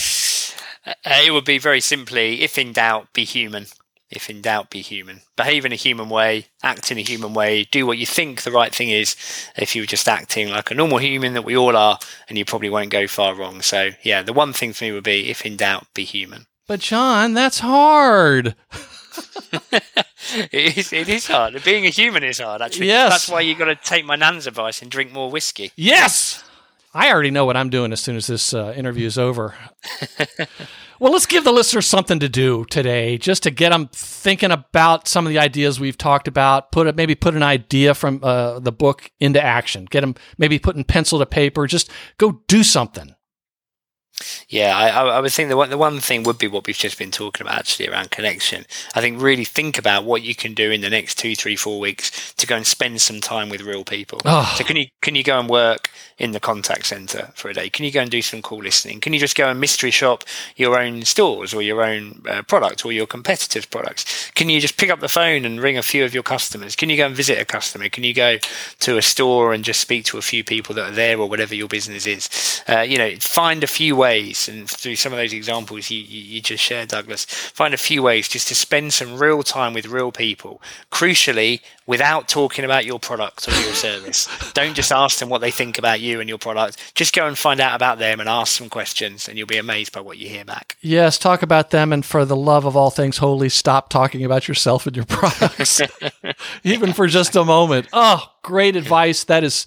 Uh, 0.87 0.95
it 1.25 1.31
would 1.31 1.45
be 1.45 1.59
very 1.59 1.81
simply, 1.81 2.43
if 2.43 2.59
in 2.59 2.73
doubt, 2.73 3.13
be 3.13 3.25
human 3.25 3.67
if 4.11 4.31
in 4.31 4.41
doubt, 4.41 4.71
be 4.71 4.81
human. 4.81 5.23
Behave 5.37 5.65
in 5.65 5.73
a 5.73 5.77
human 5.77 6.09
way, 6.09 6.47
act 6.63 6.91
in 6.91 6.99
a 6.99 7.03
human 7.03 7.35
way, 7.35 7.65
do 7.65 7.87
what 7.87 7.99
you 7.99 8.07
think 8.07 8.43
the 8.43 8.51
right 8.51 8.75
thing 8.75 8.91
is. 8.91 9.17
If 9.57 9.75
you 9.75 9.83
were 9.83 9.87
just 9.87 10.09
acting 10.09 10.51
like 10.51 10.71
a 10.71 10.75
normal 10.75 10.99
human 10.99 11.35
that 11.35 11.45
we 11.45 11.57
all 11.57 11.77
are, 11.77 11.99
and 12.29 12.39
you 12.39 12.45
probably 12.45 12.71
won't 12.71 12.91
go 12.91 13.07
far 13.07 13.35
wrong. 13.35 13.63
So, 13.63 13.91
yeah, 14.03 14.23
the 14.23 14.33
one 14.33 14.53
thing 14.53 14.73
for 14.73 14.85
me 14.85 14.93
would 14.93 15.05
be 15.05 15.31
if 15.31 15.45
in 15.45 15.57
doubt, 15.57 15.87
be 15.95 16.05
human. 16.05 16.47
But, 16.67 16.81
John, 16.81 17.35
that's 17.35 17.59
hard. 17.59 18.55
it, 20.53 20.79
is, 20.79 20.93
it 20.93 21.09
is 21.09 21.27
hard. 21.27 21.63
Being 21.65 21.87
a 21.87 21.91
human 21.91 22.25
is 22.25 22.39
hard, 22.39 22.63
actually. 22.63 22.87
Yes. 22.87 23.11
That's 23.11 23.29
why 23.29 23.41
you've 23.41 23.59
got 23.59 23.67
to 23.67 23.75
take 23.75 24.05
my 24.05 24.17
nan's 24.17 24.47
advice 24.47 24.81
and 24.81 24.91
drink 24.91 25.13
more 25.13 25.31
whiskey. 25.31 25.73
Yes! 25.77 26.43
I 26.95 27.11
already 27.11 27.33
know 27.33 27.45
what 27.45 27.57
I'm 27.57 27.71
doing 27.71 27.93
as 27.93 28.01
soon 28.01 28.17
as 28.17 28.29
this 28.29 28.55
uh, 28.55 28.73
interview 28.77 29.07
is 29.07 29.19
over. 29.19 29.55
well, 31.05 31.13
let's 31.13 31.27
give 31.27 31.45
the 31.45 31.53
listeners 31.53 31.87
something 31.87 32.19
to 32.21 32.31
do 32.31 32.65
today, 32.71 33.19
just 33.19 33.43
to 33.43 33.51
get 33.51 33.73
them 33.73 33.91
thinking 33.93 34.51
about 34.51 35.07
some 35.07 35.27
of 35.27 35.31
the 35.31 35.39
ideas 35.39 35.79
we've 35.79 35.99
talked 35.99 36.27
about. 36.27 36.73
Put 36.73 36.87
a, 36.87 36.95
maybe 36.95 37.15
put 37.15 37.35
an 37.35 37.43
idea 37.43 37.93
from 37.93 38.21
uh, 38.23 38.59
the 38.59 38.73
book 38.73 39.11
into 39.21 39.39
action. 39.39 39.85
Get 39.85 40.01
them 40.01 40.15
maybe 40.39 40.59
putting 40.59 40.83
pencil 40.83 41.19
to 41.19 41.27
paper. 41.27 41.67
Just 41.67 41.91
go 42.17 42.41
do 42.49 42.63
something. 42.63 43.14
Yeah, 44.49 44.77
I, 44.77 44.89
I 44.89 45.21
would 45.21 45.33
think 45.33 45.49
the 45.49 45.57
one, 45.57 45.71
the 45.71 45.79
one 45.79 45.99
thing 45.99 46.23
would 46.23 46.39
be 46.39 46.47
what 46.47 46.67
we've 46.67 46.77
just 46.77 46.99
been 46.99 47.11
talking 47.11 47.45
about 47.45 47.59
actually 47.59 47.89
around 47.89 48.13
connection. 48.13 48.65
I 48.95 49.01
think 49.01 49.21
really 49.21 49.45
think 49.45 49.77
about 49.77 50.05
what 50.05 50.23
you 50.23 50.35
can 50.35 50.55
do 50.55 50.71
in 50.71 50.83
the 50.83 50.91
next 50.91 51.19
two, 51.19 51.35
three, 51.35 51.57
four 51.57 51.81
weeks 51.81 52.33
to 52.35 52.47
go 52.47 52.55
and 52.55 52.67
spend 52.67 53.01
some 53.01 53.21
time 53.21 53.49
with 53.49 53.63
real 53.63 53.85
people. 53.85 54.21
Oh. 54.25 54.53
So 54.57 54.65
can 54.65 54.77
you 54.77 54.87
can 55.03 55.17
you 55.17 55.25
go 55.25 55.41
and 55.41 55.49
work 55.49 55.91
in 56.17 56.31
the 56.31 56.39
contact 56.39 56.87
center 56.87 57.33
for 57.35 57.49
a 57.49 57.55
day? 57.55 57.69
Can 57.69 57.85
you 57.85 57.91
go 57.91 58.03
and 58.03 58.11
do 58.11 58.23
some 58.23 58.41
call 58.41 58.59
listening? 58.59 59.01
Can 59.01 59.13
you 59.13 59.19
just 59.19 59.37
go 59.37 59.49
and 59.49 59.59
mystery 59.59 59.91
shop 59.91 60.23
your 60.55 60.79
own 60.79 61.03
stores 61.03 61.53
or 61.53 61.61
your 61.61 61.83
own 61.83 62.23
uh, 62.29 62.43
product 62.43 62.85
or 62.85 62.93
your 62.93 63.07
competitors' 63.07 63.67
products? 63.67 64.31
Can 64.37 64.49
you 64.49 64.61
just 64.61 64.77
pick 64.77 64.91
up 64.91 65.01
the 65.01 65.09
phone 65.09 65.45
and 65.45 65.61
ring 65.61 65.77
a 65.77 65.83
few 65.83 66.05
of 66.05 66.15
your 66.15 66.23
customers? 66.23 66.77
Can 66.77 66.89
you 66.89 66.97
go 66.97 67.07
and 67.07 67.17
visit 67.17 67.41
a 67.41 67.45
customer? 67.45 67.89
Can 67.89 68.05
you 68.05 68.15
go 68.15 68.39
to 68.81 68.97
a 68.97 69.03
store 69.03 69.53
and 69.53 69.65
just 69.65 69.81
speak 69.81 70.05
to 70.07 70.19
a 70.19 70.23
few 70.23 70.45
people 70.45 70.75
that 70.77 70.93
are 70.93 70.95
there 70.95 71.19
or 71.19 71.29
whatever 71.29 71.55
your 71.55 71.69
business 71.69 72.07
is? 72.07 72.63
Uh, 72.69 72.81
you 72.81 72.97
know, 72.97 73.13
find 73.19 73.65
a 73.65 73.67
few 73.67 73.97
ways 73.97 74.04
and 74.49 74.69
through 74.69 74.97
some 74.97 75.13
of 75.13 75.19
those 75.19 75.33
examples 75.33 75.91
you, 75.91 75.99
you, 75.99 76.21
you 76.21 76.41
just 76.41 76.63
shared, 76.63 76.89
Douglas, 76.89 77.25
find 77.25 77.75
a 77.75 77.79
few 77.79 78.03
ways 78.03 78.29
just 78.29 78.49
to 78.49 78.55
spend 78.55 78.93
some 78.93 79.19
real 79.19 79.43
time 79.43 79.75
with 79.75 79.87
real 79.87 80.13
people. 80.13 80.61
Crucially, 80.91 81.61
without 81.87 82.29
talking 82.29 82.65
about 82.65 82.85
your 82.85 82.99
product 82.99 83.49
or 83.49 83.53
your 83.53 83.75
service. 83.75 84.29
Don't 84.55 84.75
just 84.75 84.91
ask 84.91 85.19
them 85.19 85.29
what 85.29 85.41
they 85.41 85.51
think 85.51 85.79
about 85.79 86.01
you 86.01 86.21
and 86.21 86.29
your 86.29 86.39
product. 86.39 86.95
Just 86.95 87.15
go 87.15 87.27
and 87.27 87.37
find 87.37 87.61
out 87.61 87.75
about 87.75 87.99
them 87.99 88.21
and 88.21 88.29
ask 88.29 88.57
some 88.57 88.69
questions, 88.69 89.29
and 89.29 89.37
you'll 89.37 89.47
be 89.47 89.59
amazed 89.59 89.93
by 89.93 90.01
what 90.01 90.19
you 90.19 90.29
hear 90.29 90.45
back. 90.45 90.77
Yes, 90.81 91.19
talk 91.19 91.43
about 91.43 91.71
them, 91.71 91.93
and 91.93 92.05
for 92.05 92.25
the 92.25 92.37
love 92.37 92.65
of 92.65 92.77
all 92.77 92.91
things 92.91 93.19
holy, 93.19 93.49
stop 93.49 93.89
talking 93.89 94.25
about 94.25 94.49
yourself 94.49 94.87
and 94.87 94.97
your 94.97 95.05
products, 95.09 95.81
even 96.65 96.93
for 96.93 97.07
just 97.07 97.37
a 97.37 97.45
moment. 97.45 97.89
Oh, 97.93 98.33
great 98.43 98.77
advice. 98.77 99.25
That 99.25 99.45
is 99.45 99.67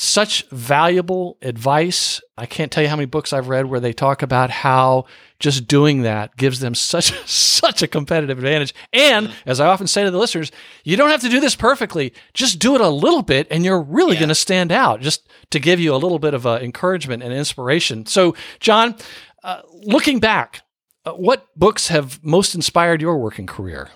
such 0.00 0.48
valuable 0.50 1.36
advice. 1.42 2.20
I 2.36 2.46
can't 2.46 2.70
tell 2.70 2.84
you 2.84 2.88
how 2.88 2.94
many 2.94 3.06
books 3.06 3.32
I've 3.32 3.48
read 3.48 3.66
where 3.66 3.80
they 3.80 3.92
talk 3.92 4.22
about 4.22 4.48
how 4.48 5.06
just 5.40 5.66
doing 5.66 6.02
that 6.02 6.36
gives 6.36 6.60
them 6.60 6.76
such 6.76 7.12
such 7.28 7.82
a 7.82 7.88
competitive 7.88 8.38
advantage. 8.38 8.72
And 8.92 9.34
as 9.44 9.58
I 9.58 9.66
often 9.66 9.88
say 9.88 10.04
to 10.04 10.12
the 10.12 10.18
listeners, 10.18 10.52
you 10.84 10.96
don't 10.96 11.10
have 11.10 11.22
to 11.22 11.28
do 11.28 11.40
this 11.40 11.56
perfectly. 11.56 12.12
Just 12.32 12.60
do 12.60 12.76
it 12.76 12.80
a 12.80 12.88
little 12.88 13.22
bit, 13.22 13.48
and 13.50 13.64
you're 13.64 13.82
really 13.82 14.12
yeah. 14.14 14.20
going 14.20 14.28
to 14.28 14.36
stand 14.36 14.70
out. 14.70 15.00
Just 15.00 15.28
to 15.50 15.58
give 15.58 15.80
you 15.80 15.92
a 15.92 15.96
little 15.96 16.20
bit 16.20 16.32
of 16.32 16.46
uh, 16.46 16.60
encouragement 16.62 17.24
and 17.24 17.32
inspiration. 17.32 18.06
So, 18.06 18.36
John, 18.60 18.94
uh, 19.42 19.62
looking 19.72 20.20
back, 20.20 20.60
uh, 21.06 21.14
what 21.14 21.48
books 21.56 21.88
have 21.88 22.22
most 22.22 22.54
inspired 22.54 23.02
your 23.02 23.18
working 23.18 23.46
career? 23.46 23.90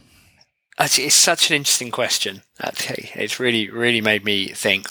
It's 0.81 1.15
such 1.15 1.51
an 1.51 1.57
interesting 1.57 1.91
question. 1.91 2.43
Okay, 2.65 3.11
it's 3.15 3.39
really, 3.39 3.69
really 3.69 4.01
made 4.01 4.25
me 4.25 4.49
think. 4.49 4.89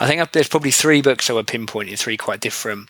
I 0.00 0.06
think 0.06 0.32
there's 0.32 0.48
probably 0.48 0.70
three 0.70 1.02
books 1.02 1.26
that 1.26 1.34
were 1.34 1.42
pinpoint 1.42 1.88
in 1.88 1.96
three 1.96 2.16
quite 2.16 2.40
different 2.40 2.88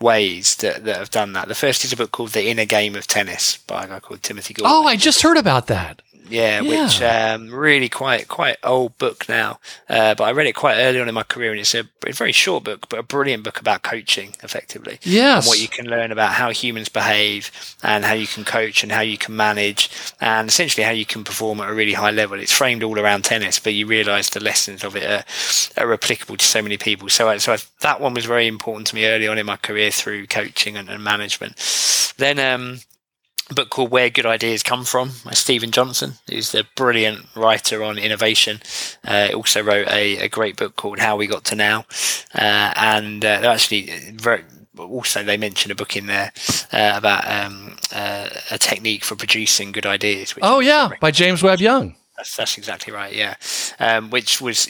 ways 0.00 0.56
that, 0.56 0.84
that 0.84 0.96
have 0.96 1.10
done 1.10 1.34
that. 1.34 1.48
The 1.48 1.54
first 1.54 1.84
is 1.84 1.92
a 1.92 1.96
book 1.96 2.10
called 2.10 2.30
The 2.30 2.48
Inner 2.48 2.64
Game 2.64 2.94
of 2.96 3.06
Tennis 3.06 3.58
by 3.58 3.84
a 3.84 3.88
guy 3.88 4.00
called 4.00 4.22
Timothy 4.22 4.54
Gordon. 4.54 4.74
Oh, 4.74 4.86
I 4.86 4.96
just 4.96 5.22
heard 5.22 5.36
about 5.36 5.66
that. 5.66 6.02
Yeah, 6.28 6.60
which 6.62 7.02
um, 7.02 7.50
really 7.52 7.88
quite 7.88 8.28
quite 8.28 8.56
old 8.62 8.96
book 8.98 9.28
now. 9.28 9.58
Uh, 9.88 10.14
but 10.14 10.24
I 10.24 10.32
read 10.32 10.46
it 10.46 10.54
quite 10.54 10.76
early 10.76 11.00
on 11.00 11.08
in 11.08 11.14
my 11.14 11.22
career, 11.22 11.50
and 11.50 11.60
it's 11.60 11.74
a, 11.74 11.84
a 12.06 12.12
very 12.12 12.32
short 12.32 12.64
book, 12.64 12.88
but 12.88 12.98
a 12.98 13.02
brilliant 13.02 13.44
book 13.44 13.60
about 13.60 13.82
coaching, 13.82 14.34
effectively. 14.42 14.98
Yes. 15.02 15.44
and 15.44 15.48
what 15.48 15.60
you 15.60 15.68
can 15.68 15.86
learn 15.86 16.12
about 16.12 16.32
how 16.32 16.50
humans 16.50 16.88
behave, 16.88 17.50
and 17.82 18.04
how 18.04 18.14
you 18.14 18.26
can 18.26 18.44
coach, 18.44 18.82
and 18.82 18.92
how 18.92 19.00
you 19.00 19.18
can 19.18 19.36
manage, 19.36 19.90
and 20.20 20.48
essentially 20.48 20.84
how 20.84 20.92
you 20.92 21.06
can 21.06 21.24
perform 21.24 21.60
at 21.60 21.68
a 21.68 21.74
really 21.74 21.94
high 21.94 22.10
level. 22.10 22.38
It's 22.38 22.52
framed 22.52 22.82
all 22.82 22.98
around 22.98 23.24
tennis, 23.24 23.58
but 23.58 23.74
you 23.74 23.86
realise 23.86 24.30
the 24.30 24.40
lessons 24.40 24.84
of 24.84 24.96
it 24.96 25.04
are, 25.04 25.24
are 25.82 25.92
applicable 25.92 26.36
to 26.36 26.44
so 26.44 26.62
many 26.62 26.78
people. 26.78 27.08
So, 27.08 27.28
I, 27.28 27.38
so 27.38 27.52
I, 27.52 27.58
that 27.80 28.00
one 28.00 28.14
was 28.14 28.24
very 28.24 28.46
important 28.46 28.86
to 28.88 28.94
me 28.94 29.06
early 29.06 29.28
on 29.28 29.38
in 29.38 29.46
my 29.46 29.56
career 29.56 29.90
through 29.90 30.26
coaching 30.28 30.76
and, 30.76 30.88
and 30.88 31.02
management. 31.02 32.14
Then. 32.16 32.38
Um, 32.38 32.80
book 33.54 33.70
called 33.70 33.90
Where 33.90 34.10
Good 34.10 34.26
Ideas 34.26 34.62
Come 34.62 34.84
From 34.84 35.12
by 35.24 35.32
Steven 35.32 35.70
Johnson, 35.70 36.14
who's 36.28 36.52
the 36.52 36.66
brilliant 36.76 37.26
writer 37.34 37.82
on 37.82 37.98
innovation. 37.98 38.60
Uh, 39.04 39.28
also 39.34 39.62
wrote 39.62 39.88
a, 39.88 40.18
a, 40.18 40.28
great 40.28 40.56
book 40.56 40.76
called 40.76 40.98
How 40.98 41.16
We 41.16 41.26
Got 41.26 41.44
to 41.46 41.54
Now. 41.54 41.84
Uh, 42.34 42.72
and 42.76 43.24
uh, 43.24 43.40
actually, 43.44 43.90
very, 44.12 44.44
also 44.76 45.22
they 45.22 45.36
mention 45.36 45.70
a 45.70 45.74
book 45.74 45.96
in 45.96 46.06
there 46.06 46.32
uh, 46.72 46.92
about 46.96 47.30
um, 47.30 47.76
uh, 47.92 48.28
a 48.50 48.58
technique 48.58 49.04
for 49.04 49.16
producing 49.16 49.72
good 49.72 49.86
ideas. 49.86 50.34
oh, 50.42 50.60
yeah, 50.60 50.90
by 51.00 51.10
James 51.10 51.42
Webb 51.42 51.60
Young. 51.60 51.96
That's, 52.22 52.36
that's 52.36 52.56
exactly 52.56 52.92
right. 52.92 53.12
Yeah, 53.12 53.34
um, 53.80 54.10
which 54.10 54.40
was 54.40 54.68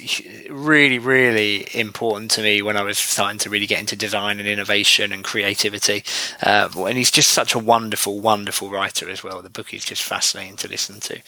really, 0.48 0.98
really 0.98 1.68
important 1.74 2.30
to 2.32 2.42
me 2.42 2.62
when 2.62 2.78
I 2.78 2.82
was 2.82 2.96
starting 2.96 3.38
to 3.40 3.50
really 3.50 3.66
get 3.66 3.78
into 3.78 3.94
design 3.94 4.38
and 4.38 4.48
innovation 4.48 5.12
and 5.12 5.22
creativity. 5.22 6.02
Uh, 6.42 6.70
and 6.74 6.96
he's 6.96 7.10
just 7.10 7.28
such 7.28 7.54
a 7.54 7.58
wonderful, 7.58 8.20
wonderful 8.20 8.70
writer 8.70 9.10
as 9.10 9.22
well. 9.22 9.42
The 9.42 9.50
book 9.50 9.74
is 9.74 9.84
just 9.84 10.02
fascinating 10.02 10.56
to 10.56 10.68
listen 10.68 10.98
to. 11.00 11.20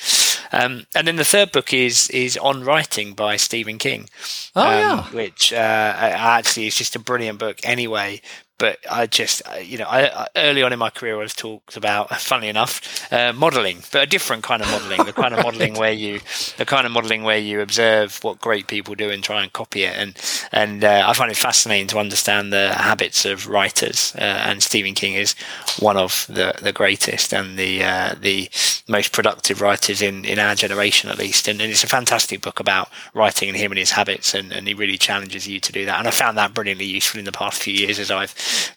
Um, 0.50 0.86
and 0.94 1.06
then 1.06 1.16
the 1.16 1.26
third 1.26 1.52
book 1.52 1.74
is 1.74 2.08
is 2.08 2.38
on 2.38 2.64
writing 2.64 3.12
by 3.12 3.36
Stephen 3.36 3.76
King. 3.76 4.08
Oh 4.56 4.62
um, 4.62 4.68
yeah, 4.68 5.02
which 5.10 5.52
uh, 5.52 5.56
actually 5.56 6.68
is 6.68 6.76
just 6.76 6.96
a 6.96 6.98
brilliant 6.98 7.38
book 7.38 7.58
anyway 7.64 8.22
but 8.58 8.78
I 8.90 9.06
just, 9.06 9.42
you 9.62 9.78
know, 9.78 9.86
I, 9.86 10.22
I, 10.22 10.28
early 10.36 10.62
on 10.62 10.72
in 10.72 10.78
my 10.78 10.90
career, 10.90 11.16
I 11.16 11.18
was 11.18 11.34
talked 11.34 11.76
about, 11.76 12.10
funnily 12.20 12.48
enough, 12.48 13.12
uh, 13.12 13.32
modelling, 13.32 13.82
but 13.90 14.02
a 14.02 14.06
different 14.06 14.44
kind 14.44 14.62
of 14.62 14.70
modelling, 14.70 15.04
the 15.04 15.12
kind 15.12 15.34
of 15.34 15.44
modelling 15.44 15.74
where 15.74 15.92
you, 15.92 16.20
the 16.56 16.64
kind 16.64 16.86
of 16.86 16.92
modelling 16.92 17.24
where 17.24 17.38
you 17.38 17.60
observe 17.60 18.22
what 18.22 18.40
great 18.40 18.66
people 18.66 18.94
do 18.94 19.10
and 19.10 19.24
try 19.24 19.42
and 19.42 19.52
copy 19.52 19.84
it, 19.84 19.96
and 19.96 20.16
and 20.52 20.84
uh, 20.84 21.04
I 21.06 21.12
find 21.14 21.30
it 21.30 21.36
fascinating 21.36 21.88
to 21.88 21.98
understand 21.98 22.52
the 22.52 22.72
habits 22.74 23.24
of 23.24 23.48
writers, 23.48 24.14
uh, 24.16 24.20
and 24.20 24.62
Stephen 24.62 24.94
King 24.94 25.14
is 25.14 25.34
one 25.80 25.96
of 25.96 26.26
the, 26.28 26.54
the 26.62 26.72
greatest 26.72 27.34
and 27.34 27.58
the 27.58 27.82
uh, 27.82 28.14
the 28.18 28.48
most 28.86 29.12
productive 29.12 29.60
writers 29.60 30.00
in, 30.00 30.24
in 30.24 30.38
our 30.38 30.54
generation, 30.54 31.10
at 31.10 31.18
least, 31.18 31.48
and, 31.48 31.60
and, 31.60 31.70
it's 31.70 31.82
a 31.82 31.88
fantastic 31.88 32.40
book 32.40 32.60
about 32.60 32.88
writing 33.14 33.48
and 33.48 33.58
him 33.58 33.72
and 33.72 33.78
his 33.78 33.90
habits, 33.90 34.34
and, 34.34 34.52
and 34.52 34.68
he 34.68 34.74
really 34.74 34.98
challenges 34.98 35.48
you 35.48 35.58
to 35.58 35.72
do 35.72 35.84
that, 35.84 35.98
and 35.98 36.06
I 36.06 36.12
found 36.12 36.38
that 36.38 36.54
brilliantly 36.54 36.84
useful 36.84 37.18
in 37.18 37.24
the 37.24 37.32
past 37.32 37.62
few 37.62 37.74
years 37.74 37.98
as 37.98 38.10
I've 38.10 38.34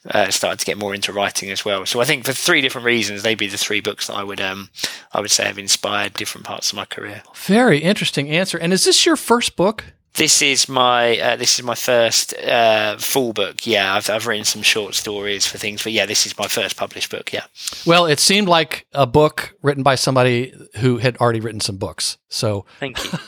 uh, 0.09 0.29
started 0.29 0.59
to 0.59 0.65
get 0.65 0.77
more 0.77 0.93
into 0.93 1.13
writing 1.13 1.49
as 1.51 1.65
well. 1.65 1.85
So 1.85 1.99
I 2.01 2.05
think 2.05 2.25
for 2.25 2.33
three 2.33 2.61
different 2.61 2.85
reasons, 2.85 3.23
they'd 3.23 3.37
be 3.37 3.47
the 3.47 3.57
three 3.57 3.81
books 3.81 4.07
that 4.07 4.15
I 4.15 4.23
would 4.23 4.41
um, 4.41 4.69
I 5.11 5.21
would 5.21 5.31
say 5.31 5.45
have 5.45 5.59
inspired 5.59 6.13
different 6.13 6.45
parts 6.45 6.71
of 6.71 6.75
my 6.75 6.85
career. 6.85 7.23
Very 7.35 7.79
interesting 7.79 8.29
answer. 8.29 8.57
And 8.57 8.73
is 8.73 8.85
this 8.85 9.05
your 9.05 9.15
first 9.15 9.55
book? 9.55 9.85
This 10.17 10.41
is 10.41 10.67
my 10.67 11.19
uh, 11.19 11.35
this 11.35 11.59
is 11.59 11.63
my 11.63 11.75
first 11.75 12.33
uh, 12.37 12.97
full 12.97 13.33
book. 13.33 13.67
Yeah, 13.67 13.93
I've 13.93 14.09
I've 14.09 14.25
written 14.25 14.45
some 14.45 14.63
short 14.63 14.95
stories 14.95 15.45
for 15.45 15.59
things, 15.59 15.83
but 15.83 15.91
yeah, 15.91 16.07
this 16.07 16.25
is 16.25 16.35
my 16.39 16.47
first 16.47 16.75
published 16.75 17.11
book. 17.11 17.31
Yeah. 17.31 17.43
Well, 17.85 18.07
it 18.07 18.19
seemed 18.19 18.47
like 18.47 18.87
a 18.93 19.05
book 19.05 19.53
written 19.61 19.83
by 19.83 19.93
somebody 19.93 20.55
who 20.77 20.97
had 20.97 21.17
already 21.17 21.39
written 21.39 21.59
some 21.59 21.77
books. 21.77 22.17
So 22.29 22.65
thank 22.79 22.97
you. 23.03 23.11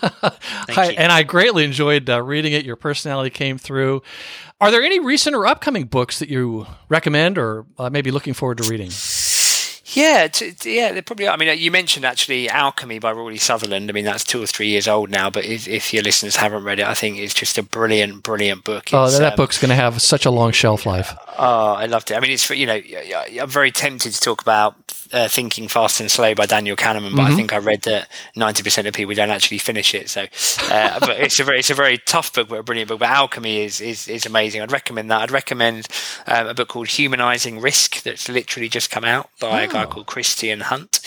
Thank 0.65 0.77
I, 0.77 0.89
you. 0.89 0.97
And 0.97 1.11
I 1.11 1.23
greatly 1.23 1.63
enjoyed 1.63 2.09
uh, 2.09 2.23
reading 2.23 2.53
it. 2.53 2.65
Your 2.65 2.75
personality 2.75 3.29
came 3.29 3.59
through. 3.59 4.01
Are 4.61 4.71
there 4.71 4.83
any 4.83 4.99
recent 4.99 5.35
or 5.35 5.47
upcoming 5.47 5.85
books 5.85 6.19
that 6.19 6.29
you 6.29 6.67
recommend, 6.89 7.37
or 7.37 7.65
uh, 7.77 7.89
maybe 7.89 8.11
looking 8.11 8.33
forward 8.33 8.57
to 8.57 8.69
reading? 8.69 8.91
Yeah, 9.93 10.27
t- 10.27 10.51
t- 10.51 10.77
yeah, 10.77 10.91
they 10.91 11.01
probably. 11.01 11.27
Are. 11.27 11.33
I 11.33 11.37
mean, 11.37 11.57
you 11.57 11.71
mentioned 11.71 12.05
actually 12.05 12.47
Alchemy 12.49 12.99
by 12.99 13.11
Rory 13.11 13.37
Sutherland. 13.37 13.89
I 13.89 13.93
mean, 13.93 14.05
that's 14.05 14.23
two 14.23 14.43
or 14.43 14.45
three 14.45 14.67
years 14.67 14.87
old 14.87 15.09
now, 15.09 15.29
but 15.29 15.45
if, 15.45 15.67
if 15.67 15.93
your 15.93 16.03
listeners 16.03 16.35
haven't 16.35 16.63
read 16.63 16.79
it, 16.79 16.85
I 16.85 16.93
think 16.93 17.17
it's 17.17 17.33
just 17.33 17.57
a 17.57 17.63
brilliant, 17.63 18.21
brilliant 18.21 18.63
book. 18.65 18.83
It's, 18.87 18.93
oh, 18.93 19.09
that 19.09 19.33
um, 19.33 19.35
book's 19.35 19.57
going 19.57 19.69
to 19.69 19.75
have 19.75 20.01
such 20.01 20.25
a 20.25 20.31
long 20.31 20.51
shelf 20.51 20.85
life. 20.85 21.15
Oh, 21.37 21.73
I 21.73 21.87
loved 21.87 22.11
it. 22.11 22.15
I 22.15 22.19
mean, 22.19 22.31
it's 22.31 22.47
you 22.49 22.67
know, 22.67 22.79
I'm 23.41 23.49
very 23.49 23.71
tempted 23.71 24.13
to 24.13 24.19
talk 24.19 24.41
about 24.41 24.75
uh, 25.11 25.27
Thinking 25.27 25.67
Fast 25.67 25.99
and 25.99 26.09
Slow 26.09 26.35
by 26.35 26.45
Daniel 26.45 26.75
Kahneman, 26.75 27.15
but 27.15 27.23
mm-hmm. 27.23 27.33
I 27.33 27.35
think 27.35 27.53
I 27.53 27.57
read 27.57 27.83
that 27.83 28.09
90% 28.35 28.87
of 28.87 28.93
people 28.93 29.13
don't 29.15 29.29
actually 29.29 29.57
finish 29.57 29.93
it. 29.93 30.09
So, 30.09 30.25
uh, 30.71 30.99
but 30.99 31.19
it's 31.19 31.39
a 31.39 31.43
very 31.43 31.59
it's 31.59 31.69
a 31.69 31.75
very 31.75 31.97
tough 31.97 32.33
book, 32.33 32.49
but 32.49 32.59
a 32.59 32.63
brilliant 32.63 32.89
book. 32.89 32.99
But 32.99 33.09
Alchemy 33.09 33.61
is 33.61 33.81
is, 33.81 34.07
is 34.07 34.25
amazing. 34.25 34.61
I'd 34.61 34.71
recommend 34.71 35.09
that. 35.11 35.21
I'd 35.21 35.31
recommend 35.31 35.87
um, 36.27 36.47
a 36.47 36.53
book 36.53 36.69
called 36.69 36.87
Humanizing 36.87 37.59
Risk 37.59 38.03
that's 38.03 38.29
literally 38.29 38.69
just 38.69 38.89
come 38.89 39.05
out 39.05 39.29
by 39.39 39.61
oh. 39.61 39.63
a 39.65 39.67
guy 39.67 39.83
oh. 39.83 39.87
called 39.87 40.05
Christian 40.05 40.61
Hunt. 40.61 40.99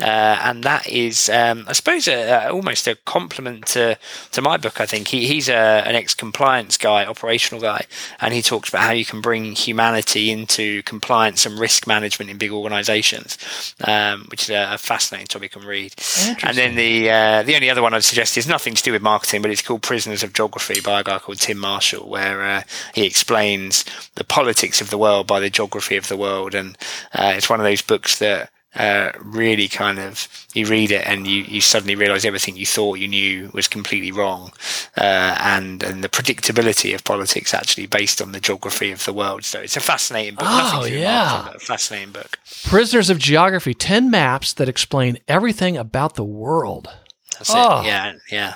Uh, 0.00 0.38
and 0.44 0.62
that 0.62 0.88
is, 0.88 1.28
um, 1.28 1.64
I 1.66 1.72
suppose, 1.72 2.06
a, 2.06 2.14
a, 2.14 2.52
almost 2.52 2.86
a 2.86 2.94
complement 3.04 3.66
to, 3.68 3.98
to 4.30 4.40
my 4.40 4.56
book. 4.56 4.80
I 4.80 4.86
think 4.86 5.08
he, 5.08 5.26
he's 5.26 5.48
a, 5.48 5.54
an 5.54 5.96
ex 5.96 6.14
compliance 6.14 6.76
guy, 6.76 7.04
operational 7.04 7.60
guy, 7.60 7.84
and 8.20 8.32
he 8.32 8.40
talks 8.40 8.68
about 8.68 8.82
how 8.82 8.92
you 8.92 9.04
can 9.04 9.20
bring 9.20 9.56
humanity 9.56 10.30
into 10.30 10.84
compliance 10.84 11.44
and 11.46 11.58
risk 11.58 11.88
management 11.88 12.30
in 12.30 12.38
big 12.38 12.52
organizations, 12.52 13.36
um, 13.84 14.26
which 14.30 14.44
is 14.44 14.50
a, 14.50 14.74
a, 14.74 14.78
fascinating 14.78 15.26
topic 15.26 15.54
and 15.56 15.64
read. 15.64 15.94
And 16.42 16.56
then 16.56 16.74
the 16.74 17.10
uh, 17.10 17.42
the 17.42 17.54
only 17.54 17.70
other 17.70 17.82
one 17.82 17.94
I'd 17.94 18.04
suggest 18.04 18.36
is 18.36 18.46
nothing 18.46 18.74
to 18.74 18.82
do 18.82 18.92
with 18.92 19.02
marketing, 19.02 19.42
but 19.42 19.50
it's 19.50 19.62
called 19.62 19.82
Prisoners 19.82 20.22
of 20.22 20.32
Geography 20.32 20.80
by 20.80 21.00
a 21.00 21.04
guy 21.04 21.18
called 21.18 21.38
Tim 21.38 21.58
Marshall, 21.58 22.08
where 22.08 22.42
uh, 22.42 22.62
he 22.94 23.04
explains 23.04 23.84
the 24.14 24.24
politics 24.24 24.80
of 24.80 24.90
the 24.90 24.98
world 24.98 25.26
by 25.26 25.40
the 25.40 25.50
geography 25.50 25.96
of 25.96 26.08
the 26.08 26.16
world, 26.16 26.54
and 26.54 26.76
uh, 27.14 27.32
it's 27.36 27.50
one 27.50 27.60
of 27.60 27.64
those 27.64 27.82
books 27.82 28.18
that 28.18 28.50
uh, 28.74 29.12
really 29.20 29.66
kind 29.66 29.98
of 29.98 30.28
you 30.54 30.66
read 30.66 30.90
it 30.90 31.06
and 31.06 31.26
you, 31.26 31.42
you 31.44 31.60
suddenly 31.60 31.94
realize 31.94 32.24
everything 32.24 32.56
you 32.56 32.66
thought 32.66 32.98
you 32.98 33.08
knew 33.08 33.50
was 33.54 33.66
completely 33.66 34.12
wrong 34.12 34.52
uh, 34.96 35.36
and 35.40 35.82
and 35.82 36.04
the 36.04 36.08
predictability 36.08 36.94
of 36.94 37.02
politics 37.02 37.54
actually 37.54 37.86
based 37.86 38.20
on 38.20 38.32
the 38.32 38.40
geography 38.40 38.90
of 38.92 39.04
the 39.04 39.12
world 39.12 39.42
so 39.44 39.58
it's 39.58 39.76
a 39.76 39.80
fascinating 39.80 40.34
book 40.34 40.46
oh 40.46 40.84
yeah 40.84 41.50
a 41.54 41.58
fascinating 41.58 42.12
book 42.12 42.38
prisoners 42.64 43.08
of 43.08 43.18
geography 43.18 43.72
10 43.72 44.10
maps 44.10 44.52
that 44.52 44.68
explain 44.68 45.18
everything 45.26 45.76
about 45.76 46.14
the 46.14 46.24
world 46.24 46.90
that's 47.38 47.50
oh. 47.54 47.80
it 47.80 47.86
yeah 47.86 48.12
yeah 48.30 48.54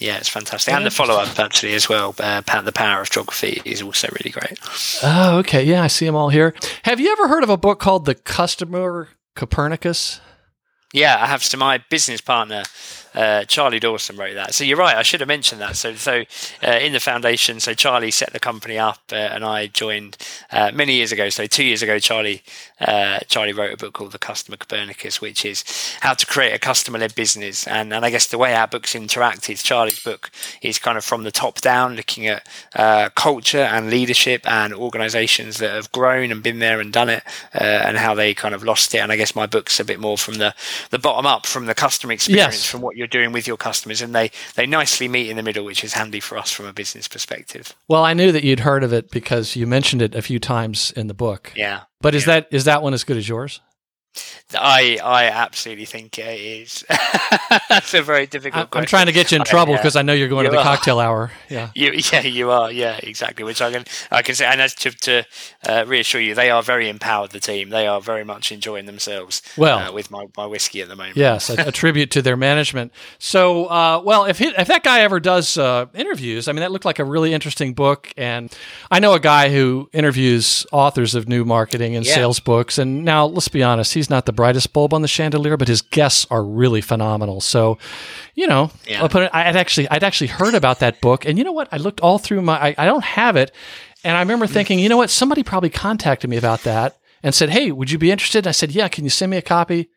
yeah, 0.00 0.18
it's 0.18 0.28
fantastic. 0.28 0.74
And 0.74 0.84
the 0.84 0.90
follow 0.90 1.14
up, 1.14 1.38
actually, 1.38 1.72
as 1.72 1.88
well. 1.88 2.14
Uh, 2.18 2.42
the 2.42 2.72
Power 2.72 3.00
of 3.00 3.08
Geography 3.08 3.62
is 3.64 3.80
also 3.80 4.08
really 4.08 4.30
great. 4.30 4.58
Oh, 5.02 5.38
okay. 5.38 5.64
Yeah, 5.64 5.84
I 5.84 5.86
see 5.86 6.04
them 6.04 6.16
all 6.16 6.28
here. 6.28 6.52
Have 6.82 7.00
you 7.00 7.10
ever 7.12 7.28
heard 7.28 7.42
of 7.42 7.48
a 7.48 7.56
book 7.56 7.78
called 7.78 8.04
The 8.04 8.16
Customer 8.16 9.08
Copernicus? 9.34 10.20
Yeah, 10.92 11.16
I 11.20 11.26
have. 11.26 11.42
So 11.42 11.58
my 11.58 11.82
business 11.90 12.20
partner 12.20 12.62
uh, 13.14 13.44
Charlie 13.44 13.80
Dawson 13.80 14.16
wrote 14.16 14.34
that. 14.34 14.54
So 14.54 14.64
you're 14.64 14.76
right. 14.76 14.96
I 14.96 15.02
should 15.02 15.20
have 15.20 15.28
mentioned 15.28 15.60
that. 15.60 15.76
So 15.76 15.94
so 15.94 16.24
uh, 16.66 16.70
in 16.70 16.92
the 16.92 17.00
foundation, 17.00 17.60
so 17.60 17.74
Charlie 17.74 18.10
set 18.10 18.32
the 18.32 18.40
company 18.40 18.78
up, 18.78 18.98
uh, 19.12 19.16
and 19.16 19.44
I 19.44 19.66
joined 19.66 20.16
uh, 20.50 20.70
many 20.74 20.94
years 20.94 21.12
ago. 21.12 21.28
So 21.28 21.46
two 21.46 21.64
years 21.64 21.82
ago, 21.82 21.98
Charlie 21.98 22.42
uh, 22.80 23.20
Charlie 23.28 23.52
wrote 23.52 23.72
a 23.72 23.76
book 23.76 23.94
called 23.94 24.12
The 24.12 24.18
Customer 24.18 24.56
Copernicus, 24.56 25.20
which 25.20 25.44
is 25.44 25.64
how 26.00 26.14
to 26.14 26.26
create 26.26 26.52
a 26.52 26.58
customer-led 26.58 27.14
business. 27.14 27.66
And 27.66 27.92
and 27.92 28.04
I 28.04 28.10
guess 28.10 28.26
the 28.26 28.38
way 28.38 28.54
our 28.54 28.66
books 28.66 28.94
interact 28.94 29.48
is 29.48 29.62
Charlie's 29.62 30.00
book 30.00 30.30
is 30.62 30.78
kind 30.78 30.98
of 30.98 31.04
from 31.04 31.22
the 31.22 31.30
top 31.30 31.60
down, 31.60 31.96
looking 31.96 32.26
at 32.26 32.48
uh, 32.74 33.08
culture 33.14 33.58
and 33.58 33.90
leadership 33.90 34.42
and 34.50 34.74
organisations 34.74 35.58
that 35.58 35.70
have 35.70 35.92
grown 35.92 36.30
and 36.32 36.42
been 36.42 36.58
there 36.58 36.80
and 36.80 36.92
done 36.92 37.08
it, 37.08 37.22
and 37.52 37.96
how 37.96 38.14
they 38.14 38.34
kind 38.34 38.54
of 38.54 38.64
lost 38.64 38.94
it. 38.94 38.98
And 38.98 39.12
I 39.12 39.16
guess 39.16 39.34
my 39.34 39.46
book's 39.46 39.78
a 39.80 39.84
bit 39.84 40.00
more 40.00 40.18
from 40.18 40.34
the 40.34 40.54
the 40.90 40.98
bottom 40.98 41.26
up, 41.26 41.46
from 41.46 41.66
the 41.66 41.74
customer 41.74 42.12
experience, 42.12 42.56
yes. 42.56 42.66
from 42.66 42.80
what 42.80 42.96
you're 42.96 43.03
doing 43.06 43.32
with 43.32 43.46
your 43.46 43.56
customers, 43.56 44.02
and 44.02 44.14
they 44.14 44.30
they 44.54 44.66
nicely 44.66 45.08
meet 45.08 45.30
in 45.30 45.36
the 45.36 45.42
middle, 45.42 45.64
which 45.64 45.84
is 45.84 45.94
handy 45.94 46.20
for 46.20 46.38
us 46.38 46.50
from 46.50 46.66
a 46.66 46.72
business 46.72 47.08
perspective. 47.08 47.74
Well, 47.88 48.04
I 48.04 48.14
knew 48.14 48.32
that 48.32 48.44
you'd 48.44 48.60
heard 48.60 48.84
of 48.84 48.92
it 48.92 49.10
because 49.10 49.56
you 49.56 49.66
mentioned 49.66 50.02
it 50.02 50.14
a 50.14 50.22
few 50.22 50.38
times 50.38 50.92
in 50.92 51.06
the 51.06 51.14
book. 51.14 51.52
Yeah. 51.54 51.82
But 52.00 52.14
is 52.14 52.26
yeah. 52.26 52.40
that 52.40 52.48
is 52.50 52.64
that 52.64 52.82
one 52.82 52.94
as 52.94 53.04
good 53.04 53.16
as 53.16 53.28
yours? 53.28 53.60
I 54.54 54.98
I 55.02 55.24
absolutely 55.26 55.84
think 55.84 56.18
it 56.18 56.40
is. 56.40 56.84
That's 57.68 57.94
a 57.94 58.02
very 58.02 58.26
difficult. 58.26 58.68
I, 58.74 58.78
am 58.78 58.86
trying 58.86 59.06
to 59.06 59.12
get 59.12 59.32
you 59.32 59.38
in 59.38 59.44
trouble 59.44 59.74
because 59.74 59.96
I, 59.96 60.00
yeah. 60.00 60.00
I, 60.00 60.04
know 60.04 60.12
you're 60.12 60.28
going 60.28 60.44
you 60.44 60.50
to 60.50 60.56
the 60.56 60.60
are. 60.60 60.64
cocktail 60.64 61.00
hour. 61.00 61.32
Yeah, 61.48 61.70
you, 61.74 61.92
yeah, 62.12 62.20
you 62.20 62.50
are. 62.50 62.70
Yeah, 62.70 62.98
exactly. 63.02 63.44
Which 63.44 63.60
I 63.60 63.72
can 63.72 63.84
I 64.10 64.22
can 64.22 64.34
say, 64.34 64.46
and 64.46 64.60
as 64.60 64.74
to, 64.76 64.90
to 64.90 65.26
uh, 65.66 65.84
reassure 65.86 66.20
you, 66.20 66.34
they 66.34 66.50
are 66.50 66.62
very 66.62 66.88
empowered. 66.88 67.30
The 67.30 67.40
team, 67.40 67.70
they 67.70 67.86
are 67.86 68.00
very 68.00 68.24
much 68.24 68.52
enjoying 68.52 68.86
themselves. 68.86 69.42
Well, 69.56 69.78
uh, 69.78 69.92
with 69.92 70.10
my, 70.10 70.26
my 70.36 70.46
whiskey 70.46 70.82
at 70.82 70.88
the 70.88 70.96
moment. 70.96 71.16
Yes, 71.16 71.50
a, 71.50 71.68
a 71.68 71.72
tribute 71.72 72.10
to 72.12 72.22
their 72.22 72.36
management. 72.36 72.92
So, 73.18 73.66
uh, 73.66 74.00
well, 74.04 74.24
if 74.24 74.38
he, 74.38 74.46
if 74.46 74.68
that 74.68 74.82
guy 74.82 75.00
ever 75.00 75.20
does 75.20 75.56
uh, 75.58 75.86
interviews, 75.94 76.48
I 76.48 76.52
mean, 76.52 76.60
that 76.60 76.70
looked 76.70 76.84
like 76.84 76.98
a 76.98 77.04
really 77.04 77.32
interesting 77.32 77.74
book. 77.74 78.12
And 78.16 78.52
I 78.90 79.00
know 79.00 79.14
a 79.14 79.20
guy 79.20 79.50
who 79.50 79.88
interviews 79.92 80.66
authors 80.72 81.14
of 81.14 81.28
new 81.28 81.44
marketing 81.44 81.96
and 81.96 82.04
yeah. 82.04 82.14
sales 82.14 82.40
books. 82.40 82.78
And 82.78 83.04
now, 83.04 83.26
let's 83.26 83.48
be 83.48 83.62
honest, 83.62 83.94
he's 83.94 84.03
he's 84.04 84.10
not 84.10 84.26
the 84.26 84.32
brightest 84.32 84.72
bulb 84.74 84.92
on 84.92 85.00
the 85.02 85.08
chandelier, 85.08 85.56
but 85.56 85.66
his 85.68 85.80
guests 85.80 86.26
are 86.30 86.44
really 86.44 86.82
phenomenal. 86.82 87.40
So, 87.40 87.78
you 88.34 88.46
know, 88.46 88.70
Yeah. 88.86 89.02
I'll 89.02 89.08
put 89.08 89.22
it, 89.22 89.30
I'd 89.32 89.56
actually 89.56 89.88
I'd 89.88 90.04
actually 90.04 90.26
heard 90.28 90.54
about 90.54 90.80
that 90.80 91.00
book, 91.00 91.24
and 91.24 91.38
you 91.38 91.44
know 91.44 91.52
what? 91.52 91.68
I 91.72 91.78
looked 91.78 92.00
all 92.00 92.18
through 92.18 92.42
my. 92.42 92.58
I, 92.68 92.74
I 92.76 92.84
don't 92.86 93.04
have 93.04 93.36
it, 93.36 93.50
and 94.04 94.16
I 94.16 94.20
remember 94.20 94.46
thinking, 94.46 94.78
you 94.78 94.88
know 94.90 94.98
what? 94.98 95.08
Somebody 95.10 95.42
probably 95.42 95.70
contacted 95.70 96.28
me 96.28 96.36
about 96.36 96.62
that 96.64 96.98
and 97.22 97.34
said, 97.34 97.48
"Hey, 97.50 97.72
would 97.72 97.90
you 97.90 97.98
be 97.98 98.10
interested?" 98.10 98.40
And 98.40 98.48
I 98.48 98.52
said, 98.52 98.72
"Yeah, 98.72 98.88
can 98.88 99.04
you 99.04 99.10
send 99.10 99.30
me 99.30 99.38
a 99.38 99.42
copy?" 99.42 99.88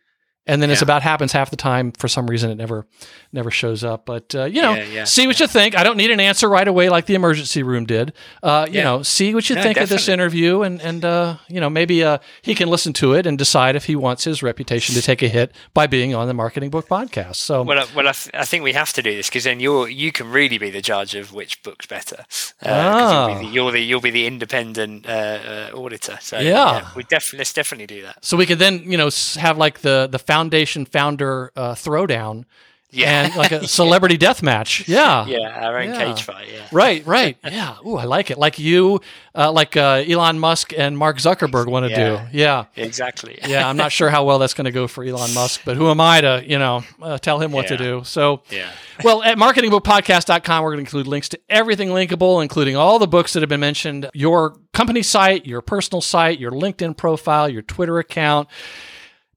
And 0.47 0.61
then, 0.61 0.69
Yeah. 0.69 0.77
about 0.81 1.01
happens 1.03 1.31
half 1.33 1.49
the 1.49 1.55
time, 1.57 1.91
for 1.91 2.07
some 2.07 2.27
reason, 2.27 2.49
it 2.49 2.55
never 2.55 2.85
never 3.33 3.51
shows 3.51 3.83
up. 3.83 4.05
But 4.05 4.33
uh, 4.33 4.45
you 4.45 4.61
know, 4.61 4.73
Yeah, 4.75 4.83
yeah, 4.85 5.03
see 5.03 5.27
what 5.27 5.39
you 5.39 5.47
think. 5.47 5.75
I 5.77 5.83
don't 5.83 5.97
need 5.97 6.09
an 6.11 6.19
answer 6.19 6.47
right 6.49 6.67
away 6.67 6.89
like 6.89 7.05
the 7.05 7.15
emergency 7.15 7.61
room 7.63 7.85
did. 7.85 8.13
Uh, 8.41 8.65
you 8.71 8.81
know, 8.81 9.03
see 9.03 9.35
what 9.35 9.49
you 9.49 9.55
think 9.61 9.77
of 9.77 9.89
this 9.89 10.07
interview, 10.07 10.61
and 10.61 10.81
and 10.81 11.03
uh, 11.05 11.35
you 11.49 11.59
know, 11.59 11.69
maybe 11.69 12.03
uh, 12.03 12.17
he 12.41 12.55
can 12.55 12.69
listen 12.69 12.93
to 12.93 13.13
it 13.13 13.25
and 13.27 13.37
decide 13.37 13.75
if 13.75 13.85
he 13.85 13.95
wants 13.95 14.23
his 14.23 14.41
reputation 14.41 14.95
to 14.95 15.01
take 15.01 15.21
a 15.21 15.27
hit 15.27 15.51
by 15.73 15.85
being 15.87 16.15
on 16.15 16.27
the 16.27 16.33
Marketing 16.33 16.69
Book 16.69 16.87
Podcast. 16.87 17.35
So, 17.35 17.63
Well, 17.63 17.79
I, 17.79 17.85
well, 17.95 18.07
I, 18.07 18.13
th- 18.13 18.33
I 18.33 18.45
think 18.45 18.63
we 18.63 18.73
have 18.73 18.93
to 18.93 19.01
do 19.01 19.15
this 19.15 19.27
because 19.29 19.43
then 19.43 19.59
you're 19.59 19.89
you 19.89 20.11
can 20.11 20.31
really 20.31 20.57
be 20.57 20.69
the 20.69 20.81
judge 20.81 21.13
of 21.15 21.33
which 21.33 21.61
book's 21.63 21.85
better. 21.85 22.25
Uh, 22.65 22.69
Ah. 22.69 23.27
you'll, 23.27 23.39
be 23.39 23.45
the, 23.45 23.53
you'll 23.53 23.71
the 23.71 23.79
you'll 23.81 24.01
be 24.01 24.11
the 24.11 24.25
independent 24.27 25.05
uh, 25.07 25.11
uh, 25.11 25.69
auditor. 25.77 26.17
So 26.21 26.39
Yeah. 26.39 26.87
we 26.95 27.03
definitely 27.03 27.39
let's 27.39 27.53
definitely 27.53 27.87
do 27.87 28.01
that. 28.03 28.23
so 28.23 28.37
we 28.37 28.45
could 28.45 28.59
then 28.59 28.83
you 28.89 28.97
know 28.97 29.09
have 29.39 29.57
like 29.57 29.79
the 29.81 30.07
the 30.09 30.19
foundation 30.37 30.85
founder 30.85 31.51
uh, 31.55 31.73
throwdown. 31.73 32.45
Yeah. 32.89 33.25
And 33.25 33.35
like 33.35 33.51
a 33.51 33.67
celebrity 33.79 34.15
death 34.15 34.41
match. 34.41 34.87
Yeah. 34.87 35.25
Yeah, 35.25 35.67
our 35.67 35.77
own 35.79 35.89
Yeah. 35.89 36.05
cage 36.05 36.21
fight. 36.21 36.47
Yeah, 36.53 36.61
Right, 36.71 37.05
right. 37.17 37.37
Yeah. 37.43 37.75
Ooh, 37.85 37.97
I 37.97 38.05
like 38.05 38.31
it. 38.31 38.37
Like 38.37 38.59
you, 38.59 39.01
uh, 39.35 39.51
like 39.51 39.75
uh, 39.75 40.05
Elon 40.07 40.39
Musk 40.39 40.71
and 40.77 40.97
Mark 40.97 41.17
Zuckerberg 41.17 41.67
want 41.67 41.85
to 41.85 41.89
Yeah. 41.91 42.29
do. 42.31 42.37
Yeah. 42.37 42.65
exactly. 42.77 43.39
Yeah. 43.45 43.67
I'm 43.67 43.75
not 43.75 43.91
sure 43.91 44.09
how 44.09 44.23
well 44.23 44.39
that's 44.39 44.53
going 44.53 44.65
to 44.65 44.71
go 44.71 44.87
for 44.87 45.03
Elon 45.03 45.33
Musk, 45.33 45.61
but 45.65 45.75
who 45.75 45.89
am 45.89 45.99
I 45.99 46.21
to, 46.21 46.43
you 46.47 46.57
know, 46.59 46.83
uh, 47.01 47.17
tell 47.17 47.39
him 47.41 47.51
what 47.51 47.67
to 47.67 47.77
do? 47.77 48.03
So, 48.05 48.41
Yeah. 48.49 48.69
well, 49.03 49.21
at 49.21 49.37
marketingbookpodcast.com, 49.37 50.63
we're 50.63 50.69
going 50.71 50.85
to 50.85 50.87
include 50.87 51.07
links 51.07 51.27
to 51.29 51.39
everything 51.49 51.89
linkable, 51.89 52.41
including 52.41 52.77
all 52.77 52.99
the 52.99 53.07
books 53.07 53.33
that 53.33 53.41
have 53.41 53.49
been 53.49 53.59
mentioned, 53.59 54.09
your 54.13 54.55
company 54.73 55.03
site, 55.03 55.45
your 55.45 55.61
personal 55.61 55.99
site, 56.01 56.39
your 56.39 56.51
LinkedIn 56.51 56.95
profile, 56.95 57.49
your 57.49 57.63
Twitter 57.63 57.99
account. 57.99 58.47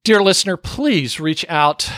Dear 0.03 0.23
listener, 0.23 0.57
please 0.57 1.21
reach 1.21 1.45
out 1.49 1.91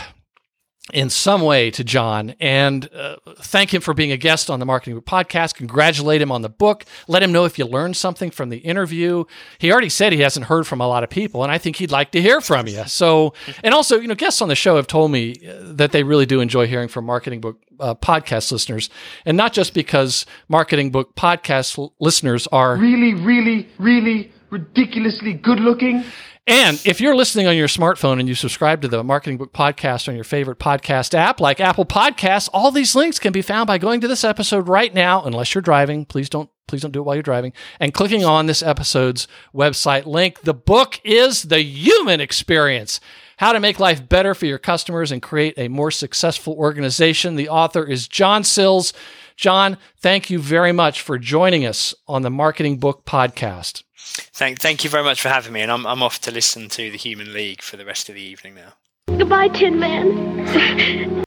in 0.92 1.08
some 1.08 1.40
way 1.42 1.70
to 1.70 1.84
John 1.84 2.34
and 2.40 2.88
uh, 2.92 3.14
thank 3.38 3.72
him 3.72 3.80
for 3.80 3.94
being 3.94 4.10
a 4.10 4.16
guest 4.16 4.50
on 4.50 4.58
the 4.58 4.66
Marketing 4.66 4.96
Book 4.96 5.06
Podcast. 5.06 5.54
Congratulate 5.54 6.20
him 6.20 6.32
on 6.32 6.42
the 6.42 6.48
book. 6.48 6.84
Let 7.06 7.22
him 7.22 7.30
know 7.30 7.44
if 7.44 7.60
you 7.60 7.64
learned 7.64 7.96
something 7.96 8.32
from 8.32 8.48
the 8.48 8.58
interview. 8.58 9.22
He 9.58 9.70
already 9.70 9.88
said 9.88 10.12
he 10.12 10.20
hasn't 10.20 10.46
heard 10.46 10.66
from 10.66 10.80
a 10.80 10.88
lot 10.88 11.04
of 11.04 11.10
people, 11.10 11.44
and 11.44 11.52
I 11.52 11.58
think 11.58 11.76
he'd 11.76 11.92
like 11.92 12.10
to 12.10 12.20
hear 12.20 12.40
from 12.40 12.66
you. 12.66 12.82
So, 12.88 13.34
and 13.62 13.72
also, 13.72 14.00
you 14.00 14.08
know, 14.08 14.16
guests 14.16 14.42
on 14.42 14.48
the 14.48 14.56
show 14.56 14.74
have 14.74 14.88
told 14.88 15.12
me 15.12 15.36
uh, 15.48 15.60
that 15.74 15.92
they 15.92 16.02
really 16.02 16.26
do 16.26 16.40
enjoy 16.40 16.66
hearing 16.66 16.88
from 16.88 17.04
Marketing 17.04 17.40
Book 17.40 17.62
uh, 17.78 17.94
Podcast 17.94 18.50
listeners, 18.50 18.90
and 19.24 19.36
not 19.36 19.52
just 19.52 19.74
because 19.74 20.26
Marketing 20.48 20.90
Book 20.90 21.14
Podcast 21.14 21.78
l- 21.78 21.94
listeners 22.00 22.48
are 22.48 22.76
Really, 22.76 23.14
really, 23.14 23.68
really 23.78 24.32
ridiculously 24.50 25.32
good 25.32 25.60
looking. 25.60 26.02
And 26.46 26.84
if 26.84 27.00
you're 27.00 27.14
listening 27.14 27.46
on 27.46 27.56
your 27.56 27.68
smartphone 27.68 28.18
and 28.18 28.28
you 28.28 28.34
subscribe 28.34 28.82
to 28.82 28.88
the 28.88 29.04
Marketing 29.04 29.38
Book 29.38 29.52
Podcast 29.52 30.08
on 30.08 30.16
your 30.16 30.24
favorite 30.24 30.58
podcast 30.58 31.14
app 31.14 31.40
like 31.40 31.60
Apple 31.60 31.84
Podcasts, 31.84 32.48
all 32.52 32.72
these 32.72 32.96
links 32.96 33.20
can 33.20 33.32
be 33.32 33.42
found 33.42 33.68
by 33.68 33.78
going 33.78 34.00
to 34.00 34.08
this 34.08 34.24
episode 34.24 34.68
right 34.68 34.92
now, 34.92 35.22
unless 35.22 35.54
you're 35.54 35.62
driving. 35.62 36.04
Please 36.04 36.28
don't 36.28 36.50
please 36.66 36.82
don't 36.82 36.92
do 36.92 37.00
it 37.00 37.02
while 37.02 37.14
you're 37.14 37.22
driving, 37.22 37.52
and 37.78 37.92
clicking 37.92 38.24
on 38.24 38.46
this 38.46 38.62
episode's 38.62 39.28
website 39.54 40.06
link. 40.06 40.40
The 40.40 40.54
book 40.54 41.00
is 41.04 41.42
The 41.42 41.62
Human 41.62 42.20
Experience. 42.20 42.98
How 43.36 43.52
to 43.52 43.60
make 43.60 43.78
life 43.78 44.08
better 44.08 44.34
for 44.34 44.46
your 44.46 44.58
customers 44.58 45.12
and 45.12 45.20
create 45.20 45.54
a 45.58 45.68
more 45.68 45.90
successful 45.90 46.54
organization. 46.54 47.36
The 47.36 47.48
author 47.48 47.84
is 47.84 48.08
John 48.08 48.42
Sills. 48.42 48.92
John, 49.36 49.76
thank 49.98 50.30
you 50.30 50.38
very 50.38 50.72
much 50.72 51.02
for 51.02 51.18
joining 51.18 51.66
us 51.66 51.94
on 52.08 52.22
the 52.22 52.30
Marketing 52.30 52.78
Book 52.78 53.04
Podcast. 53.04 53.82
Thank 54.34 54.60
thank 54.60 54.84
you 54.84 54.90
very 54.90 55.04
much 55.04 55.20
for 55.20 55.28
having 55.28 55.52
me, 55.52 55.60
and 55.60 55.70
I'm 55.70 55.86
I'm 55.86 56.02
off 56.02 56.20
to 56.22 56.30
listen 56.30 56.68
to 56.70 56.90
the 56.90 56.98
Human 56.98 57.32
League 57.32 57.62
for 57.62 57.76
the 57.76 57.84
rest 57.84 58.08
of 58.08 58.14
the 58.14 58.22
evening 58.22 58.54
now. 58.54 58.74
Goodbye, 59.16 59.48
Tin 59.48 59.78
Man. 59.78 61.24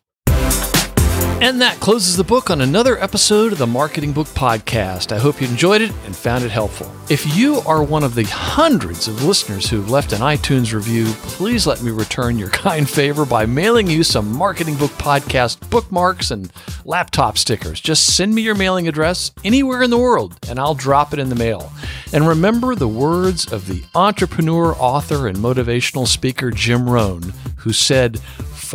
And 1.45 1.61
that 1.61 1.79
closes 1.79 2.17
the 2.17 2.23
book 2.23 2.49
on 2.49 2.61
another 2.61 2.97
episode 2.97 3.51
of 3.51 3.59
the 3.59 3.67
Marketing 3.67 4.13
Book 4.13 4.25
Podcast. 4.29 5.11
I 5.11 5.19
hope 5.19 5.39
you 5.39 5.47
enjoyed 5.47 5.79
it 5.79 5.91
and 6.03 6.15
found 6.15 6.43
it 6.43 6.49
helpful. 6.49 6.91
If 7.07 7.37
you 7.37 7.57
are 7.67 7.83
one 7.83 8.03
of 8.03 8.15
the 8.15 8.23
hundreds 8.23 9.07
of 9.07 9.23
listeners 9.23 9.69
who've 9.69 9.91
left 9.91 10.11
an 10.11 10.21
iTunes 10.21 10.73
review, 10.73 11.05
please 11.21 11.67
let 11.67 11.83
me 11.83 11.91
return 11.91 12.39
your 12.39 12.49
kind 12.65 12.89
favor 12.89 13.27
by 13.27 13.45
mailing 13.45 13.85
you 13.85 14.03
some 14.03 14.33
Marketing 14.33 14.73
Book 14.73 14.89
Podcast 14.93 15.69
bookmarks 15.69 16.31
and 16.31 16.51
laptop 16.83 17.37
stickers. 17.37 17.79
Just 17.79 18.15
send 18.15 18.33
me 18.33 18.41
your 18.41 18.55
mailing 18.55 18.87
address 18.87 19.31
anywhere 19.43 19.83
in 19.83 19.91
the 19.91 19.99
world 19.99 20.35
and 20.49 20.59
I'll 20.59 20.73
drop 20.73 21.13
it 21.13 21.19
in 21.19 21.29
the 21.29 21.35
mail. 21.35 21.71
And 22.11 22.27
remember 22.27 22.73
the 22.73 22.87
words 22.87 23.51
of 23.53 23.67
the 23.67 23.83
entrepreneur, 23.93 24.73
author, 24.79 25.27
and 25.27 25.37
motivational 25.37 26.07
speaker 26.07 26.49
Jim 26.49 26.89
Rohn, 26.89 27.33
who 27.57 27.71
said, 27.71 28.19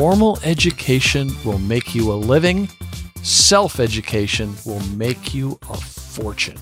Formal 0.01 0.39
education 0.45 1.31
will 1.45 1.59
make 1.59 1.95
you 1.95 2.11
a 2.11 2.15
living, 2.15 2.71
self 3.23 3.79
education 3.79 4.55
will 4.65 4.81
make 4.97 5.35
you 5.35 5.59
a 5.69 5.77
fortune. 5.77 6.57